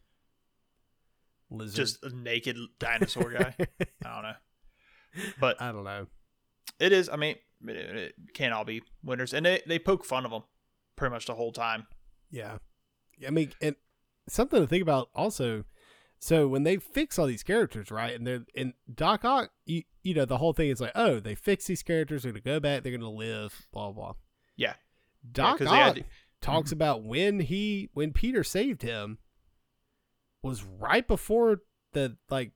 lizard. 1.50 1.76
just 1.76 2.04
a 2.04 2.16
naked 2.16 2.58
dinosaur 2.80 3.32
guy. 3.32 3.56
I 4.06 4.14
don't 4.14 4.24
know, 4.24 4.34
but 5.40 5.62
I 5.62 5.72
don't 5.72 5.84
know. 5.84 6.08
it 6.80 6.92
is. 6.92 7.10
I 7.10 7.16
mean, 7.16 7.36
it, 7.68 7.76
it 7.76 8.14
can't 8.34 8.54
all 8.54 8.66
be 8.66 8.84
winners, 9.04 9.34
and 9.34 9.46
they 9.46 9.62
they 9.66 9.80
poke 9.80 10.06
fun 10.06 10.26
of 10.26 10.32
them 10.32 10.44
pretty 10.96 11.14
much 11.14 11.26
the 11.26 11.36
whole 11.36 11.52
time. 11.52 11.88
Yeah. 12.32 12.58
I 13.26 13.32
mean, 13.32 13.52
and 13.62 13.76
something 14.28 14.62
to 14.62 14.68
think 14.68 14.82
about 14.82 15.10
also. 15.16 15.66
So 16.22 16.50
when 16.50 16.64
they 16.64 16.76
fix 16.78 17.18
all 17.18 17.28
these 17.28 17.44
characters, 17.44 17.90
right, 17.92 18.14
and 18.14 18.28
they're 18.28 18.46
and 18.54 18.74
Doc 18.94 19.24
Ock, 19.24 19.52
you, 19.66 19.84
you 20.04 20.14
know, 20.14 20.26
the 20.26 20.38
whole 20.38 20.52
thing 20.52 20.70
is 20.70 20.82
like, 20.82 20.92
oh, 20.94 21.20
they 21.20 21.34
fix 21.34 21.66
these 21.66 21.82
characters, 21.82 22.24
they're 22.24 22.34
gonna 22.34 22.42
go 22.42 22.60
back, 22.60 22.84
they're 22.84 22.92
gonna 22.92 23.10
live, 23.10 23.66
blah 23.72 23.92
blah. 23.92 24.14
Yeah. 24.58 24.74
Doc 25.32 25.60
they 25.60 25.66
had 25.66 25.90
Ock 25.90 25.96
to- 25.96 26.04
talks 26.42 26.70
mm-hmm. 26.70 26.78
about 26.78 27.04
when 27.04 27.40
he 27.40 27.90
when 27.94 28.12
Peter 28.12 28.44
saved 28.44 28.82
him 28.82 29.18
was 30.44 30.64
right 30.64 31.08
before 31.08 31.62
the 31.94 32.18
like 32.30 32.52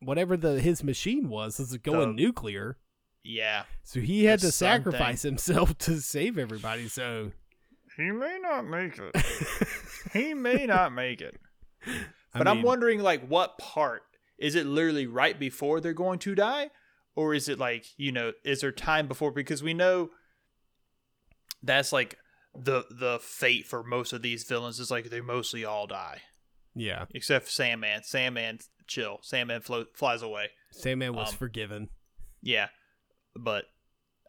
whatever 0.00 0.38
the 0.38 0.58
his 0.58 0.82
machine 0.82 1.28
was 1.28 1.58
was 1.58 1.76
going 1.76 2.16
The- 2.16 2.22
nuclear. 2.22 2.78
Yeah. 3.22 3.64
So 3.82 4.00
he 4.00 4.24
had 4.24 4.40
to 4.40 4.50
sun 4.50 4.82
sacrifice 4.82 5.20
himself 5.30 5.76
to 5.78 6.00
save 6.00 6.38
everybody. 6.38 6.88
So 6.88 7.32
He 7.94 8.10
may 8.10 8.38
not 8.40 8.66
make 8.66 8.98
it. 8.98 9.14
he 10.14 10.32
may 10.32 10.64
not 10.64 10.94
make 10.94 11.20
it. 11.20 11.38
I 11.86 12.38
But 12.38 12.48
I'm 12.48 12.58
mean, 12.58 12.66
wondering, 12.66 13.00
like, 13.00 13.26
what 13.26 13.58
part 13.58 14.02
is 14.38 14.54
it? 14.54 14.66
Literally 14.66 15.06
right 15.06 15.38
before 15.38 15.80
they're 15.80 15.92
going 15.92 16.18
to 16.20 16.34
die, 16.34 16.70
or 17.16 17.34
is 17.34 17.48
it 17.48 17.58
like 17.58 17.86
you 17.96 18.12
know, 18.12 18.32
is 18.44 18.60
there 18.60 18.72
time 18.72 19.08
before? 19.08 19.30
Because 19.32 19.62
we 19.62 19.74
know 19.74 20.10
that's 21.62 21.92
like 21.92 22.16
the 22.54 22.84
the 22.90 23.18
fate 23.20 23.66
for 23.66 23.82
most 23.82 24.12
of 24.12 24.22
these 24.22 24.44
villains 24.44 24.80
is 24.80 24.90
like 24.90 25.10
they 25.10 25.20
mostly 25.20 25.64
all 25.64 25.86
die, 25.86 26.20
Yeah, 26.74 27.04
except 27.14 27.46
for 27.46 27.50
Sandman. 27.52 28.02
Sandman 28.04 28.58
chill. 28.86 29.18
Sandman 29.22 29.60
flo- 29.60 29.86
flies 29.94 30.22
away. 30.22 30.50
Sandman 30.72 31.14
was 31.14 31.30
Um, 31.30 31.36
forgiven. 31.36 31.88
Yeah, 32.42 32.68
but 33.36 33.66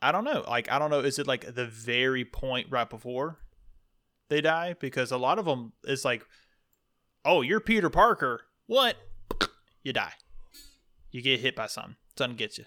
I 0.02 0.12
don't 0.12 0.24
know. 0.26 0.44
Like, 0.48 0.72
I 0.72 0.80
don't 0.80 0.90
know. 0.92 1.00
Is 1.00 1.20
it 1.20 1.28
like 1.28 1.54
the 1.56 1.66
very 1.66 2.26
point 2.26 2.68
right 2.70 2.90
before 2.90 3.40
they 4.30 4.42
die? 4.42 4.76
Because 4.80 5.12
a 5.12 5.18
lot 5.18 5.40
of 5.40 5.46
them 5.46 5.74
is 5.84 6.04
like, 6.04 6.26
oh, 7.26 7.42
you're 7.42 7.60
Peter 7.60 7.90
Parker. 7.90 8.42
What? 8.68 8.96
You 9.84 9.94
die. 9.94 10.14
You 11.12 11.22
get 11.22 11.40
hit 11.40 11.56
by 11.56 11.68
something. 11.68 11.96
Something 12.18 12.38
gets 12.38 12.58
you. 12.58 12.66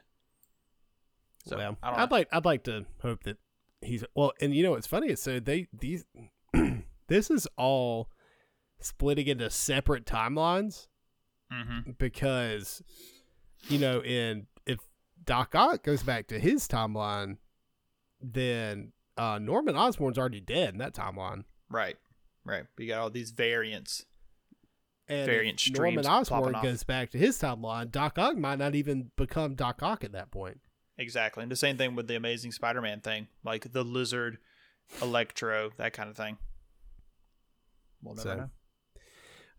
So 1.47 1.57
well, 1.57 1.77
I 1.83 1.91
don't 1.91 2.01
I'd 2.01 2.11
know. 2.11 2.17
like 2.17 2.29
I'd 2.33 2.45
like 2.45 2.65
to 2.65 2.87
hope 3.03 3.25
that 3.25 3.37
he's 3.81 4.05
well. 4.15 4.33
And 4.41 4.55
you 4.55 4.63
know 4.63 4.73
what's 4.73 4.87
funny 4.87 5.09
is 5.11 5.21
so 5.21 5.41
they 5.41 5.69
these 5.73 6.05
this 7.09 7.31
is 7.31 7.47
all 7.57 8.09
splitting 8.81 9.27
into 9.27 9.51
separate 9.51 10.07
timelines 10.07 10.89
mm-hmm. 11.53 11.93
because 11.99 12.83
you 13.69 13.79
know 13.79 14.03
in 14.03 14.47
if 14.67 14.79
Doc 15.25 15.55
Ock 15.55 15.83
goes 15.83 16.03
back 16.03 16.29
to 16.29 16.39
his 16.39 16.67
timeline, 16.67 17.37
then 18.21 18.93
uh, 19.17 19.39
Norman 19.39 19.77
Osborn's 19.77 20.19
already 20.19 20.41
dead 20.41 20.71
in 20.71 20.79
that 20.79 20.95
timeline. 20.95 21.45
Right. 21.71 21.97
Right. 22.45 22.65
You 22.79 22.89
got 22.89 23.01
all 23.01 23.11
these 23.11 23.31
variants. 23.31 24.05
And 25.09 25.27
Variant 25.27 25.63
Norman 25.77 26.07
Osborn 26.07 26.57
goes 26.63 26.83
back 26.83 27.11
to 27.11 27.19
his 27.19 27.37
timeline, 27.39 27.91
Doc 27.91 28.19
Ock 28.19 28.37
might 28.37 28.59
not 28.59 28.75
even 28.75 29.11
become 29.17 29.55
Doc 29.55 29.83
Ock 29.83 30.03
at 30.05 30.13
that 30.13 30.31
point. 30.31 30.61
Exactly. 30.97 31.43
And 31.43 31.53
the 31.53 31.57
same 31.57 31.77
thing 31.77 31.95
with 31.95 32.07
the 32.09 32.15
Amazing 32.17 32.53
Spider 32.53 32.81
Man 32.81 33.01
thing. 33.01 33.29
Like 33.45 33.73
the 33.73 33.83
lizard, 33.85 34.39
Electro, 35.03 35.71
that 35.77 35.93
kind 35.93 36.09
of 36.09 36.17
thing. 36.17 36.39
We'll 38.03 38.15
never 38.15 38.29
So, 38.29 38.37
know. 38.37 38.51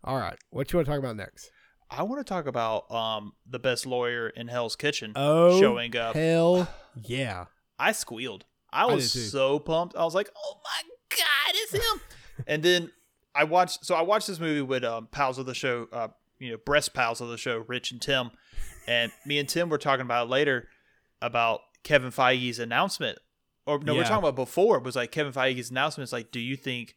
All 0.04 0.16
right, 0.18 0.38
what 0.50 0.72
you 0.72 0.78
want 0.78 0.86
to 0.86 0.92
talk 0.92 0.98
about 0.98 1.16
next? 1.16 1.50
I 1.90 2.02
want 2.02 2.24
to 2.24 2.28
talk 2.28 2.46
about 2.46 2.90
um 2.90 3.32
the 3.48 3.58
best 3.58 3.86
lawyer 3.86 4.28
in 4.28 4.48
Hell's 4.48 4.76
Kitchen 4.76 5.12
Oh, 5.14 5.60
showing 5.60 5.96
up. 5.96 6.14
Hell 6.16 6.68
yeah! 6.96 7.46
I 7.78 7.92
squealed. 7.92 8.44
I 8.72 8.82
I 8.82 8.94
was 8.94 9.12
too. 9.12 9.20
so 9.20 9.58
pumped. 9.58 9.94
I 9.96 10.04
was 10.04 10.14
like, 10.14 10.28
"Oh 10.36 10.60
my 10.64 10.90
god, 11.10 11.54
it's 11.54 11.72
him!" 11.72 12.00
and 12.46 12.62
then 12.62 12.90
I 13.36 13.44
watched. 13.44 13.84
So 13.84 13.94
I 13.94 14.02
watched 14.02 14.26
this 14.26 14.40
movie 14.40 14.62
with 14.62 14.84
um, 14.84 15.08
pals 15.10 15.38
of 15.38 15.46
the 15.46 15.54
show, 15.54 15.88
uh, 15.92 16.08
you 16.38 16.50
know, 16.52 16.56
breast 16.64 16.94
pals 16.94 17.20
of 17.20 17.28
the 17.28 17.36
show, 17.36 17.64
Rich 17.66 17.92
and 17.92 18.00
Tim, 18.00 18.30
and 18.86 19.12
me 19.24 19.38
and 19.38 19.48
Tim 19.48 19.68
were 19.68 19.78
talking 19.78 20.04
about 20.04 20.26
it 20.26 20.30
later 20.30 20.68
about 21.22 21.60
Kevin 21.82 22.10
Feige's 22.10 22.58
announcement. 22.58 23.18
Or 23.66 23.78
no, 23.80 23.94
we're 23.94 24.04
talking 24.04 24.18
about 24.18 24.36
before. 24.36 24.78
It 24.78 24.84
was 24.84 24.96
like 24.96 25.10
Kevin 25.10 25.32
Feige's 25.32 25.70
announcement. 25.70 26.08
Is 26.08 26.12
like, 26.12 26.30
do 26.30 26.40
you 26.40 26.56
think? 26.56 26.96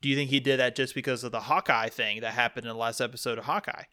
Do 0.00 0.08
you 0.08 0.16
think 0.16 0.30
he 0.30 0.40
did 0.40 0.60
that 0.60 0.76
just 0.76 0.94
because 0.94 1.24
of 1.24 1.32
the 1.32 1.40
Hawkeye 1.40 1.88
thing 1.88 2.20
that 2.20 2.34
happened 2.34 2.66
in 2.66 2.72
the 2.72 2.78
last 2.78 3.00
episode 3.00 3.38
of 3.38 3.44
Hawkeye? 3.44 3.84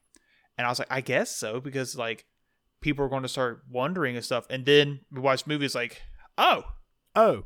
And 0.58 0.68
I 0.68 0.70
was 0.70 0.80
like, 0.80 0.92
I 0.92 1.00
guess 1.02 1.36
so, 1.36 1.62
because 1.62 1.96
like 1.98 2.26
people 2.82 3.06
are 3.06 3.10
going 3.10 3.24
to 3.24 3.30
start 3.30 3.64
wondering 3.70 4.18
and 4.18 4.26
stuff. 4.26 4.46
And 4.50 4.66
then 4.66 5.02
we 5.10 5.22
watched 5.22 5.48
movies 5.48 5.74
like, 5.74 6.02
oh, 6.38 6.64
Oh, 7.16 7.46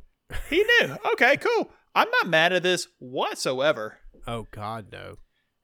he 0.50 0.58
knew. 0.58 0.96
Okay, 1.14 1.38
cool. 1.38 1.72
I'm 1.96 2.10
not 2.12 2.28
mad 2.28 2.52
at 2.54 2.62
this 2.64 2.88
whatsoever. 3.00 3.98
oh 4.28 4.48
God, 4.52 4.91
no! 4.91 5.16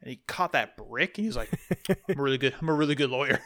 and 0.02 0.10
he 0.10 0.22
caught 0.28 0.54
that 0.54 0.78
brick, 0.78 1.18
and 1.18 1.24
he 1.24 1.28
was 1.28 1.36
like, 1.36 1.50
"I'm 2.10 2.18
a 2.20 2.22
really 2.22 2.38
good. 2.38 2.56
I'm 2.62 2.70
a 2.70 2.74
really 2.74 2.96
good 2.96 3.10
lawyer." 3.10 3.40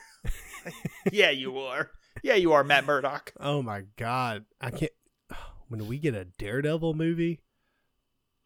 yeah, 1.12 1.32
you 1.32 1.58
are. 1.60 1.90
Yeah, 2.24 2.36
you 2.36 2.54
are, 2.54 2.64
Matt 2.64 2.86
Murdock. 2.86 3.34
Oh 3.40 3.62
my 3.62 3.84
god, 3.98 4.46
I 4.62 4.72
can't. 4.72 4.92
When 5.68 5.88
we 5.88 5.98
get 5.98 6.14
a 6.14 6.26
Daredevil 6.26 6.94
movie, 6.94 7.42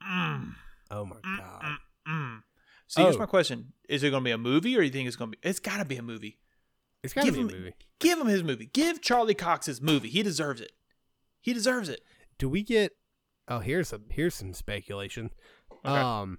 Mm, 0.01 0.53
oh 0.89 1.05
my 1.05 1.17
mm, 1.17 1.37
god, 1.37 1.61
mm, 1.63 1.77
mm. 2.09 2.39
So 2.87 3.03
here's 3.03 3.17
Oh. 3.17 3.19
my 3.19 3.25
question: 3.25 3.73
Is 3.89 4.03
it 4.03 4.09
going 4.11 4.23
to 4.23 4.25
be 4.25 4.31
a 4.31 4.37
movie, 4.37 4.75
or 4.75 4.79
do 4.79 4.85
you 4.85 4.91
think 4.91 5.07
it's 5.07 5.17
going 5.17 5.31
to 5.31 5.37
be? 5.37 5.47
It's 5.47 5.59
got 5.59 5.77
to 5.77 5.85
be 5.85 5.97
a 5.97 6.01
movie. 6.01 6.39
it's 7.03 7.13
gotta 7.13 7.27
give 7.27 7.35
be 7.35 7.41
a 7.41 7.43
movie. 7.43 7.73
Give 7.99 8.17
him 8.19 8.27
his 8.27 8.41
movie. 8.43 8.67
Give 8.71 9.01
Charlie 9.01 9.33
Cox 9.35 9.65
his 9.65 9.81
movie. 9.81 10.07
He 10.09 10.23
deserves 10.23 10.61
it. 10.61 10.71
He 11.41 11.53
deserves 11.53 11.89
it. 11.89 12.01
Do 12.37 12.47
we 12.47 12.63
get? 12.63 12.93
Oh, 13.49 13.59
here's 13.59 13.89
some 13.89 14.03
here's 14.09 14.35
some 14.35 14.53
speculation. 14.53 15.31
Okay. 15.83 15.93
Um, 15.93 16.37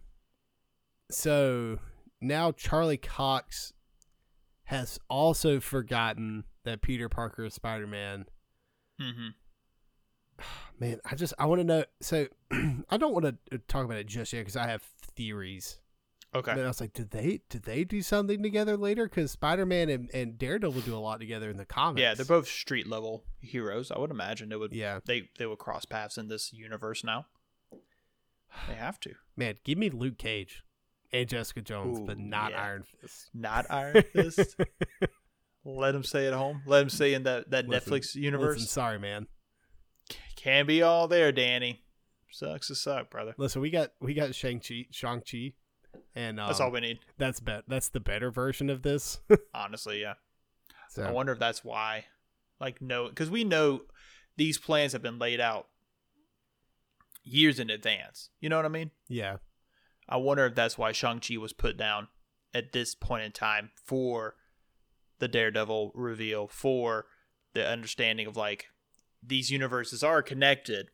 so 1.11 1.79
now 2.21 2.53
Charlie 2.53 2.97
Cox 2.97 3.73
has 4.65 4.99
also 5.09 5.59
forgotten 5.59 6.45
that 6.65 6.83
Peter 6.83 7.09
Parker 7.09 7.45
is 7.45 7.55
Spider 7.55 7.87
Man. 7.87 8.27
hmm 9.01 9.29
Man, 10.79 11.01
I 11.05 11.15
just 11.17 11.35
I 11.39 11.47
want 11.47 11.61
to 11.61 11.65
know. 11.65 11.85
So 12.01 12.29
I 12.89 12.97
don't 12.97 13.13
want 13.13 13.27
to 13.51 13.59
talk 13.69 13.85
about 13.85 13.99
it 13.99 14.07
just 14.07 14.33
yet 14.33 14.41
because 14.41 14.57
I 14.57 14.69
have 14.69 14.83
theories. 14.83 15.81
Okay. 16.35 16.53
And 16.53 16.61
I 16.61 16.69
was 16.69 16.81
like, 16.81 16.93
did 16.93 17.11
they 17.11 17.41
did 17.49 17.65
they 17.65 17.83
do 17.83 18.03
something 18.03 18.41
together 18.43 18.77
later? 18.77 19.07
Because 19.07 19.33
Spider 19.33 19.67
Man 19.67 19.89
and, 19.89 20.11
and 20.15 20.39
Daredevil 20.39 20.83
do 20.83 20.95
a 20.95 20.99
lot 20.99 21.19
together 21.19 21.51
in 21.51 21.57
the 21.57 21.65
comics. 21.65 22.01
Yeah, 22.01 22.15
they're 22.15 22.25
both 22.25 22.47
street 22.47 22.87
level 22.87 23.25
heroes. 23.41 23.91
I 23.91 23.99
would 23.99 24.11
imagine 24.13 24.49
they 24.49 24.57
would. 24.57 24.73
Yeah, 24.73 25.01
They 25.05 25.29
they 25.39 25.47
would 25.47 25.59
cross 25.59 25.85
paths 25.85 26.17
in 26.19 26.29
this 26.29 26.53
universe 26.53 27.03
now. 27.03 27.27
They 28.69 28.75
have 28.75 29.01
to. 29.01 29.15
man, 29.37 29.57
give 29.65 29.79
me 29.79 29.91
Luke 29.91 30.19
Cage 30.19 30.63
and 31.13 31.29
Jessica 31.29 31.63
Jones, 31.63 32.01
but 32.01 32.19
not 32.19 32.53
yeah. 32.53 32.63
Iron 32.63 32.83
Fist. 32.85 33.31
Not 33.35 33.67
Iron 33.71 34.03
Fist. 34.13 34.57
Let 35.65 35.95
him 35.95 36.05
stay 36.05 36.27
at 36.27 36.33
home. 36.33 36.63
Let 36.67 36.83
him 36.83 36.89
stay 36.91 37.15
in 37.15 37.25
that, 37.25 37.51
that 37.51 37.69
Listen, 37.69 37.93
Netflix 37.93 38.15
universe. 38.15 38.55
Listen, 38.57 38.69
sorry, 38.69 38.99
man. 38.99 39.27
Can't 40.37 40.67
be 40.67 40.83
all 40.83 41.07
there, 41.07 41.33
Danny. 41.33 41.83
Sucks 42.31 42.69
to 42.69 42.75
suck, 42.75 43.11
brother. 43.11 43.35
Listen, 43.37 43.61
we 43.61 43.71
got 43.71 43.91
we 44.01 44.15
got 44.15 44.35
Shang 44.35 44.61
Chi, 44.61 44.87
Shang 44.91 45.21
Chi, 45.21 45.53
and 46.15 46.41
um, 46.41 46.49
That's 46.49 46.61
all 46.61 46.71
we 46.71 46.81
need. 46.81 47.01
That's 47.19 47.41
bet. 47.41 47.65
That's 47.69 47.89
the 47.89 48.01
better 48.01 48.31
version 48.31 48.71
of 48.71 48.83
this. 48.83 49.21
Honestly, 49.55 50.01
yeah. 50.01 50.15
so 50.89 51.03
I 51.03 51.13
wonder 51.13 51.33
if 51.33 51.39
that's 51.39 51.65
why. 51.65 52.07
Like, 52.61 52.83
no, 52.83 53.09
because 53.09 53.31
we 53.31 53.45
know 53.45 53.83
these 54.37 54.59
plans 54.59 54.93
have 54.93 55.03
been 55.03 55.19
laid 55.19 55.41
out 55.41 55.69
years 57.25 57.59
in 57.59 57.71
advance. 57.71 58.31
You 58.41 58.49
know 58.49 58.57
what 58.57 58.67
I 58.67 58.69
mean? 58.69 58.91
yeah, 59.09 59.37
I 60.09 60.17
wonder 60.17 60.47
if 60.47 60.55
that's 60.55 60.77
why 60.77 60.93
Shang-Chi 60.93 61.37
was 61.37 61.53
put 61.53 61.77
down 61.77 62.09
at 62.53 62.73
this 62.73 62.95
point 62.95 63.23
in 63.23 63.33
time 63.33 63.71
for 63.85 64.35
the 65.21 65.29
Daredevil 65.29 65.93
reveal, 65.95 66.49
for 66.49 67.07
the 67.55 67.67
understanding 67.67 68.27
of 68.27 68.37
like 68.37 68.67
these 69.23 69.51
universes 69.51 70.03
are 70.03 70.23
connected, 70.23 70.89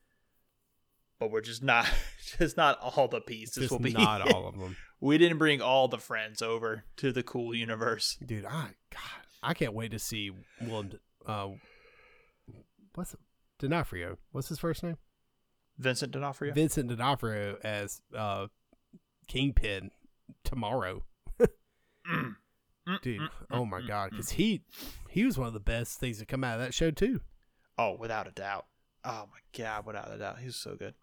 but 1.19 1.31
we're 1.31 1.41
just 1.41 1.62
not 1.62 1.87
just 2.39 2.57
not 2.57 2.79
all 2.81 3.09
the 3.09 3.21
pieces 3.21 3.55
just 3.55 3.71
will 3.71 3.79
be 3.79 3.93
not 3.93 4.33
all 4.33 4.49
of 4.49 4.55
them, 4.59 4.77
we 5.01 5.19
didn't 5.19 5.39
bring 5.39 5.61
all 5.61 5.89
the 5.89 5.99
friends 5.99 6.43
over 6.43 6.85
to 6.97 7.12
the 7.12 7.23
cool 7.23 7.55
universe. 7.55 8.19
dude. 8.25 8.45
I 8.45 8.71
God, 8.91 9.23
I 9.43 9.55
can't 9.55 9.75
wait 9.75 9.93
to 9.93 9.99
see 9.99 10.31
Willem. 10.61 10.93
Uh, 11.27 11.49
what's? 12.95 13.14
D'Onofrio? 13.59 14.19
What's 14.33 14.49
his 14.49 14.59
first 14.59 14.83
name? 14.83 14.99
Vincent 15.79 16.12
D'Onofrio. 16.12 16.53
Vincent 16.53 16.89
D'Onofrio 16.89 17.57
as 17.62 18.01
uh, 18.14 18.47
Kingpin 19.29 19.91
tomorrow. 20.45 21.03
Mm. 22.09 22.37
Mm, 22.89 23.03
Dude, 23.03 23.21
mm, 23.21 23.29
oh 23.51 23.64
mm, 23.64 23.71
my 23.71 23.81
mm, 23.81 23.89
god, 23.89 24.11
because 24.11 24.31
he 24.31 24.62
he 25.11 25.25
was 25.25 25.37
one 25.37 25.49
of 25.49 25.55
the 25.55 25.59
best 25.59 25.99
things 25.99 26.19
to 26.19 26.25
come 26.25 26.45
out 26.45 26.61
of 26.61 26.64
that 26.64 26.73
show 26.73 26.93
too. 26.93 27.21
Oh, 27.77 27.97
without 27.99 28.29
a 28.29 28.31
doubt. 28.31 28.67
Oh 29.05 29.25
my 29.33 29.41
god, 29.59 29.87
without 29.87 30.12
a 30.12 30.19
doubt, 30.19 30.39
he's 30.39 30.55
so 30.55 30.77
good. 30.77 30.95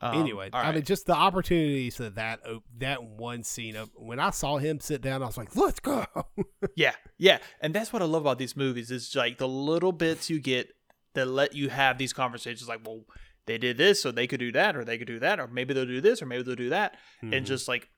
Um, 0.00 0.20
anyway, 0.20 0.50
I 0.52 0.62
right. 0.62 0.74
mean, 0.74 0.84
just 0.84 1.06
the 1.06 1.14
opportunities 1.14 1.96
that 1.96 2.16
that 2.16 2.40
op- 2.46 2.64
that 2.78 3.02
one 3.02 3.42
scene 3.42 3.76
of 3.76 3.90
when 3.94 4.20
I 4.20 4.28
saw 4.30 4.58
him 4.58 4.78
sit 4.78 5.00
down, 5.00 5.22
I 5.22 5.26
was 5.26 5.38
like, 5.38 5.56
"Let's 5.56 5.80
go!" 5.80 6.04
Yeah, 6.76 6.92
yeah, 7.16 7.38
and 7.62 7.74
that's 7.74 7.92
what 7.94 8.02
I 8.02 8.04
love 8.04 8.20
about 8.22 8.38
these 8.38 8.56
movies 8.56 8.90
is 8.90 9.14
like 9.16 9.38
the 9.38 9.48
little 9.48 9.92
bits 9.92 10.28
you 10.28 10.38
get 10.38 10.68
that 11.14 11.26
let 11.26 11.54
you 11.54 11.70
have 11.70 11.96
these 11.96 12.12
conversations. 12.12 12.68
Like, 12.68 12.80
well, 12.84 13.04
they 13.46 13.56
did 13.56 13.78
this, 13.78 14.02
so 14.02 14.10
they 14.10 14.26
could 14.26 14.40
do 14.40 14.52
that, 14.52 14.76
or 14.76 14.84
they 14.84 14.98
could 14.98 15.06
do 15.06 15.18
that, 15.20 15.40
or 15.40 15.46
maybe 15.46 15.72
they'll 15.72 15.86
do 15.86 16.02
this, 16.02 16.20
or 16.20 16.26
maybe 16.26 16.42
they'll 16.42 16.54
do 16.56 16.68
that, 16.68 16.96
Mhm. 17.24 17.34
and 17.34 17.46
just 17.46 17.66
like 17.66 17.88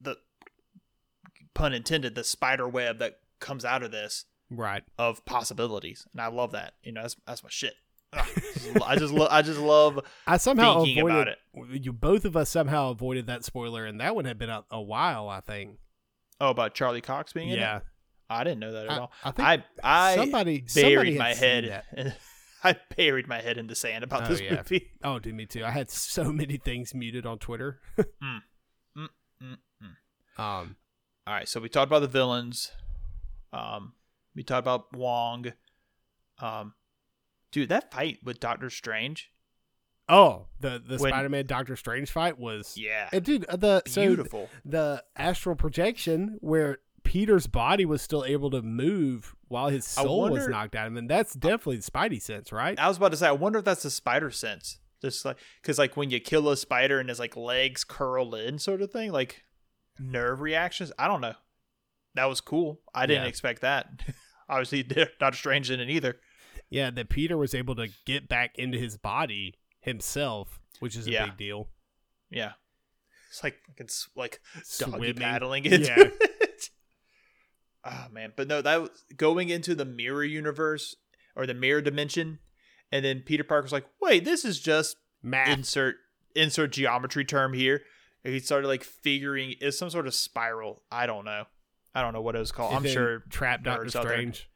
the 0.00 0.16
pun 1.52 1.74
intended, 1.74 2.14
the 2.14 2.24
spider 2.24 2.66
web 2.68 2.98
that 2.98 3.18
comes 3.40 3.64
out 3.64 3.82
of 3.82 3.90
this 3.90 4.24
right, 4.50 4.84
of 4.98 5.22
possibilities, 5.26 6.06
and 6.12 6.20
I 6.22 6.28
love 6.28 6.52
that. 6.52 6.74
You 6.82 6.92
know, 6.92 7.02
that's 7.02 7.16
that's 7.26 7.42
my 7.42 7.50
shit. 7.50 7.74
Ugh, 8.74 8.82
I 8.84 8.96
just 8.96 9.12
lo- 9.12 9.28
I 9.30 9.42
just 9.42 9.60
love 9.60 10.00
I 10.26 10.36
somehow 10.36 10.82
thinking 10.82 10.98
avoided 10.98 11.36
about 11.54 11.70
You 11.84 11.92
both 11.92 12.24
of 12.24 12.36
us 12.36 12.50
somehow 12.50 12.90
avoided 12.90 13.26
that 13.28 13.44
spoiler, 13.44 13.86
and 13.86 14.00
that 14.00 14.14
one 14.14 14.24
had 14.24 14.38
been 14.38 14.50
out 14.50 14.66
a 14.70 14.80
while. 14.82 15.28
I 15.28 15.40
think. 15.40 15.78
oh 16.40 16.50
about 16.50 16.74
Charlie 16.74 17.00
Cox 17.00 17.32
being 17.32 17.50
in 17.50 17.58
Yeah, 17.58 17.78
it. 17.78 17.82
I 18.28 18.44
didn't 18.44 18.58
know 18.60 18.72
that 18.72 18.86
at 18.86 18.90
I, 18.92 18.98
all. 18.98 19.12
I 19.24 19.30
think 19.30 19.48
I 19.48 19.64
I 19.82 20.14
somebody 20.16 20.64
somebody 20.66 20.94
buried 20.94 21.12
had 21.14 21.18
my 21.18 21.34
head. 21.34 21.64
that. 21.94 22.16
I 22.64 22.76
buried 22.96 23.28
my 23.28 23.40
head 23.40 23.58
in 23.58 23.68
the 23.68 23.76
sand 23.76 24.02
about 24.02 24.24
Oh, 24.24 24.28
this 24.28 24.40
yeah. 24.40 24.56
movie. 24.56 24.90
Oh, 25.04 25.18
dude, 25.20 25.34
me 25.34 25.46
too. 25.46 25.64
I 25.64 25.70
had 25.70 25.88
so 25.90 26.32
many 26.32 26.56
things 26.56 26.94
muted 26.94 27.24
on 27.26 27.38
Twitter. 27.38 27.80
Mm, 28.22 28.40
mm, 29.42 29.56
mm. 29.82 30.42
Um, 30.42 30.76
All 31.26 31.34
right, 31.34 31.46
so 31.48 31.60
we 31.60 31.68
talked 31.68 31.86
about 31.90 32.00
the 32.00 32.08
villains. 32.08 32.72
Um, 33.52 33.92
we 34.34 34.42
talked 34.42 34.64
about 34.64 34.94
Wong. 34.96 35.52
Um, 36.40 36.74
dude, 37.60 37.70
that 37.70 37.90
fight 37.92 38.18
with 38.22 38.38
Doctor 38.38 38.68
Strange. 38.70 39.30
oh, 40.08 40.46
the 40.60 40.80
the 40.84 40.98
When- 40.98 41.10
Spider-Man 41.10 41.46
Doctor 41.46 41.74
Strange 41.76 42.10
fight 42.10 42.38
was 42.38 42.76
Yeah, 42.76 43.08
and 43.12 43.24
dude 43.24 43.46
the 43.48 43.82
so 43.86 44.06
beautiful. 44.06 44.48
the 44.64 45.02
astral 45.16 45.56
projection 45.56 46.36
where 46.40 46.78
Peter's 47.02 47.46
body 47.46 47.84
was 47.84 48.02
still 48.02 48.24
able 48.24 48.50
to 48.50 48.60
move 48.62 49.34
while 49.48 49.68
his 49.68 49.86
soul 49.86 50.28
was 50.30 50.46
knocked 50.48 50.74
out. 50.76 50.86
I 50.86 50.88
mean, 50.90 51.06
that's 51.06 51.34
definitely 51.34 51.76
the 51.76 51.90
Spidey 51.90 52.20
sense, 52.20 52.52
right? 52.52 52.78
I 52.78 52.88
was 52.88 52.96
about 52.98 53.12
to 53.12 53.16
say, 53.16 53.28
I 53.28 53.32
wonder 53.32 53.60
if 53.60 53.64
that's 53.64 53.84
the 53.84 53.90
spider 53.90 54.30
sense. 54.30 54.78
Just 55.02 55.24
like, 55.24 55.36
because 55.62 55.78
like 55.78 55.96
when 55.96 56.10
you 56.10 56.18
kill 56.20 56.48
a 56.50 56.56
spider 56.56 56.98
and 57.00 57.08
his 57.08 57.18
like 57.20 57.36
legs 57.36 57.84
curl 57.84 58.34
in, 58.34 58.58
sort 58.58 58.82
of 58.82 58.90
thing, 58.90 59.12
like 59.12 59.44
nerve 59.98 60.40
reactions. 60.40 60.90
I 60.98 61.06
don't 61.08 61.20
know. 61.20 61.34
That 62.14 62.24
was 62.26 62.40
cool. 62.40 62.80
I 62.94 63.06
didn't 63.06 63.22
Yeah. 63.24 63.28
expect 63.28 63.62
that. 63.62 63.88
Obviously, 64.48 64.82
Doctor 65.20 65.36
Strange 65.36 65.68
didn't 65.68 65.90
either. 65.90 66.16
Yeah, 66.70 66.90
that 66.90 67.08
Peter 67.08 67.36
was 67.36 67.54
able 67.54 67.74
to 67.76 67.88
get 68.04 68.28
back 68.28 68.56
into 68.56 68.78
his 68.78 68.96
body 68.96 69.54
himself, 69.80 70.60
which 70.80 70.96
is 70.96 71.06
a 71.06 71.10
Yeah. 71.12 71.26
big 71.26 71.36
deal. 71.36 71.68
Yeah, 72.30 72.52
it's 73.30 73.42
like 73.44 73.56
it's 73.76 74.08
like 74.16 74.40
doggy 74.78 74.90
Swimming. 74.96 75.14
paddling 75.14 75.64
into 75.64 75.86
Yeah. 75.86 75.94
it. 75.98 76.70
Oh 77.84 78.06
man, 78.12 78.32
but 78.36 78.48
no, 78.48 78.60
that 78.62 78.80
was 78.80 79.04
going 79.16 79.48
into 79.48 79.74
the 79.74 79.84
mirror 79.84 80.24
universe 80.24 80.96
or 81.36 81.46
the 81.46 81.54
mirror 81.54 81.80
dimension, 81.80 82.40
and 82.90 83.04
then 83.04 83.20
Peter 83.20 83.44
Parker's 83.44 83.72
like, 83.72 83.86
"Wait, 84.00 84.24
this 84.24 84.44
is 84.44 84.60
just 84.60 84.96
Math. 85.22 85.48
insert 85.48 85.96
insert 86.34 86.72
geometry 86.72 87.24
term 87.24 87.52
here." 87.52 87.82
And 88.24 88.34
he 88.34 88.40
started 88.40 88.66
like 88.66 88.82
figuring 88.82 89.54
it's 89.60 89.78
some 89.78 89.88
sort 89.90 90.08
of 90.08 90.14
spiral. 90.14 90.82
I 90.90 91.06
don't 91.06 91.24
know. 91.24 91.44
I 91.94 92.02
don't 92.02 92.12
know 92.12 92.20
what 92.22 92.34
it 92.34 92.40
was 92.40 92.50
called. 92.50 92.74
I'm 92.74 92.84
sure. 92.84 93.20
trapped 93.30 93.62
Doctor 93.62 93.88
Strange, 93.88 94.50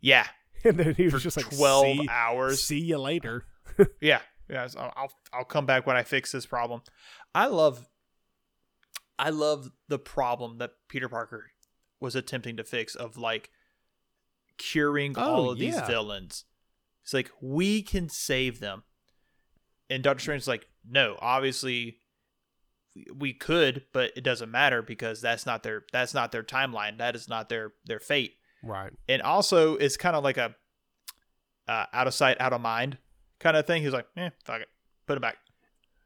Yeah, 0.00 0.26
and 0.64 0.78
then 0.78 0.94
he 0.94 1.08
was 1.08 1.22
just 1.22 1.36
like 1.36 1.50
twelve 1.50 1.84
see, 1.84 2.08
hours. 2.10 2.62
See 2.62 2.80
you 2.80 2.98
later. 2.98 3.44
Yeah, 4.02 4.20
yeah. 4.50 4.66
so 4.66 4.92
I'll, 4.94 5.12
I'll 5.32 5.44
come 5.44 5.64
back 5.64 5.86
when 5.86 5.96
I 5.96 6.02
fix 6.02 6.32
this 6.32 6.44
problem. 6.44 6.82
I 7.34 7.46
love, 7.46 7.88
I 9.18 9.30
love 9.30 9.70
the 9.88 9.98
problem 9.98 10.58
that 10.58 10.72
Peter 10.88 11.08
Parker 11.08 11.46
was 11.98 12.14
attempting 12.14 12.58
to 12.58 12.64
fix 12.64 12.94
of 12.94 13.16
like 13.16 13.48
curing 14.58 15.14
oh, 15.16 15.22
all 15.22 15.46
Oh, 15.46 15.50
of 15.52 15.58
these 15.58 15.80
villains. 15.82 16.44
It's 17.04 17.14
like 17.14 17.30
we 17.40 17.80
can 17.80 18.10
save 18.10 18.60
them, 18.60 18.82
and 19.88 20.02
Doctor 20.02 20.20
Strange's 20.20 20.48
like, 20.48 20.66
no, 20.86 21.16
obviously 21.22 21.96
we- 22.94 23.06
we 23.16 23.32
could, 23.32 23.86
but 23.94 24.12
it 24.14 24.24
doesn't 24.24 24.50
matter 24.50 24.82
because 24.82 25.22
that's 25.22 25.46
not 25.46 25.62
their 25.62 25.84
that's 25.90 26.12
not 26.12 26.32
their 26.32 26.42
timeline. 26.42 26.98
That 26.98 27.14
is 27.14 27.28
not 27.28 27.48
their 27.48 27.72
their 27.86 28.00
fate 28.00 28.34
Right. 28.62 28.92
and 29.08 29.22
also 29.22 29.76
it's 29.76 29.96
kind 29.96 30.14
of 30.16 30.22
like 30.24 30.36
a 30.36 30.54
uh, 31.68 31.86
out 31.92 32.06
of 32.06 32.14
sight, 32.14 32.40
out 32.40 32.52
of 32.52 32.60
mind 32.60 32.98
kind 33.38 33.56
of 33.56 33.66
thing. 33.66 33.82
He's 33.82 33.92
like, 33.92 34.06
eh, 34.16 34.30
fuck 34.44 34.60
it, 34.60 34.68
put 35.06 35.16
it 35.16 35.20
back. 35.20 35.36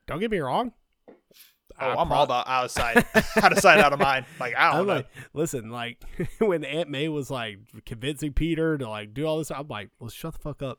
Don't 0.07 0.21
get 0.21 0.31
me 0.31 0.39
wrong. 0.39 0.73
Oh, 1.09 1.87
I 1.89 1.95
I'm 1.97 2.07
pro- 2.07 2.19
all 2.19 2.23
about 2.25 2.47
out 2.47 2.67
of 2.67 2.71
sight, 2.71 3.05
out 3.43 3.51
of 3.53 3.59
sight, 3.59 3.81
out 3.81 3.93
of 3.93 3.99
mind. 3.99 4.27
Like 4.39 4.55
I 4.57 4.73
know. 4.77 4.83
like, 4.85 5.09
listen, 5.33 5.71
like 5.71 5.99
when 6.39 6.65
Aunt 6.65 6.89
May 6.91 7.09
was 7.09 7.31
like 7.31 7.59
convincing 7.87 8.33
Peter 8.33 8.79
to 8.79 8.89
like 8.89 9.13
do 9.15 9.27
all 9.27 9.39
this, 9.39 9.51
I'm 9.51 9.67
like, 9.69 9.91
well, 9.99 10.11
shut 10.11 10.35
the 10.35 10.39
fuck 10.39 10.63
up. 10.63 10.79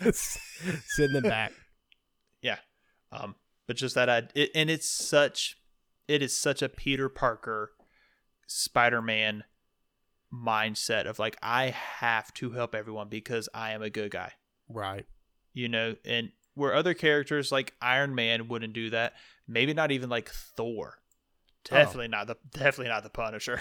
Send 0.12 1.14
them 1.14 1.24
back. 1.24 1.52
yeah, 2.40 2.56
um, 3.10 3.34
but 3.66 3.76
just 3.76 3.94
that 3.94 4.08
I 4.08 4.22
it, 4.34 4.50
and 4.54 4.70
it's 4.70 4.88
such 4.88 5.56
it 6.08 6.22
is 6.22 6.36
such 6.36 6.62
a 6.62 6.68
Peter 6.68 7.08
Parker 7.10 7.72
Spider-Man 8.46 9.44
mindset 10.32 11.06
of 11.06 11.18
like 11.18 11.36
I 11.42 11.66
have 11.66 12.32
to 12.34 12.50
help 12.52 12.74
everyone 12.74 13.08
because 13.08 13.48
I 13.54 13.72
am 13.72 13.82
a 13.82 13.90
good 13.90 14.10
guy. 14.10 14.32
Right. 14.68 15.06
You 15.52 15.68
know, 15.68 15.96
and 16.04 16.30
where 16.54 16.74
other 16.74 16.94
characters 16.94 17.52
like 17.52 17.74
Iron 17.80 18.14
Man 18.14 18.48
wouldn't 18.48 18.72
do 18.72 18.90
that, 18.90 19.14
maybe 19.46 19.74
not 19.74 19.90
even 19.90 20.08
like 20.08 20.30
Thor. 20.30 20.98
Oh. 21.70 21.76
Definitely 21.76 22.08
not 22.08 22.26
the 22.26 22.36
definitely 22.52 22.88
not 22.88 23.02
the 23.02 23.10
Punisher. 23.10 23.60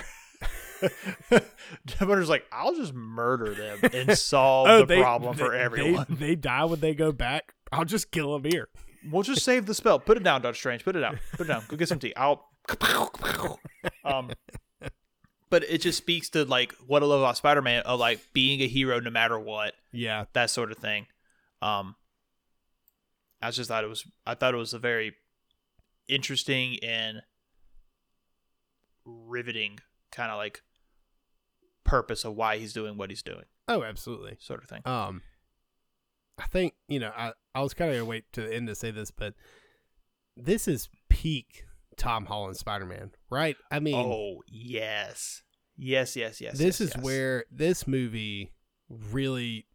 the 1.30 1.43
Punisher's 1.98 2.30
like, 2.30 2.45
I'll 2.52 2.73
just 2.76 2.93
murder 2.93 3.53
them 3.53 3.80
and 3.93 4.18
solve 4.18 4.88
the 4.88 4.98
problem 5.02 5.35
for 5.38 5.53
Oh, 5.53 5.60
everyone. 5.60 6.06
They, 6.10 6.27
they 6.27 6.35
die 6.35 6.65
when 6.65 6.80
they 6.80 6.95
go 6.95 7.11
back. 7.11 7.53
I'll 7.72 7.85
just 7.85 8.11
kill 8.11 8.34
them 8.34 8.49
here. 8.49 8.69
We'll 9.10 9.23
just 9.23 9.43
save 9.43 9.65
the 9.65 9.73
spell. 9.73 9.99
Put 9.99 10.18
it 10.18 10.23
down, 10.23 10.41
Doctor 10.41 10.57
Strange. 10.57 10.84
Put 10.84 10.95
it 10.95 10.99
down. 10.99 11.19
Put 11.31 11.41
it 11.41 11.48
down. 11.48 11.64
Go 11.68 11.76
get 11.76 11.88
some 11.88 11.99
tea. 11.99 12.14
I'll. 12.15 12.48
Um, 14.06 14.30
but 15.51 15.63
it 15.65 15.81
just 15.81 15.99
speaks 15.99 16.29
to 16.31 16.43
like 16.45 16.73
what 16.87 17.03
I 17.03 17.05
love 17.05 17.19
about 17.21 17.37
Spider-Man 17.37 17.83
of 17.83 17.99
like 17.99 18.19
being 18.33 18.59
a 18.61 18.67
hero 18.67 18.99
no 18.99 19.11
matter 19.11 19.37
what, 19.39 19.75
Yeah. 19.91 20.25
that 20.33 20.49
sort 20.49 20.71
of 20.71 20.79
thing. 20.79 21.05
Um, 21.61 21.95
I 23.41 23.51
just 23.51 23.67
thought 23.67 23.83
it 23.83 23.87
was. 23.87 24.03
I 24.25 24.33
thought 24.33 24.53
it 24.55 24.57
was 24.57 24.73
a 24.73 24.79
very 24.79 25.13
interesting 26.07 26.77
and 26.83 27.21
riveting 29.05 29.79
kind 30.11 30.31
of 30.31 30.37
like 30.37 30.61
purpose 31.83 32.23
of 32.25 32.35
why 32.35 32.57
he's 32.57 32.73
doing 32.73 32.97
what 32.97 33.09
he's 33.09 33.23
doing, 33.23 33.45
Oh, 33.67 33.83
absolutely. 33.83 34.37
sort 34.39 34.63
of 34.63 34.69
thing. 34.69 34.81
Um, 34.85 35.21
I 36.37 36.45
think 36.47 36.73
you 36.87 36.99
know 36.99 37.11
I 37.15 37.33
I 37.53 37.61
was 37.61 37.73
kind 37.73 37.89
of 37.91 37.95
gonna 37.97 38.05
wait 38.05 38.31
to 38.33 38.41
the 38.41 38.53
end 38.53 38.67
to 38.67 38.75
say 38.75 38.91
this, 38.91 39.11
but 39.11 39.33
this 40.37 40.67
is 40.67 40.89
peak 41.09 41.65
Tom 42.01 42.25
Holland 42.25 42.57
Spider 42.57 42.85
Man, 42.87 43.11
right? 43.29 43.55
I 43.69 43.79
mean, 43.79 43.95
oh 43.95 44.41
yes, 44.47 45.43
yes, 45.77 46.15
yes, 46.15 46.41
yes. 46.41 46.57
this 46.57 46.79
yes, 46.79 46.81
is 46.81 46.91
yes. 46.95 47.03
where 47.03 47.45
this 47.51 47.85
movie 47.87 48.53
really 48.89 49.67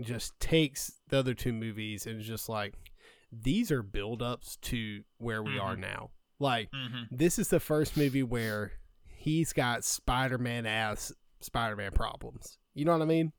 just 0.00 0.38
takes 0.38 0.92
the 1.08 1.18
other 1.18 1.34
two 1.34 1.52
movies 1.52 2.06
and 2.06 2.20
is 2.20 2.26
just 2.26 2.48
like 2.48 2.74
these 3.32 3.72
are 3.72 3.82
build-ups 3.82 4.56
to 4.62 5.02
where 5.18 5.42
we 5.42 5.58
are 5.58 5.74
Mhm. 5.74 5.80
now. 5.80 6.10
Like 6.38 6.70
Mhm. 6.70 7.08
this 7.10 7.36
is 7.36 7.48
the 7.48 7.58
first 7.58 7.96
movie 7.96 8.22
where 8.22 8.72
he's 9.04 9.52
got 9.52 9.84
Spider-Man 9.84 10.66
ass 10.66 11.12
Spider-Man 11.40 11.92
problems. 11.92 12.58
You 12.74 12.84
know 12.84 12.92
what 12.92 13.02
I 13.02 13.06
mean? 13.06 13.32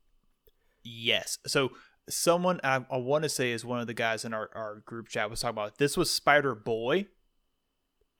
Yes. 0.84 1.38
So 1.46 1.70
someone 2.10 2.60
I, 2.62 2.84
I 2.90 2.98
want 2.98 3.22
to 3.24 3.28
say 3.30 3.52
is 3.52 3.64
one 3.64 3.80
of 3.80 3.86
the 3.86 3.94
guys 3.94 4.24
in 4.26 4.34
our, 4.34 4.50
our 4.54 4.80
group 4.84 5.08
chat 5.08 5.30
was 5.30 5.40
talking 5.40 5.54
about 5.56 5.78
this 5.78 5.96
was 5.96 6.10
Spider 6.10 6.54
Boy 6.54 7.06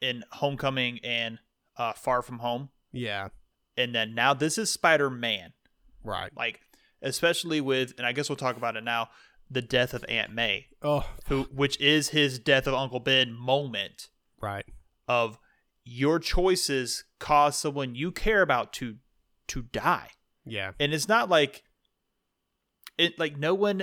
in 0.00 0.24
Homecoming 0.32 0.98
and 1.04 1.38
uh, 1.76 1.92
Far 1.92 2.22
From 2.22 2.38
Home, 2.40 2.70
Yeah, 2.92 3.28
and 3.76 3.94
then 3.94 4.14
now 4.14 4.34
this 4.34 4.58
is 4.58 4.70
Spider 4.70 5.10
Man. 5.10 5.52
right. 6.04 6.30
Like 6.36 6.60
especially 7.02 7.60
with, 7.60 7.94
and 7.96 8.06
I 8.06 8.12
guess 8.12 8.28
we'll 8.28 8.36
talk 8.36 8.56
about 8.58 8.76
it 8.76 8.84
now, 8.84 9.08
the 9.50 9.62
death 9.62 9.94
of 9.94 10.04
Aunt 10.08 10.32
May, 10.32 10.66
Oh, 10.82 11.08
who 11.28 11.44
which 11.44 11.80
is 11.80 12.08
his 12.10 12.38
death 12.38 12.66
of 12.66 12.74
Uncle 12.74 13.00
Ben 13.00 13.32
moment 13.32 14.08
right. 14.40 14.64
of 15.08 15.38
your 15.84 16.18
choices 16.18 17.04
cause 17.18 17.56
someone 17.56 17.94
you 17.94 18.12
care 18.12 18.42
about 18.42 18.72
to 18.74 18.96
to 19.48 19.62
die. 19.62 20.08
Yeah. 20.46 20.72
and 20.80 20.92
it's 20.94 21.08
not 21.08 21.28
like 21.28 21.62
it 22.98 23.18
like 23.18 23.36
no 23.38 23.54
one 23.54 23.82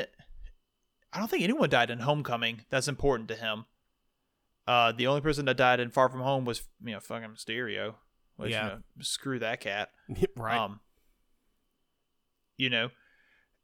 i 1.14 1.20
don't 1.20 1.30
think 1.30 1.44
anyone 1.44 1.70
died 1.70 1.90
in 1.90 2.00
homecoming 2.00 2.62
that's 2.70 2.88
important 2.88 3.30
to 3.30 3.36
him 3.36 3.66
uh 4.68 4.92
the 4.92 5.08
only 5.08 5.22
person 5.22 5.46
that 5.46 5.58
died 5.58 5.80
in 5.80 5.90
far 5.90 6.10
from 6.10 6.22
home 6.22 6.46
was 6.46 6.64
you 6.84 6.92
know 6.94 7.00
fucking 7.00 7.30
mysterio 7.30 7.96
which 8.36 8.52
Yeah. 8.52 8.64
you 8.66 8.70
know, 8.74 8.80
screw 9.02 9.40
that 9.40 9.60
cat 9.62 9.90
right. 10.36 10.58
um 10.58 10.80
you 12.58 12.70
know 12.70 12.90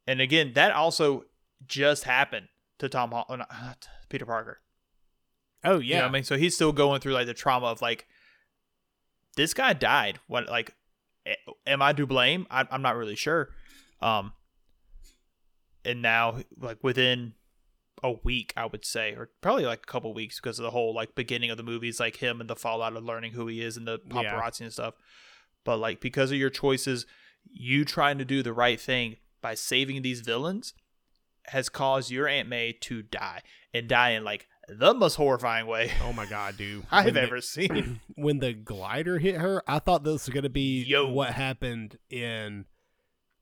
and 0.08 0.22
again 0.22 0.54
that 0.56 0.72
also 0.74 1.26
just 1.68 2.04
happened 2.06 2.48
to 2.80 2.90
tom 2.90 3.12
Hol- 3.12 3.26
uh, 3.30 3.74
peter 4.10 4.26
parker 4.26 4.62
oh 5.64 5.80
you 5.80 5.94
know 5.96 6.00
yeah. 6.02 6.06
i 6.06 6.10
mean 6.10 6.24
so 6.24 6.38
he's 6.38 6.56
still 6.56 6.72
going 6.72 7.00
through 7.02 7.14
like 7.14 7.28
the 7.28 7.34
trauma 7.34 7.68
of 7.68 7.82
like 7.82 8.08
this 9.36 9.54
guy 9.54 9.74
died 9.74 10.20
what 10.28 10.48
like 10.50 10.76
am 11.66 11.82
i 11.82 11.94
to 11.94 12.06
blame 12.06 12.46
I, 12.52 12.68
i'm 12.70 12.82
not 12.82 12.96
really 12.96 13.16
sure 13.16 13.50
um 14.02 14.34
and 15.86 16.02
now 16.02 16.40
like 16.60 16.84
within 16.84 17.34
a 18.04 18.12
week 18.12 18.54
i 18.58 18.66
would 18.66 18.84
say 18.86 19.14
or 19.14 19.30
probably 19.42 19.66
like 19.66 19.80
a 19.84 19.92
couple 19.92 20.14
weeks 20.14 20.40
because 20.40 20.60
of 20.60 20.64
the 20.64 20.72
whole 20.72 20.94
like 20.94 21.16
beginning 21.16 21.50
of 21.50 21.58
the 21.58 21.64
movies 21.64 22.00
like 22.00 22.18
him 22.18 22.42
and 22.42 22.50
the 22.50 22.56
fallout 22.56 22.96
of 22.98 23.04
learning 23.04 23.32
who 23.32 23.48
he 23.48 23.62
is 23.62 23.78
and 23.78 23.88
the 23.88 24.00
Yeah. 24.14 24.24
paparazzi 24.34 24.62
and 24.62 24.74
stuff 24.74 24.94
but 25.64 25.78
like 25.78 26.00
because 26.02 26.32
of 26.32 26.38
your 26.38 26.50
choices 26.50 27.06
you 27.52 27.86
trying 27.86 28.18
to 28.18 28.26
do 28.26 28.44
the 28.44 28.54
right 28.54 28.80
thing 28.80 29.16
by 29.42 29.54
saving 29.56 30.02
these 30.02 30.20
villains 30.22 30.74
has 31.48 31.70
caused 31.70 32.12
your 32.12 32.28
aunt 32.28 32.48
may 32.50 32.72
to 32.72 33.02
die 33.02 33.42
and 33.74 33.88
die 33.88 34.12
in 34.12 34.24
like 34.24 34.48
the 34.70 34.94
most 34.94 35.16
horrifying 35.16 35.68
way 35.68 35.92
oh 36.02 36.14
my 36.14 36.26
god, 36.26 36.56
dude. 36.58 36.86
I've 36.92 37.14
the- 37.16 37.22
ever 37.22 37.42
seen. 37.42 38.00
when 38.16 38.40
the 38.40 38.54
glider 38.54 39.20
hit 39.20 39.36
her, 39.36 39.62
I 39.68 39.80
thought 39.80 40.06
this 40.06 40.26
was 40.26 40.30
gonna 40.30 40.48
be 40.48 40.84
Yo. 40.84 41.10
what 41.12 41.32
happened 41.32 41.98
in 42.10 42.64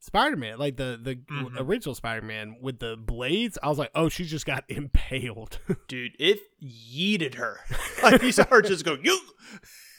Spider 0.04 0.36
Man, 0.36 0.58
like 0.58 0.78
the 0.78 1.00
the 1.02 1.16
Mhm. 1.16 1.60
original 1.60 1.94
Spider 1.96 2.26
Man 2.26 2.58
with 2.60 2.80
the 2.80 2.98
blades. 2.98 3.58
I 3.62 3.70
was 3.70 3.78
like, 3.78 3.92
oh, 3.96 4.10
she 4.10 4.26
just 4.26 4.46
got 4.48 4.64
impaled. 4.70 5.60
Dude, 5.88 6.14
it 6.20 6.40
yeeted 6.62 7.36
her. 7.36 7.60
Like 8.04 8.24
you 8.24 8.32
saw 8.32 8.46
her 8.48 8.64
just 8.64 8.84
go, 8.84 8.98
you 9.02 9.20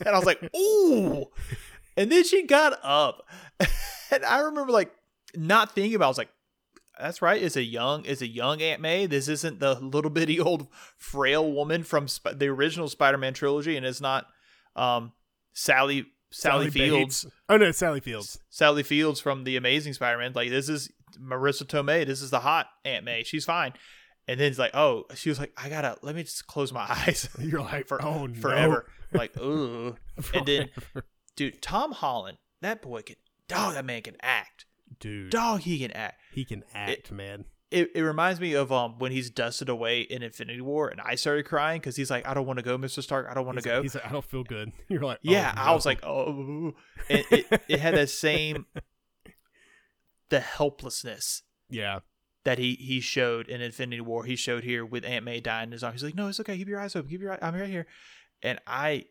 and 0.01 0.09
I 0.09 0.19
was 0.19 0.27
like, 0.27 0.43
ooh. 0.57 1.27
And 1.97 2.11
then 2.11 2.25
she 2.25 2.43
got 2.43 2.77
up. 2.83 3.23
And 4.11 4.25
I 4.25 4.41
remember 4.41 4.73
like 4.73 4.91
not 5.37 5.73
thinking 5.73 5.95
about 5.95 6.07
it. 6.07 6.09
I 6.09 6.09
was 6.09 6.19
like, 6.19 6.31
that's 6.99 7.23
right. 7.23 7.41
It's 7.41 7.55
a 7.57 7.63
young, 7.63 8.05
it's 8.05 8.21
a 8.23 8.27
young 8.27 8.61
Aunt 8.61 8.81
May. 8.81 9.07
This 9.07 9.29
isn't 9.29 9.61
the 9.61 9.75
little 9.79 10.11
bitty 10.11 10.41
old 10.41 10.67
frail 10.99 11.51
woman 11.53 11.85
from 11.85 12.09
Sp- 12.11 12.35
the 12.37 12.49
original 12.49 12.89
Spider-Man 12.89 13.35
trilogy, 13.35 13.77
and 13.77 13.87
it's 13.87 14.01
not 14.01 14.27
um, 14.75 15.13
Sally 15.53 16.07
Sally, 16.33 16.71
Fields. 16.71 17.25
Bates. 17.25 17.35
Oh 17.49 17.57
no, 17.57 17.71
Sally 17.71 18.01
Fields. 18.01 18.39
Sally 18.51 18.83
Fields 18.83 19.21
from 19.21 19.45
the 19.45 19.57
Amazing 19.57 19.95
Spider-Man. 19.95 20.33
Like 20.35 20.51
this 20.51 20.69
is 20.69 20.91
Marisa 21.21 21.65
Tomei. 21.65 22.07
This 22.07 22.23
is 22.23 22.31
the 22.31 22.41
hot 22.41 22.67
Aunt 22.85 23.05
May. 23.05 23.23
She's 23.23 23.45
fine. 23.45 23.73
And 24.29 24.39
then 24.39 24.49
it's 24.51 24.59
like, 24.59 24.75
oh, 24.75 25.05
she 25.15 25.29
was 25.29 25.39
like, 25.41 25.53
I 25.57 25.69
gotta 25.69 25.97
let 26.03 26.15
me 26.15 26.23
just 26.23 26.47
close 26.47 26.73
my 26.73 26.83
eyes 26.89 27.29
You're 27.39 27.61
like, 27.61 27.87
for 27.89 28.03
oh 28.05 28.27
no. 28.27 28.41
forever. 28.41 28.87
Like, 29.15 29.37
ooh, 29.39 29.95
and 30.33 30.47
then 30.47 30.71
dude, 31.37 31.61
Tom 31.61 31.93
Holland, 31.93 32.39
that 32.63 32.81
boy 32.81 33.03
can, 33.03 33.17
dog, 33.47 33.75
that 33.75 33.85
man 33.85 34.01
can 34.01 34.17
act. 34.23 34.65
dude, 35.01 35.29
Dog, 35.29 35.61
he 35.61 35.79
can 35.79 35.91
act. 35.91 36.19
he 36.33 36.47
can 36.47 36.65
act, 36.73 37.13
man. 37.13 37.45
It, 37.73 37.91
it 37.95 38.03
reminds 38.03 38.41
me 38.41 38.53
of 38.55 38.71
um 38.71 38.99
when 38.99 39.13
he's 39.13 39.31
dusted 39.31 39.69
away 39.69 40.03
in 40.03 40.23
Infinity 40.23 40.61
War, 40.61 40.89
and 40.89 41.01
I 41.01 41.15
started 41.15 41.45
crying 41.47 41.81
because 41.81 41.97
he's 41.97 42.11
like, 42.11 42.27
I 42.27 42.35
don't 42.35 42.47
want 42.47 42.59
to 42.59 42.63
go, 42.65 42.77
Mister 42.79 43.03
Stark. 43.03 43.27
I 43.31 43.35
don't 43.35 43.47
want 43.47 43.59
to 43.59 43.65
go. 43.65 43.75
like, 43.77 43.83
he's 43.83 43.95
like, 43.95 44.07
I 44.07 44.13
don't 44.13 44.25
feel 44.25 44.45
good. 44.45 44.73
You're 44.89 45.03
like, 45.03 45.19
yeah, 45.23 45.55
oh, 45.57 45.61
I 45.61 45.75
was 45.75 45.87
like, 45.87 46.05
oh, 46.05 46.75
and 47.09 47.25
it, 47.31 47.63
it 47.69 47.81
had 47.81 47.95
that 47.95 48.11
same, 48.11 48.67
the 50.29 50.41
helplessness 50.41 51.43
yeah, 51.71 52.01
that 52.45 52.59
he 52.59 52.75
he 52.75 53.01
showed 53.01 53.49
in 53.49 53.61
Infinity 53.61 54.01
War. 54.03 54.25
He 54.25 54.37
showed 54.37 54.65
here 54.65 54.85
with 54.85 55.05
Aunt 55.05 55.25
May 55.25 55.41
dying 55.41 55.69
in 55.69 55.73
his 55.73 55.83
arms. 55.83 56.01
He's 56.01 56.05
like, 56.05 56.15
"No, 56.15 56.29
it's 56.29 56.41
okay. 56.41 56.57
Keep 56.57 56.69
your 56.69 56.81
eyes 56.81 56.95
open. 56.97 57.11
Keep 57.11 57.23
your 57.23 57.33
eye- 57.33 57.39
I'm 57.41 57.55
right 57.55 57.69
here." 57.69 57.87
And 58.43 58.59
I, 58.67 59.07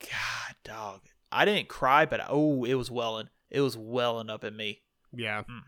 God, 0.00 0.56
dog, 0.64 1.00
I 1.32 1.44
didn't 1.44 1.68
cry, 1.68 2.06
but 2.06 2.20
oh, 2.28 2.64
it 2.64 2.74
was 2.74 2.90
welling. 2.90 3.28
It 3.50 3.60
was 3.60 3.76
welling 3.76 4.30
up 4.30 4.44
in 4.44 4.56
me. 4.56 4.82
yeah. 5.12 5.42
Mm, 5.42 5.60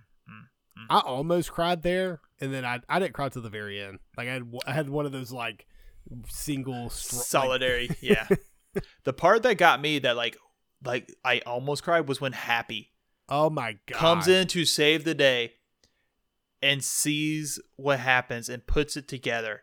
mm. 0.79 0.87
I 0.91 1.01
almost 1.01 1.53
cried 1.53 1.83
there, 1.83 2.21
and 2.41 2.53
then 2.53 2.65
I 2.65 2.81
I 2.89 2.99
didn't 2.99 3.15
cry 3.15 3.29
to 3.29 3.41
the 3.41 3.51
very 3.51 3.81
end. 3.81 3.99
Like 4.17 4.29
I 4.29 4.33
had 4.33 4.53
I 4.67 4.73
had 4.73 4.89
one 4.89 5.07
of 5.07 5.13
those 5.13 5.33
like 5.33 5.67
single 6.29 6.91
str- 6.91 7.17
like- 7.17 7.61
Solidary, 7.61 7.97
yeah. 8.01 8.29
The 9.05 9.13
part 9.13 9.43
that 9.45 9.57
got 9.57 9.81
me 9.81 9.99
that 10.01 10.17
like 10.17 10.37
like 10.85 11.13
I 11.25 11.41
almost 11.47 11.83
cried 11.83 12.09
was 12.09 12.21
when 12.21 12.33
Happy 12.33 12.93
oh 13.29 13.51
my 13.51 13.79
god, 13.87 13.99
comes 13.99 14.29
in 14.29 14.47
to 14.49 14.65
save 14.65 15.05
the 15.05 15.15
day 15.15 15.55
and 16.63 16.83
sees 16.83 17.61
what 17.77 18.01
happens 18.01 18.49
and 18.49 18.67
puts 18.67 18.97
it 18.97 19.09
together 19.09 19.63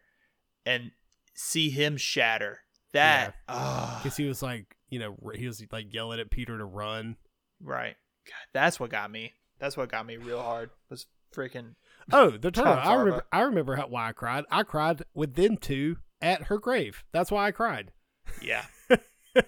and 0.66 0.92
see 1.34 1.70
him 1.70 1.98
shatter. 1.98 2.60
That 2.94 3.36
ah. 3.48 4.00
because 4.04 4.18
he 4.18 4.26
was 4.26 4.44
like 4.44 4.76
you 4.90 5.00
know 5.00 5.18
he 5.36 5.48
was 5.48 5.64
like 5.72 5.94
yelling 5.94 6.20
at 6.20 6.30
Peter 6.30 6.58
to 6.58 6.66
run. 6.66 7.18
Right. 7.62 7.96
God, 8.26 8.48
that's 8.54 8.80
what 8.80 8.90
got 8.90 9.12
me. 9.12 9.34
That's 9.64 9.78
what 9.78 9.90
got 9.90 10.06
me 10.06 10.18
real 10.18 10.42
hard. 10.42 10.72
Was 10.90 11.06
freaking 11.34 11.76
Oh, 12.12 12.32
the 12.32 12.52
turn! 12.52 12.66
Tom 12.66 12.80
I 12.84 12.96
remember. 12.96 13.26
I 13.32 13.42
remember 13.44 13.78
how, 13.78 13.88
why 13.88 14.10
I 14.10 14.12
cried. 14.12 14.44
I 14.52 14.64
cried 14.64 15.04
with 15.14 15.36
them 15.36 15.56
two 15.56 15.96
at 16.22 16.44
her 16.44 16.58
grave. 16.58 17.06
That's 17.14 17.32
why 17.32 17.48
I 17.48 17.52
cried. 17.52 17.94
yeah. 18.42 18.66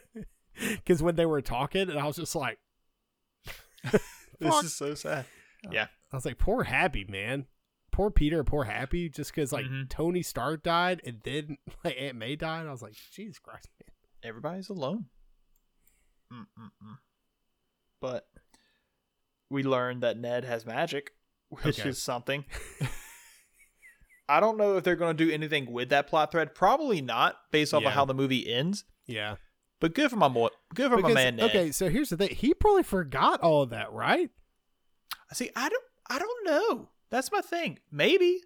Because 0.57 1.03
when 1.03 1.17
they 1.17 1.25
were 1.25 1.41
talking, 1.41 1.89
and 1.89 1.99
I 1.99 2.05
was 2.05 2.15
just 2.15 2.33
like, 2.33 2.59
This 4.39 4.63
is 4.63 4.73
so 4.73 4.93
sad. 4.95 5.25
Yeah. 5.69 5.87
I 6.13 6.15
was 6.15 6.25
like, 6.25 6.37
poor 6.37 6.63
Happy 6.63 7.03
man, 7.09 7.47
poor 7.91 8.09
Peter, 8.09 8.41
poor 8.45 8.63
Happy. 8.63 9.09
Just 9.09 9.35
because 9.35 9.51
like 9.51 9.65
Mhm. 9.65 9.89
Tony 9.89 10.21
Stark 10.21 10.63
died 10.63 11.01
and 11.05 11.19
then 11.25 11.57
like 11.83 11.97
Aunt 11.99 12.15
May 12.15 12.37
died, 12.37 12.67
I 12.67 12.71
was 12.71 12.81
like, 12.81 12.95
Jesus 13.11 13.37
Christ, 13.37 13.67
man. 13.81 13.93
everybody's 14.23 14.69
alone. 14.69 15.07
Mm-mm-mm. 16.31 16.99
But 17.99 18.27
we 19.49 19.63
learned 19.63 20.01
that 20.03 20.17
Ned 20.17 20.43
has 20.45 20.65
magic, 20.65 21.11
which 21.49 21.79
Okay. 21.79 21.89
is 21.89 22.01
something. 22.01 22.45
I 24.27 24.39
don't 24.39 24.57
know 24.57 24.77
if 24.77 24.83
they're 24.83 24.95
going 24.95 25.15
to 25.15 25.25
do 25.25 25.31
anything 25.31 25.71
with 25.71 25.89
that 25.89 26.07
plot 26.07 26.31
thread. 26.31 26.55
Probably 26.55 27.01
not, 27.01 27.35
based 27.51 27.73
off 27.73 27.83
Yeah. 27.83 27.89
of 27.89 27.93
how 27.93 28.05
the 28.05 28.13
movie 28.15 28.51
ends. 28.51 28.83
Yeah. 29.05 29.35
But 29.79 29.93
good 29.93 30.09
for 30.09 30.15
my 30.15 30.29
boy. 30.29 30.47
Good 30.73 30.89
for 30.89 30.97
my 30.97 31.13
man 31.13 31.35
Ned. 31.35 31.49
okay, 31.51 31.71
so 31.71 31.89
here's 31.89 32.09
the 32.09 32.17
thing. 32.17 32.29
He 32.35 32.53
probably 32.53 32.81
forgot 32.83 33.41
all 33.41 33.61
of 33.61 33.69
that, 33.69 33.91
right? 33.91 34.29
See, 35.33 35.51
I 35.55 35.69
don't, 35.69 35.83
I 36.09 36.17
don't 36.17 36.45
know. 36.45 36.89
That's 37.11 37.31
my 37.31 37.41
thing. 37.41 37.79
Maybe 37.91 38.41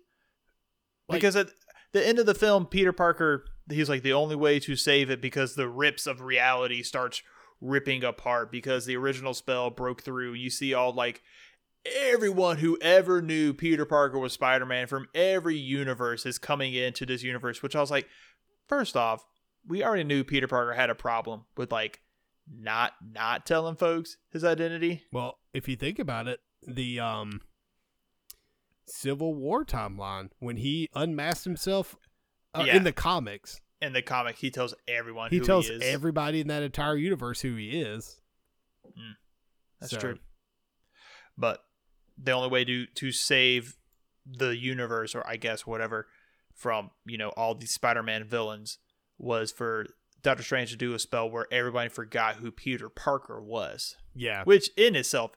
Like- 1.08 1.20
because 1.22 1.36
at 1.38 1.48
the 1.94 2.06
end 2.06 2.20
of 2.20 2.26
the 2.26 2.36
film, 2.36 2.66
Peter 2.66 2.92
Parker, 2.92 3.46
he's 3.70 3.88
like 3.90 4.04
the 4.04 4.14
only 4.14 4.36
way 4.36 4.60
to 4.60 4.76
save 4.76 5.10
it 5.10 5.22
because 5.22 5.56
the 5.56 5.70
rips 5.70 6.06
of 6.08 6.20
reality 6.22 6.84
starts 6.84 7.22
ripping 7.62 8.04
apart 8.04 8.52
because 8.52 8.86
the 8.86 8.96
original 8.98 9.34
spell 9.34 9.70
broke 9.70 10.02
through. 10.02 10.34
You 10.34 10.50
see 10.50 10.74
all 10.74 10.94
like 10.94 11.22
everyone 11.86 12.58
who 12.58 12.78
ever 12.82 13.22
knew 13.22 13.54
Peter 13.54 13.86
Parker 13.86 14.20
was 14.20 14.34
Spider 14.34 14.66
Man 14.66 14.88
from 14.88 15.08
every 15.16 15.58
universe 15.58 16.26
is 16.26 16.38
coming 16.38 16.74
into 16.74 17.06
this 17.06 17.24
universe. 17.24 17.62
Which 17.64 17.76
I 17.76 17.80
was 17.82 17.92
like, 17.92 18.08
first 18.68 18.96
off, 18.98 19.26
we 19.68 19.84
already 19.84 20.04
knew 20.04 20.24
Peter 20.24 20.48
Parker 20.48 20.74
had 20.74 20.90
a 20.90 20.96
problem 20.96 21.46
with 21.58 21.72
like 21.72 22.02
not 22.52 22.94
not 23.14 23.46
telling 23.46 23.76
folks 23.76 24.18
his 24.32 24.44
identity. 24.44 25.04
Well, 25.12 25.38
if 25.54 25.68
you 25.68 25.76
think 25.76 26.00
about 26.00 26.28
it, 26.28 26.40
the 26.68 27.00
um 27.00 27.42
Civil 28.86 29.36
War 29.36 29.64
timeline 29.64 30.30
when 30.40 30.58
he 30.58 30.90
unmasked 30.96 31.44
himself 31.46 31.96
uh, 32.56 32.64
Yeah. 32.66 32.78
in 32.78 32.84
the 32.84 32.92
comics, 32.92 33.62
in 33.82 33.94
the 33.94 34.02
comic, 34.02 34.38
he 34.38 34.52
tells 34.52 34.74
everyone 34.88 35.30
he 35.32 35.40
tells 35.40 35.68
he 35.68 35.80
everybody 35.82 36.42
in 36.42 36.48
that 36.48 36.64
entire 36.64 36.96
universe 36.98 37.42
who 37.42 37.56
he 37.56 37.82
is. 37.82 38.20
Mm, 38.88 39.16
that's 39.80 39.92
So- 39.94 40.00
true. 40.00 40.20
But 41.38 41.64
the 42.18 42.32
only 42.32 42.50
way 42.50 42.66
to 42.66 42.86
to 42.86 43.12
save 43.12 43.78
the 44.26 44.56
universe, 44.58 45.16
or 45.16 45.26
I 45.26 45.38
guess 45.38 45.66
whatever, 45.66 46.08
from 46.54 46.92
you 47.06 47.18
know 47.18 47.30
all 47.30 47.56
these 47.56 47.74
Spider-Man 47.74 48.26
villains 48.26 48.78
was 49.18 49.52
for 49.52 49.86
Doctor 50.22 50.44
Strange 50.44 50.72
to 50.72 50.78
do 50.78 50.94
a 50.94 51.00
spell 51.00 51.30
where 51.30 51.48
everybody 51.52 51.90
forgot 51.90 52.36
who 52.38 52.52
Peter 52.52 52.90
Parker 52.90 53.42
was, 53.42 53.96
Yeah. 54.14 54.44
which 54.44 54.70
in 54.76 54.96
itself, 54.96 55.32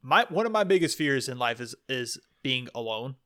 my 0.00 0.26
one 0.28 0.46
of 0.46 0.52
my 0.52 0.62
biggest 0.64 0.96
fears 0.96 1.28
in 1.28 1.38
life 1.38 1.60
is 1.60 1.74
is 1.88 2.20
being 2.42 2.68
alone, 2.74 3.16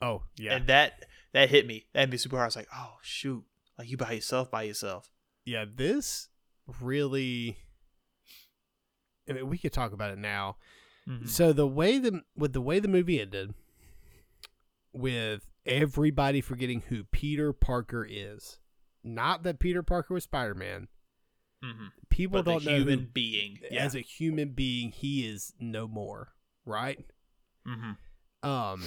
Oh, 0.00 0.22
yeah. 0.36 0.54
and 0.54 0.68
that 0.68 1.04
that 1.32 1.50
hit 1.50 1.66
me. 1.66 1.86
That 1.92 2.00
hit 2.02 2.10
me 2.10 2.16
super 2.18 2.36
hard. 2.36 2.44
I 2.44 2.46
was 2.46 2.56
like, 2.56 2.68
oh 2.72 2.98
shoot, 3.02 3.44
like 3.78 3.88
you 3.90 3.96
by 3.96 4.12
yourself, 4.12 4.50
by 4.50 4.62
yourself. 4.64 5.10
yeah, 5.44 5.64
this 5.72 6.28
really 6.80 7.58
I 9.28 9.32
mean, 9.34 9.48
we 9.48 9.58
could 9.58 9.72
talk 9.72 9.92
about 9.92 10.10
it 10.12 10.18
now. 10.18 10.56
Mhm. 11.06 11.28
So 11.28 11.52
the 11.52 11.66
way 11.66 11.98
the 11.98 12.22
with 12.36 12.52
the 12.52 12.60
way 12.60 12.80
the 12.80 12.88
movie 12.88 13.20
ended, 13.20 13.54
with 14.92 15.46
everybody 15.66 16.40
forgetting 16.40 16.82
who 16.88 17.04
Peter 17.04 17.52
Parker 17.52 18.06
is, 18.08 18.58
not 19.04 19.42
that 19.42 19.58
Peter 19.58 19.82
Parker 19.82 20.14
was 20.14 20.24
Spider 20.24 20.54
Man. 20.54 20.88
Mhm. 21.64 21.88
People 22.08 22.42
But 22.42 22.50
don't 22.50 22.64
know 22.64 22.76
human 22.76 22.98
who, 23.00 23.06
being, 23.06 23.58
yeah. 23.70 23.84
as 23.84 23.94
a 23.94 24.00
human 24.00 24.52
being, 24.52 24.92
he 24.92 25.26
is 25.26 25.52
no 25.58 25.86
more. 25.88 26.34
Right. 26.64 27.04
mm-hmm. 27.66 27.92
Um, 28.48 28.84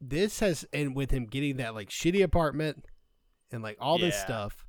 this 0.00 0.40
has 0.40 0.64
and 0.72 0.94
with 0.94 1.10
him 1.10 1.26
getting 1.26 1.56
that 1.56 1.74
like 1.74 1.88
shitty 1.88 2.22
apartment 2.22 2.84
and 3.52 3.62
like 3.62 3.76
all 3.80 3.98
this 3.98 4.18
stuff. 4.20 4.64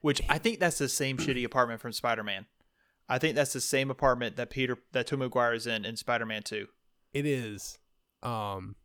Which 0.00 0.22
I 0.28 0.38
think 0.38 0.60
that's 0.60 0.78
the 0.78 0.88
same 0.88 1.16
shitty 1.18 1.44
apartment 1.44 1.80
from 1.80 1.92
Spider 1.92 2.22
Man. 2.22 2.46
I 3.08 3.18
think 3.18 3.34
that's 3.34 3.52
the 3.52 3.60
same 3.60 3.90
apartment 3.90 4.36
that 4.36 4.50
Peter 4.50 4.78
that 4.92 5.06
Tobey 5.06 5.24
Maguire 5.24 5.52
is 5.54 5.66
in 5.66 5.84
in 5.84 5.96
Spider 5.96 6.26
Man 6.26 6.42
Two. 6.42 6.68
It 7.12 7.26
is. 7.26 7.78
Um 8.22 8.76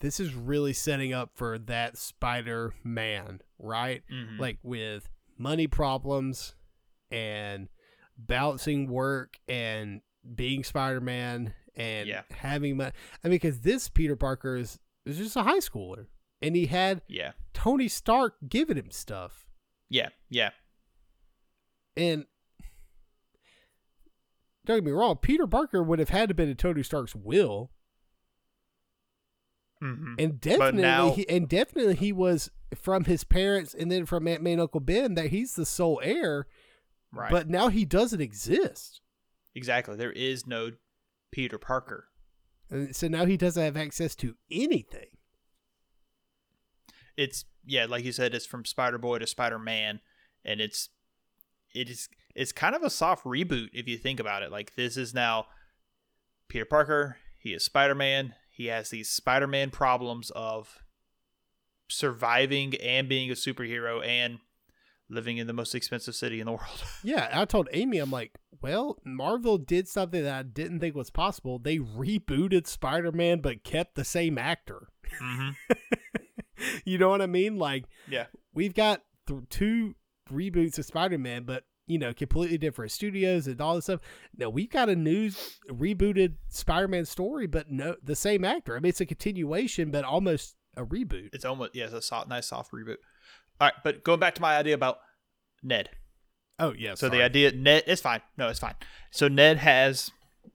this 0.00 0.18
is 0.18 0.34
really 0.34 0.72
setting 0.72 1.12
up 1.12 1.30
for 1.34 1.58
that 1.58 1.98
Spider 1.98 2.72
Man, 2.82 3.40
right? 3.58 4.02
Mhm. 4.10 4.38
Like 4.38 4.58
with 4.62 5.08
money 5.36 5.66
problems 5.66 6.54
and 7.10 7.68
balancing 8.16 8.88
work 8.88 9.38
and 9.48 10.00
being 10.34 10.64
Spider 10.64 11.00
Man 11.00 11.52
and 11.74 12.08
Yeah. 12.08 12.22
having 12.30 12.76
money. 12.78 12.92
I 13.24 13.28
mean, 13.28 13.36
because 13.36 13.60
this 13.60 13.88
Peter 13.88 14.16
Parker 14.16 14.56
is, 14.56 14.78
is 15.04 15.18
just 15.18 15.36
a 15.36 15.42
high 15.42 15.58
schooler. 15.58 16.06
And 16.42 16.56
he 16.56 16.66
had 16.66 17.02
yeah, 17.08 17.32
Tony 17.52 17.88
Stark 17.88 18.36
giving 18.48 18.76
him 18.76 18.90
stuff. 18.90 19.46
yeah, 19.88 20.08
yeah, 20.30 20.50
And 21.96 22.24
don't 24.64 24.78
get 24.78 24.84
me 24.84 24.92
wrong, 24.92 25.16
Peter 25.16 25.46
Parker 25.46 25.82
would 25.82 25.98
have 25.98 26.08
had 26.10 26.28
to 26.28 26.34
been 26.34 26.48
in 26.48 26.56
Tony 26.56 26.82
Stark's 26.82 27.14
will. 27.14 27.70
mm-hmm. 29.82 30.14
And 30.18 30.40
definitely, 30.40 30.82
now- 30.82 31.12
he, 31.12 31.28
and 31.28 31.48
definitely, 31.48 31.94
he 31.96 32.12
was 32.12 32.50
from 32.74 33.04
his 33.04 33.24
parents, 33.24 33.74
and 33.74 33.90
then 33.90 34.06
from 34.06 34.28
Aunt 34.28 34.42
May 34.42 34.52
and 34.52 34.60
Uncle 34.60 34.80
Ben 34.80 35.14
that 35.14 35.26
he's 35.26 35.54
the 35.54 35.66
sole 35.66 36.00
heir. 36.02 36.46
right. 37.12 37.30
But 37.30 37.48
now 37.48 37.68
he 37.68 37.84
doesn't 37.84 38.20
exist, 38.20 39.00
exactly, 39.54 39.96
there 39.96 40.12
is 40.12 40.46
no 40.46 40.70
Peter 41.32 41.58
Parker. 41.58 42.08
and 42.70 42.94
so 42.94 43.08
now 43.08 43.24
he 43.24 43.36
doesn't 43.36 43.62
have 43.62 43.76
access 43.76 44.14
to 44.16 44.36
anything. 44.50 45.08
It's 47.20 47.44
yeah, 47.66 47.86
like 47.86 48.04
you 48.04 48.12
said, 48.12 48.34
it's 48.34 48.46
from 48.46 48.64
Spider 48.64 48.98
Boy 48.98 49.18
to 49.18 49.26
Spider 49.26 49.58
Man, 49.58 50.00
and 50.44 50.60
it's 50.60 50.88
it 51.74 51.90
is 51.90 52.08
it's 52.34 52.52
kind 52.52 52.74
of 52.74 52.82
a 52.82 52.90
soft 52.90 53.24
reboot 53.24 53.68
if 53.72 53.86
you 53.86 53.98
think 53.98 54.20
about 54.20 54.42
it. 54.42 54.50
Like 54.50 54.74
this 54.74 54.96
is 54.96 55.12
now 55.12 55.46
Peter 56.48 56.64
Parker. 56.64 57.18
He 57.38 57.52
is 57.52 57.64
Spider 57.64 57.94
Man. 57.94 58.34
He 58.50 58.66
has 58.66 58.90
these 58.90 59.10
Spider 59.10 59.46
Man 59.46 59.70
problems 59.70 60.30
of 60.30 60.78
surviving 61.88 62.74
and 62.76 63.08
being 63.08 63.30
a 63.30 63.34
superhero 63.34 64.06
and 64.06 64.38
living 65.10 65.38
in 65.38 65.46
the 65.46 65.52
most 65.52 65.74
expensive 65.74 66.14
city 66.14 66.40
in 66.40 66.46
the 66.46 66.52
world. 66.52 66.84
Yeah, 67.02 67.28
I 67.32 67.44
told 67.44 67.68
Amy, 67.72 67.98
I'm 67.98 68.10
like, 68.10 68.32
well, 68.62 68.98
Marvel 69.04 69.58
did 69.58 69.88
something 69.88 70.22
that 70.22 70.34
I 70.34 70.42
didn't 70.42 70.80
think 70.80 70.94
was 70.94 71.10
possible. 71.10 71.58
They 71.58 71.78
rebooted 71.78 72.66
Spider 72.66 73.12
Man, 73.12 73.40
but 73.40 73.64
kept 73.64 73.94
the 73.94 74.04
same 74.04 74.38
actor. 74.38 74.88
mm-hmm. 75.20 75.72
you 76.84 76.98
know 76.98 77.08
what 77.08 77.22
I 77.22 77.26
mean? 77.26 77.58
Like, 77.58 77.84
Yeah. 78.08 78.26
we've 78.54 78.74
got 78.74 79.02
th- 79.26 79.40
two 79.50 79.94
reboots 80.30 80.78
of 80.78 80.84
Spider-Man, 80.84 81.44
but 81.44 81.64
you 81.86 81.98
know, 81.98 82.14
completely 82.14 82.56
different 82.56 82.92
studios 82.92 83.48
and 83.48 83.60
all 83.60 83.74
this 83.74 83.84
stuff. 83.86 84.00
No, 84.36 84.48
we've 84.48 84.70
got 84.70 84.88
a 84.88 84.94
new 84.94 85.30
rebooted 85.68 86.34
Spider-Man 86.48 87.04
story, 87.04 87.48
but 87.48 87.68
no, 87.68 87.96
the 88.02 88.14
same 88.14 88.44
actor. 88.44 88.76
I 88.76 88.80
mean, 88.80 88.90
it's 88.90 89.00
a 89.00 89.06
continuation, 89.06 89.90
but 89.90 90.04
almost 90.04 90.54
a 90.76 90.84
reboot. 90.84 91.30
It's 91.32 91.44
almost 91.44 91.74
yeah, 91.74 91.86
it's 91.86 91.92
a 91.94 92.00
soft, 92.02 92.28
nice 92.28 92.46
soft 92.46 92.70
reboot. 92.72 92.98
All 93.60 93.66
right, 93.66 93.74
but 93.82 94.04
going 94.04 94.20
back 94.20 94.36
to 94.36 94.40
my 94.40 94.56
idea 94.56 94.74
about 94.74 94.98
Ned. 95.64 95.90
Oh 96.60 96.72
yeah. 96.78 96.94
So 96.94 97.08
the 97.08 97.22
idea 97.22 97.50
Ned 97.52 97.82
it's 97.88 98.02
fine. 98.02 98.20
No, 98.36 98.48
it's 98.48 98.60
fine. 98.60 98.74
So 99.10 99.26
Ned 99.26 99.56
has 99.56 100.12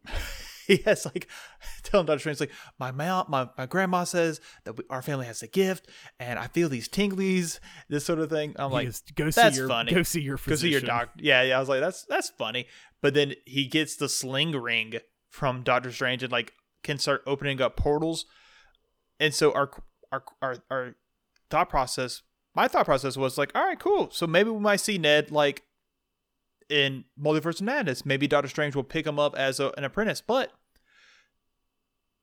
he 0.67 0.77
has 0.85 1.05
like 1.05 1.27
telling 1.83 2.05
Doctor 2.05 2.19
Strange 2.19 2.39
like 2.39 2.51
my 2.79 2.91
mom 2.91 3.25
my, 3.29 3.49
my 3.57 3.65
grandma 3.65 4.03
says 4.03 4.41
that 4.63 4.77
we, 4.77 4.83
our 4.89 5.01
family 5.01 5.25
has 5.25 5.41
a 5.43 5.47
gift 5.47 5.89
and 6.19 6.39
I 6.39 6.47
feel 6.47 6.69
these 6.69 6.89
tinglies 6.89 7.59
this 7.89 8.05
sort 8.05 8.19
of 8.19 8.29
thing. 8.29 8.55
I'm 8.57 8.71
like 8.71 8.91
go 9.15 9.29
see 9.29 9.41
that's 9.41 9.57
your 9.57 9.67
funny. 9.67 9.91
go 9.93 10.03
see 10.03 10.21
your 10.21 10.37
go 10.37 10.55
see 10.55 10.69
your 10.69 10.81
doc. 10.81 11.09
Yeah, 11.17 11.43
yeah. 11.43 11.57
I 11.57 11.59
was 11.59 11.69
like 11.69 11.81
that's 11.81 12.05
that's 12.05 12.29
funny. 12.29 12.67
But 13.01 13.13
then 13.13 13.33
he 13.45 13.67
gets 13.67 13.95
the 13.95 14.09
sling 14.09 14.51
ring 14.51 14.95
from 15.29 15.63
Doctor 15.63 15.91
Strange 15.91 16.23
and 16.23 16.31
like 16.31 16.53
can 16.83 16.97
start 16.97 17.23
opening 17.27 17.61
up 17.61 17.75
portals. 17.75 18.25
And 19.19 19.33
so 19.33 19.51
our 19.53 19.69
our 20.11 20.23
our 20.41 20.57
our 20.69 20.95
thought 21.49 21.69
process 21.69 22.21
my 22.55 22.67
thought 22.67 22.85
process 22.85 23.17
was 23.17 23.37
like, 23.37 23.51
all 23.53 23.65
right, 23.65 23.77
cool. 23.77 24.09
So 24.11 24.25
maybe 24.25 24.49
we 24.49 24.59
might 24.59 24.77
see 24.77 24.97
Ned 24.97 25.29
like 25.29 25.63
in 26.69 27.03
Multiverse 27.21 27.59
of 27.59 27.63
Madness. 27.63 28.05
Maybe 28.05 28.27
Doctor 28.27 28.47
Strange 28.47 28.75
will 28.75 28.83
pick 28.83 29.05
him 29.05 29.19
up 29.19 29.35
as 29.35 29.59
a, 29.59 29.71
an 29.77 29.83
apprentice. 29.83 30.21
But 30.21 30.51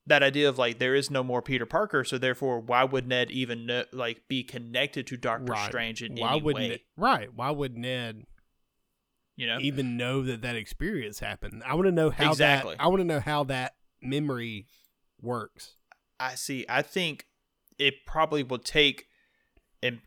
that 0.06 0.22
idea 0.22 0.48
of 0.48 0.58
like 0.58 0.78
there 0.78 0.94
is 0.94 1.10
no 1.10 1.22
more 1.22 1.42
Peter 1.42 1.66
Parker, 1.66 2.04
so 2.04 2.18
therefore, 2.18 2.60
why 2.60 2.84
would 2.84 3.06
Ned 3.06 3.30
even 3.30 3.66
know, 3.66 3.84
like 3.92 4.22
be 4.28 4.42
connected 4.42 5.06
to 5.08 5.16
Doctor 5.16 5.52
Right. 5.52 5.68
Strange 5.68 6.02
in 6.02 6.16
Why 6.16 6.32
any 6.32 6.42
would 6.42 6.54
way? 6.56 6.68
Ned, 6.68 6.80
right? 6.96 7.28
Why 7.34 7.50
would 7.50 7.76
Ned 7.76 8.26
you 9.36 9.46
know, 9.46 9.58
even 9.60 9.96
know 9.96 10.22
that 10.22 10.42
that 10.42 10.56
experience 10.56 11.20
happened? 11.20 11.62
I 11.64 11.74
want 11.74 11.86
to 11.86 11.92
know 11.92 12.10
how 12.10 12.30
Exactly. 12.30 12.74
that. 12.74 12.82
I 12.82 12.88
want 12.88 13.00
to 13.00 13.04
know 13.04 13.20
how 13.20 13.44
that 13.44 13.76
memory 14.00 14.66
works. 15.20 15.76
I 16.18 16.34
see. 16.34 16.66
I 16.68 16.82
think 16.82 17.26
it 17.78 18.04
probably 18.06 18.42
will 18.42 18.58
take 18.58 19.06
and 19.82 20.00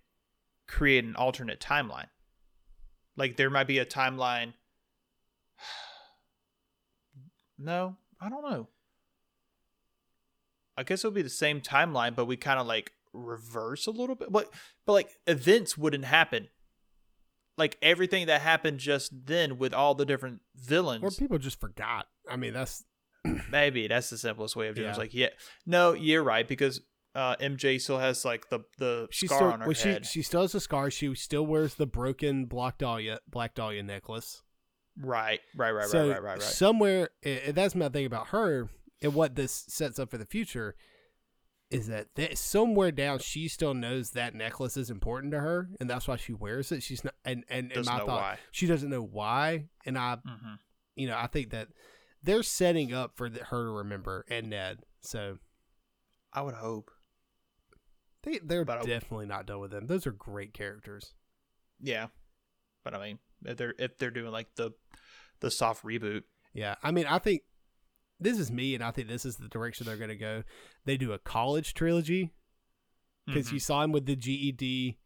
create 0.68 1.04
an 1.06 1.16
alternate 1.16 1.60
timeline. 1.60 2.08
Like 3.16 3.38
there 3.38 3.50
might 3.50 3.68
be 3.68 3.80
a 3.80 3.86
timeline. 3.86 4.54
No, 7.58 7.96
I 8.20 8.28
don't 8.28 8.44
know. 8.44 8.68
I 10.78 10.84
guess 10.84 11.02
it'll 11.02 11.12
be 11.12 11.22
the 11.22 11.30
same 11.30 11.62
timeline, 11.62 12.16
but 12.16 12.26
we 12.26 12.38
kind 12.38 12.60
of 12.60 12.68
like 12.68 12.92
reverse 13.14 13.88
a 13.88 13.92
little 13.92 14.16
bit. 14.16 14.32
But 14.32 14.50
but 14.86 14.94
like 14.94 15.10
events 15.28 15.78
wouldn't 15.78 16.06
happen 16.06 16.50
like 17.58 17.78
everything 17.82 18.28
that 18.28 18.42
happened 18.42 18.80
just 18.80 19.28
then 19.28 19.58
with 19.58 19.74
all 19.74 19.96
the 19.96 20.06
different 20.06 20.42
villains. 20.56 21.04
Or 21.04 21.12
people 21.12 21.38
just 21.38 21.60
forgot. 21.60 22.08
I 22.30 22.36
mean, 22.36 22.54
that's 22.54 22.84
Maybe 23.52 23.88
that's 23.88 24.10
the 24.10 24.18
simplest 24.18 24.56
way 24.56 24.68
of 24.68 24.76
doing 24.76 24.88
it. 24.88 24.90
It's 24.92 25.00
like, 25.00 25.14
yeah, 25.14 25.30
no, 25.66 25.94
you're 25.94 26.24
right 26.24 26.48
because 26.48 26.82
uh, 27.16 27.36
MJ 27.38 27.82
still 27.82 27.98
has 27.98 28.26
like 28.26 28.50
the 28.50 28.60
the 28.78 29.08
she 29.10 29.28
scar 29.28 29.38
still 29.38 29.52
on 29.52 29.60
her 29.62 29.68
well, 29.68 29.76
head. 29.76 30.06
she 30.06 30.22
still 30.22 30.42
has 30.42 30.54
a 30.54 30.60
scar. 30.60 30.92
She 30.92 31.14
still 31.16 31.46
wears 31.46 31.76
the 31.76 31.88
broken 31.88 32.46
Black 32.46 32.78
Dahlia 32.78 33.20
Black 33.28 33.56
Dahlia 33.56 33.84
necklace. 33.84 34.44
right, 35.00 35.40
right, 35.56 35.72
right, 35.72 35.88
so 35.88 36.10
right, 36.10 36.14
right, 36.14 36.24
right, 36.24 36.34
right. 36.34 36.42
somewhere, 36.42 37.10
that's 37.50 37.74
my 37.74 37.90
thing 37.90 38.06
about 38.06 38.28
her 38.28 38.70
and 39.02 39.14
what 39.14 39.36
this 39.36 39.66
sets 39.68 40.00
up 40.00 40.10
for 40.12 40.18
the 40.18 40.26
future 40.26 40.76
is 41.72 41.88
that 41.88 42.14
th- 42.16 42.38
somewhere 42.38 42.92
down 42.92 43.18
she 43.20 43.48
still 43.48 43.74
knows 43.74 44.12
that 44.12 44.36
necklace 44.36 44.78
is 44.78 44.90
important 44.90 45.32
to 45.34 45.40
her, 45.40 45.70
and 45.80 45.90
that's 45.90 46.08
why 46.08 46.16
she 46.16 46.32
wears 46.34 46.72
it. 46.72 46.84
She's 46.84 47.04
not, 47.04 47.16
and 47.26 47.44
and, 47.50 47.66
and 47.68 47.74
Doesn't 47.74 47.94
my 47.94 48.00
thought, 48.00 48.08
why. 48.22 48.38
she 48.52 48.68
doesn't 48.68 48.90
know 48.90 49.02
why, 49.04 49.66
and 49.86 49.98
I, 49.98 50.18
hmm 50.26 50.54
you 50.96 51.08
know, 51.08 51.18
I 51.18 51.28
think 51.28 51.50
that 51.50 51.68
they're 52.24 52.42
setting 52.44 52.94
up 52.94 53.18
for 53.18 53.30
the, 53.30 53.44
her 53.44 53.66
to 53.66 53.70
remember 53.70 54.24
and 54.30 54.50
Ned, 54.50 54.80
so 55.02 55.40
I 56.32 56.42
would 56.42 56.54
hope. 56.56 56.90
they 58.24 58.40
they're 58.44 58.64
But 58.66 58.80
I- 58.80 58.84
definitely 58.86 59.26
not 59.26 59.46
done 59.46 59.60
with 59.60 59.72
them. 59.72 59.88
Those 59.88 60.08
are 60.08 60.12
great 60.12 60.54
characters. 60.54 61.14
Yeah, 61.82 62.08
but 62.84 62.94
I 62.96 63.00
mean, 63.06 63.20
if 63.44 63.58
they're 63.58 63.74
if 63.78 63.98
they're 63.98 64.12
doing 64.12 64.32
like 64.32 64.56
the 64.56 64.72
the 65.42 65.52
soft 65.52 65.84
reboot, 65.84 66.24
Yeah, 66.54 66.76
I 66.82 66.92
mean, 66.92 67.06
I 67.08 67.20
think 67.20 67.42
this 68.20 68.40
is 68.40 68.52
me, 68.52 68.76
and 68.76 68.84
I 68.84 68.92
think 68.92 69.08
this 69.08 69.26
is 69.26 69.38
the 69.38 69.48
direction 69.50 69.86
they're 69.86 69.98
going 69.98 70.10
to 70.10 70.16
go. 70.16 70.44
They 70.86 70.98
do 70.98 71.12
a 71.14 71.20
college 71.20 71.74
trilogy 71.74 72.34
because 73.28 73.50
Mhm. 73.50 73.54
you 73.54 73.60
saw 73.60 73.84
him 73.84 73.92
with 73.92 74.06
the 74.06 74.16
GED. 74.16 74.98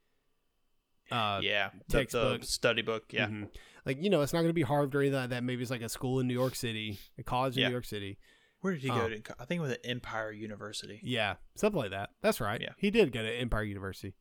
Uh, 1.11 1.40
yeah, 1.41 1.69
the, 1.69 1.77
the 1.88 1.98
textbook. 1.99 2.44
study 2.44 2.81
book, 2.84 3.06
yeah, 3.11 3.27
mhm. 3.27 3.49
like 3.86 3.98
you 4.02 4.11
know, 4.11 4.22
it's 4.22 4.31
not 4.31 4.40
going 4.40 4.49
to 4.49 4.53
be 4.53 4.61
Harvard 4.61 4.94
or 4.94 5.02
anything 5.02 5.19
like 5.19 5.30
that. 5.31 5.44
Maybe 5.44 5.61
it's 5.64 5.72
like 5.72 5.81
a 5.81 5.90
school 5.90 6.19
in 6.19 6.27
New 6.27 6.36
York 6.36 6.53
City, 6.56 6.99
a 7.18 7.23
college 7.23 7.56
in 7.57 7.61
Yeah. 7.61 7.68
New 7.69 7.73
York 7.73 7.86
City. 7.86 8.19
Where 8.61 8.73
did 8.73 8.84
he 8.84 8.91
Oh. 8.91 8.95
go 8.95 9.10
to? 9.10 9.15
I 9.40 9.45
think 9.45 9.60
it 9.60 9.61
was 9.61 9.72
at 9.72 9.80
Empire 9.84 10.31
University. 10.31 10.99
Yeah, 11.02 11.38
something 11.56 11.80
like 11.80 11.90
that. 11.91 12.11
That's 12.22 12.40
right. 12.40 12.61
Yeah. 12.61 12.73
he 12.77 12.91
did 12.91 13.11
go 13.11 13.23
to 13.23 13.31
Empire 13.34 13.64
University. 13.64 14.14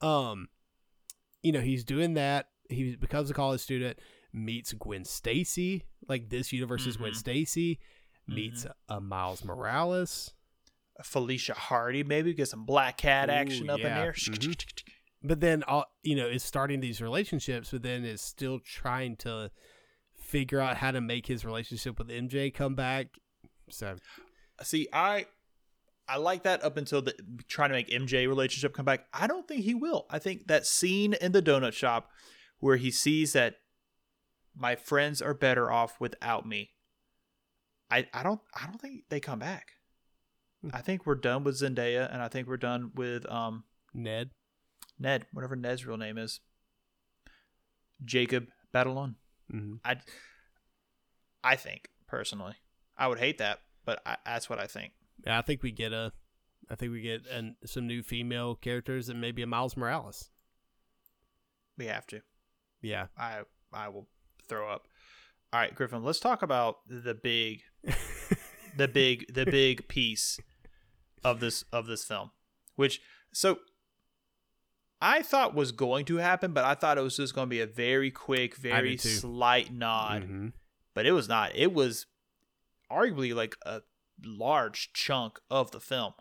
Um, 0.00 0.48
you 1.42 1.52
know, 1.52 1.60
he's 1.60 1.84
doing 1.84 2.14
that. 2.14 2.48
He 2.70 2.96
becomes 2.96 3.28
a 3.30 3.34
college 3.34 3.60
student, 3.60 3.98
meets 4.32 4.72
Gwen 4.72 5.04
Stacy. 5.04 5.84
Like 6.08 6.30
this 6.30 6.50
universe 6.52 6.86
is 6.86 6.96
Gwen 6.96 7.12
Mhm. 7.12 7.16
Meets 8.26 8.66
a 8.88 9.00
Miles 9.00 9.44
Morales. 9.44 10.32
Felicia 11.02 11.54
Hardy, 11.54 12.04
maybe 12.04 12.32
get 12.34 12.48
some 12.48 12.64
Black 12.64 12.96
Cat 12.96 13.28
Ooh, 13.28 13.32
action 13.32 13.70
up 13.70 13.80
yeah. 13.80 13.88
in 13.88 13.94
there. 13.94 14.12
Mhm. 14.12 14.64
but 15.22 15.40
then 15.40 15.62
all 15.64 15.86
you 16.02 16.14
know 16.14 16.26
is 16.26 16.42
starting 16.42 16.80
these 16.80 17.00
relationships 17.00 17.70
but 17.70 17.82
then 17.82 18.04
is 18.04 18.20
still 18.20 18.58
trying 18.58 19.14
to 19.16 19.50
figure 20.16 20.58
out 20.58 20.76
how 20.78 20.90
to 20.90 21.00
make 21.00 21.26
his 21.26 21.44
relationship 21.44 21.96
with 21.96 22.08
mj 22.08 22.52
come 22.52 22.74
back 22.74 23.06
so 23.70 23.96
See, 24.62 24.88
I 24.92 25.26
I 26.08 26.16
like 26.16 26.42
that 26.42 26.62
up 26.64 26.76
until 26.76 27.02
the 27.02 27.14
trying 27.48 27.70
to 27.70 27.76
make 27.76 27.88
MJ 27.88 28.28
relationship 28.28 28.74
come 28.74 28.84
back. 28.84 29.06
I 29.12 29.26
don't 29.26 29.46
think 29.46 29.64
he 29.64 29.74
will. 29.74 30.06
I 30.10 30.18
think 30.18 30.46
that 30.48 30.66
scene 30.66 31.14
in 31.14 31.32
the 31.32 31.42
donut 31.42 31.72
shop 31.72 32.10
where 32.58 32.76
he 32.76 32.90
sees 32.90 33.32
that 33.32 33.56
my 34.54 34.76
friends 34.76 35.22
are 35.22 35.34
better 35.34 35.70
off 35.70 36.00
without 36.00 36.46
me. 36.46 36.71
I 37.92 38.06
I 38.12 38.22
don't 38.22 38.40
I 38.54 38.66
don't 38.66 38.80
think 38.80 39.04
they 39.10 39.20
come 39.20 39.38
back. 39.38 39.72
I 40.72 40.80
think 40.80 41.04
we're 41.06 41.16
done 41.16 41.42
with 41.44 41.56
Zendaya 41.60 42.12
and 42.12 42.22
I 42.22 42.28
think 42.28 42.46
we're 42.48 42.56
done 42.56 42.92
with 42.94 43.30
um 43.30 43.64
ned 43.92 44.30
Ned, 44.98 45.26
whatever 45.32 45.56
Ned's 45.56 45.84
real 45.86 45.96
name 45.96 46.16
is. 46.18 46.40
Jacob 48.04 48.48
Batalon. 48.74 49.16
Mhm. 49.52 49.80
I 49.84 49.96
I 51.44 51.56
think 51.56 51.88
personally. 52.06 52.54
I 52.96 53.08
would 53.08 53.18
hate 53.18 53.38
that, 53.38 53.60
but 53.84 54.00
I, 54.06 54.16
that's 54.24 54.48
what 54.48 54.58
I 54.60 54.66
think. 54.66 54.92
yeah, 55.26 55.38
i 55.38 55.42
think 55.42 55.62
we 55.62 55.70
get 55.72 55.92
a 55.92 56.12
i 56.70 56.74
think 56.76 56.92
we 56.92 57.00
get 57.00 57.26
an, 57.26 57.56
some 57.64 57.86
new 57.86 58.02
female 58.02 58.54
characters 58.54 59.08
and 59.08 59.20
maybe 59.20 59.42
a 59.42 59.46
miles 59.46 59.76
morales 59.76 60.30
We 61.78 61.86
have 61.86 62.06
to. 62.08 62.20
yeah 62.80 63.06
I 63.16 63.42
I 63.72 63.88
will 63.88 64.06
throw 64.48 64.68
up. 64.70 64.86
All 65.52 65.60
right, 65.60 65.74
Griffin, 65.74 66.02
let's 66.02 66.20
talk 66.20 66.42
about 66.42 66.78
the 66.88 67.14
big 67.14 67.62
the 68.76 68.88
big 68.88 69.32
the 69.32 69.44
big 69.44 69.86
piece 69.88 70.40
of 71.24 71.40
this 71.40 71.64
of 71.72 71.86
this 71.86 72.04
film. 72.04 72.30
Which 72.76 73.00
so 73.32 73.58
I 75.00 75.22
thought 75.22 75.54
was 75.54 75.72
going 75.72 76.04
to 76.06 76.16
happen, 76.16 76.52
but 76.52 76.64
I 76.64 76.74
thought 76.74 76.96
it 76.96 77.02
was 77.02 77.16
just 77.16 77.34
going 77.34 77.48
to 77.48 77.50
be 77.50 77.60
a 77.60 77.66
very 77.66 78.10
quick, 78.10 78.56
very 78.56 78.96
slight 78.96 79.72
nod. 79.72 80.22
Mhm. 80.22 80.52
But 80.94 81.06
it 81.06 81.12
was 81.12 81.28
not. 81.28 81.54
It 81.54 81.72
was 81.72 82.06
arguably 82.90 83.34
like 83.34 83.56
a 83.66 83.82
large 84.24 84.92
chunk 84.92 85.38
of 85.50 85.70
the 85.70 85.80
film. 85.80 86.14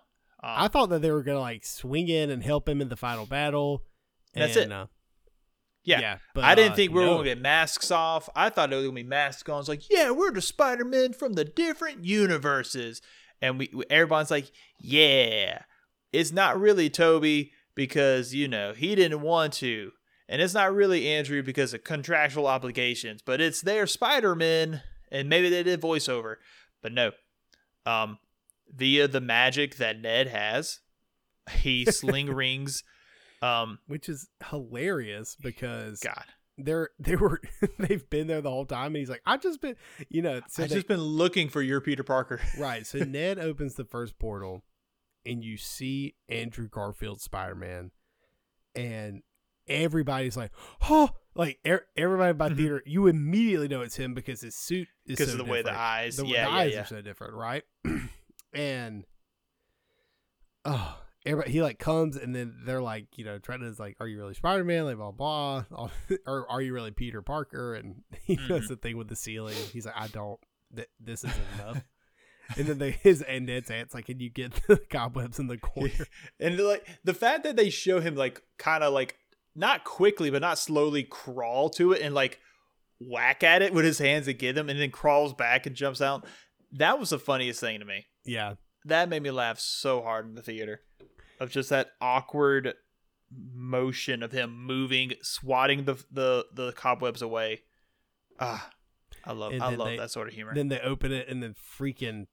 Um, 0.43 0.55
i 0.57 0.67
thought 0.67 0.89
that 0.89 1.03
they 1.03 1.11
were 1.11 1.21
gonna 1.21 1.39
like 1.39 1.63
swing 1.63 2.07
in 2.07 2.31
and 2.31 2.41
help 2.41 2.67
him 2.67 2.81
in 2.81 2.89
the 2.89 2.95
final 2.95 3.27
battle 3.27 3.83
That's 4.33 4.55
and, 4.55 4.71
it. 4.71 4.75
uh, 4.75 4.87
yeah. 5.83 5.99
yeah 5.99 6.17
but 6.33 6.43
I 6.43 6.55
didn't 6.55 6.73
uh, 6.73 6.75
think 6.75 6.91
we 6.91 6.99
were 6.99 7.05
no. 7.05 7.13
going 7.13 7.25
to 7.25 7.29
get 7.31 7.41
masks 7.41 7.91
off. 7.91 8.29
I 8.35 8.49
thought 8.49 8.71
it 8.71 8.75
was 8.75 8.85
going 8.85 8.95
to 8.95 9.03
be 9.03 9.09
masks 9.09 9.49
on. 9.49 9.59
It's 9.59 9.69
like, 9.69 9.89
yeah, 9.89 10.11
we're 10.11 10.31
the 10.31 10.41
Spider 10.41 10.85
Men 10.85 11.13
from 11.13 11.33
the 11.33 11.45
different 11.45 12.05
universes, 12.05 13.01
and 13.41 13.59
we 13.59 13.71
everyone's 13.89 14.31
like, 14.31 14.51
yeah, 14.79 15.63
it's 16.11 16.31
not 16.31 16.59
really 16.59 16.89
Tobey 16.89 17.51
because 17.75 18.33
you 18.33 18.47
know 18.47 18.73
he 18.73 18.95
didn't 18.95 19.21
want 19.21 19.53
to, 19.53 19.91
and 20.29 20.41
it's 20.41 20.53
not 20.53 20.73
really 20.73 21.07
Andrew 21.07 21.41
because 21.43 21.73
of 21.73 21.83
contractual 21.83 22.47
obligations, 22.47 23.21
but 23.21 23.41
it's 23.41 23.61
their 23.61 23.87
Spider 23.87 24.35
Man, 24.35 24.81
and 25.11 25.29
maybe 25.29 25.49
they 25.49 25.63
did 25.63 25.81
voiceover, 25.81 26.35
but 26.81 26.91
no, 26.91 27.11
um, 27.85 28.19
via 28.73 29.07
the 29.07 29.21
magic 29.21 29.77
that 29.77 29.99
Ned 29.99 30.27
has, 30.27 30.79
he 31.49 31.85
sling 31.89 32.33
rings. 32.33 32.83
Um, 33.41 33.79
which 33.87 34.07
is 34.07 34.29
hilarious 34.49 35.35
because 35.41 35.99
God, 35.99 36.25
they're 36.57 36.89
they 36.99 37.15
were 37.15 37.41
they've 37.79 38.07
been 38.09 38.27
there 38.27 38.41
the 38.41 38.51
whole 38.51 38.65
time 38.65 38.87
and 38.87 38.97
he's 38.97 39.09
like 39.09 39.21
i've 39.25 39.41
just 39.41 39.61
been 39.61 39.75
you 40.09 40.21
know 40.21 40.41
so 40.47 40.63
I've 40.63 40.69
they- 40.69 40.75
just 40.75 40.87
been 40.87 41.01
looking 41.01 41.49
for 41.49 41.61
your 41.61 41.81
Peter 41.81 42.03
Parker. 42.03 42.39
right 42.59 42.85
so 42.85 42.99
ned 42.99 43.39
opens 43.39 43.73
the 43.75 43.83
first 43.85 44.19
portal 44.19 44.63
and 45.25 45.43
you 45.43 45.57
see 45.57 46.13
andrew 46.29 46.67
garfield 46.69 47.19
spider-man 47.21 47.89
and 48.75 49.23
everybody's 49.67 50.37
like 50.37 50.51
oh 50.89 51.09
like 51.33 51.57
er- 51.65 51.87
everybody 51.97 52.33
by 52.33 52.49
Mhm. 52.49 52.57
theater 52.57 52.83
you 52.85 53.07
immediately 53.07 53.67
know 53.67 53.81
it's 53.81 53.95
him 53.95 54.13
because 54.13 54.41
his 54.41 54.53
suit 54.53 54.87
is 55.07 55.17
because 55.17 55.27
so 55.33 55.39
of 55.39 55.45
the 55.45 55.51
way 55.51 55.61
the 55.63 55.71
eyes. 55.75 56.17
the, 56.17 56.25
yeah, 56.27 56.45
the 56.45 56.51
yeah, 56.51 56.57
eyes 56.57 56.73
yeah. 56.73 56.81
are 56.81 56.85
so 56.85 57.01
different 57.01 57.33
right 57.33 57.63
and 58.53 59.05
oh 60.65 60.97
everybody 61.25 61.51
he 61.51 61.61
like 61.61 61.77
comes 61.79 62.17
and 62.17 62.35
then 62.35 62.55
they're 62.65 62.81
like 62.81 63.05
you 63.17 63.23
know 63.25 63.37
trying 63.37 63.59
to 63.59 63.73
like 63.81 63.95
are 63.99 64.07
you 64.07 64.17
really 64.17 64.33
spider-man 64.33 64.85
like 64.85 64.97
blah 64.97 65.11
blah 65.11 65.63
or 66.25 66.49
are 66.49 66.61
you 66.61 66.73
really 66.73 66.91
peter 66.91 67.21
parker 67.21 67.75
and 67.75 68.01
he 68.23 68.35
does 68.35 68.65
Mhm. 68.65 68.67
the 68.69 68.75
thing 68.77 68.97
with 68.97 69.07
the 69.07 69.15
ceiling 69.15 69.55
he's 69.71 69.85
like 69.85 69.95
i 69.97 70.07
don't 70.07 70.39
th- 70.75 70.87
this 70.99 71.23
isn't 71.23 71.41
enough 71.59 71.83
and 72.57 72.65
then 72.67 72.79
they, 72.79 72.91
his 72.91 73.21
and 73.21 73.45
Ned's 73.45 73.71
aunt's 73.71 73.93
like, 73.93 74.07
"Can 74.07 74.19
you 74.19 74.29
get 74.29 74.51
the 74.67 74.75
cobwebs 74.89 75.39
in 75.39 75.47
the 75.47 75.57
corner?" 75.57 75.91
And 76.37 76.57
like 76.59 76.85
the 77.03 77.13
fact 77.13 77.43
that 77.45 77.55
they 77.55 77.69
show 77.69 78.01
him 78.01 78.15
like 78.15 78.41
kind 78.57 78.83
of 78.83 78.91
like 78.93 79.15
not 79.55 79.85
quickly 79.85 80.29
but 80.29 80.41
not 80.41 80.57
slowly 80.57 81.03
crawl 81.03 81.69
to 81.69 81.93
it 81.93 82.01
and 82.01 82.13
like 82.13 82.39
whack 82.99 83.41
at 83.43 83.61
it 83.61 83.73
with 83.73 83.85
his 83.85 83.99
hands 83.99 84.27
and 84.27 84.37
get 84.37 84.57
him 84.57 84.69
and 84.69 84.79
then 84.81 84.91
crawls 84.91 85.33
back 85.33 85.65
and 85.65 85.75
jumps 85.77 86.01
out. 86.01 86.25
That 86.73 86.99
was 86.99 87.11
the 87.11 87.19
funniest 87.19 87.59
thing 87.61 87.79
to 87.79 87.85
me. 87.85 88.05
yeah, 88.25 88.55
That 88.85 89.07
made 89.07 89.23
me 89.23 89.31
laugh 89.31 89.57
so 89.59 90.01
hard 90.01 90.25
in 90.27 90.35
the 90.35 90.41
theater 90.41 90.81
of 91.41 91.49
just 91.49 91.69
that 91.69 91.89
awkward 91.99 92.73
motion 93.53 94.23
of 94.23 94.31
him 94.31 94.65
moving, 94.65 95.13
swatting 95.21 95.83
the 95.85 95.95
the 96.11 96.45
the 96.53 96.71
cobwebs 96.73 97.21
away. 97.21 97.63
Ah, 98.39 98.69
I 99.25 99.33
love 99.33 99.51
And 99.53 99.61
I 99.63 99.75
love 99.75 99.87
they- 99.89 99.97
that 99.97 100.11
sort 100.11 100.27
of 100.27 100.33
humor. 100.33 100.53
then 100.53 100.67
they 100.69 100.79
open 100.79 101.11
it, 101.11 101.27
and 101.27 101.41
then 101.43 101.53
freaking, 101.77 102.27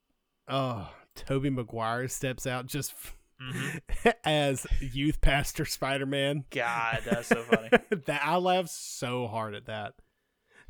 oh, 0.47 0.93
Tobey 1.15 1.49
Maguire 1.49 2.07
steps 2.07 2.45
out 2.47 2.65
just 2.67 2.93
Mhm. 3.41 3.81
as 4.25 4.67
youth 4.81 5.21
pastor 5.21 5.63
Spider 5.65 6.05
Man. 6.05 6.43
God, 6.49 7.01
that's 7.05 7.27
so 7.27 7.41
funny. 7.43 7.69
that 8.05 8.21
I 8.25 8.35
laughed 8.37 8.69
so 8.69 9.27
hard 9.27 9.55
at 9.55 9.65
that. 9.67 9.93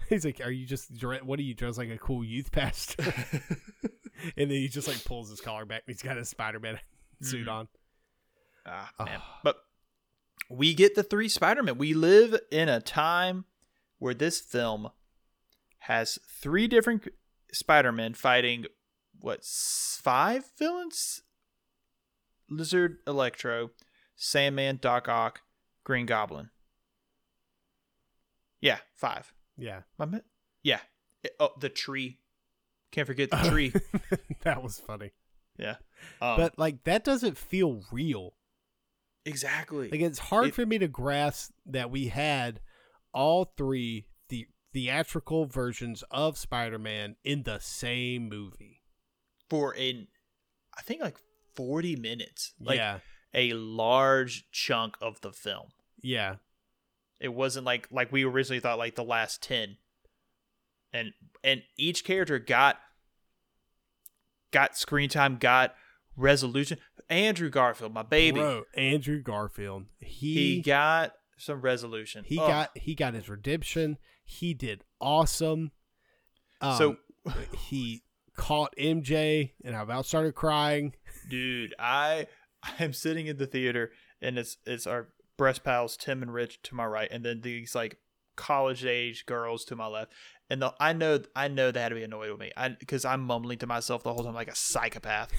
He's 0.07 0.23
like, 0.25 0.39
"Are 0.43 0.51
you 0.51 0.65
just 0.65 0.89
what 1.23 1.39
are 1.39 1.43
you 1.43 1.53
dressed 1.55 1.77
like 1.79 1.89
a 1.89 1.97
cool 1.97 2.23
youth 2.23 2.51
pastor?" 2.51 3.03
and 4.37 4.49
then 4.49 4.49
he 4.51 4.67
just 4.67 4.87
like 4.87 5.03
pulls 5.03 5.29
his 5.29 5.41
collar 5.41 5.65
back. 5.65 5.83
and 5.87 5.93
He's 5.95 6.01
got 6.03 6.17
his 6.17 6.29
Spider 6.29 6.59
Man 6.59 6.79
suit 7.21 7.47
on. 7.47 7.67
Ah, 8.65 8.91
man. 9.03 9.21
But 9.43 9.57
we 10.49 10.73
get 10.73 10.95
the 10.95 11.03
three 11.03 11.29
Spider-Man. 11.29 11.77
We 11.77 11.93
live 11.93 12.39
in 12.51 12.69
a 12.69 12.79
time 12.81 13.45
where 13.99 14.13
this 14.13 14.39
film 14.39 14.89
has 15.79 16.19
three 16.27 16.67
different 16.67 17.07
Spider-Men 17.51 18.13
fighting 18.13 18.65
what 19.21 19.43
five 19.43 20.45
villains? 20.57 21.21
Lizard, 22.49 22.97
Electro, 23.05 23.71
Sandman, 24.15 24.79
Doc 24.81 25.07
Ock, 25.09 25.41
Green 25.83 26.05
Goblin. 26.05 26.49
Yeah, 28.61 28.77
five. 28.95 29.33
Yeah. 29.57 29.81
My 29.97 30.05
mi- 30.05 30.21
yeah. 30.63 30.79
It- 31.23 31.35
oh, 31.39 31.51
the 31.59 31.69
tree. 31.69 32.17
Can't 32.91 33.05
forget 33.07 33.29
the 33.29 33.37
tree. 33.49 33.73
that 34.43 34.63
was 34.63 34.79
funny. 34.79 35.11
yeah. 35.57 35.75
Um, 36.21 36.37
but 36.37 36.57
like 36.57 36.83
that 36.85 37.03
doesn't 37.03 37.37
feel 37.37 37.83
real. 37.91 38.33
Exactly. 39.25 39.89
Like 39.89 40.01
it's 40.01 40.19
hard 40.19 40.47
It- 40.47 40.53
for 40.55 40.65
me 40.65 40.77
to 40.79 40.87
grasp 40.87 41.51
that 41.65 41.91
we 41.91 42.07
had 42.07 42.61
all 43.13 43.53
three 43.57 44.05
the 44.29 44.47
theatrical 44.73 45.45
versions 45.45 46.03
of 46.11 46.37
Spider-Man 46.37 47.15
in 47.23 47.43
the 47.43 47.59
same 47.59 48.29
movie. 48.29 48.81
for 49.49 49.73
in, 49.73 50.07
I 50.77 50.81
think 50.81 51.01
like 51.01 51.17
forty 51.55 51.95
minutes. 51.95 52.53
Like 52.59 52.77
yeah. 52.77 52.99
a 53.33 53.53
large 53.53 54.45
chunk 54.51 54.95
of 55.01 55.21
the 55.21 55.31
film. 55.31 55.69
Yeah. 56.01 56.35
It 57.19 57.33
wasn't 57.33 57.65
like 57.65 57.87
like 57.91 58.11
we 58.11 58.23
originally 58.23 58.59
thought 58.59 58.77
like 58.77 58.95
the 58.95 59.03
last 59.03 59.41
10. 59.43 59.77
And 60.93 61.13
and 61.43 61.63
each 61.77 62.03
character 62.05 62.39
got 62.39 62.79
got 64.51 64.77
screen 64.77 65.09
time, 65.09 65.37
got 65.37 65.75
resolution. 66.15 66.79
Andrew 67.09 67.49
Garfield, 67.49 67.93
my 67.93 68.03
baby. 68.03 68.39
Bro, 68.39 68.63
Andrew 68.75 69.21
Garfield. 69.21 69.85
He 69.99 70.55
he 70.55 70.61
got 70.61 71.13
some 71.37 71.61
resolution. 71.61 72.23
he 72.25 72.39
Ugh. 72.39 72.47
got 72.47 72.77
he 72.77 72.95
got 72.95 73.13
his 73.13 73.29
redemption. 73.29 73.97
He 74.23 74.53
did 74.53 74.83
awesome. 75.01 75.71
Um, 76.61 76.77
so 76.77 76.97
he 77.57 78.03
caught 78.35 78.73
MJ 78.77 79.51
and 79.63 79.75
I 79.75 79.81
about 79.81 80.05
started 80.05 80.35
crying. 80.35 80.93
dude, 81.29 81.73
I 81.79 82.27
I'm 82.79 82.93
sitting 82.93 83.27
in 83.27 83.37
the 83.37 83.47
theater 83.47 83.91
and 84.21 84.37
it's 84.37 84.57
it's 84.65 84.85
our 84.87 85.09
breast 85.37 85.63
pals 85.63 85.97
Tim 85.97 86.21
and 86.21 86.33
Rich 86.33 86.61
to 86.63 86.75
my 86.75 86.85
right 86.85 87.09
and 87.11 87.23
then 87.23 87.41
these 87.41 87.73
like 87.73 87.97
college 88.39 88.85
age 88.85 89.25
girls 89.25 89.65
to 89.65 89.75
my 89.75 89.85
left. 89.85 90.13
And 90.51 90.63
the, 90.63 90.73
I 90.79 90.93
know 90.93 91.19
I 91.35 91.47
know 91.47 91.69
they 91.69 91.79
had 91.79 91.89
to 91.89 91.95
be 91.95 92.03
annoyed 92.03 92.31
with 92.31 92.39
me. 92.39 92.51
I 92.57 92.69
because 92.69 93.05
I'm 93.05 93.21
mumbling 93.21 93.59
to 93.59 93.67
myself 93.67 94.01
the 94.01 94.11
whole 94.11 94.23
time 94.23 94.33
like 94.33 94.47
a 94.47 94.55
psychopath. 94.55 95.31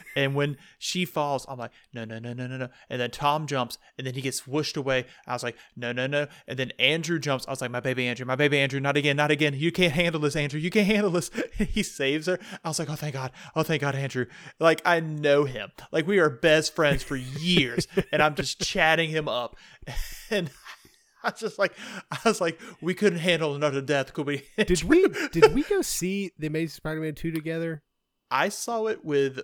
and 0.16 0.34
when 0.34 0.56
she 0.78 1.04
falls, 1.04 1.44
I'm 1.48 1.58
like, 1.58 1.72
no, 1.92 2.06
no, 2.06 2.18
no, 2.18 2.32
no, 2.32 2.46
no, 2.46 2.56
no. 2.56 2.68
And 2.88 2.98
then 2.98 3.10
Tom 3.10 3.46
jumps 3.46 3.76
and 3.98 4.06
then 4.06 4.14
he 4.14 4.22
gets 4.22 4.46
whooshed 4.46 4.78
away. 4.78 5.04
I 5.26 5.34
was 5.34 5.42
like, 5.42 5.56
no, 5.76 5.92
no, 5.92 6.06
no. 6.06 6.28
And 6.48 6.58
then 6.58 6.72
Andrew 6.78 7.18
jumps. 7.18 7.46
I 7.46 7.50
was 7.50 7.60
like, 7.60 7.72
my 7.72 7.80
baby 7.80 8.06
Andrew, 8.06 8.24
my 8.24 8.36
baby 8.36 8.58
Andrew, 8.58 8.80
not 8.80 8.96
again, 8.96 9.16
not 9.16 9.30
again. 9.30 9.52
You 9.54 9.70
can't 9.70 9.92
handle 9.92 10.20
this, 10.22 10.34
Andrew. 10.34 10.58
You 10.58 10.70
can't 10.70 10.86
handle 10.86 11.10
this. 11.10 11.30
he 11.58 11.82
saves 11.82 12.26
her. 12.26 12.38
I 12.64 12.68
was 12.68 12.78
like, 12.78 12.88
oh 12.88 12.94
thank 12.94 13.12
God. 13.12 13.32
Oh 13.54 13.64
thank 13.64 13.82
God, 13.82 13.94
Andrew. 13.94 14.24
Like 14.58 14.80
I 14.86 15.00
know 15.00 15.44
him. 15.44 15.72
Like 15.92 16.06
we 16.06 16.20
are 16.20 16.30
best 16.30 16.74
friends 16.74 17.02
for 17.02 17.16
years. 17.16 17.86
and 18.12 18.22
I'm 18.22 18.34
just 18.34 18.62
chatting 18.62 19.10
him 19.10 19.28
up. 19.28 19.56
And 20.30 20.50
I 21.26 21.30
was 21.30 21.40
just 21.40 21.58
like 21.58 21.72
I 22.10 22.18
was 22.24 22.40
like, 22.40 22.60
we 22.80 22.94
couldn't 22.94 23.18
handle 23.20 23.54
another 23.54 23.80
death, 23.80 24.12
could 24.12 24.26
we? 24.26 24.44
Did 24.56 24.82
we 24.84 25.06
did 25.32 25.54
we 25.54 25.62
go 25.64 25.82
see 25.82 26.32
the 26.38 26.46
Amazing 26.46 26.68
Spider-Man 26.76 27.14
2 27.14 27.30
together? 27.32 27.82
I 28.30 28.48
saw 28.48 28.86
it 28.86 29.04
with 29.04 29.40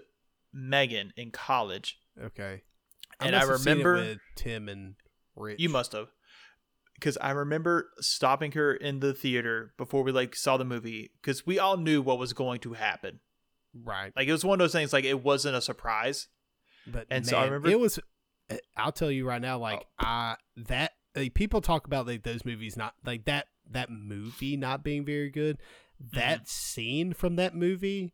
Megan 0.52 1.12
in 1.16 1.30
college. 1.30 1.98
Okay. 2.22 2.62
And 3.20 3.36
I 3.36 3.40
seen 3.40 3.50
it 3.50 3.58
remember- 3.84 3.94
with 3.94 4.18
Tim 4.36 4.68
and 4.68 4.94
Rich. 5.36 5.60
You 5.60 5.68
must 5.68 5.92
have. 5.92 6.08
Because 6.94 7.16
I 7.20 7.30
remember 7.30 7.88
stopping 8.00 8.52
her 8.52 8.74
in 8.74 9.00
the 9.00 9.14
theater 9.14 9.72
before 9.78 10.02
we 10.02 10.12
like 10.12 10.36
saw 10.36 10.56
the 10.58 10.64
movie 10.66 11.10
because 11.22 11.46
we 11.46 11.58
all 11.58 11.76
knew 11.78 12.02
what 12.02 12.18
was 12.18 12.32
going 12.34 12.60
to 12.60 12.74
happen. 12.74 13.20
right. 13.74 14.12
Like 14.14 14.28
it 14.28 14.32
was 14.32 14.44
one 14.44 14.54
of 14.60 14.64
those 14.64 14.72
things 14.72 14.92
like 14.92 15.04
it 15.04 15.22
wasn't 15.22 15.56
a 15.56 15.60
surprise. 15.62 16.28
But 16.86 17.06
And 17.10 17.24
man, 17.24 17.24
so 17.24 17.36
I 17.38 17.44
remember- 17.44 17.70
it 17.70 17.78
was. 17.80 17.98
eh, 18.50 18.58
I'll 18.76 18.92
tell 18.92 19.10
you 19.10 19.26
right 19.26 19.40
now, 19.40 19.58
like 19.58 19.80
Oh. 19.80 20.04
I 20.06 20.36
that 20.68 20.92
like, 21.16 21.34
people 21.34 21.60
talk 21.60 21.86
about 21.86 22.06
like 22.06 22.22
those 22.22 22.44
movies 22.44 22.76
not 22.76 22.94
like 23.04 23.24
that 23.24 23.46
that 23.70 23.90
movie 23.90 24.56
not 24.56 24.82
being 24.84 25.04
very 25.04 25.30
good. 25.30 25.58
That 26.12 26.48
scene 26.48 27.12
from 27.12 27.36
that 27.36 27.54
movie 27.54 28.12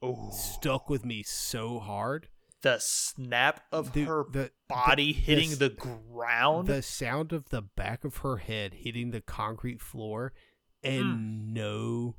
Oh, 0.00 0.30
stuck 0.30 0.88
with 0.88 1.04
me 1.04 1.22
so 1.22 1.78
hard. 1.78 2.28
the 2.62 2.78
snap 2.80 3.60
of 3.70 3.92
Dude, 3.92 4.08
her 4.08 4.24
the 4.30 4.50
body 4.68 5.12
the- 5.12 5.20
hitting 5.20 5.50
this- 5.50 5.58
the 5.58 5.68
ground. 5.70 6.66
the 6.68 6.82
sound 6.82 7.32
of 7.32 7.48
the 7.50 7.62
back 7.62 8.04
of 8.04 8.18
her 8.18 8.38
head 8.38 8.74
hitting 8.74 9.10
the 9.12 9.20
concrete 9.20 9.80
floor 9.80 10.32
and 10.82 11.52
no 11.54 12.16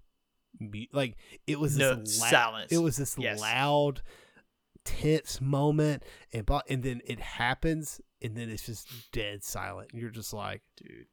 mu- 0.60 0.86
like 0.94 1.18
it 1.48 1.60
was 1.60 1.76
Mm. 1.76 1.80
No, 1.80 1.96
this 1.96 2.22
lou- 2.22 2.30
silence. 2.30 2.72
it 2.72 2.78
was 2.78 2.96
this 2.98 3.18
Yes. 3.18 3.40
loud 3.42 4.02
tense 4.86 5.40
moment 5.42 6.04
and 6.34 6.50
and 6.70 6.84
then 6.84 7.02
it 7.06 7.20
happens 7.20 8.00
and 8.22 8.36
then 8.36 8.50
it's 8.50 8.66
just 8.66 8.88
dead 9.12 9.44
silent 9.44 9.90
and 9.92 10.02
you're 10.02 10.10
just 10.12 10.34
like 10.34 10.62
Dude. 10.78 11.06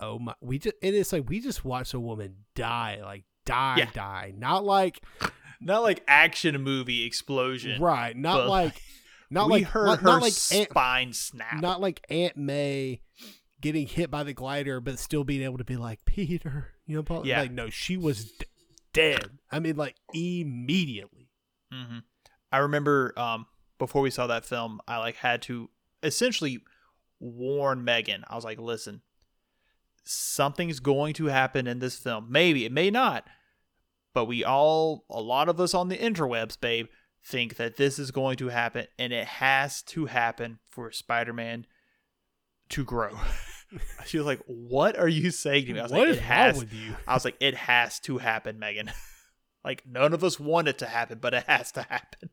oh 0.00 0.18
my 0.18 0.34
we 0.40 0.58
just 0.58 0.76
and 0.82 0.94
it's 0.94 1.12
like 1.12 1.28
we 1.28 1.40
just 1.40 1.64
watched 1.64 1.94
a 1.94 2.00
woman 2.00 2.36
die 2.54 3.00
like 3.02 3.24
die 3.44 3.76
Yeah. 3.78 3.90
die 3.94 4.32
not 4.36 4.64
like 4.64 5.00
Not 5.60 5.82
like 5.82 6.02
action 6.06 6.60
movie 6.62 7.06
explosion. 7.06 7.80
right 7.80 8.14
not 8.14 8.48
like 8.48 8.74
not 9.30 9.48
like 9.48 9.64
heard 9.64 9.86
not, 9.86 9.98
her 10.00 10.04
not 10.06 10.22
like 10.22 10.32
Aunt, 10.52 10.68
spine 10.70 11.12
snap. 11.14 11.60
not 11.62 11.80
like 11.80 12.04
Aunt 12.10 12.36
May 12.36 13.00
getting 13.62 13.86
hit 13.86 14.10
by 14.10 14.24
the 14.24 14.34
glider, 14.34 14.78
but 14.80 14.98
still 14.98 15.24
being 15.24 15.40
able 15.42 15.56
to 15.56 15.64
be 15.64 15.76
like 15.78 16.04
Peter, 16.04 16.72
you 16.86 16.94
know, 16.96 17.02
Paul? 17.02 17.26
Yeah. 17.26 17.40
like 17.40 17.50
no, 17.52 17.70
she 17.70 17.96
was 17.96 18.26
d- 18.32 18.44
dead. 18.92 19.30
I 19.50 19.58
mean, 19.58 19.76
like 19.76 19.94
immediately. 20.12 21.30
hmm 21.72 21.98
I 22.52 22.58
remember 22.58 23.12
um, 23.18 23.46
before 23.78 24.02
we 24.02 24.10
saw 24.10 24.26
that 24.26 24.44
film, 24.44 24.80
I 24.86 24.98
like 24.98 25.16
had 25.16 25.40
to 25.42 25.70
essentially 26.04 26.60
warn 27.20 27.84
Megan. 27.84 28.24
I 28.28 28.34
was 28.34 28.44
like, 28.44 28.58
"Listen, 28.58 29.02
something's 30.04 30.80
going 30.80 31.14
to 31.14 31.26
happen 31.26 31.66
in 31.66 31.78
this 31.78 31.96
film. 31.98 32.26
Maybe 32.30 32.64
it 32.64 32.72
may 32.72 32.90
not, 32.90 33.26
but 34.12 34.26
we 34.26 34.44
all, 34.44 35.04
a 35.10 35.20
lot 35.20 35.48
of 35.48 35.60
us 35.60 35.74
on 35.74 35.88
the 35.88 35.96
interwebs, 35.96 36.60
babe, 36.60 36.86
think 37.24 37.56
that 37.56 37.76
this 37.76 37.98
is 37.98 38.10
going 38.10 38.36
to 38.36 38.48
happen, 38.48 38.86
and 38.98 39.12
it 39.12 39.26
has 39.26 39.82
to 39.82 40.06
happen 40.06 40.58
for 40.68 40.92
Spider-Man 40.92 41.66
to 42.70 42.84
grow." 42.84 43.18
she 44.06 44.18
was 44.18 44.26
like, 44.26 44.40
"What 44.46 44.98
are 44.98 45.08
you 45.08 45.30
saying 45.30 45.66
to 45.66 45.72
me?" 45.72 45.80
I 45.80 45.84
was 45.84 45.92
What 45.92 46.00
like, 46.00 46.08
is 46.10 46.16
"It 46.16 46.20
wrong 46.20 46.28
has." 46.28 46.58
with 46.58 46.72
you? 46.72 46.96
I 47.06 47.14
was 47.14 47.24
like, 47.24 47.36
"It 47.40 47.54
has 47.54 47.98
to 48.00 48.18
happen, 48.18 48.58
Megan." 48.58 48.90
like 49.64 49.84
none 49.86 50.12
of 50.12 50.22
us 50.22 50.38
want 50.38 50.68
it 50.68 50.78
to 50.78 50.86
happen, 50.86 51.18
but 51.20 51.34
it 51.34 51.44
has 51.46 51.72
to 51.72 51.82
happen. 51.82 52.30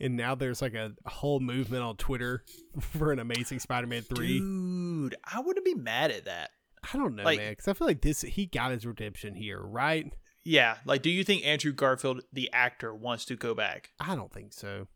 And 0.00 0.16
now 0.16 0.34
there's 0.34 0.62
like 0.62 0.74
a 0.74 0.92
whole 1.06 1.40
movement 1.40 1.82
on 1.82 1.96
Twitter 1.96 2.44
for 2.80 3.12
an 3.12 3.18
Amazing 3.18 3.60
Spider-Man 3.60 4.02
three. 4.02 4.38
Dude, 4.38 5.16
I 5.24 5.40
wouldn't 5.40 5.64
be 5.64 5.74
mad 5.74 6.10
at 6.10 6.24
that. 6.24 6.50
I 6.92 6.96
don't 6.96 7.14
know, 7.16 7.24
like- 7.24 7.38
man, 7.38 7.52
because 7.52 7.68
I 7.68 7.72
feel 7.74 7.86
like 7.88 8.02
this 8.02 8.22
he 8.22 8.46
got 8.46 8.70
his 8.70 8.86
redemption 8.86 9.34
here, 9.34 9.60
right? 9.60 10.12
Yeah, 10.44 10.76
like, 10.86 11.02
do 11.02 11.10
you 11.10 11.24
think 11.24 11.44
Andrew 11.44 11.72
Garfield, 11.72 12.22
the 12.32 12.50
actor, 12.52 12.94
wants 12.94 13.24
to 13.26 13.36
go 13.36 13.54
back? 13.54 13.90
I 14.00 14.14
don't 14.14 14.32
think 14.32 14.52
so. 14.54 14.86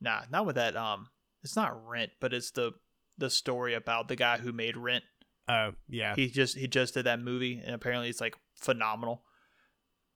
Nah, 0.00 0.22
not 0.30 0.46
with 0.46 0.56
that. 0.56 0.76
Um, 0.76 1.08
it's 1.42 1.56
not 1.56 1.86
Rent, 1.86 2.12
but 2.20 2.32
it's 2.32 2.50
the 2.52 2.72
the 3.18 3.28
story 3.30 3.74
about 3.74 4.08
the 4.08 4.16
guy 4.16 4.38
who 4.38 4.52
made 4.52 4.76
Rent. 4.76 5.04
Oh 5.48 5.72
yeah, 5.88 6.14
He 6.16 6.28
just 6.30 6.56
he 6.56 6.66
just 6.66 6.94
did 6.94 7.04
that 7.04 7.20
movie, 7.20 7.60
and 7.64 7.74
apparently 7.74 8.08
it's 8.08 8.20
like 8.20 8.36
phenomenal. 8.54 9.22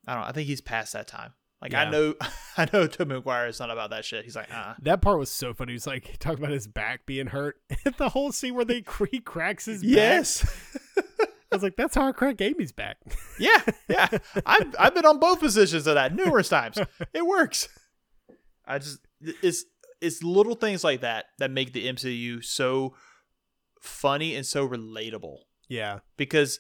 I 0.06 0.14
don't. 0.14 0.24
I 0.24 0.32
think 0.32 0.47
he's 0.47 0.60
past 0.60 0.93
that 0.94 1.06
time. 1.06 1.35
Like 1.62 1.74
I 1.74 1.91
know, 1.91 2.15
I 2.57 2.69
know. 2.73 2.87
Tobey 2.87 3.15
Maguire 3.15 3.47
is 3.47 3.61
not 3.61 3.70
about 3.70 3.91
that 3.91 4.05
shit. 4.05 4.24
He's 4.24 4.37
like, 4.37 4.53
uh. 4.53 4.74
that 4.82 5.03
part 5.03 5.19
was 5.19 5.31
so 5.31 5.53
funny. 5.53 5.73
He's 5.73 5.87
like 5.87 6.16
talking 6.19 6.39
about 6.39 6.53
his 6.53 6.66
back 6.66 7.07
being 7.07 7.27
hurt. 7.27 7.61
the 7.99 8.09
whole 8.09 8.32
scene 8.32 8.55
where 8.55 8.65
they 8.65 8.85
he 9.11 9.20
cracks 9.20 9.66
his 9.66 9.82
back. 9.82 9.91
Yes. 9.91 10.69
I 11.53 11.57
was 11.57 11.62
like, 11.62 11.77
that's 11.77 11.97
how 11.97 12.07
I 12.07 12.12
crack 12.12 12.41
Amy's 12.41 12.70
back. 12.70 12.99
Yeah, 13.39 13.61
yeah. 13.89 14.09
I've 14.47 14.74
I've 14.78 14.95
been 14.95 15.05
on 15.05 15.19
both 15.19 15.41
positions 15.41 15.87
of 15.87 15.97
that 15.97 16.15
numerous 16.15 16.49
times. 16.49 16.78
It 17.12 17.27
works. 17.27 17.69
I 18.65 18.78
just 18.78 19.01
it's 19.20 19.65
it's 20.01 20.23
little 20.23 20.55
things 20.55 20.85
like 20.85 21.01
that 21.01 21.27
that 21.39 21.51
make 21.51 21.73
the 21.73 21.89
MCU 21.89 22.45
so 22.45 22.95
funny 23.81 24.37
and 24.37 24.47
so 24.47 24.69
relatable 24.69 25.39
yeah, 25.70 26.01
because 26.16 26.59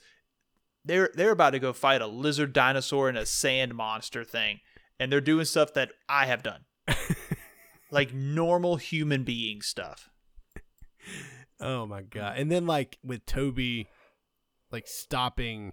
they're 0.84 1.10
they're 1.14 1.32
about 1.32 1.50
to 1.50 1.58
go 1.58 1.74
fight 1.74 2.00
a 2.00 2.06
lizard 2.06 2.54
dinosaur 2.54 3.08
and 3.08 3.18
a 3.18 3.26
sand 3.26 3.74
monster 3.74 4.24
thing 4.24 4.60
and 5.00 5.10
they're 5.10 5.20
doing 5.20 5.44
stuff 5.46 5.74
that 5.74 5.90
I 6.08 6.26
have 6.26 6.44
done. 6.44 6.64
like 7.90 8.14
normal 8.14 8.76
human 8.76 9.24
being 9.24 9.62
stuff. 9.62 10.08
Oh 11.62 11.84
my 11.84 12.00
god! 12.00 12.38
And 12.38 12.50
then 12.50 12.66
like 12.66 12.96
with 13.04 13.26
Tobey, 13.26 13.86
like 14.70 14.86
stopping, 14.88 15.72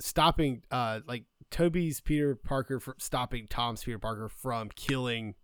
stopping, 0.00 0.62
uh, 0.70 1.00
like 1.06 1.24
Tobey's 1.50 2.00
Peter 2.00 2.36
Parker 2.36 2.78
from 2.78 2.94
stopping 2.98 3.46
Tom's 3.48 3.82
Peter 3.82 3.98
Parker 3.98 4.28
from 4.28 4.68
killing 4.76 5.34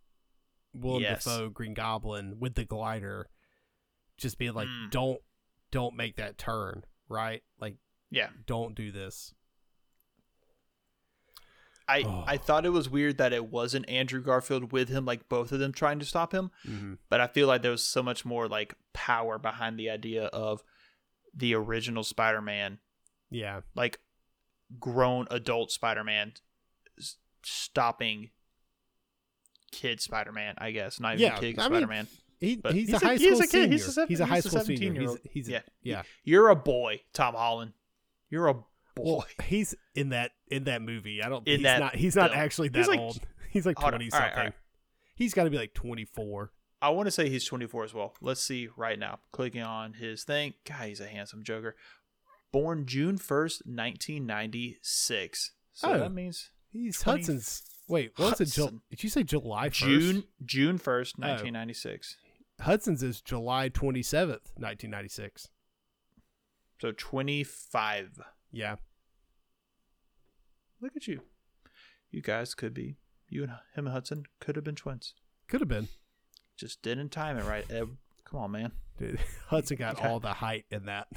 Willem 0.73 1.03
Yes. 1.03 1.25
Dafoe 1.25 1.49
Green 1.49 1.75
Goblin 1.75 2.37
with 2.39 2.55
the 2.55 2.65
glider, 2.65 3.29
just 4.19 4.39
being 4.39 4.55
like, 4.55 4.69
Mm. 4.69 4.91
don't, 4.91 5.21
don't 5.73 5.97
make 5.97 6.17
that 6.17 6.39
turn, 6.39 6.85
right? 7.09 7.43
Like, 7.61 7.77
Yeah. 8.11 8.29
don't 8.47 8.75
do 8.77 8.93
this. 8.93 9.35
I, 11.93 12.03
Oh. 12.07 12.25
I 12.27 12.37
thought 12.37 12.65
it 12.67 12.71
was 12.71 12.89
weird 12.89 13.19
that 13.19 13.33
it 13.33 13.47
wasn't 13.51 13.89
Andrew 13.89 14.23
Garfield 14.23 14.73
with 14.73 14.89
him, 14.89 15.05
like 15.05 15.29
both 15.29 15.53
of 15.53 15.59
them 15.59 15.73
trying 15.73 15.99
to 15.99 16.05
stop 16.07 16.33
him. 16.33 16.51
Mm-hmm. 16.67 16.95
but 17.09 17.21
I 17.21 17.27
feel 17.27 17.47
like 17.47 17.63
there 17.63 17.71
was 17.71 17.85
so 17.85 18.03
much 18.03 18.25
more 18.25 18.49
like 18.49 18.75
power 18.93 19.39
behind 19.39 19.79
the 19.79 19.91
idea 19.91 20.25
of 20.27 20.63
the 21.35 21.55
original 21.55 22.03
Spider-Man, 22.05 22.79
Yeah. 23.31 23.61
like 23.75 24.01
grown 24.81 25.27
adult 25.31 25.71
Spider-Man, 25.71 26.33
stopping 27.43 28.31
kid 29.71 30.01
Spider-Man. 30.01 30.55
I 30.59 30.71
guess 30.71 31.01
not 31.01 31.15
even 31.15 31.21
Yeah, 31.27 31.39
kid 31.39 31.59
I 31.59 31.67
Spider-Man. 31.67 32.07
He, 32.41 32.61
he's, 32.71 32.73
he's 32.73 32.93
a 32.93 32.97
a- 32.97 32.99
high 32.99 33.17
he's 33.17 33.23
school 33.29 33.41
a 33.43 33.47
kid. 33.47 33.73
He's 33.73 33.87
a 33.89 33.93
seven- 33.93 34.09
he's 34.09 34.21
a 34.21 34.27
high 34.27 34.35
he's 34.37 34.45
school 34.51 34.61
senior. 34.61 34.79
He's, 34.83 34.91
17-year-old. 34.91 35.19
he's 35.31 35.49
Yeah. 35.49 35.61
yeah. 35.83 36.03
You're 36.25 36.49
a 36.49 36.57
boy, 36.57 37.01
Tom 37.13 37.35
Holland. 37.35 37.73
You're 38.31 38.49
a 38.49 38.57
boy. 38.95 39.05
Well, 39.05 39.27
he's 39.45 39.75
in 39.95 40.11
that 40.11 40.33
in 40.51 40.65
that 40.65 40.83
movie. 40.83 41.23
I 41.23 41.29
don't. 41.29 41.47
In 41.47 41.59
he's 41.61 41.65
that 41.65 41.81
not. 41.81 41.95
He's 41.97 42.17
not 42.17 42.31
film. 42.31 42.41
actually 42.43 42.69
that 42.69 42.79
He's 42.79 42.89
like- 42.89 43.01
old. 43.01 43.21
He's 43.51 43.67
like 43.67 43.83
on. 43.83 43.91
twenty 43.91 44.11
All 44.13 44.19
right, 44.19 44.27
something. 44.29 44.39
all 44.39 44.45
right. 44.47 44.55
He's 45.15 45.35
got 45.35 45.45
to 45.45 45.51
be 45.51 45.59
like 45.59 45.75
twenty 45.75 46.05
four. 46.05 46.53
I 46.81 46.89
want 46.89 47.07
to 47.07 47.13
say 47.13 47.29
he's 47.29 47.45
24 47.45 47.85
as 47.85 47.95
well. 47.95 48.13
Let's 48.21 48.43
see 48.43 48.69
right 48.77 48.99
now. 48.99 49.21
Clicking 49.31 49.63
on 49.63 49.93
his 49.93 50.25
thing. 50.25 50.55
God, 50.69 50.89
he's 50.89 50.99
a 50.99 51.07
handsome 51.07 51.45
Joker. 51.45 51.77
Born 52.51 52.87
June 52.87 53.19
1st, 53.19 53.67
1996. 53.67 55.53
So 55.73 55.93
Oh. 55.93 55.99
that 55.99 56.13
means 56.13 56.51
He's 56.73 56.99
20 57.01 57.19
Hudson's. 57.21 57.63
Wait, 57.87 58.13
what 58.17 58.31
was 58.37 58.41
it? 58.41 58.53
Ju- 58.53 58.81
did 58.91 59.05
you 59.05 59.11
say 59.11 59.23
July 59.23 59.69
1st? 59.69 59.73
June 59.75 60.25
June 60.45 60.79
1st, 60.79 61.15
Oh. 61.19 61.29
1996. 61.29 62.17
Hudson's 62.61 63.03
is 63.05 63.21
July 63.21 63.69
twenty 63.69 64.03
seventh, 64.03 64.51
nineteen 64.59 64.91
ninety 64.91 65.09
six. 65.09 65.51
So 66.81 66.91
25. 66.91 68.21
Yeah. 68.53 68.77
Look 70.81 70.93
at 70.95 71.07
you. 71.07 71.23
You 72.11 72.21
guys 72.21 72.55
could 72.55 72.75
be. 72.75 72.97
You 73.29 73.45
and 73.45 73.53
him 73.75 73.87
and 73.87 73.89
Hudson 73.89 74.25
could 74.41 74.57
have 74.57 74.65
been 74.65 74.75
twins. 74.75 75.15
Could 75.49 75.61
have 75.61 75.69
been. 75.69 75.89
Just 76.57 76.83
didn't 76.83 77.09
time 77.11 77.39
it 77.39 77.45
right. 77.45 77.65
Ed. 77.71 77.89
Come 78.25 78.41
on, 78.41 78.51
man. 78.51 78.73
Dude, 78.99 79.19
Hudson 79.49 79.79
got 79.79 80.05
all 80.05 80.21
the 80.21 80.35
height 80.35 80.67
in 80.71 80.85
that. 80.87 81.09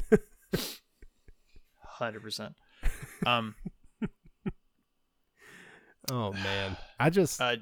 100%. 1.99 2.53
Um, 3.25 3.55
oh 6.11 6.33
man, 6.33 6.77
I 6.99 7.09
just 7.09 7.41
uh, 7.41 7.57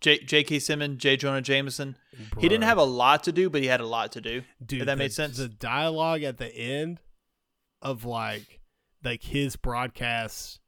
J- 0.00 0.24
J.K. 0.24 0.58
Simmons, 0.58 1.00
J. 1.00 1.16
Jonah 1.16 1.42
Jameson. 1.42 1.96
He 2.38 2.48
didn't 2.48 2.64
have 2.64 2.78
a 2.78 2.84
lot 2.84 3.24
to 3.24 3.32
do, 3.32 3.50
but 3.50 3.60
he 3.62 3.66
had 3.66 3.80
a 3.80 3.86
lot 3.86 4.12
to 4.12 4.20
do. 4.20 4.42
Dude, 4.64 4.82
if 4.82 4.86
that 4.86 4.94
the, 4.94 4.98
made 4.98 5.12
sense. 5.12 5.36
The 5.36 5.48
dialogue 5.48 6.22
at 6.22 6.38
the 6.38 6.54
end 6.54 7.00
of 7.82 8.04
like 8.04 8.60
like 9.04 9.22
his 9.22 9.56
broadcasts 9.56 10.60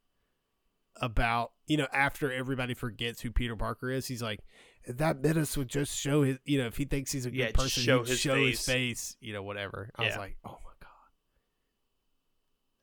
about 0.99 1.51
you 1.67 1.77
know 1.77 1.87
after 1.93 2.31
everybody 2.31 2.73
forgets 2.73 3.21
who 3.21 3.31
Peter 3.31 3.55
Parker 3.55 3.89
is, 3.91 4.07
he's 4.07 4.21
like 4.21 4.39
that 4.87 5.21
menace 5.21 5.57
would 5.57 5.67
just 5.67 5.97
show 5.97 6.23
his 6.23 6.37
you 6.45 6.57
know 6.57 6.65
if 6.67 6.77
he 6.77 6.85
thinks 6.85 7.11
he's 7.11 7.25
a 7.25 7.31
good 7.31 7.37
Yeah, 7.37 7.51
person, 7.51 7.83
show 7.83 8.03
his 8.03 8.19
show 8.19 8.35
his 8.35 8.59
face. 8.59 8.65
face, 8.65 9.17
you 9.19 9.33
know 9.33 9.43
whatever. 9.43 9.89
I 9.95 10.05
was 10.05 10.17
like, 10.17 10.37
oh 10.45 10.57
my 10.63 10.71
god, 10.79 10.89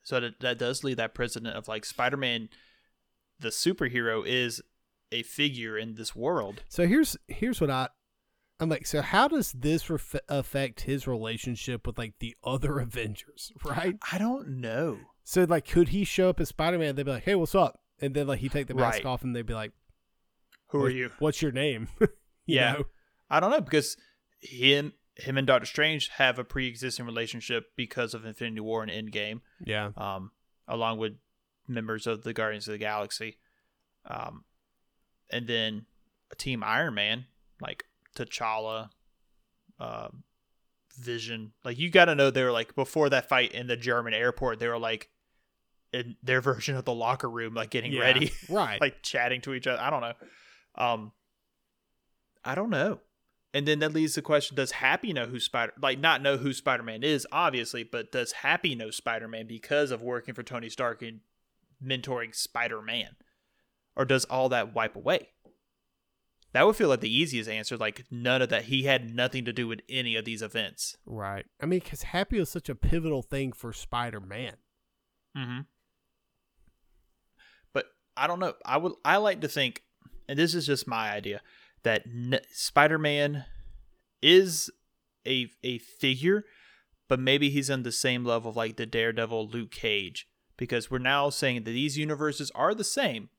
So 0.03 0.19
that, 0.19 0.39
that 0.41 0.57
does 0.59 0.83
leave 0.83 0.97
that 0.97 1.13
precedent 1.13 1.55
of 1.55 1.67
like 1.67 1.83
Spider 1.85 2.17
Man, 2.17 2.49
the 3.39 3.49
superhero, 3.49 4.23
is 4.25 4.61
a 5.11 5.23
figure 5.23 5.77
in 5.77 5.95
this 5.95 6.15
world. 6.15 6.63
So 6.69 6.87
here's 6.87 7.17
here's 7.27 7.59
what 7.59 7.69
I 7.71 7.89
I'm 8.59 8.69
like. 8.69 8.85
So 8.85 9.01
how 9.01 9.27
does 9.27 9.51
this 9.51 9.89
ref- 9.89 10.15
affect 10.29 10.81
his 10.81 11.07
relationship 11.07 11.85
with 11.87 11.97
like 11.97 12.13
the 12.19 12.35
other 12.43 12.79
Avengers, 12.79 13.51
right? 13.65 13.95
I 14.11 14.17
don't 14.17 14.61
know. 14.61 14.99
So 15.27 15.43
like, 15.43 15.67
could 15.67 15.89
he 15.89 16.03
show 16.05 16.29
up 16.29 16.39
as 16.39 16.49
Spider 16.49 16.77
Man? 16.77 16.95
They'd 16.95 17.03
be 17.03 17.11
like, 17.11 17.23
"Hey, 17.23 17.35
what's 17.35 17.55
up?" 17.55 17.81
And 17.99 18.13
then 18.13 18.27
like 18.27 18.39
he 18.39 18.47
take 18.47 18.67
the 18.67 18.75
mask 18.75 18.99
Right. 18.99 19.05
off, 19.05 19.23
and 19.23 19.35
they'd 19.35 19.45
be 19.45 19.53
like, 19.55 19.71
Who 20.67 20.83
are 20.83 20.89
you? 20.89 21.11
What's 21.19 21.41
your 21.41 21.51
name?" 21.51 21.87
You 22.47 22.57
Yeah. 22.57 22.73
know? 22.73 22.83
I 23.27 23.39
don't 23.39 23.49
know 23.49 23.59
because 23.59 23.97
him 24.39 24.93
him 25.15 25.37
and 25.37 25.47
Doctor 25.47 25.65
Strange 25.65 26.09
have 26.09 26.37
a 26.37 26.43
pre 26.43 26.67
existing 26.67 27.05
relationship 27.07 27.71
because 27.75 28.13
of 28.13 28.23
Infinity 28.23 28.59
War 28.59 28.83
and 28.83 28.91
Endgame, 28.91 29.41
yeah, 29.59 29.89
um, 29.97 30.29
along 30.67 30.99
with 30.99 31.13
members 31.67 32.05
of 32.05 32.21
the 32.23 32.33
Guardians 32.33 32.67
of 32.67 32.73
the 32.73 32.77
Galaxy. 32.77 33.39
Um, 34.05 34.43
and 35.31 35.47
then 35.47 35.87
Team 36.37 36.63
Iron 36.63 36.93
Man, 36.93 37.25
like 37.59 37.85
T'Challa, 38.15 38.89
um, 39.79 40.23
Vision. 40.99 41.53
Like 41.63 41.79
you 41.79 41.89
got 41.89 42.05
to 42.05 42.13
know 42.15 42.29
they 42.29 42.43
were 42.43 42.51
like 42.51 42.75
before 42.75 43.09
that 43.09 43.27
fight 43.27 43.53
in 43.53 43.65
the 43.65 43.75
German 43.77 44.13
airport, 44.13 44.59
they 44.59 44.67
were 44.67 44.77
like 44.77 45.09
in 45.93 46.15
their 46.23 46.41
version 46.41 46.75
of 46.75 46.85
the 46.85 46.93
locker 46.93 47.29
room, 47.29 47.53
like 47.53 47.69
getting 47.69 47.91
Yeah. 47.93 48.01
ready, 48.01 48.31
right. 48.49 48.79
like 48.81 49.01
chatting 49.01 49.41
to 49.41 49.53
each 49.53 49.67
other. 49.67 49.81
I 49.81 49.89
don't 49.89 50.01
know. 50.01 50.13
Um, 50.75 51.11
I 52.43 52.55
don't 52.55 52.69
know. 52.69 52.99
And 53.53 53.65
then 53.65 53.79
that 53.79 53.93
leads 53.93 54.13
to 54.15 54.19
the 54.21 54.25
question: 54.25 54.55
Does 54.57 54.71
Happy 54.71 55.13
know 55.13 55.25
who 55.27 55.39
Spider? 55.39 55.71
Like, 55.81 55.99
not 55.99 56.21
know 56.21 56.35
who 56.37 56.51
Spider 56.53 56.83
Man 56.83 57.03
is, 57.03 57.25
obviously, 57.31 57.83
but 57.83 58.11
does 58.11 58.33
Happy 58.33 58.75
know 58.75 58.91
Spider 58.91 59.27
Man 59.29 59.47
because 59.47 59.91
of 59.91 60.01
working 60.01 60.33
for 60.33 60.43
Tony 60.43 60.67
Stark 60.69 61.01
and 61.01 61.21
mentoring 61.83 62.35
Spider 62.35 62.81
Man, 62.81 63.15
or 63.95 64.03
does 64.03 64.25
all 64.25 64.49
that 64.49 64.75
wipe 64.75 64.97
away? 64.97 65.29
That 66.51 66.65
would 66.65 66.75
feel 66.75 66.89
like 66.89 66.99
the 67.01 67.13
easiest 67.13 67.49
answer. 67.49 67.77
Like 67.77 68.03
none 68.11 68.41
of 68.41 68.49
that. 68.49 68.63
He 68.65 68.83
had 68.83 69.13
nothing 69.15 69.45
to 69.45 69.53
do 69.53 69.67
with 69.67 69.79
any 69.89 70.15
of 70.17 70.25
these 70.25 70.41
events. 70.41 70.97
right. 71.05 71.45
I 71.61 71.65
mean, 71.65 71.79
because 71.79 72.03
Happy 72.03 72.37
was 72.39 72.49
such 72.49 72.67
a 72.69 72.75
pivotal 72.75 73.21
thing 73.21 73.53
for 73.53 73.71
Spider 73.71 74.19
Man. 74.19 74.55
Mm-hmm. 75.37 75.59
I 78.17 78.27
don't 78.27 78.39
know. 78.39 78.53
I 78.65 78.77
would. 78.77 78.93
I 79.03 79.17
like 79.17 79.41
to 79.41 79.47
think, 79.47 79.83
and 80.27 80.39
this 80.39 80.55
is 80.55 80.65
just 80.65 80.87
my 80.87 81.11
idea, 81.11 81.41
that 81.83 82.03
n- 82.05 82.39
Spider-Man 82.51 83.45
is 84.21 84.69
a 85.27 85.51
a 85.63 85.77
figure, 85.79 86.45
but 87.07 87.19
maybe 87.19 87.49
he's 87.49 87.69
on 87.69 87.83
the 87.83 87.91
same 87.91 88.23
level 88.23 88.49
of 88.49 88.55
like 88.55 88.77
the 88.77 88.85
Daredevil, 88.85 89.49
Luke 89.49 89.71
Cage, 89.71 90.27
because 90.57 90.89
we're 90.89 90.97
now 90.99 91.29
saying 91.29 91.63
that 91.63 91.71
these 91.71 91.97
universes 91.97 92.51
are 92.55 92.73
the 92.73 92.83
same. 92.83 93.29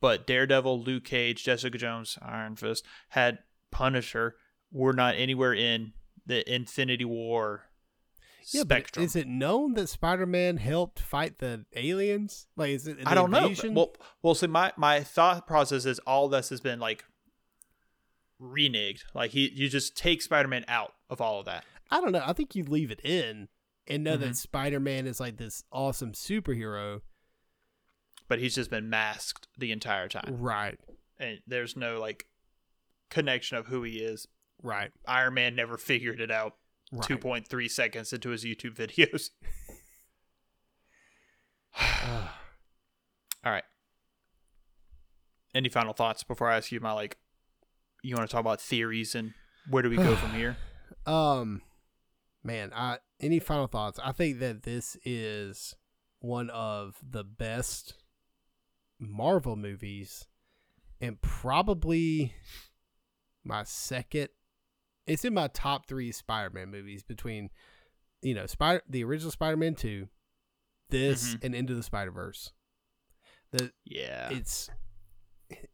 But 0.00 0.26
Daredevil, 0.26 0.82
Luke 0.82 1.04
Cage, 1.04 1.44
Jessica 1.44 1.76
Jones, 1.76 2.18
Iron 2.22 2.56
Fist 2.56 2.84
had 3.10 3.40
Punisher. 3.70 4.36
We're 4.72 4.92
not 4.92 5.16
anywhere 5.16 5.52
in 5.52 5.92
the 6.24 6.50
Infinity 6.52 7.04
War 7.04 7.69
Yeah, 8.52 8.62
spectrum. 8.62 9.04
is 9.04 9.14
it 9.16 9.26
known 9.28 9.74
that 9.74 9.88
Spider 9.88 10.26
Man 10.26 10.56
helped 10.56 10.98
fight 11.00 11.38
the 11.38 11.64
aliens? 11.74 12.46
Like, 12.56 12.70
is 12.70 12.86
it? 12.86 12.98
I 13.06 13.14
don't 13.14 13.32
invasion? 13.34 13.74
know. 13.74 13.80
Well, 13.80 13.94
well, 14.22 14.34
see, 14.34 14.46
my 14.48 14.72
my 14.76 15.00
thought 15.02 15.46
process 15.46 15.84
is 15.86 15.98
all 16.00 16.28
this 16.28 16.48
has 16.50 16.60
been 16.60 16.80
like 16.80 17.04
reneged. 18.40 19.02
Like 19.14 19.32
he, 19.32 19.50
you 19.54 19.68
just 19.68 19.96
take 19.96 20.22
Spider-Man 20.22 20.64
out 20.68 20.92
of 21.08 21.20
all 21.20 21.40
of 21.40 21.46
that. 21.46 21.64
I 21.90 22.00
don't 22.00 22.12
know. 22.12 22.22
I 22.24 22.32
think 22.32 22.54
you 22.54 22.64
leave 22.64 22.90
it 22.90 23.00
in 23.04 23.48
and 23.86 24.04
know 24.04 24.16
Mhm. 24.16 24.20
that 24.20 24.36
Spider 24.36 24.80
Man 24.80 25.06
is 25.06 25.20
like 25.20 25.36
this 25.36 25.62
awesome 25.72 26.12
superhero. 26.12 27.02
But 28.28 28.38
he's 28.38 28.54
just 28.54 28.70
been 28.70 28.88
masked 28.88 29.48
the 29.58 29.72
entire 29.72 30.08
time, 30.08 30.36
Right. 30.38 30.78
and 31.18 31.40
there's 31.48 31.76
no 31.76 31.98
like 31.98 32.26
connection 33.08 33.56
of 33.56 33.66
who 33.66 33.82
he 33.82 33.98
is. 33.98 34.28
Right. 34.62 34.92
Iron 35.06 35.34
Man 35.34 35.56
never 35.56 35.76
figured 35.76 36.20
it 36.20 36.30
out. 36.30 36.54
Right. 36.92 37.02
Two 37.06 37.18
point 37.18 37.46
three 37.46 37.68
seconds 37.68 38.12
into 38.12 38.30
his 38.30 38.44
YouTube 38.44 38.74
videos. 38.74 39.30
all 43.44 43.52
right. 43.52 43.64
Any 45.54 45.68
final 45.68 45.92
thoughts 45.92 46.22
before 46.22 46.50
I 46.50 46.56
ask 46.56 46.72
you 46.72 46.80
my 46.80 46.92
like? 46.92 47.18
You 48.02 48.16
want 48.16 48.28
to 48.28 48.32
talk 48.32 48.40
about 48.40 48.60
theories 48.60 49.14
and 49.14 49.34
where 49.68 49.82
do 49.82 49.90
we 49.90 49.96
go 49.96 50.16
from 50.16 50.32
here? 50.32 50.56
Um, 51.06 51.62
man, 52.42 52.72
I 52.74 52.98
any 53.20 53.38
final 53.38 53.66
thoughts? 53.66 53.98
I 54.02 54.12
think 54.12 54.38
that 54.40 54.62
this 54.62 54.96
is 55.04 55.74
one 56.20 56.50
of 56.50 56.96
the 57.02 57.24
best 57.24 57.94
Marvel 58.98 59.56
movies, 59.56 60.26
and 61.00 61.20
probably 61.20 62.34
my 63.44 63.64
second. 63.64 64.28
It's 65.10 65.24
in 65.24 65.34
my 65.34 65.48
top 65.48 65.86
three 65.86 66.12
Spider-Man 66.12 66.70
movies 66.70 67.02
between, 67.02 67.50
you 68.22 68.34
know, 68.34 68.46
Spider 68.46 68.82
the 68.88 69.02
original 69.04 69.30
Spider-Man 69.32 69.74
two, 69.74 70.08
this, 70.88 71.34
Mhm. 71.34 71.44
and 71.44 71.54
Into 71.54 71.74
the 71.74 71.82
Spider-Verse. 71.82 72.52
The 73.50 73.72
Yeah. 73.84 74.30
it's 74.30 74.70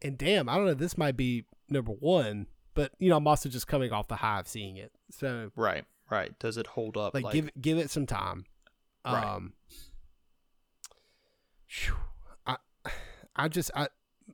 and 0.01 0.17
damn, 0.17 0.49
I 0.49 0.57
don't 0.57 0.65
know. 0.65 0.73
This 0.75 0.97
might 0.97 1.17
be 1.19 1.45
number 1.69 1.93
one, 1.93 2.47
but 2.73 2.93
you 2.99 3.11
know, 3.11 3.17
I'm 3.19 3.27
also 3.29 3.51
just 3.51 3.67
coming 3.67 3.93
off 3.93 4.09
the 4.09 4.17
high 4.17 4.41
of 4.41 4.49
seeing 4.49 4.77
it. 4.79 4.93
So 5.11 5.51
Right, 5.55 5.85
right. 6.11 6.39
Does 6.39 6.57
it 6.57 6.69
hold 6.69 6.97
up? 6.97 7.13
like, 7.13 7.31
give 7.33 7.51
give 7.61 7.77
it 7.77 7.91
some 7.91 8.07
time. 8.07 8.47
Right. 9.05 9.23
Um, 9.23 9.53
phew, 11.67 11.97
I 12.47 12.57
I 13.35 13.49
just 13.49 13.71
I 13.75 13.89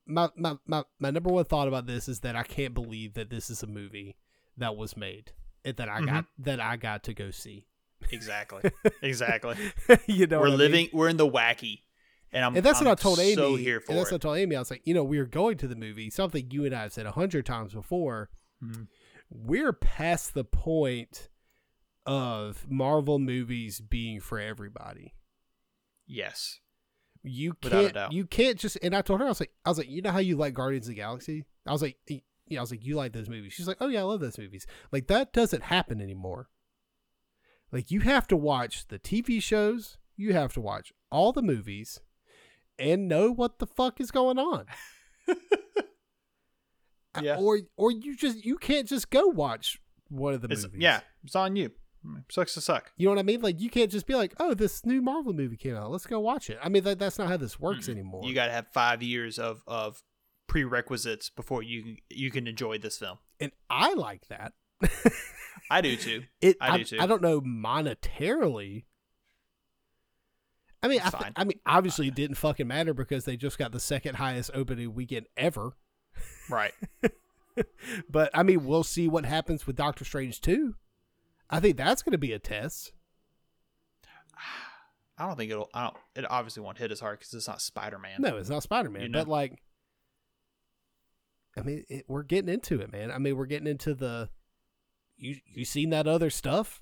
my, 0.07 0.29
my 0.37 0.57
my 0.67 0.85
my 1.01 1.11
number 1.11 1.31
one 1.31 1.45
thought 1.45 1.67
about 1.69 1.87
this 1.87 2.09
is 2.09 2.21
that 2.21 2.37
I 2.37 2.43
can't 2.45 2.75
believe 2.75 3.15
that 3.15 3.29
this 3.31 3.51
is 3.51 3.63
a 3.63 3.67
movie 3.67 4.17
that 4.57 4.77
was 4.77 4.97
made 4.97 5.33
and 5.65 5.77
that 5.77 5.89
I 5.89 5.99
Mm-hmm. 5.99 6.07
got 6.07 6.25
that 6.39 6.61
I 6.61 6.77
got 6.77 7.05
to 7.05 7.15
go 7.15 7.31
see. 7.31 7.67
exactly, 8.11 8.63
exactly. 9.03 9.57
you 10.07 10.27
know, 10.27 10.41
we're 10.41 10.45
what 10.45 10.49
I 10.49 10.51
mean? 10.51 10.59
living. 10.59 10.89
We're 10.93 11.09
in 11.09 11.17
the 11.17 11.29
wacky, 11.29 11.81
and 12.33 12.45
I'm. 12.45 12.57
And 12.57 12.65
that's 12.65 12.81
I'm 12.81 12.87
what 12.87 12.99
I 12.99 13.03
told 13.03 13.19
Amy. 13.21 13.35
So 13.35 13.55
here 13.57 13.81
for 13.81 13.93
and 13.93 13.99
that's 14.01 14.11
it. 14.11 14.15
what 14.15 14.21
I 14.21 14.23
told 14.23 14.39
Amy. 14.39 14.57
I 14.57 14.59
was 14.59 14.71
like, 14.71 14.83
you 14.85 14.95
know, 14.95 15.05
we 15.05 15.19
are 15.19 15.27
going 15.27 15.57
to 15.59 15.69
the 15.69 15.77
movie. 15.77 16.11
Something 16.11 16.51
you 16.51 16.65
and 16.65 16.75
I 16.75 16.83
have 16.83 16.93
said 16.93 17.07
a 17.07 17.13
hundred 17.13 17.47
times 17.47 17.73
before. 17.75 18.31
Mhm. 18.63 18.89
We're 19.31 19.73
past 19.73 20.35
the 20.35 20.45
point 20.45 21.29
of 22.05 22.67
Marvel 22.69 23.19
movies 23.19 23.81
being 23.81 24.21
for 24.21 24.39
everybody. 24.41 25.15
Yes. 26.07 26.59
You 27.23 27.55
can't 27.55 27.95
doubt. 27.95 28.13
you 28.13 28.27
can't 28.27 28.59
just 28.59 28.77
and 28.83 28.97
I 28.97 29.03
told 29.03 29.21
her 29.21 29.27
I 29.27 29.29
was 29.29 29.39
like 29.39 29.53
I 29.65 29.69
was 29.71 29.79
like 29.79 29.89
you 29.89 30.03
know 30.03 30.11
how 30.11 30.19
you 30.19 30.37
like 30.37 30.55
Guardians 30.55 30.87
of 30.87 30.91
the 30.91 30.97
Galaxy 30.97 31.45
I 31.67 31.71
was 31.71 31.81
like 31.81 31.97
yeah 32.53 32.59
I 32.59 32.63
was 32.63 32.71
like 32.71 32.85
you 32.85 32.95
like 32.97 33.13
those 33.13 33.29
movies 33.29 33.53
she's 33.53 33.67
like 33.69 33.79
oh 33.81 33.89
yeah 33.89 34.01
I 34.01 34.05
love 34.05 34.21
those 34.21 34.39
movies 34.39 34.67
like 34.93 35.07
that 35.09 35.33
doesn't 35.33 35.65
happen 35.65 36.01
anymore 36.01 36.49
like 37.73 37.91
you 37.91 38.01
have 38.01 38.27
to 38.29 38.37
watch 38.37 38.87
the 38.89 38.99
TV 38.99 39.43
shows 39.43 39.99
you 40.17 40.33
have 40.35 40.53
to 40.55 40.61
watch 40.61 40.93
all 41.11 41.33
the 41.33 41.43
movies 41.43 42.01
and 42.79 43.09
know 43.09 43.31
what 43.33 43.59
the 43.59 43.67
fuck 43.67 44.01
is 44.01 44.11
going 44.11 44.39
on 44.39 44.67
Yeah. 47.21 47.37
or 47.37 47.61
or 47.77 47.91
you 47.91 48.17
just 48.17 48.43
you 48.43 48.57
can't 48.57 48.89
just 48.89 49.11
go 49.11 49.27
watch 49.27 49.79
one 50.09 50.33
of 50.33 50.41
the 50.41 50.49
It's, 50.49 50.63
movies 50.65 50.81
yeah, 50.81 51.01
it's 51.23 51.37
on 51.37 51.57
you. 51.57 51.71
Sucks 52.31 52.55
to 52.55 52.61
suck. 52.63 52.91
you 52.97 53.07
know 53.07 53.11
what 53.13 53.19
I 53.21 53.23
mean 53.23 53.43
like 53.43 53.61
you 53.61 53.69
can't 53.71 53.91
just 53.91 54.07
be 54.07 54.15
like 54.15 54.33
oh 54.41 54.55
this 54.55 54.85
new 54.87 55.01
Marvel 55.03 55.33
movie 55.35 55.57
came 55.59 55.77
out 55.77 55.91
let's 55.91 56.07
go 56.07 56.19
watch 56.21 56.49
it 56.51 56.59
I 56.63 56.69
mean 56.71 56.83
that, 56.85 56.99
that's 56.99 57.19
not 57.19 57.29
how 57.29 57.37
this 57.37 57.61
works 57.61 57.87
Mm-mm. 57.87 57.93
anymore 57.93 58.23
You 58.25 58.35
got 58.35 58.47
to 58.47 58.53
have 58.53 58.67
five 58.69 59.03
years 59.03 59.39
of 59.39 59.63
of 59.69 60.03
prerequisites 60.53 61.31
before 61.31 61.63
you 61.63 61.83
can, 61.83 61.97
you 62.11 62.31
can 62.31 62.47
enjoy 62.47 62.77
this 62.77 62.99
film. 62.99 63.17
and 63.41 63.53
I 63.71 63.95
like 63.95 64.29
that. 64.29 64.53
I 65.71 65.81
do 65.81 65.97
too. 65.97 66.25
It, 66.43 66.59
I 66.61 66.75
I, 66.75 66.77
do 66.79 66.85
too. 66.85 66.99
I 67.01 67.07
don't 67.07 67.23
know 67.23 67.41
monetarily. 67.41 68.85
I 70.83 70.89
mean, 70.89 71.01
I, 71.03 71.09
th- 71.09 71.33
I 71.37 71.45
mean, 71.45 71.59
obviously, 71.65 72.09
it 72.09 72.15
didn't 72.15 72.37
fucking 72.37 72.67
matter 72.67 72.93
because 72.93 73.25
they 73.25 73.37
just 73.37 73.57
got 73.57 73.73
the 73.73 73.81
second 73.81 74.17
highest 74.17 74.51
opening 74.53 74.93
weekend 74.95 75.27
ever. 75.37 75.77
Right. 76.51 76.75
But 78.09 78.31
I 78.33 78.43
mean, 78.43 78.65
we'll 78.65 78.83
see 78.83 79.09
what 79.09 79.27
happens 79.27 79.67
with 79.67 79.77
Doctor 79.77 80.07
Strange 80.07 80.41
two. 80.41 80.75
I 81.51 81.61
think 81.61 81.77
that's 81.77 82.03
going 82.03 82.13
to 82.13 82.19
be 82.19 82.33
a 82.33 82.39
test. 82.39 82.93
I 85.19 85.27
don't 85.27 85.37
think 85.37 85.51
it'll. 85.51 85.69
I 85.75 85.83
don't. 85.85 85.97
It 86.17 86.31
obviously 86.31 86.63
won't 86.63 86.79
hit 86.79 86.91
as 86.91 87.01
hard 87.01 87.19
because 87.19 87.35
it's 87.35 87.47
not 87.49 87.61
Spider 87.61 87.99
Man. 87.99 88.17
No, 88.21 88.39
it's 88.39 88.49
not 88.49 88.63
Spider 88.63 88.89
Man, 88.89 89.03
You 89.03 89.09
know. 89.11 89.19
but 89.21 89.29
like, 89.29 89.63
I 91.57 91.63
mean, 91.63 91.85
it, 91.89 92.05
we're 92.09 92.23
getting 92.23 92.53
into 92.53 92.81
it, 92.81 92.93
man. 92.93 93.11
I 93.11 93.19
mean, 93.19 93.37
we're 93.37 93.47
getting 93.47 93.67
into 93.67 93.95
the. 93.95 94.31
You 95.17 95.37
you 95.55 95.65
seen 95.65 95.91
that 95.91 96.07
other 96.07 96.31
stuff? 96.31 96.81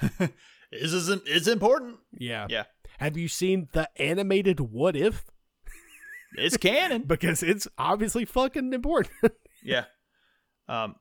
This 0.70 0.92
isn't. 0.92 1.22
It's 1.26 1.48
important. 1.48 1.96
Yeah. 2.12 2.46
Yeah. 2.48 2.64
Have 2.98 3.16
you 3.16 3.28
seen 3.28 3.68
the 3.72 3.88
animated 3.96 4.60
What 4.60 4.96
If? 4.96 5.24
It's 6.36 6.56
canon. 6.58 7.02
because 7.06 7.42
it's 7.42 7.66
obviously 7.78 8.24
fucking 8.24 8.72
important. 8.72 9.14
yeah. 9.64 9.84
Um. 10.68 10.96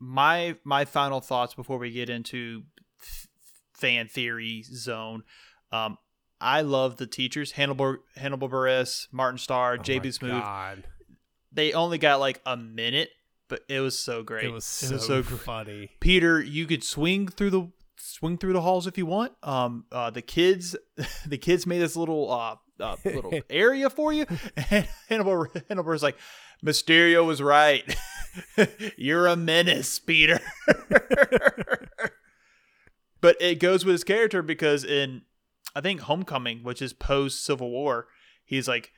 My 0.00 0.56
my 0.64 0.84
final 0.84 1.20
thoughts 1.20 1.54
before 1.54 1.78
we 1.78 1.90
get 1.90 2.10
into 2.10 2.64
f- 3.00 3.28
fan 3.74 4.08
theory 4.08 4.64
zone. 4.64 5.22
Um. 5.70 5.98
I 6.40 6.62
love 6.62 6.96
the 6.96 7.06
teachers 7.06 7.52
Hannibal 7.52 7.98
Hannibal 8.16 8.48
Buress, 8.48 9.06
Martin 9.12 9.38
Starr, 9.38 9.74
Oh 9.74 9.82
JB 9.82 10.18
Smoove. 10.18 10.40
God. 10.40 10.84
They 11.52 11.72
only 11.72 11.98
got 11.98 12.20
like 12.20 12.40
a 12.46 12.56
minute, 12.56 13.10
but 13.48 13.62
it 13.68 13.80
was 13.80 13.98
so 13.98 14.22
great. 14.22 14.44
It 14.44 14.52
was 14.52 14.64
so, 14.64 15.22
gr- 15.22 15.34
funny. 15.34 15.90
Peter, 16.00 16.40
you 16.40 16.66
could 16.66 16.84
swing 16.84 17.28
through 17.28 17.50
the 17.50 17.68
swing 17.96 18.38
through 18.38 18.52
the 18.52 18.60
halls 18.60 18.86
if 18.86 18.96
you 18.96 19.06
want. 19.06 19.32
Um, 19.42 19.84
uh, 19.92 20.10
the 20.10 20.22
kids, 20.22 20.76
the 21.26 21.38
kids 21.38 21.66
made 21.66 21.80
this 21.80 21.96
little 21.96 22.30
uh, 22.30 22.56
uh 22.78 22.96
little 23.04 23.32
area 23.50 23.90
for 23.90 24.12
you, 24.12 24.26
and 24.70 24.88
Hannibal 25.08 25.46
Hannibal 25.68 25.90
was 25.90 26.02
like, 26.02 26.16
Mysterio 26.64 27.26
was 27.26 27.42
right. 27.42 27.96
You're 28.96 29.26
a 29.26 29.36
menace, 29.36 29.98
Peter. 29.98 30.40
but 33.20 33.36
it 33.40 33.58
goes 33.58 33.84
with 33.84 33.94
his 33.94 34.04
character 34.04 34.42
because 34.42 34.84
in 34.84 35.22
I 35.74 35.80
think 35.80 36.02
Homecoming, 36.02 36.62
which 36.62 36.82
is 36.82 36.92
post 36.92 37.44
Civil 37.44 37.70
War, 37.70 38.06
he's 38.44 38.68
like 38.68 38.92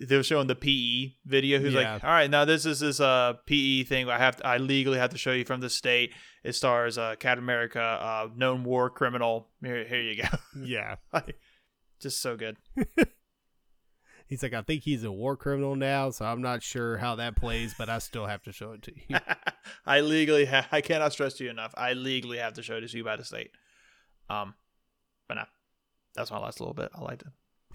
they're 0.00 0.22
showing 0.22 0.46
the 0.46 0.54
PE 0.54 1.14
video. 1.26 1.58
Who's 1.58 1.74
Yeah. 1.74 1.94
like, 1.94 2.04
all 2.04 2.10
right, 2.10 2.30
now 2.30 2.44
this 2.44 2.64
is 2.66 2.80
this 2.80 3.00
uh 3.00 3.34
PE 3.46 3.84
thing. 3.84 4.08
I 4.08 4.18
have 4.18 4.36
to, 4.36 4.46
I 4.46 4.56
legally 4.58 4.98
have 4.98 5.10
to 5.10 5.18
show 5.18 5.32
you 5.32 5.44
from 5.44 5.60
the 5.60 5.70
state. 5.70 6.12
It 6.44 6.54
stars 6.54 6.96
uh, 6.98 7.16
Captain 7.18 7.42
America, 7.44 7.80
uh, 7.80 8.28
known 8.36 8.64
war 8.64 8.90
criminal. 8.90 9.48
Here, 9.62 9.84
here 9.84 10.00
you 10.02 10.22
go. 10.22 10.28
Yeah. 10.64 10.96
Just 12.00 12.22
so 12.22 12.36
good. 12.36 12.56
He's 14.28 14.42
like, 14.42 14.52
I 14.52 14.60
think 14.60 14.82
he's 14.82 15.04
a 15.04 15.10
war 15.10 15.38
criminal 15.38 15.74
now, 15.74 16.10
so 16.10 16.26
I'm 16.26 16.42
not 16.42 16.62
sure 16.62 16.98
how 16.98 17.14
that 17.14 17.34
plays, 17.34 17.74
but 17.78 17.88
I 17.88 17.98
still 17.98 18.26
have 18.26 18.42
to 18.42 18.52
show 18.52 18.72
it 18.72 18.82
to 18.82 18.92
you. 18.94 19.16
I 19.86 20.00
legally, 20.00 20.44
ha- 20.44 20.68
I 20.70 20.82
cannot 20.82 21.14
stress 21.14 21.32
to 21.34 21.44
you 21.44 21.50
enough. 21.50 21.72
I 21.78 21.94
legally 21.94 22.36
have 22.36 22.52
to 22.54 22.62
show 22.62 22.76
it 22.76 22.86
to 22.86 22.94
you 22.96 23.02
by 23.02 23.16
the 23.16 23.24
state. 23.24 23.52
Um, 24.28 24.52
but 25.28 25.36
no, 25.36 25.44
that's 26.14 26.30
my 26.30 26.38
last 26.38 26.60
little 26.60 26.74
bit. 26.74 26.90
I 26.94 27.00
liked 27.00 27.22
it. 27.22 27.28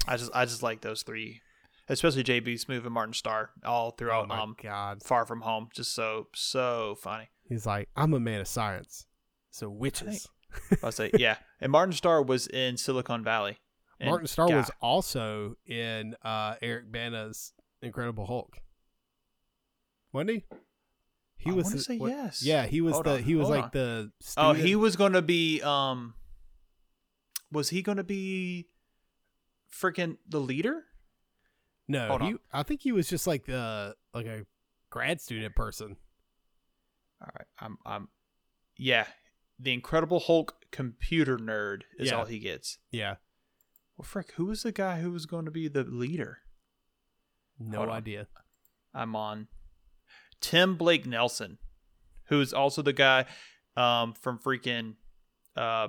I 0.08 0.16
just, 0.18 0.30
I 0.36 0.46
just 0.46 0.62
like 0.62 0.82
those 0.82 1.02
three, 1.02 1.42
especially 1.90 2.24
JB 2.24 2.64
Smoove 2.66 2.86
and 2.86 2.94
Martin 2.94 3.14
Starr, 3.14 3.52
all 3.64 3.90
oh 3.90 3.96
throughout 3.98 4.28
my 4.28 4.40
um 4.40 4.56
god. 4.62 5.04
Far 5.04 5.26
From 5.26 5.42
Home. 5.42 5.70
Just 5.74 5.94
so, 5.94 6.28
so 6.34 6.96
funny. 7.00 7.30
He's 7.48 7.66
like, 7.66 7.90
I'm 7.96 8.14
a 8.14 8.20
man 8.20 8.42
of 8.42 8.48
science. 8.48 9.06
So 9.52 9.70
witches. 9.70 10.28
I 10.84 10.90
say, 10.92 11.12
yeah. 11.18 11.38
And 11.62 11.72
Martin 11.72 11.94
Starr 11.94 12.22
was 12.22 12.48
in 12.48 12.76
Silicon 12.78 13.24
Valley. 13.24 13.58
Martin 14.04 14.28
Starr 14.28 14.50
God, 14.50 14.56
was 14.58 14.72
also 14.82 15.56
in 15.66 16.14
uh, 16.24 16.56
Eric 16.62 16.92
Bana's 16.92 17.54
Incredible 17.82 18.26
Hulk. 18.26 18.58
Wasn't 20.12 20.30
he? 20.32 20.44
He 21.38 21.50
I 21.52 21.54
was 21.54 21.72
the- 21.72 21.80
say 21.80 21.98
what- 21.98 22.12
yes. 22.12 22.44
Yeah, 22.44 22.66
he 22.66 22.82
was 22.82 22.94
Hold 22.96 23.06
the 23.06 23.12
on, 23.14 23.24
he 23.24 23.36
was 23.36 23.48
like 23.50 23.64
on. 23.66 23.70
the 23.74 24.12
Oh, 24.38 24.54
he 24.54 24.76
was 24.76 24.96
going 24.96 25.14
to 25.14 25.22
be 25.22 25.62
um 25.62 26.16
was 27.52 27.70
he 27.70 27.82
going 27.82 27.98
to 27.98 28.04
be 28.04 28.68
freaking 29.72 30.18
the 30.28 30.40
leader? 30.40 30.84
No, 31.94 32.18
he, 32.20 32.26
on. 32.34 32.40
I 32.52 32.64
think 32.64 32.82
he 32.82 32.92
was 32.92 33.08
just 33.08 33.26
like 33.28 33.46
the 33.46 33.96
like 34.14 34.26
a 34.26 34.46
grad 34.90 35.22
student 35.22 35.56
person. 35.56 35.96
All 37.22 37.30
right. 37.38 37.48
I'm 37.60 37.78
I'm 37.86 38.08
yeah, 38.78 39.06
the 39.60 39.72
Incredible 39.74 40.20
Hulk 40.20 40.56
computer 40.72 41.38
nerd 41.38 41.82
is 41.98 42.10
Yeah. 42.10 42.18
all 42.18 42.26
he 42.26 42.40
gets. 42.40 42.80
Yeah, 42.92 43.16
Well, 43.98 44.04
frick, 44.06 44.32
who 44.34 44.46
was 44.46 44.64
the 44.64 44.72
guy 44.72 45.00
who 45.02 45.12
was 45.12 45.26
going 45.26 45.46
to 45.46 45.52
be 45.52 45.68
the 45.68 45.84
leader? 45.84 46.40
no 47.60 47.78
Hold 47.78 47.90
on. 47.90 47.96
idea. 47.98 48.28
I'm 48.94 49.16
on 49.16 49.48
Tim 50.42 50.76
Blake 50.76 51.06
Nelson, 51.06 51.60
who 52.26 52.42
is 52.42 52.54
also 52.54 52.82
the 52.82 52.94
guy 52.94 53.26
um 53.78 54.14
from 54.14 54.38
freaking 54.40 54.96
uh 55.56 55.88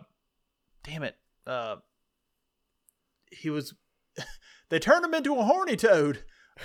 damn 0.84 1.02
it. 1.02 1.16
Uh 1.46 1.76
he 3.32 3.50
was 3.50 3.74
they 4.74 4.80
turned 4.80 5.04
him 5.04 5.14
into 5.14 5.36
a 5.36 5.44
horny 5.44 5.76
toad. 5.76 6.24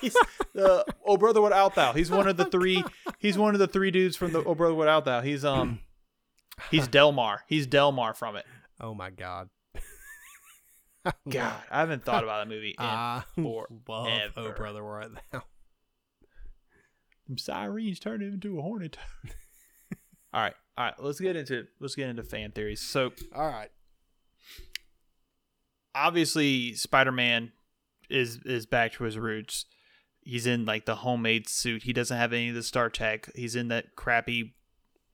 he's 0.00 0.16
the 0.52 0.84
Oh 1.06 1.16
Brother 1.16 1.40
What 1.40 1.52
Out 1.52 1.76
Thou. 1.76 1.92
He's 1.92 2.10
one 2.10 2.26
of 2.26 2.36
the 2.36 2.46
three 2.46 2.82
he's 3.20 3.38
one 3.38 3.54
of 3.54 3.60
the 3.60 3.68
three 3.68 3.92
dudes 3.92 4.16
from 4.16 4.32
the 4.32 4.42
Oh 4.42 4.56
Brother 4.56 4.74
What 4.74 4.88
Out 4.88 5.04
Thou. 5.04 5.20
He's 5.20 5.44
um 5.44 5.78
he's 6.72 6.88
Delmar. 6.88 7.44
He's 7.46 7.68
Delmar 7.68 8.14
from 8.14 8.34
it. 8.34 8.44
Oh 8.80 8.94
my 8.94 9.10
god. 9.10 9.48
God, 11.28 11.54
I 11.70 11.78
haven't 11.78 12.04
thought 12.04 12.24
about 12.24 12.48
that 12.48 12.52
movie 12.52 12.74
in 12.76 12.84
I 12.84 13.22
love 13.36 13.66
Oh 13.86 14.04
forever. 14.32 14.54
brother 14.56 14.82
right 14.82 15.10
now. 15.32 15.44
Them 17.28 17.38
sirens 17.38 18.00
turned 18.00 18.24
him 18.24 18.34
into 18.34 18.58
a 18.58 18.62
horny 18.62 18.88
toad. 18.88 19.34
all 20.32 20.40
right, 20.42 20.54
all 20.76 20.84
right. 20.86 20.94
Let's 20.98 21.20
get 21.20 21.36
into 21.36 21.68
let's 21.78 21.94
get 21.94 22.08
into 22.08 22.24
fan 22.24 22.50
theories. 22.50 22.80
So 22.80 23.12
All 23.32 23.46
right. 23.46 23.70
Obviously, 25.94 26.74
Spider 26.74 27.12
Man 27.12 27.52
is 28.10 28.38
is 28.44 28.66
back 28.66 28.92
to 28.94 29.04
his 29.04 29.18
roots. 29.18 29.66
He's 30.20 30.46
in 30.46 30.64
like 30.64 30.86
the 30.86 30.96
homemade 30.96 31.48
suit. 31.48 31.82
He 31.82 31.92
doesn't 31.92 32.16
have 32.16 32.32
any 32.32 32.48
of 32.48 32.54
the 32.54 32.62
Stark 32.62 32.94
tech. 32.94 33.28
He's 33.34 33.54
in 33.56 33.68
that 33.68 33.94
crappy. 33.96 34.54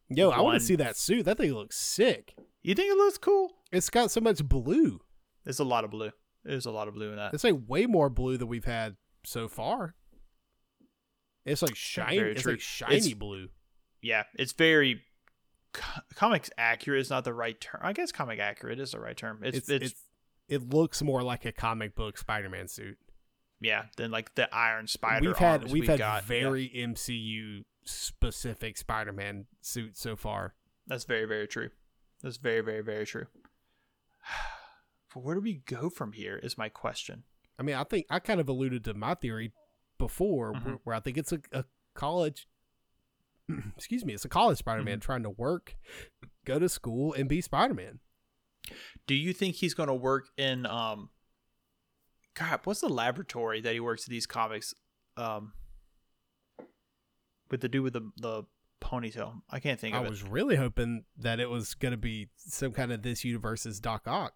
Yo, 0.09 0.31
I 0.31 0.41
want 0.41 0.59
to 0.59 0.65
see 0.65 0.77
that 0.77 0.97
suit. 0.97 1.25
That 1.25 1.39
thing 1.39 1.53
looks 1.53 1.77
sick. 1.77 2.35
You 2.63 2.75
think 2.75 2.91
it 2.93 2.97
looks 2.97 3.19
cool? 3.19 3.51
It's 3.73 3.91
got 3.91 4.11
so 4.11 4.21
much 4.21 4.45
blue. 4.45 5.01
There's 5.45 5.61
a 5.61 5.65
lot 5.65 5.85
of 5.85 5.91
blue. 5.91 6.11
There's 6.45 6.67
a 6.67 6.71
lot 6.71 6.89
of 6.89 6.95
blue 6.95 7.11
in 7.11 7.17
that. 7.17 7.35
It's 7.35 7.45
like 7.45 7.57
way 7.67 7.87
more 7.87 8.09
blue 8.11 8.37
than 8.37 8.49
we've 8.49 8.65
had 8.65 8.97
so 9.25 9.49
far. 9.49 9.95
It's 11.45 11.63
like 11.63 11.77
shiny. 11.77 12.19
It's 12.19 12.45
like 12.47 12.61
shiny 12.61 12.97
It's- 12.97 13.15
blue. 13.15 13.49
Yeah, 14.03 14.25
it's 14.35 14.53
very 14.53 15.03
co- 15.73 16.01
comics 16.15 16.51
accurate. 16.57 17.01
Is 17.01 17.11
not 17.11 17.25
the 17.25 17.35
right 17.35 17.61
term. 17.61 17.81
I 17.85 17.93
guess 17.93 18.13
comic 18.13 18.39
accurate 18.39 18.81
is 18.81 18.93
the 18.93 19.01
right 19.01 19.17
term. 19.17 19.41
It's 19.43 19.59
It's, 19.59 19.69
it's, 19.69 19.85
it's, 19.93 20.01
it 20.51 20.69
looks 20.69 21.01
more 21.03 21.23
like 21.23 21.45
a 21.47 21.53
comic 21.53 21.95
book 21.95 22.19
Spider-Man 22.19 22.69
suit. 22.69 22.99
yeah. 23.61 23.85
Than 23.97 24.11
like 24.11 24.35
the 24.35 24.55
Iron 24.55 24.87
Spider. 24.87 25.29
we've 25.29 25.39
had 25.39 25.61
arms 25.63 25.73
we've 25.73 25.87
had 25.89 25.99
got. 25.99 26.23
Yeah. 26.25 26.29
very 26.29 26.69
MCU 26.69 27.65
specific 27.85 28.77
Spider-Man 28.77 29.47
suits 29.63 30.01
so 30.01 30.17
far. 30.17 30.55
That's 30.87 31.05
very, 31.05 31.25
very 31.27 31.47
true. 31.47 31.71
That's 32.23 32.37
very, 32.37 32.61
very, 32.61 32.83
very 32.83 33.07
true. 33.07 33.27
But 35.13 35.25
where 35.25 35.35
do 35.35 35.41
we 35.41 35.55
go 35.67 35.91
from 35.91 36.13
here? 36.13 36.37
Is 36.41 36.57
my 36.57 36.69
question. 36.69 37.25
I 37.59 37.65
mean, 37.65 37.75
I 37.75 37.83
think 37.83 38.07
I 38.11 38.21
kind 38.21 38.39
of 38.41 38.49
alluded 38.49 38.85
to 38.85 38.95
my 38.95 39.15
theory 39.15 39.53
before, 39.99 40.53
Mhm. 40.53 40.65
where, 40.65 40.75
where 40.85 40.97
I 40.97 41.01
think 41.01 41.19
it's 41.19 41.33
a, 41.33 41.41
a 41.53 41.65
college 41.95 42.47
excuse 43.77 44.05
me, 44.05 44.15
it's 44.15 44.25
a 44.25 44.29
college 44.29 44.59
Spider-Man 44.59 44.95
Mm-hmm. 44.99 45.01
trying 45.01 45.23
to 45.25 45.31
work, 45.31 45.75
go 46.45 46.59
to 46.61 46.69
school, 46.69 47.13
and 47.13 47.29
be 47.29 47.41
Spider-Man. 47.41 47.99
Do 49.07 49.15
you 49.15 49.33
think 49.33 49.57
he's 49.57 49.75
going 49.75 49.89
to 49.89 49.95
work 49.95 50.29
in 50.37 50.67
um 50.67 51.11
God, 52.35 52.61
what's 52.65 52.81
the 52.81 52.89
laboratory 52.89 53.61
that 53.61 53.73
he 53.73 53.81
works 53.81 54.07
in 54.07 54.13
these 54.13 54.27
comics 54.27 54.75
um 55.17 55.53
with 57.51 57.61
the 57.61 57.69
dude 57.69 57.83
with 57.83 57.93
the 57.93 58.11
the 58.17 58.45
ponytail? 58.81 59.43
I 59.51 59.61
can't 59.61 59.79
think 59.79 59.95
I 59.95 59.99
of 59.99 60.07
it. 60.07 60.11
was 60.11 60.23
really 60.23 60.57
hoping 60.57 61.05
that 61.19 61.41
it 61.41 61.51
was 61.51 61.75
going 61.75 61.93
to 61.93 61.99
be 61.99 62.29
some 62.37 62.73
kind 62.73 62.93
of 62.93 63.03
this 63.03 63.25
universe's 63.25 63.81
Doc 63.81 64.03
Ock, 64.07 64.35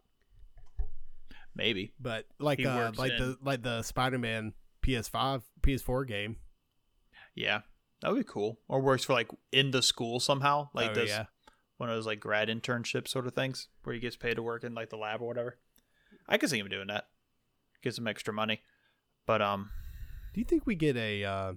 Maybe. 1.55 1.93
but 2.01 2.27
like 2.39 2.65
uh, 2.65 2.93
like 2.97 3.13
in- 3.13 3.19
the 3.19 3.39
like 3.43 3.63
the 3.63 3.83
Spider-Man 3.83 4.53
PS5, 4.85 5.43
PS4 5.63 6.07
game. 6.07 6.37
Yeah. 7.35 7.61
That 8.03 8.13
would 8.13 8.19
be 8.19 8.31
cool. 8.31 8.59
Or 8.69 8.81
works 8.81 9.05
for 9.05 9.15
like 9.15 9.31
in 9.51 9.71
the 9.71 9.81
school 9.83 10.21
somehow. 10.21 10.69
Like 10.75 10.91
oh, 10.91 10.95
this 10.95 11.09
yeah, 11.11 11.25
one 11.79 11.89
of 11.91 11.97
those 11.97 12.07
like 12.07 12.21
grad 12.21 12.49
internship 12.49 13.09
sort 13.09 13.27
of 13.27 13.35
things 13.35 13.69
where 13.83 13.95
he 13.95 14.01
gets 14.01 14.17
paid 14.17 14.35
to 14.35 14.43
work 14.43 14.65
in 14.65 14.75
like 14.75 14.91
the 14.91 14.97
lab 14.97 15.21
or 15.21 15.27
whatever. 15.29 15.59
I 16.29 16.39
could 16.39 16.51
see 16.51 16.59
him 16.59 16.69
doing 16.69 16.87
that. 16.89 17.09
Get 17.83 17.95
some 17.95 18.07
extra 18.07 18.33
money. 18.33 18.63
But 19.27 19.43
um 19.43 19.71
Do 20.33 20.41
you 20.41 20.45
think 20.45 20.67
we 20.67 20.75
get 20.75 20.97
a? 20.97 21.25
Uh, 21.25 21.53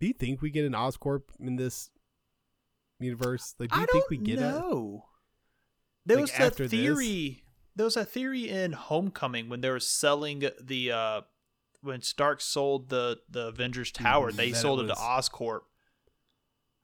do 0.00 0.06
you 0.06 0.12
think 0.12 0.42
we 0.42 0.50
get 0.50 0.64
an 0.64 0.72
Oscorp 0.72 1.22
in 1.40 1.56
this 1.56 1.90
universe? 3.00 3.54
Like, 3.58 3.70
do 3.70 3.78
you 3.78 3.82
I 3.84 3.86
think 3.86 4.10
we 4.10 4.16
get 4.18 4.38
a? 4.38 4.42
know. 4.42 5.04
There 6.06 6.16
Like, 6.18 6.38
was 6.38 6.54
a 6.54 6.62
this? 6.62 6.70
theory. 6.70 7.42
There 7.76 7.84
was 7.84 7.96
a 7.96 8.04
theory 8.04 8.48
in 8.48 8.72
Homecoming 8.72 9.48
when 9.48 9.60
they 9.60 9.70
were 9.70 9.80
selling 9.80 10.44
the 10.60 10.92
uh 10.92 11.20
when 11.82 12.00
Stark 12.02 12.40
sold 12.40 12.88
the 12.88 13.18
the 13.28 13.48
Avengers 13.48 13.90
Tower, 13.92 14.32
they 14.32 14.50
that 14.50 14.58
it 14.58 14.60
sold 14.60 14.80
it, 14.80 14.86
to 14.88 14.94
Oscorp. 14.94 15.60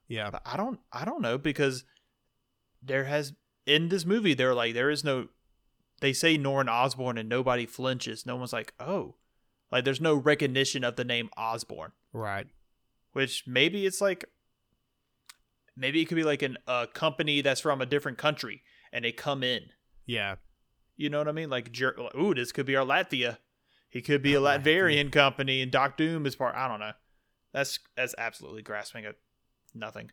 Yeah, 0.08 0.30
But 0.30 0.42
I 0.44 0.56
don't 0.56 0.80
I 0.92 1.04
don't 1.04 1.22
know 1.22 1.38
because 1.38 1.84
there 2.82 3.04
has 3.04 3.34
in 3.66 3.88
this 3.88 4.04
movie 4.04 4.34
they're 4.34 4.54
like 4.54 4.74
there 4.74 4.90
is 4.90 5.04
no 5.04 5.28
they 6.00 6.12
say 6.12 6.36
Norman 6.36 6.68
Osborn 6.68 7.18
and 7.18 7.28
nobody 7.28 7.66
flinches. 7.66 8.24
No 8.24 8.36
one's 8.36 8.52
like, 8.52 8.72
"Oh." 8.80 9.16
Like 9.70 9.84
there's 9.84 10.00
no 10.00 10.16
recognition 10.16 10.82
of 10.82 10.96
the 10.96 11.04
name 11.04 11.30
Osborn, 11.36 11.92
right. 12.12 12.48
which 13.12 13.44
maybe 13.46 13.86
it's 13.86 14.00
like 14.00 14.24
maybe 15.76 16.02
it 16.02 16.06
could 16.06 16.16
be 16.16 16.24
like 16.24 16.42
an, 16.42 16.58
a 16.66 16.88
company 16.92 17.40
that's 17.40 17.60
from 17.60 17.80
a 17.80 17.86
different 17.86 18.18
country 18.18 18.62
and 18.92 19.04
they 19.04 19.12
come 19.12 19.42
in. 19.44 19.66
Yeah, 20.06 20.36
You 20.96 21.08
know 21.08 21.18
what 21.18 21.28
I 21.28 21.32
mean? 21.32 21.50
Like, 21.50 21.70
Jer- 21.70 21.96
ooh, 22.18 22.34
this 22.34 22.50
could 22.50 22.66
be 22.66 22.74
our 22.74 22.84
Latveria. 22.84 23.38
He 23.88 24.02
could 24.02 24.22
be 24.22 24.34
a 24.34 24.40
Latveria. 24.40 24.64
Latverian 24.64 25.12
company, 25.12 25.62
and 25.62 25.70
Doc 25.70 25.96
Doom 25.96 26.26
is 26.26 26.34
part. 26.34 26.56
I 26.56 26.66
don't 26.66 26.80
know. 26.80 26.92
That's 27.52 27.78
that's 27.96 28.14
absolutely 28.18 28.62
grasping 28.62 29.04
at 29.04 29.16
nothing. 29.72 30.10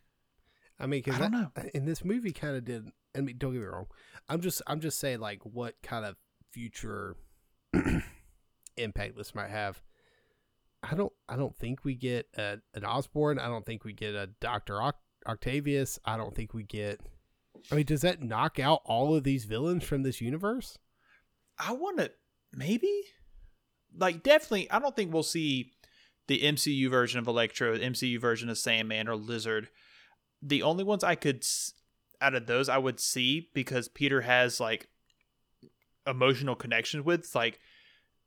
I 0.80 0.86
mean, 0.86 1.02
because 1.04 1.16
I 1.16 1.22
don't 1.22 1.32
know. 1.32 1.50
Uh, 1.56 1.64
in 1.74 1.84
this 1.84 2.04
movie 2.04 2.32
kind 2.32 2.56
of 2.56 2.64
did. 2.64 2.90
I 3.16 3.20
mean, 3.20 3.36
don't 3.38 3.52
get 3.52 3.60
me 3.60 3.66
wrong. 3.66 3.86
I'm 4.28 4.40
just 4.40 4.62
I'm 4.66 4.80
just 4.80 5.00
saying 5.00 5.20
like 5.20 5.40
what 5.44 5.74
kind 5.82 6.04
of 6.04 6.16
future 6.50 7.16
impact 8.76 9.16
this 9.16 9.34
might 9.34 9.50
have. 9.50 9.80
I 10.82 10.94
don't 10.94 11.12
I 11.28 11.36
don't 11.36 11.56
think 11.56 11.84
we 11.84 11.94
get 11.94 12.28
a, 12.36 12.58
an 12.74 12.84
Osborn. 12.84 13.38
I 13.38 13.48
don't 13.48 13.66
think 13.66 13.84
we 13.84 13.92
get 13.92 14.14
a 14.14 14.28
Doctor 14.40 14.74
Oct- 14.74 14.92
Octavius. 15.26 15.98
I 16.04 16.16
don't 16.16 16.34
think 16.34 16.54
we 16.54 16.62
get. 16.62 17.00
I 17.72 17.74
mean, 17.74 17.86
does 17.86 18.02
that 18.02 18.22
knock 18.22 18.60
out 18.60 18.82
all 18.84 19.14
of 19.14 19.24
these 19.24 19.44
villains 19.44 19.82
from 19.82 20.02
this 20.02 20.20
universe? 20.20 20.78
I 21.58 21.72
want 21.72 21.98
to 21.98 22.12
maybe, 22.52 23.02
like, 23.96 24.22
definitely. 24.22 24.70
I 24.70 24.78
don't 24.78 24.94
think 24.94 25.12
we'll 25.12 25.24
see 25.24 25.72
the 26.28 26.40
MCU 26.40 26.88
version 26.88 27.18
of 27.18 27.26
Electro, 27.26 27.76
the 27.76 27.84
MCU 27.84 28.20
version 28.20 28.48
of 28.48 28.58
Sandman 28.58 29.08
or 29.08 29.16
Lizard. 29.16 29.68
The 30.42 30.62
only 30.62 30.84
ones 30.84 31.02
I 31.04 31.14
could 31.14 31.44
out 32.20 32.34
of 32.34 32.46
those 32.46 32.68
I 32.68 32.78
would 32.78 33.00
see 33.00 33.48
because 33.54 33.88
Peter 33.88 34.22
has 34.22 34.60
like 34.60 34.88
emotional 36.06 36.54
connections 36.54 37.04
with, 37.04 37.34
like 37.34 37.58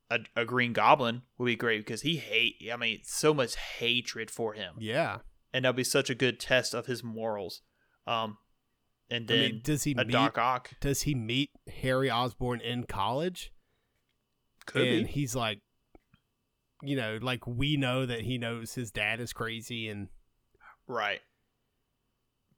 a, 0.09 0.19
a 0.35 0.45
Green 0.45 0.73
Goblin 0.73 1.21
would 1.37 1.45
be 1.45 1.55
great 1.55 1.79
because 1.79 2.01
he 2.01 2.17
hate. 2.17 2.55
I 2.71 2.75
mean, 2.77 2.99
so 3.03 3.33
much 3.33 3.55
hatred 3.55 4.29
for 4.29 4.53
him, 4.53 4.75
Yeah. 4.79 5.19
and 5.53 5.65
that'd 5.65 5.75
be 5.75 5.83
such 5.83 6.09
a 6.09 6.15
good 6.15 6.39
test 6.39 6.73
of 6.73 6.85
his 6.85 7.03
morals. 7.03 7.61
Um, 8.07 8.37
and 9.09 9.29
I 9.29 9.33
then 9.33 9.41
mean, 9.51 9.61
does 9.63 9.83
he 9.83 9.93
a 9.93 10.03
meet? 10.05 10.11
Doc 10.11 10.37
Ock 10.37 10.71
Does 10.79 11.03
he 11.03 11.15
meet 11.15 11.51
Harry 11.81 12.09
Osborn 12.09 12.61
in 12.61 12.83
college? 12.85 13.51
could 14.65 14.87
and 14.87 15.05
be. 15.07 15.11
he's 15.11 15.35
like, 15.35 15.59
you 16.83 16.95
know, 16.95 17.17
like 17.21 17.45
we 17.47 17.77
know 17.77 18.05
that 18.05 18.21
he 18.21 18.37
knows 18.37 18.73
his 18.75 18.91
dad 18.91 19.19
is 19.19 19.33
crazy, 19.33 19.87
and 19.89 20.07
Right. 20.87 21.19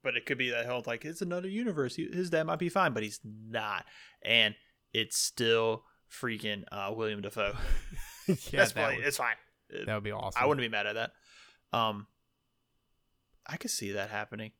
But 0.03 0.17
it 0.17 0.25
could 0.25 0.37
be 0.37 0.49
that 0.49 0.65
whole 0.65 0.83
like 0.85 1.05
it's 1.05 1.21
another 1.21 1.47
universe. 1.47 1.95
His 1.95 2.29
dad 2.29 2.43
might 2.43 2.59
be 2.59 2.69
fine, 2.69 2.93
but 2.93 3.03
he's 3.03 3.21
not, 3.23 3.85
and 4.21 4.53
it's 4.93 5.17
still 5.17 5.83
freaking 6.11 6.63
uh, 6.71 6.91
William 6.93 7.21
Dafoe. 7.21 7.53
yeah, 8.27 8.35
That's 8.51 8.71
that 8.73 8.87
fine. 8.87 8.95
would, 8.97 9.05
It's 9.05 9.17
fine. 9.17 9.35
That 9.85 9.93
would 9.95 10.03
be 10.03 10.11
awesome. 10.11 10.41
I 10.41 10.45
wouldn't 10.45 10.63
be 10.63 10.69
mad 10.69 10.87
at 10.87 10.95
that. 10.95 11.11
Um, 11.77 12.07
I 13.47 13.57
could 13.57 13.71
see 13.71 13.91
that 13.93 14.09
happening. 14.09 14.51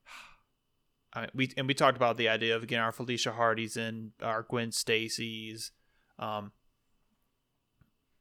I 1.14 1.22
mean, 1.22 1.30
we 1.36 1.52
and 1.58 1.68
we 1.68 1.74
talked 1.74 1.96
about 1.96 2.18
the 2.18 2.30
idea 2.30 2.56
of 2.56 2.64
again 2.64 2.80
our 2.80 2.92
Felicia 2.92 3.32
Hardys 3.34 3.78
and 3.78 4.12
our 4.22 4.44
Gwen 4.44 4.72
Stacy's, 4.72 5.72
um, 6.18 6.52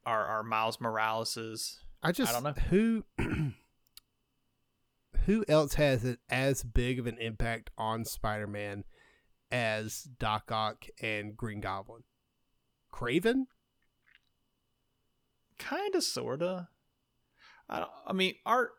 our 0.04 0.24
our 0.26 0.42
Miles 0.42 0.80
Morales's. 0.80 1.80
I 2.02 2.12
just 2.12 2.30
I 2.30 2.40
don't 2.40 2.44
know. 2.44 2.62
who 2.68 3.04
who 5.26 5.44
else 5.48 5.74
has 5.74 6.04
it 6.04 6.18
as 6.28 6.62
big 6.62 6.98
of 6.98 7.06
an 7.06 7.18
impact 7.18 7.70
on 7.78 8.04
Spider-Man 8.04 8.84
as 9.50 10.02
Doc 10.18 10.50
Ock 10.50 10.86
and 11.00 11.36
Green 11.36 11.60
Goblin. 11.60 12.02
Kraven? 12.92 13.44
kind 15.58 15.94
of 15.94 16.02
sorta 16.02 16.68
I, 17.68 17.86
I 18.06 18.12
mean 18.12 18.34
our 18.44 18.70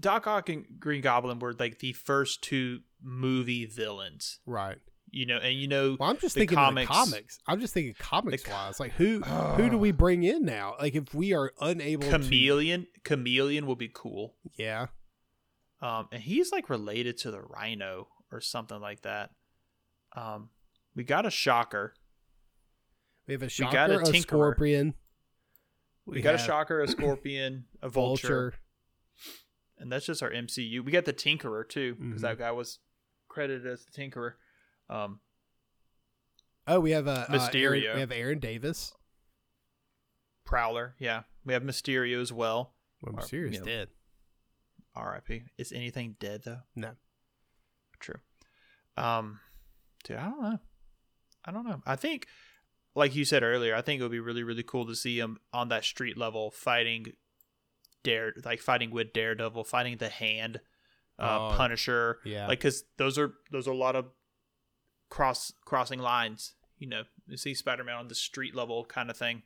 doc 0.00 0.26
ock 0.26 0.48
and 0.48 0.64
green 0.78 1.02
goblin 1.02 1.38
were 1.38 1.52
like 1.52 1.78
the 1.80 1.92
first 1.92 2.42
two 2.42 2.80
movie 3.02 3.66
villains 3.66 4.38
Right. 4.46 4.78
you 5.10 5.26
know 5.26 5.36
and 5.36 5.54
you 5.58 5.68
know 5.68 5.96
Well, 6.00 6.08
I'm 6.08 6.16
just 6.18 6.34
thinking 6.36 6.56
comics- 6.56 6.88
of 6.90 6.94
the 7.06 7.10
comics. 7.12 7.38
I'm 7.46 7.60
just 7.60 7.74
thinking 7.74 7.94
comics 7.98 8.44
co- 8.44 8.52
wise. 8.52 8.80
Like 8.80 8.92
who 8.92 9.20
who 9.56 9.68
do 9.68 9.76
we 9.76 9.92
bring 9.92 10.22
in 10.22 10.44
now? 10.46 10.74
Like 10.80 10.94
if 10.94 11.12
we 11.14 11.34
are 11.34 11.52
unable 11.60 12.08
chameleon 12.08 12.86
chameleon 13.04 13.66
will 13.66 13.76
be 13.76 13.90
cool 13.92 14.34
Yeah. 14.56 14.86
Um 15.84 16.08
and 16.10 16.22
he's 16.22 16.50
like 16.50 16.68
related 16.70 17.16
to 17.18 17.30
the 17.30 17.40
rhino 17.40 18.08
or 18.32 18.40
something 18.40 18.80
like 18.80 19.02
that 19.02 19.30
um 20.16 20.48
we 20.96 21.04
got 21.04 21.26
a 21.26 21.30
shocker 21.30 21.94
We 23.28 23.34
have 23.34 23.42
a 23.42 23.48
shocker, 23.48 23.70
We 23.70 23.74
got 23.74 23.90
a 23.90 24.00
a, 24.16 24.20
scorpion, 24.20 24.94
we, 26.06 26.16
We 26.16 26.22
got 26.22 26.34
a 26.34 26.38
shocker 26.38 26.80
a 26.80 26.88
scorpion 26.96 27.66
a 27.82 27.88
vulture, 27.88 28.28
vulture. 28.28 28.54
and 29.78 29.92
that's 29.92 30.06
just 30.06 30.22
our 30.22 30.30
mcu 30.30 30.84
we 30.84 30.90
got 30.92 31.04
the 31.04 31.12
tinkerer 31.12 31.68
too 31.68 31.94
because 31.96 32.20
Mhm. 32.20 32.22
that 32.22 32.38
guy 32.38 32.50
was 32.52 32.78
credited 33.28 33.66
as 33.66 33.84
the 33.84 33.92
tinkerer 33.92 34.32
um 34.88 35.20
Oh, 36.66 36.80
we 36.80 36.92
have 36.92 37.06
a 37.06 37.10
uh, 37.10 37.26
Aaron, 37.28 37.40
Mysterio. 37.40 37.94
we 37.94 38.00
have 38.00 38.10
Aaron 38.10 38.38
Davis. 38.38 38.94
Prowler, 40.46 40.94
yeah. 40.98 41.24
We 41.44 41.52
have 41.52 41.62
Mysterio 41.62 42.22
as 42.22 42.32
well. 42.32 42.72
Well, 43.02 43.14
Or, 43.14 43.20
Mysterio's 43.20 43.52
you 43.52 43.58
know, 43.60 43.64
dead. 43.66 43.88
R.I.P. 44.96 45.42
Is 45.58 45.72
anything 45.72 46.16
dead 46.20 46.42
though? 46.44 46.60
No. 46.76 46.92
True. 48.00 48.20
Um, 48.96 49.40
dude, 50.04 50.16
I 50.18 50.24
don't 50.30 50.42
know. 50.42 50.58
I 51.44 51.50
don't 51.52 51.66
know. 51.66 51.82
I 51.86 51.96
think, 51.96 52.26
like 52.94 53.14
you 53.14 53.24
said 53.24 53.42
earlier, 53.42 53.74
I 53.74 53.82
think 53.82 54.00
it 54.00 54.02
would 54.04 54.12
be 54.12 54.20
really, 54.20 54.42
really 54.42 54.62
cool 54.62 54.86
to 54.86 54.94
see 54.94 55.18
him 55.18 55.38
on 55.52 55.68
that 55.68 55.84
street 55.84 56.16
level 56.16 56.50
fighting 56.50 57.06
Dare, 58.02 58.34
like 58.44 58.60
fighting 58.60 58.90
with 58.90 59.12
Daredevil, 59.12 59.64
fighting 59.64 59.96
the 59.96 60.08
Hand, 60.10 60.60
uh, 61.18 61.48
Oh, 61.52 61.54
Punisher, 61.56 62.18
Yeah. 62.24 62.46
like 62.46 62.58
because 62.60 62.84
those 62.98 63.18
are 63.18 63.34
those 63.50 63.66
are 63.66 63.72
a 63.72 63.76
lot 63.76 63.96
of 63.96 64.06
cross 65.10 65.52
crossing 65.64 66.00
lines. 66.00 66.54
You 66.78 66.88
know, 66.88 67.02
you 67.26 67.36
see 67.38 67.54
Spider 67.54 67.82
Man 67.84 67.96
on 67.96 68.08
the 68.08 68.14
street 68.14 68.54
level 68.54 68.84
kind 68.84 69.10
of 69.10 69.16
thing. 69.16 69.42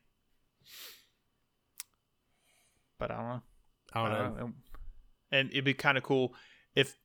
But 2.98 3.10
I 3.10 3.16
don't 3.16 3.28
know. 3.28 3.42
I 3.92 4.08
don't 4.08 4.12
know. 4.36 4.44
And, 4.44 4.54
and 5.32 5.50
it'd 5.50 5.64
be 5.64 5.74
kind 5.74 5.96
of 5.98 6.05
cool 6.05 6.34
if 6.74 6.96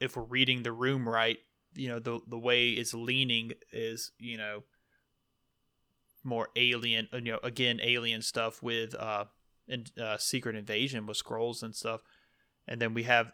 if 0.00 0.16
we're 0.16 0.22
reading 0.24 0.62
the 0.62 0.72
room 0.72 1.08
right. 1.08 1.38
You 1.74 1.88
know, 1.88 1.98
the 1.98 2.20
the 2.26 2.38
way 2.38 2.70
it's 2.70 2.94
leaning 2.94 3.52
is 3.72 4.12
you 4.18 4.38
know 4.38 4.62
more 6.24 6.48
alien. 6.56 7.08
You 7.12 7.20
know, 7.32 7.38
again, 7.42 7.80
alien 7.82 8.22
stuff 8.22 8.62
with 8.62 8.94
uh, 8.94 9.24
and 9.68 9.90
uh, 10.00 10.16
secret 10.18 10.56
invasion 10.56 11.06
with 11.06 11.22
Skrulls 11.22 11.62
and 11.62 11.74
stuff, 11.74 12.00
and 12.66 12.80
then 12.80 12.94
we 12.94 13.04
have 13.04 13.32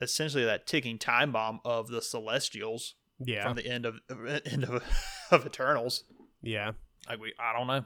essentially 0.00 0.44
that 0.44 0.66
ticking 0.66 0.98
time 0.98 1.32
bomb 1.32 1.60
of 1.64 1.88
the 1.88 2.00
Celestials 2.00 2.94
Yeah. 3.18 3.42
from 3.44 3.56
the 3.56 3.66
end 3.66 3.84
of 3.86 3.96
end 4.46 4.64
of, 4.64 4.82
of 5.30 5.46
Eternals. 5.46 6.04
yeah. 6.42 6.72
Like 7.08 7.18
we, 7.20 7.32
I 7.40 7.56
don't 7.58 7.66
know. 7.66 7.84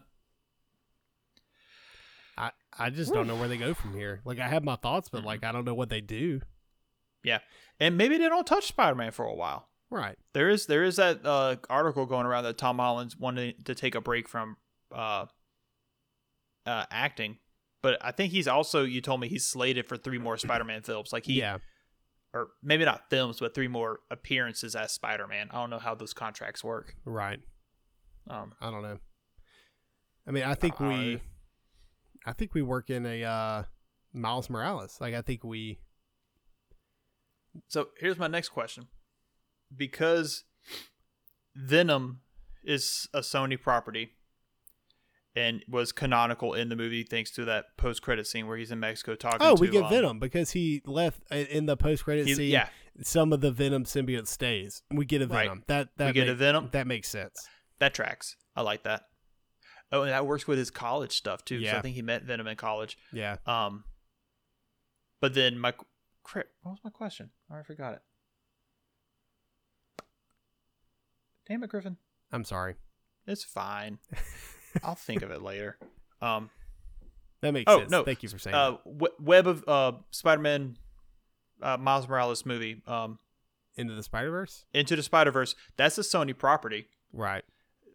I, 2.37 2.51
I 2.77 2.91
just 2.91 3.13
don't 3.13 3.27
know 3.27 3.37
where 3.37 3.49
they 3.49 3.57
go 3.57 3.75
from 3.75 3.95
here. 3.95 4.21
Like 4.25 4.39
I 4.39 4.49
have 4.49 4.65
my 4.65 4.77
thoughts, 4.77 5.09
but 5.09 5.25
like 5.25 5.45
I 5.45 5.53
don't 5.53 5.65
know 5.65 5.75
what 5.75 5.89
they 5.89 6.01
do. 6.01 6.41
Yeah, 7.23 7.39
and 7.81 7.97
maybe 7.97 8.19
they 8.19 8.29
don't 8.29 8.47
touch 8.47 8.67
Spider 8.67 8.95
Man 8.95 9.13
for 9.13 9.25
a 9.25 9.35
while. 9.35 9.69
Right. 9.91 10.19
There 10.33 10.51
is 10.51 10.67
there 10.67 10.83
is 10.83 10.97
that 10.97 11.25
uh, 11.25 11.57
article 11.71 12.07
going 12.07 12.27
around 12.27 12.45
that 12.45 12.59
Tom 12.59 12.79
Holland's 12.79 13.17
wanted 13.17 13.65
to 13.67 13.75
take 13.75 13.95
a 13.95 14.01
break 14.01 14.29
from 14.29 14.57
uh, 14.93 15.27
uh, 16.67 16.85
acting, 16.91 17.39
but 17.83 17.99
I 18.05 18.11
think 18.11 18.33
he's 18.33 18.49
also 18.49 18.83
you 18.83 19.01
told 19.01 19.21
me 19.21 19.29
he's 19.29 19.45
slated 19.45 19.87
for 19.87 19.97
three 19.97 20.19
more 20.19 20.37
Spider 20.37 20.65
Man 20.65 20.83
films. 20.83 21.13
Like 21.13 21.27
he, 21.27 21.35
yeah. 21.35 21.59
or 22.33 22.49
maybe 22.63 22.85
not 22.85 23.09
films, 23.09 23.39
but 23.39 23.55
three 23.55 23.69
more 23.69 24.01
appearances 24.11 24.75
as 24.75 24.91
Spider 24.91 25.29
Man. 25.29 25.49
I 25.53 25.61
don't 25.61 25.71
know 25.71 25.79
how 25.79 25.95
those 25.95 26.13
contracts 26.13 26.65
work. 26.65 26.97
Right. 27.05 27.39
Um, 28.29 28.53
I 28.61 28.71
don't 28.71 28.83
know. 28.83 28.99
I 30.27 30.31
mean, 30.31 30.45
I 30.45 30.55
think 30.55 30.81
we. 30.81 31.21
I 32.27 32.33
think 32.33 32.55
we 32.55 32.63
work 32.63 32.91
in 32.91 33.05
a 33.07 33.23
uh, 33.25 33.63
Miles 34.13 34.49
Morales. 34.49 34.99
Like, 35.01 35.15
I 35.15 35.23
think 35.23 35.45
we. 35.45 35.79
So 37.69 37.89
here's 38.01 38.19
my 38.19 38.27
next 38.29 38.49
question. 38.51 38.89
Because 39.77 40.45
Venom 41.57 42.21
is 42.63 43.09
a 43.13 43.21
Sony 43.21 43.61
property 43.61 44.11
and 45.37 45.63
was 45.69 45.91
canonical 45.93 46.55
in 46.55 46.69
the 46.69 46.77
movie 46.77 47.03
thanks 47.03 47.31
to 47.33 47.45
that 47.45 47.65
post 47.77 48.03
credit 48.03 48.27
scene 48.27 48.47
where 48.47 48.57
he's 48.57 48.71
in 48.71 48.79
Mexico 48.81 49.15
talking 49.17 49.39
Oh, 49.41 49.57
to 49.57 49.61
we 49.61 49.69
get 49.69 49.85
um, 49.85 49.91
Venom 49.91 50.19
because 50.21 50.53
he 50.53 50.81
left 50.87 51.21
uh, 51.31 51.37
in 51.37 51.67
the 51.67 51.77
post 51.77 52.05
credit 52.05 52.29
scene. 52.29 52.51
yeah, 52.51 52.69
Some 53.03 53.33
of 53.33 53.41
the 53.41 53.51
Venom 53.51 53.85
symbiote 53.85 54.29
stays. 54.29 54.83
We 54.93 55.05
get 55.05 55.23
a 55.23 55.27
Right. 55.27 55.43
Venom. 55.49 55.65
That 55.67 55.89
that 55.97 56.07
we 56.07 56.13
get 56.13 56.29
a 56.29 56.35
Venom. 56.35 56.69
That 56.73 56.87
makes 56.87 57.09
sense. 57.09 57.35
That 57.81 57.95
tracks. 57.95 58.37
I 58.55 58.63
like 58.63 58.85
that. 58.85 59.03
Oh, 59.95 60.03
and 60.03 60.11
that 60.11 60.27
works 60.27 60.47
with 60.47 60.59
his 60.59 60.71
college 60.71 61.13
stuff 61.17 61.45
too. 61.45 61.57
Yeah. 61.57 61.79
I 61.79 61.81
think 61.81 61.95
he 61.95 62.03
met 62.03 62.25
Venom 62.25 62.47
in 62.47 62.57
college. 62.57 62.99
Yeah. 63.13 63.37
Um, 63.47 63.85
but 65.21 65.35
then 65.35 65.59
my 65.59 65.73
crap. 66.23 66.47
What 66.63 66.73
was 66.73 66.81
my 66.85 66.91
question? 66.91 67.31
I 67.51 67.55
already 67.55 67.67
forgot 67.67 67.95
it. 67.95 68.03
Damn 71.49 71.63
it, 71.63 71.71
Griffin. 71.71 71.97
I'm 72.33 72.45
sorry. 72.45 72.75
It's 73.27 73.45
fine. 73.45 73.99
I'll 74.83 74.95
think 74.95 75.23
of 75.23 75.31
it 75.31 75.43
later. 75.43 75.79
Um, 76.21 76.51
That 77.43 77.53
makes 77.53 77.71
Oh, 77.71 77.81
sense. 77.81 77.91
no. 77.91 78.03
Thank 78.03 78.23
you 78.23 78.29
for 78.29 78.39
saying. 78.39 78.55
uh, 78.55 78.79
that. 78.85 79.21
Web 79.21 79.47
of 79.47 79.65
uh, 79.69 79.93
Spider-Man, 80.11 80.77
uh, 81.63 81.77
Miles 81.77 82.09
Morales 82.09 82.45
movie, 82.47 82.83
um, 82.87 83.19
Into 83.77 83.95
the 83.95 84.03
Spider 84.03 84.31
Verse. 84.31 84.65
Into 84.73 84.97
the 84.97 85.03
Spider-Verse. 85.03 85.55
That's 85.77 85.99
a 85.99 86.01
Sony 86.01 86.37
property. 86.37 86.87
Right. 87.13 87.45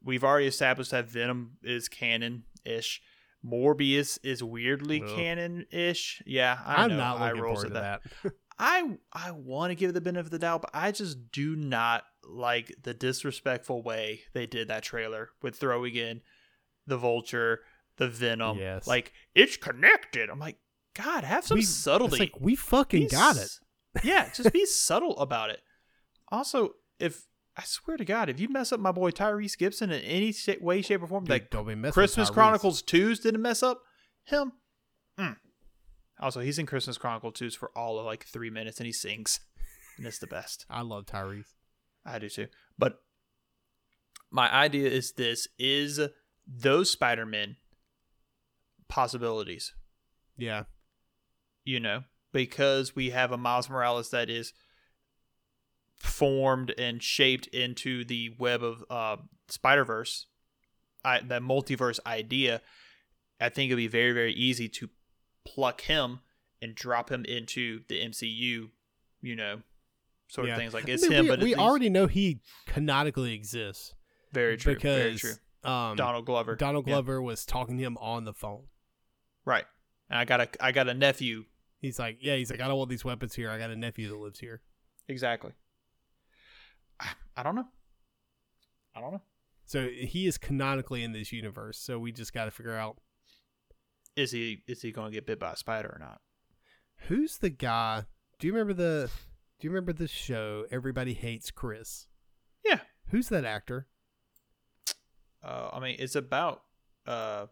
We've 0.04 0.24
already 0.24 0.48
established 0.48 0.92
that 0.92 1.06
Venom 1.10 1.58
is 1.64 1.88
canon-ish. 1.90 3.02
Morbius 3.46 4.20
is 4.24 4.44
weirdly 4.44 5.02
Ugh. 5.02 5.16
canon-ish. 5.16 6.22
Yeah, 6.26 6.60
I 6.66 6.84
I'm 6.84 6.92
know. 6.92 6.98
not 6.98 7.20
looking 7.22 7.42
rolls 7.42 7.64
forward 7.64 7.74
to 7.74 7.80
at 7.86 8.02
that. 8.24 8.34
I 8.60 8.98
I 9.14 9.32
want 9.32 9.72
to 9.72 9.76
give 9.76 9.90
it 9.92 9.94
the 9.94 10.02
benefit 10.02 10.26
of 10.28 10.32
the 10.32 10.40
doubt, 10.40 10.62
but 10.64 10.72
I 10.74 10.92
just 10.92 11.32
do 11.32 11.56
not 11.56 12.04
like 12.28 12.76
the 12.84 12.94
disrespectful 12.94 13.82
way 13.82 14.22
they 14.34 14.46
did 14.46 14.68
that 14.68 14.84
trailer 14.84 15.30
with 15.42 15.56
throwing 15.56 15.96
in 15.96 16.22
the 16.86 16.98
Vulture, 16.98 17.62
the 17.96 18.10
Venom. 18.10 18.58
Yes. 18.58 18.86
Like 18.88 19.14
it's 19.34 19.56
connected. 19.56 20.30
I'm 20.30 20.40
like, 20.40 20.58
God, 20.94 21.24
have 21.24 21.46
some 21.46 21.56
We- 21.56 21.64
subtlety. 21.64 22.16
It's 22.16 22.20
like 22.34 22.42
we 22.42 22.56
fucking 22.58 23.04
Be 23.04 23.08
got 23.08 23.38
it. 23.38 23.50
Yeah, 24.04 24.30
just 24.36 24.52
be 24.52 24.66
subtle 24.68 25.18
about 25.20 25.50
it. 25.52 25.62
Also, 26.30 26.72
if 27.00 27.26
I 27.60 27.64
swear 27.66 27.98
to 27.98 28.06
God, 28.06 28.30
if 28.30 28.40
you 28.40 28.48
mess 28.48 28.72
up 28.72 28.80
my 28.80 28.94
boy 28.94 29.12
Tyrese 29.12 29.58
Gibson 29.58 29.92
in 29.92 30.00
any 30.02 30.34
way, 30.62 30.82
shape, 30.82 31.04
or 31.04 31.08
form, 31.08 31.26
Dude, 31.26 31.32
like 31.32 31.50
don't 31.50 31.68
be 31.68 31.76
messing 31.76 31.92
Christmas 31.94 32.30
Chronicles 32.30 32.82
2s 32.82 33.22
didn't 33.22 33.42
mess 33.42 33.62
up 33.62 33.82
him. 34.24 34.54
Mm. 35.20 35.36
Also, 36.22 36.40
he's 36.40 36.58
in 36.58 36.66
Christmas 36.66 36.98
Chronicle 36.98 37.34
2s 37.34 37.58
for 37.58 37.70
all 37.78 38.00
of 38.00 38.06
like 38.06 38.24
three 38.24 38.50
minutes 38.50 38.78
and 38.80 38.86
he 38.88 38.94
sings. 38.94 39.42
And 39.98 40.08
it's 40.08 40.20
the 40.20 40.28
best. 40.28 40.66
I 40.70 40.84
love 40.84 41.06
Tyrese. 41.06 41.54
I 42.06 42.18
do 42.20 42.30
too. 42.30 42.48
But 42.78 43.00
my 44.32 44.50
idea 44.54 44.90
is 44.90 45.12
this 45.12 45.50
is 45.58 46.00
those 46.48 46.90
Spider-Men 46.92 47.58
possibilities, 48.88 49.74
Yeah. 50.38 50.64
you 51.66 51.82
know, 51.82 52.04
because 52.32 52.96
we 52.96 53.10
have 53.10 53.34
a 53.34 53.38
Miles 53.38 53.70
Morales 53.70 54.12
that 54.12 54.30
is 54.30 54.54
formed 56.00 56.74
and 56.78 57.02
shaped 57.04 57.48
into 57.48 58.04
the 58.06 58.36
web 58.40 58.64
of 58.64 58.84
uh, 58.90 59.18
Spider 59.48 59.86
Verse, 59.86 60.28
that 61.04 61.28
multiverse 61.42 62.00
idea. 62.06 62.62
I 63.42 63.50
think 63.50 63.70
it'd 63.70 63.78
be 63.78 63.88
very, 63.88 64.12
very 64.12 64.34
easy 64.34 64.68
to 64.70 64.90
pluck 65.46 65.82
him 65.82 66.20
and 66.62 66.76
drop 66.76 67.10
him 67.10 67.24
into 67.26 67.82
the 67.88 68.02
MCU, 68.02 68.70
you 69.22 69.36
know, 69.36 69.62
sort 70.28 70.48
Yeah. 70.48 70.54
of 70.54 70.60
things 70.60 70.74
like 70.74 70.90
I 70.90 70.94
it's 70.94 71.04
mean, 71.04 71.12
him, 71.14 71.24
we, 71.26 71.30
but 71.30 71.40
we 71.40 71.56
already 71.56 71.90
know 71.90 72.08
he 72.08 72.42
canonically 72.66 73.34
exists. 73.34 73.94
very 74.34 74.58
true, 74.58 74.74
because 74.76 74.98
very 74.98 75.16
true. 75.16 75.34
Um, 75.72 75.96
Donald 75.96 76.26
Glover, 76.26 76.56
Donald 76.56 76.86
Yeah. 76.88 76.94
Glover 76.96 77.22
was 77.22 77.46
talking 77.46 77.78
to 77.78 77.84
him 77.84 77.98
on 78.00 78.26
the 78.26 78.34
phone. 78.34 78.64
right? 79.46 79.66
And 80.10 80.18
I 80.20 80.26
got 80.26 80.42
a, 80.42 80.50
I 80.64 80.72
got 80.72 80.88
a 80.90 80.94
nephew, 80.94 81.46
He's 81.82 81.98
like, 81.98 82.18
yeah, 82.20 82.36
he's 82.36 82.52
like, 82.52 82.60
I 82.60 82.68
don't 82.68 82.78
want 82.78 82.90
these 82.90 83.06
weapons 83.06 83.34
here. 83.36 83.50
I 83.50 83.58
got 83.58 83.70
a 83.70 83.76
nephew 83.76 84.10
that 84.10 84.18
lives 84.18 84.40
here. 84.40 84.62
exactly. 85.08 85.54
I, 87.36 87.44
don't 87.44 87.56
know. 87.56 87.68
I 88.96 89.00
don't 89.02 89.12
know. 89.14 89.22
So 89.66 89.88
he 89.90 90.28
is 90.28 90.38
canonically 90.38 91.04
in 91.04 91.12
this 91.14 91.32
universe. 91.32 91.78
So 91.78 92.00
we 92.00 92.12
just 92.12 92.34
got 92.34 92.46
to 92.46 92.52
figure 92.52 92.76
out 92.76 92.98
Is 94.16 94.32
he, 94.32 94.64
is 94.68 94.82
he 94.82 94.92
going 94.92 95.12
to 95.12 95.14
get 95.16 95.26
bit 95.28 95.40
by 95.40 95.54
a 95.54 95.56
spider 95.58 95.90
or 95.90 96.00
not? 96.00 96.22
who's 97.08 97.38
the 97.38 97.50
guy. 97.50 98.04
Do 98.40 98.48
you 98.48 98.54
remember 98.54 98.74
the? 98.74 99.10
Do 99.60 99.68
you 99.68 99.72
remember 99.72 99.94
the 99.94 100.08
show? 100.08 100.66
Everybody 100.72 101.14
hates 101.14 101.50
Chris. 101.52 102.08
Yeah. 102.66 102.80
Who's 103.12 103.30
that 103.30 103.46
actor? 103.46 103.88
Uh, 105.44 105.70
I 105.74 105.80
mean, 105.80 105.96
it's 106.00 106.16
about 106.16 106.64
uh, 107.08 107.46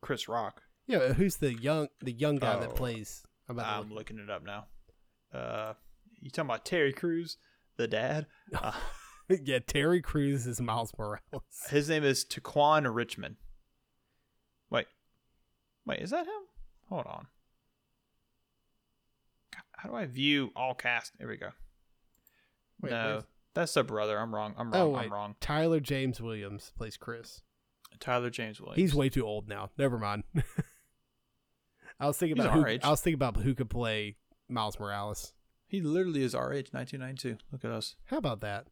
Chris 0.00 0.28
Rock. 0.28 0.62
Yeah, 0.86 1.12
who's 1.14 1.36
the 1.36 1.52
young 1.54 1.88
the 2.00 2.12
young 2.12 2.36
guy 2.36 2.54
Oh, 2.54 2.60
that 2.60 2.76
plays? 2.76 3.24
I'm 3.48 3.58
about 3.58 3.80
I'm 3.82 3.88
look- 3.88 3.98
looking 3.98 4.18
it 4.18 4.30
up 4.30 4.44
now. 4.44 4.66
Uh, 5.32 5.74
you 6.20 6.30
talking 6.30 6.48
about 6.50 6.64
Terry 6.64 6.92
Crews, 6.92 7.36
the 7.76 7.88
dad? 7.88 8.26
Uh, 8.54 8.72
yeah, 9.44 9.58
Terry 9.66 10.00
Crews 10.02 10.46
is 10.46 10.60
Miles 10.60 10.92
Morales. 10.98 11.20
his 11.70 11.88
name 11.88 12.04
is 12.04 12.24
Tequan 12.24 12.92
Richmond. 12.94 13.36
Wait, 14.70 14.86
wait, 15.86 16.00
is 16.00 16.10
that 16.10 16.26
him? 16.26 16.42
Hold 16.88 17.06
on. 17.06 17.26
How 19.76 19.88
do 19.90 19.96
I 19.96 20.06
view 20.06 20.50
all 20.56 20.74
cast? 20.74 21.12
There 21.18 21.28
we 21.28 21.36
go. 21.36 21.50
Wait, 22.80 22.90
no, 22.90 23.04
where's- 23.04 23.24
that's 23.54 23.74
the 23.74 23.84
brother. 23.84 24.18
I'm 24.18 24.34
wrong. 24.34 24.54
I'm 24.58 24.72
wrong. 24.72 24.94
Oh. 24.94 24.96
I'm 24.96 25.12
wrong. 25.12 25.36
Tyler 25.40 25.80
James 25.80 26.20
Williams 26.20 26.72
plays 26.76 26.96
Chris. 26.96 27.42
Tyler 28.00 28.30
James 28.30 28.60
Williams. 28.60 28.78
He's 28.78 28.94
way 28.94 29.08
too 29.08 29.24
old 29.24 29.48
now. 29.48 29.70
Never 29.78 29.98
mind. 29.98 30.24
I 32.00 32.06
was 32.06 32.18
thinking 32.18 32.38
about 32.38 32.52
who, 32.52 32.66
age. 32.66 32.80
I 32.82 32.90
was 32.90 33.00
thinking 33.00 33.14
about 33.14 33.36
who 33.36 33.54
could 33.54 33.70
play 33.70 34.16
Miles 34.48 34.78
Morales. 34.80 35.32
He 35.74 35.80
literally 35.80 36.22
is 36.22 36.36
our 36.36 36.52
age, 36.52 36.68
1992. 36.70 37.36
Look 37.50 37.64
at 37.64 37.72
us. 37.72 37.96
How 38.04 38.18
about 38.18 38.40
that? 38.42 38.68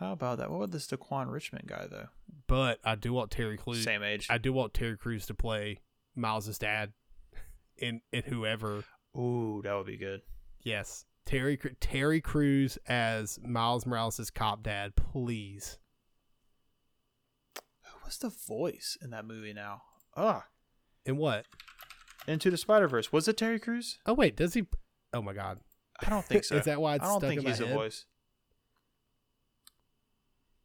How 0.00 0.10
about 0.10 0.38
that? 0.38 0.50
What 0.50 0.56
about 0.56 0.70
this 0.72 0.88
Tequan 0.88 1.30
Richmond 1.30 1.68
guy 1.68 1.86
though? 1.88 2.08
But 2.48 2.80
I 2.84 2.96
do 2.96 3.12
want 3.12 3.30
Terry 3.30 3.56
Crews. 3.56 3.84
Same 3.84 4.02
age. 4.02 4.26
I 4.28 4.38
do 4.38 4.52
want 4.52 4.74
Terry 4.74 4.96
Crews 4.96 5.26
to 5.26 5.34
play 5.34 5.78
Miles's 6.16 6.58
dad, 6.58 6.92
in 7.78 8.00
in 8.12 8.24
whoever. 8.24 8.82
Ooh, 9.16 9.60
that 9.62 9.74
would 9.76 9.86
be 9.86 9.96
good. 9.96 10.22
Yes, 10.60 11.04
Terry 11.24 11.56
Terry 11.78 12.20
Crews 12.20 12.78
as 12.88 13.38
Miles 13.40 13.86
Morales' 13.86 14.28
cop 14.34 14.64
dad, 14.64 14.96
please. 14.96 15.78
Who 17.84 17.98
was 18.04 18.18
the 18.18 18.30
voice 18.30 18.98
in 19.00 19.10
that 19.10 19.24
movie 19.24 19.52
now? 19.52 19.82
Ah, 20.16 20.46
And 21.06 21.16
what? 21.16 21.46
Into 22.26 22.50
the 22.50 22.56
Spider 22.56 22.88
Verse. 22.88 23.12
Was 23.12 23.28
it 23.28 23.36
Terry 23.36 23.60
Crews? 23.60 24.00
Oh 24.04 24.14
wait, 24.14 24.34
does 24.34 24.54
he? 24.54 24.66
Oh 25.12 25.22
my 25.22 25.32
God, 25.32 25.60
I 26.00 26.10
don't 26.10 26.24
think 26.24 26.44
so. 26.44 26.56
Is 26.56 26.64
that 26.64 26.80
why 26.80 26.96
it's 26.96 27.04
I 27.04 27.08
don't 27.08 27.20
stuck 27.20 27.28
think 27.28 27.38
in 27.40 27.44
my 27.44 27.50
he's 27.50 27.60
a 27.60 27.66
head? 27.66 27.76
voice. 27.76 28.04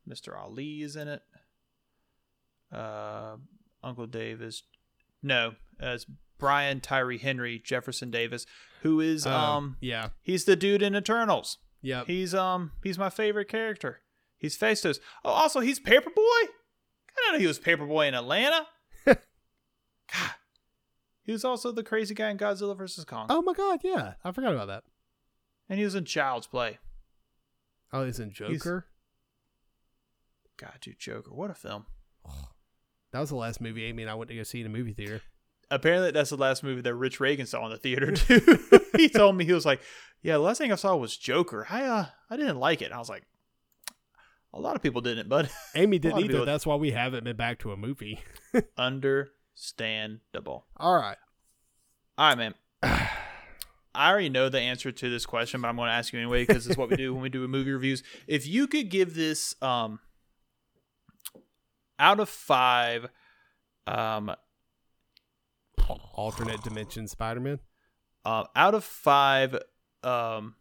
Mr. 0.07 0.37
Ali 0.37 0.81
is 0.81 0.95
in 0.95 1.07
it. 1.07 1.21
Uh, 2.71 3.37
Uncle 3.83 4.07
Dave 4.07 4.41
is 4.41 4.63
no, 5.21 5.55
as 5.79 6.05
Brian 6.37 6.79
Tyree 6.81 7.17
Henry 7.17 7.59
Jefferson 7.63 8.09
Davis, 8.11 8.45
who 8.81 8.99
is 9.01 9.25
Oh, 9.27 9.31
um 9.31 9.77
yeah, 9.81 10.09
he's 10.21 10.45
the 10.45 10.55
dude 10.55 10.81
in 10.81 10.95
Eternals. 10.95 11.57
Yeah, 11.81 12.03
He's 12.05 12.33
um 12.35 12.71
he's 12.83 12.97
my 12.97 13.09
favorite 13.09 13.47
character. 13.47 14.01
He's 14.37 14.57
Phastos. 14.57 14.99
Oh, 15.23 15.29
also 15.31 15.59
he's 15.61 15.79
Paper 15.79 16.09
Boi. 16.15 16.21
I 16.21 16.47
don't 17.23 17.33
know 17.33 17.39
he 17.39 17.47
was 17.47 17.59
Paper 17.59 17.85
Boi 17.85 18.07
in 18.07 18.13
Atlanta. 18.13 18.67
God, 19.05 19.17
he 21.23 21.31
was 21.31 21.43
also 21.45 21.71
the 21.71 21.83
crazy 21.83 22.13
guy 22.13 22.29
in 22.29 22.37
Godzilla 22.37 22.77
vs 22.77 23.05
Kong, 23.05 23.27
oh 23.29 23.41
my 23.41 23.53
God, 23.53 23.79
yeah, 23.83 24.13
I 24.23 24.31
forgot 24.31 24.53
about 24.53 24.67
that. 24.67 24.83
And 25.69 25.77
he 25.79 25.85
was 25.85 25.95
in 25.95 26.05
Child's 26.05 26.47
Play. 26.47 26.79
Oh, 27.93 28.05
he's 28.05 28.19
in 28.19 28.31
Joker. 28.31 28.87
God, 30.57 30.73
dude, 30.81 30.99
Joker, 30.99 31.31
what 31.33 31.49
a 31.51 31.55
film! 31.55 31.85
That 33.11 33.21
was 33.21 33.29
the 33.29 33.35
last 33.37 33.59
movie 33.59 33.85
Amy 33.85 34.03
and 34.03 34.11
I 34.11 34.13
went 34.13 34.29
to 34.29 34.35
go 34.35 34.43
see 34.43 34.61
in 34.61 34.67
a 34.67 34.69
movie 34.69 34.93
theater. 34.93 35.21
apparently 35.71 36.11
that's 36.11 36.29
the 36.29 36.37
last 36.37 36.63
movie 36.63 36.81
that 36.81 36.93
Rich 36.93 37.19
Reagan 37.19 37.47
saw 37.47 37.65
in 37.65 37.71
the 37.71 37.77
theater 37.77 38.11
too. 38.15 38.59
he 38.97 39.09
told 39.09 39.35
me 39.35 39.45
he 39.45 39.53
was 39.53 39.65
like, 39.65 39.81
"Yeah, 40.21 40.33
the 40.33 40.39
last 40.41 40.59
thing 40.59 40.71
I 40.71 40.75
saw 40.75 40.95
was 40.95 41.17
Joker. 41.17 41.65
I 41.71 41.85
uh, 41.85 42.05
I 42.29 42.37
didn't 42.37 42.59
like 42.59 42.83
it." 42.83 42.91
I 42.91 42.99
was 42.99 43.09
like, 43.09 43.23
"A 44.53 44.59
lot 44.59 44.75
of 44.75 44.83
people 44.83 45.01
didn't, 45.01 45.27
but 45.27 45.49
Amy 45.75 45.97
didn't 45.97 46.19
either. 46.19 46.45
That's 46.45 46.67
why 46.67 46.75
we 46.75 46.91
haven't 46.91 47.23
been 47.23 47.35
back 47.35 47.57
to 47.59 47.71
a 47.71 47.77
movie. 47.77 48.19
understandable." 48.77 50.67
All 50.77 50.95
right. 50.95 51.17
All 52.15 52.27
right, 52.29 52.37
man. 52.37 52.53
I 53.99 54.09
already 54.11 54.29
know 54.29 54.47
the 54.47 54.61
answer 54.61 54.93
to 54.93 55.09
this 55.09 55.25
question, 55.25 55.59
but 55.59 55.67
I'm 55.67 55.75
going 55.75 55.89
to 55.89 55.93
ask 55.93 56.13
you 56.13 56.19
anyway 56.19 56.45
because 56.45 56.65
it's 56.65 56.77
what 56.77 56.89
we 56.89 56.95
do 56.95 57.13
when 57.13 57.21
we 57.21 57.27
do 57.27 57.43
movie 57.49 57.73
reviews. 57.73 58.01
If 58.27 58.47
you 58.47 58.65
could 58.65 58.89
give 58.89 59.13
this 59.13 59.55
um 59.61 59.99
out 61.99 62.21
of 62.21 62.29
five, 62.29 63.07
um, 63.87 64.33
Alternate 66.13 66.63
dimension 66.63 67.09
Spider 67.09 67.41
Man. 67.41 67.59
uh, 68.23 68.45
out 68.55 68.73
of 68.73 68.85
five, 68.85 69.59
um, 70.01 70.55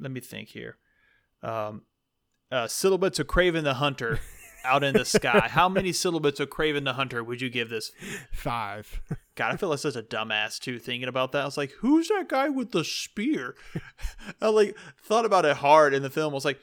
let 0.00 0.10
me 0.10 0.18
think 0.18 0.48
here. 0.48 0.76
Um, 1.44 1.82
uh, 2.50 2.66
of 3.20 3.28
Kraven 3.28 3.62
the 3.62 3.74
Hunter 3.74 4.18
out 4.64 4.84
in 4.84 4.94
the 4.94 5.04
sky. 5.04 5.48
How 5.50 5.68
many 5.68 5.92
silhouettes 5.92 6.40
of 6.40 6.50
Kraven 6.50 6.84
the 6.84 6.94
Hunter 6.94 7.22
would 7.22 7.40
you 7.40 7.50
give 7.50 7.68
this? 7.70 7.92
Five. 8.32 9.00
God, 9.34 9.52
I 9.52 9.56
feel 9.56 9.68
like 9.68 9.78
such 9.78 9.96
a 9.96 10.02
dumbass 10.02 10.58
too 10.58 10.78
thinking 10.78 11.08
about 11.08 11.32
that. 11.32 11.42
I 11.42 11.44
was 11.46 11.56
like, 11.56 11.72
who's 11.80 12.08
that 12.08 12.28
guy 12.28 12.48
with 12.48 12.72
the 12.72 12.84
spear? 12.84 13.54
I 14.42 14.48
like 14.48 14.76
thought 15.02 15.24
about 15.24 15.44
it 15.44 15.56
hard 15.58 15.94
in 15.94 16.02
the 16.02 16.10
film. 16.10 16.32
I 16.32 16.34
was 16.34 16.44
like, 16.44 16.60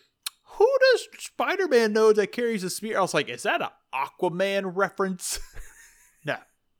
who 0.58 0.72
does 0.92 1.08
Spider 1.20 1.68
Man 1.68 1.94
know 1.94 2.14
that 2.14 2.32
carries 2.32 2.64
a 2.64 2.70
spear? 2.70 2.98
I 2.98 3.02
was 3.02 3.14
like, 3.14 3.30
is 3.30 3.44
that 3.44 3.62
an 3.62 3.70
Aquaman 3.94 4.72
reference? 4.76 5.40
no, 6.26 6.38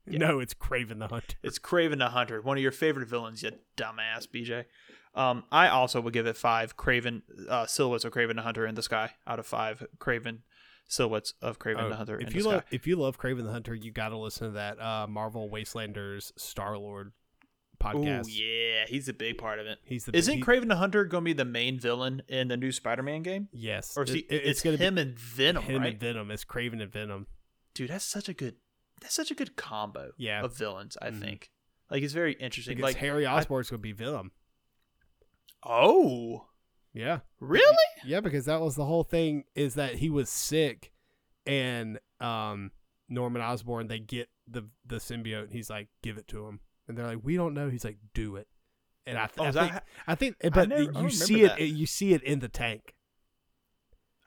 Yeah. 0.08 0.20
No, 0.20 0.40
it's 0.40 0.54
Kraven 0.54 1.00
the 1.00 1.08
Hunter. 1.08 1.36
it's 1.44 1.60
Kraven 1.60 2.00
the 2.00 2.10
Hunter, 2.10 2.42
one 2.42 2.58
of 2.58 2.64
your 2.64 2.72
favorite 2.72 3.08
villains, 3.08 3.44
you 3.44 3.52
dumbass, 3.76 4.28
BJ. 4.28 4.66
Um, 5.16 5.46
I 5.52 5.68
also 5.70 6.00
would 6.00 6.14
give 6.14 6.28
it 6.28 6.38
five 6.38 6.78
Kraven 6.78 7.24
uh, 7.50 7.66
silhouettes 7.66 8.06
of 8.06 8.14
Kraven 8.14 8.36
the 8.36 8.44
Hunter 8.44 8.68
in 8.68 8.76
the 8.76 8.84
sky 8.84 9.12
out 9.26 9.40
of 9.40 9.48
five 9.48 9.86
Kraven 9.98 10.40
silhouettes 10.88 11.34
of 11.42 11.60
Kraven 11.60 11.84
Oh, 11.84 11.90
the 11.90 11.96
Hunter 11.98 12.20
if 12.20 12.30
the 12.30 12.36
you 12.38 12.44
love 12.44 12.64
if 12.72 12.88
you 12.88 12.96
love 12.96 13.20
Kraven 13.20 13.44
the 13.44 13.52
Hunter, 13.52 13.76
you 13.76 13.92
got 13.92 14.10
to 14.10 14.18
listen 14.18 14.48
to 14.48 14.54
that 14.54 14.80
uh, 14.82 15.06
Marvel 15.08 15.50
Wastelanders 15.50 16.32
Star 16.38 16.78
Lord 16.78 17.12
Oh 17.80 17.86
podcast. 17.94 18.26
yeah, 18.30 18.86
he's 18.88 19.08
a 19.08 19.14
big 19.14 19.38
part 19.38 19.60
of 19.60 19.68
it. 19.68 19.78
He's 19.84 20.06
the 20.06 20.16
Isn't 20.16 20.38
he- 20.38 20.42
Kraven 20.42 20.68
the 20.68 20.78
Hunter 20.78 21.06
going 21.06 21.24
to 21.24 21.26
be 21.26 21.34
the 21.34 21.46
main 21.46 21.80
villain 21.80 22.24
in 22.28 22.48
the 22.48 22.58
new 22.58 22.72
Spider-Man 22.72 23.22
game? 23.22 23.50
Yes, 23.52 23.96
Or 23.96 24.02
is 24.04 24.10
he, 24.14 24.20
It- 24.22 24.32
it- 24.32 24.46
it's, 24.48 24.62
gonna 24.64 24.78
him 24.78 24.98
and 24.98 25.18
Venom, 25.18 25.64
be 25.64 25.74
him 25.74 25.82
right? 25.84 25.92
and 25.92 26.00
Venom. 26.00 26.32
It's 26.32 26.44
Kraven 26.44 26.82
and 26.82 26.92
Venom. 26.92 27.28
Dude, 27.76 27.92
that's 27.92 28.04
such 28.06 28.28
a 28.30 28.34
good 28.34 28.56
that's 29.00 29.14
such 29.14 29.30
a 29.30 29.36
good 29.36 29.56
combo 29.56 30.12
Yeah. 30.18 30.42
of 30.42 30.58
villains, 30.58 30.98
I 31.00 31.12
Mhm. 31.12 31.20
think. 31.22 31.52
Like 31.92 32.02
it's 32.02 32.14
very 32.14 32.34
interesting. 32.34 32.78
Because 32.78 32.94
like 32.96 33.02
Harry 33.02 33.28
I- 33.28 33.38
Osborn's 33.38 33.70
gonna 33.70 33.80
be 33.80 33.92
Venom. 33.92 34.32
Oh, 35.64 36.48
Yeah, 37.00 37.20
really? 37.40 37.76
yeah, 38.06 38.20
because 38.22 38.46
that 38.46 38.62
was 38.62 38.76
the 38.76 38.86
whole 38.86 39.04
thing. 39.04 39.44
Is 39.56 39.76
that 39.76 39.96
he 39.96 40.10
was 40.10 40.30
sick, 40.30 40.92
and 41.46 42.00
um, 42.20 42.72
Norman 43.10 43.42
Osborn 43.42 43.88
they 43.88 44.00
get 44.00 44.30
the 44.48 44.64
the 44.86 44.98
symbiote, 44.98 45.44
and 45.44 45.52
he's 45.54 45.70
like, 45.70 45.88
give 46.02 46.18
it 46.18 46.28
to 46.30 46.48
him, 46.48 46.60
and 46.88 46.98
they're 46.98 47.06
like, 47.08 47.20
we 47.24 47.36
don't 47.36 47.54
know. 47.54 47.70
He's 47.70 47.84
like, 47.86 47.98
do 48.14 48.36
it, 48.38 48.48
and 49.06 49.18
I, 49.18 49.28
th- 49.28 49.40
Oh, 49.40 49.44
I 49.46 49.52
think 49.52 49.72
that, 49.74 49.84
I 50.08 50.16
think, 50.16 50.36
but 50.54 50.70
never- 50.70 50.84
you 51.04 51.10
see 51.10 51.42
remember 51.44 51.62
it, 51.62 51.66
you 51.68 51.86
see 51.86 52.14
it 52.14 52.24
in 52.24 52.40
the 52.40 52.50
tank. 52.50 52.96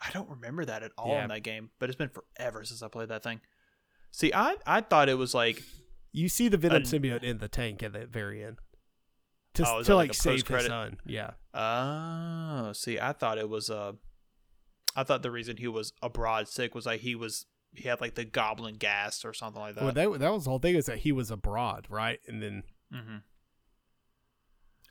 I 0.02 0.10
don't 0.12 0.28
remember 0.30 0.64
that 0.64 0.82
at 0.82 0.92
all 0.96 1.08
Yeah. 1.08 1.24
in 1.24 1.28
that 1.28 1.42
game, 1.42 1.70
but 1.78 1.90
it's 1.90 1.96
been 1.96 2.08
forever 2.10 2.64
since 2.64 2.82
I 2.82 2.88
played 2.88 3.08
that 3.10 3.22
thing. 3.22 3.40
See, 4.10 4.32
I 4.32 4.56
I 4.66 4.80
thought 4.80 5.08
it 5.08 5.18
was 5.18 5.34
like 5.34 5.62
You 6.12 6.28
see 6.28 6.48
the 6.48 6.56
Venom 6.56 6.78
An- 6.78 6.82
symbiote 6.84 7.22
in 7.22 7.38
the 7.38 7.48
tank 7.48 7.82
at 7.82 7.92
the 7.92 8.06
very 8.06 8.42
end. 8.42 8.58
To, 9.64 9.70
Oh, 9.70 9.82
to 9.82 9.94
like, 9.94 10.08
like 10.08 10.10
a 10.10 10.14
save 10.14 10.46
his 10.46 10.66
son. 10.66 10.98
Yeah. 11.06 11.32
oh, 11.54 12.72
see, 12.72 12.98
I 12.98 13.12
thought 13.12 13.38
it 13.38 13.48
was 13.48 13.70
uh 13.70 13.92
I 14.96 15.04
thought 15.04 15.22
the 15.22 15.30
reason 15.30 15.56
he 15.56 15.68
was 15.68 15.92
abroad 16.02 16.48
sick 16.48 16.74
was 16.74 16.86
like 16.86 17.00
he 17.00 17.14
was 17.14 17.46
he 17.72 17.88
had 17.88 18.00
like 18.00 18.14
the 18.14 18.24
goblin 18.24 18.76
gas 18.76 19.24
or 19.24 19.32
something 19.32 19.60
like 19.60 19.74
that. 19.76 19.84
Well, 19.84 19.92
that 19.92 20.18
that 20.18 20.32
was 20.32 20.44
the 20.44 20.50
whole 20.50 20.58
thing 20.58 20.74
is 20.74 20.86
that 20.86 20.98
he 20.98 21.12
was 21.12 21.30
abroad, 21.30 21.86
right? 21.88 22.20
And 22.26 22.42
then 22.42 22.62
mm-hmm. 22.92 23.16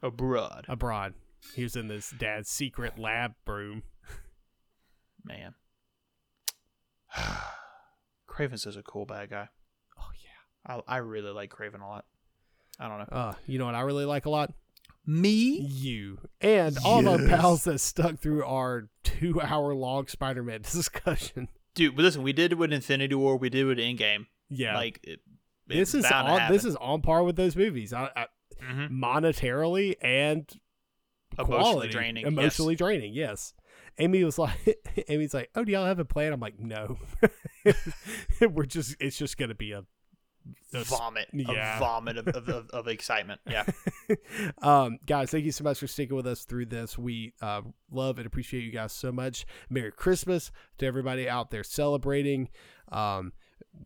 Abroad, 0.02 0.66
abroad, 0.70 1.14
he 1.56 1.64
was 1.64 1.76
in 1.76 1.90
this 1.90 2.12
dad's 2.18 2.50
secret 2.50 2.98
lab 2.98 3.34
room. 3.46 3.84
man. 5.26 5.56
Kraven's 8.30 8.66
is 8.66 8.78
a 8.78 8.84
cool 8.84 9.06
bad 9.06 9.30
guy. 9.30 9.50
Oh 10.00 10.10
yeah. 10.24 10.82
I 10.88 10.96
I 10.96 10.98
really 10.98 11.32
like 11.32 11.52
Kraven 11.52 11.82
a 11.82 11.88
lot. 11.88 12.06
I 12.80 12.88
don't 12.88 13.00
know. 13.00 13.08
Uh, 13.12 13.34
you 13.46 13.60
know 13.60 13.66
what 13.66 13.76
I 13.76 13.82
really 13.82 14.06
like 14.06 14.26
a 14.26 14.30
lot? 14.30 14.54
Me? 15.06 15.60
You 15.60 16.20
and 16.40 16.78
all 16.86 17.00
of 17.08 17.08
our 17.22 17.28
pals 17.28 17.64
that 17.64 17.80
stuck 17.80 18.20
through 18.20 18.46
our 18.46 18.90
two-hour-long 19.04 20.08
Spider-Man 20.08 20.62
discussion. 20.72 21.48
Dude, 21.76 21.96
but 21.96 22.04
listen, 22.04 22.22
we 22.24 22.32
did 22.34 22.52
it 22.52 22.56
with 22.58 22.72
Infinity 22.72 23.16
War, 23.16 23.36
we 23.38 23.50
did 23.50 23.62
it 23.62 23.66
with 23.66 23.78
Endgame. 23.80 24.28
Yeah. 24.50 24.76
Like 24.76 25.00
it, 25.04 25.20
this 25.68 25.94
is 25.94 26.06
on, 26.06 26.52
this 26.52 26.64
is 26.66 26.76
on 26.78 27.02
par 27.02 27.24
with 27.24 27.36
those 27.36 27.56
movies. 27.56 27.94
I, 27.94 28.10
I, 28.16 28.26
Mhm. 28.64 28.90
monetarily 28.92 29.96
and 30.02 30.46
emotionally 31.38 31.62
quality. 31.64 31.90
draining. 31.92 32.26
Emotionally 32.26 32.76
draining, 32.76 33.14
yes. 33.14 33.54
Amy 34.00 34.24
was 34.24 34.38
like, 34.38 34.78
Amy's 35.08 35.34
like, 35.34 35.50
oh, 35.56 35.64
do 35.64 35.72
y'all 35.72 35.86
have 35.86 36.00
a 36.00 36.04
plan? 36.06 36.34
I'm 36.34 36.40
like, 36.42 36.60
no. 36.60 36.98
We're 38.42 38.66
just, 38.66 38.96
it's 39.00 39.18
just 39.18 39.38
gonna 39.38 39.56
be 39.56 39.72
a 39.72 39.84
vomit, 40.72 41.28
yeah. 41.34 41.78
a 41.78 41.80
vomit 41.80 42.18
of, 42.18 42.28
of, 42.28 42.50
of, 42.50 42.70
of 42.70 42.88
excitement. 42.88 43.42
Yeah, 43.50 43.66
um, 44.62 45.00
guys, 45.06 45.32
thank 45.32 45.46
you 45.46 45.52
so 45.52 45.64
much 45.64 45.80
for 45.80 45.88
sticking 45.88 46.16
with 46.16 46.28
us 46.28 46.46
through 46.46 46.68
this. 46.68 46.98
We 46.98 47.34
uh, 47.42 47.62
love 47.92 48.18
and 48.18 48.26
appreciate 48.26 48.64
you 48.64 48.72
guys 48.72 48.94
so 48.94 49.12
much. 49.12 49.46
Merry 49.70 49.92
Christmas 49.92 50.52
to 50.78 50.86
everybody 50.86 51.30
out 51.30 51.52
there 51.52 51.64
celebrating. 51.64 52.50
Um, 52.92 53.34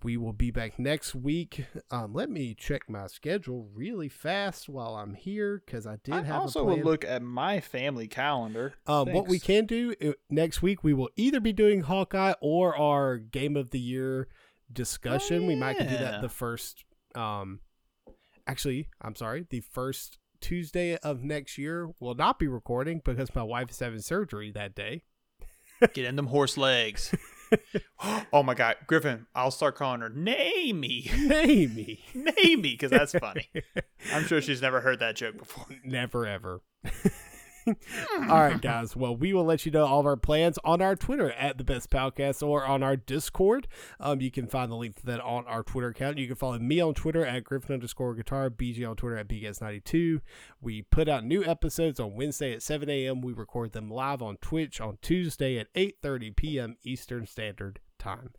we 0.04 0.18
will 0.18 0.34
be 0.34 0.52
back 0.52 0.80
next 0.80 1.14
week. 1.14 1.66
Um, 1.92 2.14
let 2.14 2.30
me 2.30 2.54
check 2.54 2.90
my 2.90 3.08
schedule 3.08 3.70
really 3.74 4.10
fast 4.10 4.68
while 4.68 4.96
I'm 4.96 5.14
here 5.14 5.62
because 5.66 5.86
I 5.86 5.98
did 6.04 6.14
I 6.14 6.24
have 6.24 6.42
also 6.42 6.70
a 6.70 6.76
look 6.76 7.06
at 7.06 7.22
my 7.22 7.60
family 7.60 8.08
calendar. 8.08 8.74
Um, 8.88 9.12
what 9.12 9.28
we 9.28 9.40
can 9.40 9.66
do 9.66 9.94
uh, 10.04 10.12
next 10.30 10.62
week, 10.62 10.84
we 10.84 10.94
will 10.94 11.10
either 11.16 11.40
be 11.40 11.54
doing 11.54 11.82
Hawkeye 11.82 12.34
or 12.42 12.76
our 12.76 13.18
Game 13.18 13.56
of 13.56 13.70
the 13.70 13.80
Year 13.80 14.28
discussion. 14.74 15.48
we 15.48 15.56
might 15.56 15.78
do 15.78 15.86
that 15.86 16.22
the 16.22 16.30
first. 16.30 16.86
Um, 17.16 17.60
actually, 18.48 18.90
I'm 19.02 19.16
sorry, 19.16 19.46
the 19.50 19.62
first 19.62 20.18
Tuesday 20.42 20.98
of 20.98 21.24
next 21.24 21.58
year 21.58 21.90
will 22.00 22.16
not 22.16 22.40
be 22.40 22.48
recording 22.48 23.02
because 23.04 23.34
my 23.36 23.44
wife 23.44 23.70
is 23.72 23.80
having 23.80 24.00
surgery 24.00 24.52
that 24.52 24.76
day. 24.76 25.04
Get 25.94 26.06
in 26.06 26.16
them 26.16 26.28
horse 26.28 26.58
legs. 26.58 27.14
oh 28.34 28.44
my 28.44 28.54
god, 28.54 28.78
Griffin! 28.88 29.28
I'll 29.36 29.52
start 29.52 29.76
calling 29.76 30.02
her 30.02 30.10
Namey, 30.10 31.12
Amy, 31.32 32.04
Namey, 32.16 32.62
because 32.62 32.92
that's 32.92 33.14
funny. 33.14 33.50
I'm 34.14 34.26
sure 34.26 34.42
she's 34.42 34.62
never 34.62 34.82
heard 34.82 35.00
that 35.00 35.16
joke 35.16 35.38
before. 35.38 35.66
never 35.84 36.26
ever. 36.26 36.62
All 37.68 38.42
right, 38.42 38.60
guys. 38.62 38.96
Well, 38.96 39.16
we 39.16 39.34
will 39.34 39.46
let 39.46 39.66
you 39.66 39.72
know 39.72 39.86
all 39.86 40.00
of 40.00 40.06
our 40.06 40.18
plans 40.18 40.60
on 40.64 40.82
our 40.82 40.96
Twitter 40.96 41.32
at 41.32 41.58
the 41.58 41.64
Best 41.64 41.90
Podcast 41.90 42.46
or 42.46 42.66
on 42.66 42.84
our 42.84 42.96
Discord. 42.96 43.68
Um, 44.00 44.22
you 44.22 44.32
can 44.32 44.48
find 44.48 44.72
the 44.72 44.76
link 44.76 44.96
to 44.98 45.06
that 45.08 45.22
on 45.22 45.46
our 45.48 45.64
Twitter 45.64 45.90
account. 45.90 46.18
You 46.18 46.28
can 46.28 46.36
follow 46.36 46.60
me 46.60 46.80
on 46.80 46.94
Twitter 46.94 47.26
at 47.26 47.44
Griffin 47.44 47.74
underscore 47.74 48.16
guitar, 48.16 48.50
BG 48.50 48.88
on 48.88 48.96
Twitter 48.96 49.18
at 49.18 49.28
BGS92. 49.28 50.22
We 50.62 50.82
put 50.84 51.08
out 51.08 51.26
new 51.26 51.44
episodes 51.44 52.00
on 52.00 52.16
Wednesday 52.16 52.54
at 52.54 52.62
7 52.62 52.90
a.m. 52.90 53.22
We 53.22 53.34
record 53.34 53.72
them 53.74 53.90
live 53.90 54.22
on 54.22 54.38
Twitch 54.38 54.82
on 54.82 54.98
Tuesday 55.02 55.58
at 55.58 55.74
8:30 55.74 56.36
p.m. 56.36 56.78
Eastern 56.84 57.26
Standard 57.26 57.80
Time. 58.00 58.32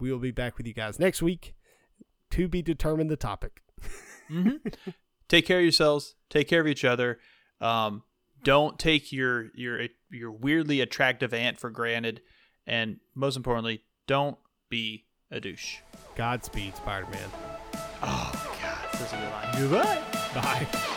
We 0.00 0.10
will 0.10 0.18
be 0.18 0.30
back 0.32 0.56
with 0.56 0.66
you 0.66 0.74
guys 0.74 0.98
next 0.98 1.22
week. 1.22 1.54
To 2.30 2.48
be 2.48 2.62
determined 2.62 3.10
the 3.10 3.16
topic. 3.16 3.62
hmm 4.28 4.56
Take 5.28 5.46
care 5.46 5.58
of 5.58 5.62
yourselves. 5.64 6.16
Take 6.28 6.48
care 6.48 6.60
of 6.60 6.66
each 6.66 6.84
other. 6.84 7.18
Um, 7.60 8.02
don't 8.44 8.78
take 8.78 9.10
your 9.12 9.50
your 9.54 9.88
your 10.10 10.30
weirdly 10.30 10.80
attractive 10.80 11.34
aunt 11.34 11.58
for 11.58 11.70
granted, 11.70 12.20
and 12.66 13.00
most 13.14 13.36
importantly, 13.36 13.82
don't 14.06 14.36
be 14.68 15.06
a 15.30 15.40
douche. 15.40 15.78
Godspeed, 16.14 16.76
Spider-Man. 16.76 17.30
Oh 18.02 18.56
God, 18.62 18.92
this 18.92 19.00
is 19.00 19.12
a 19.12 19.16
good 19.16 19.30
line. 19.30 20.02
Goodbye. 20.34 20.70
Bye. 20.72 20.90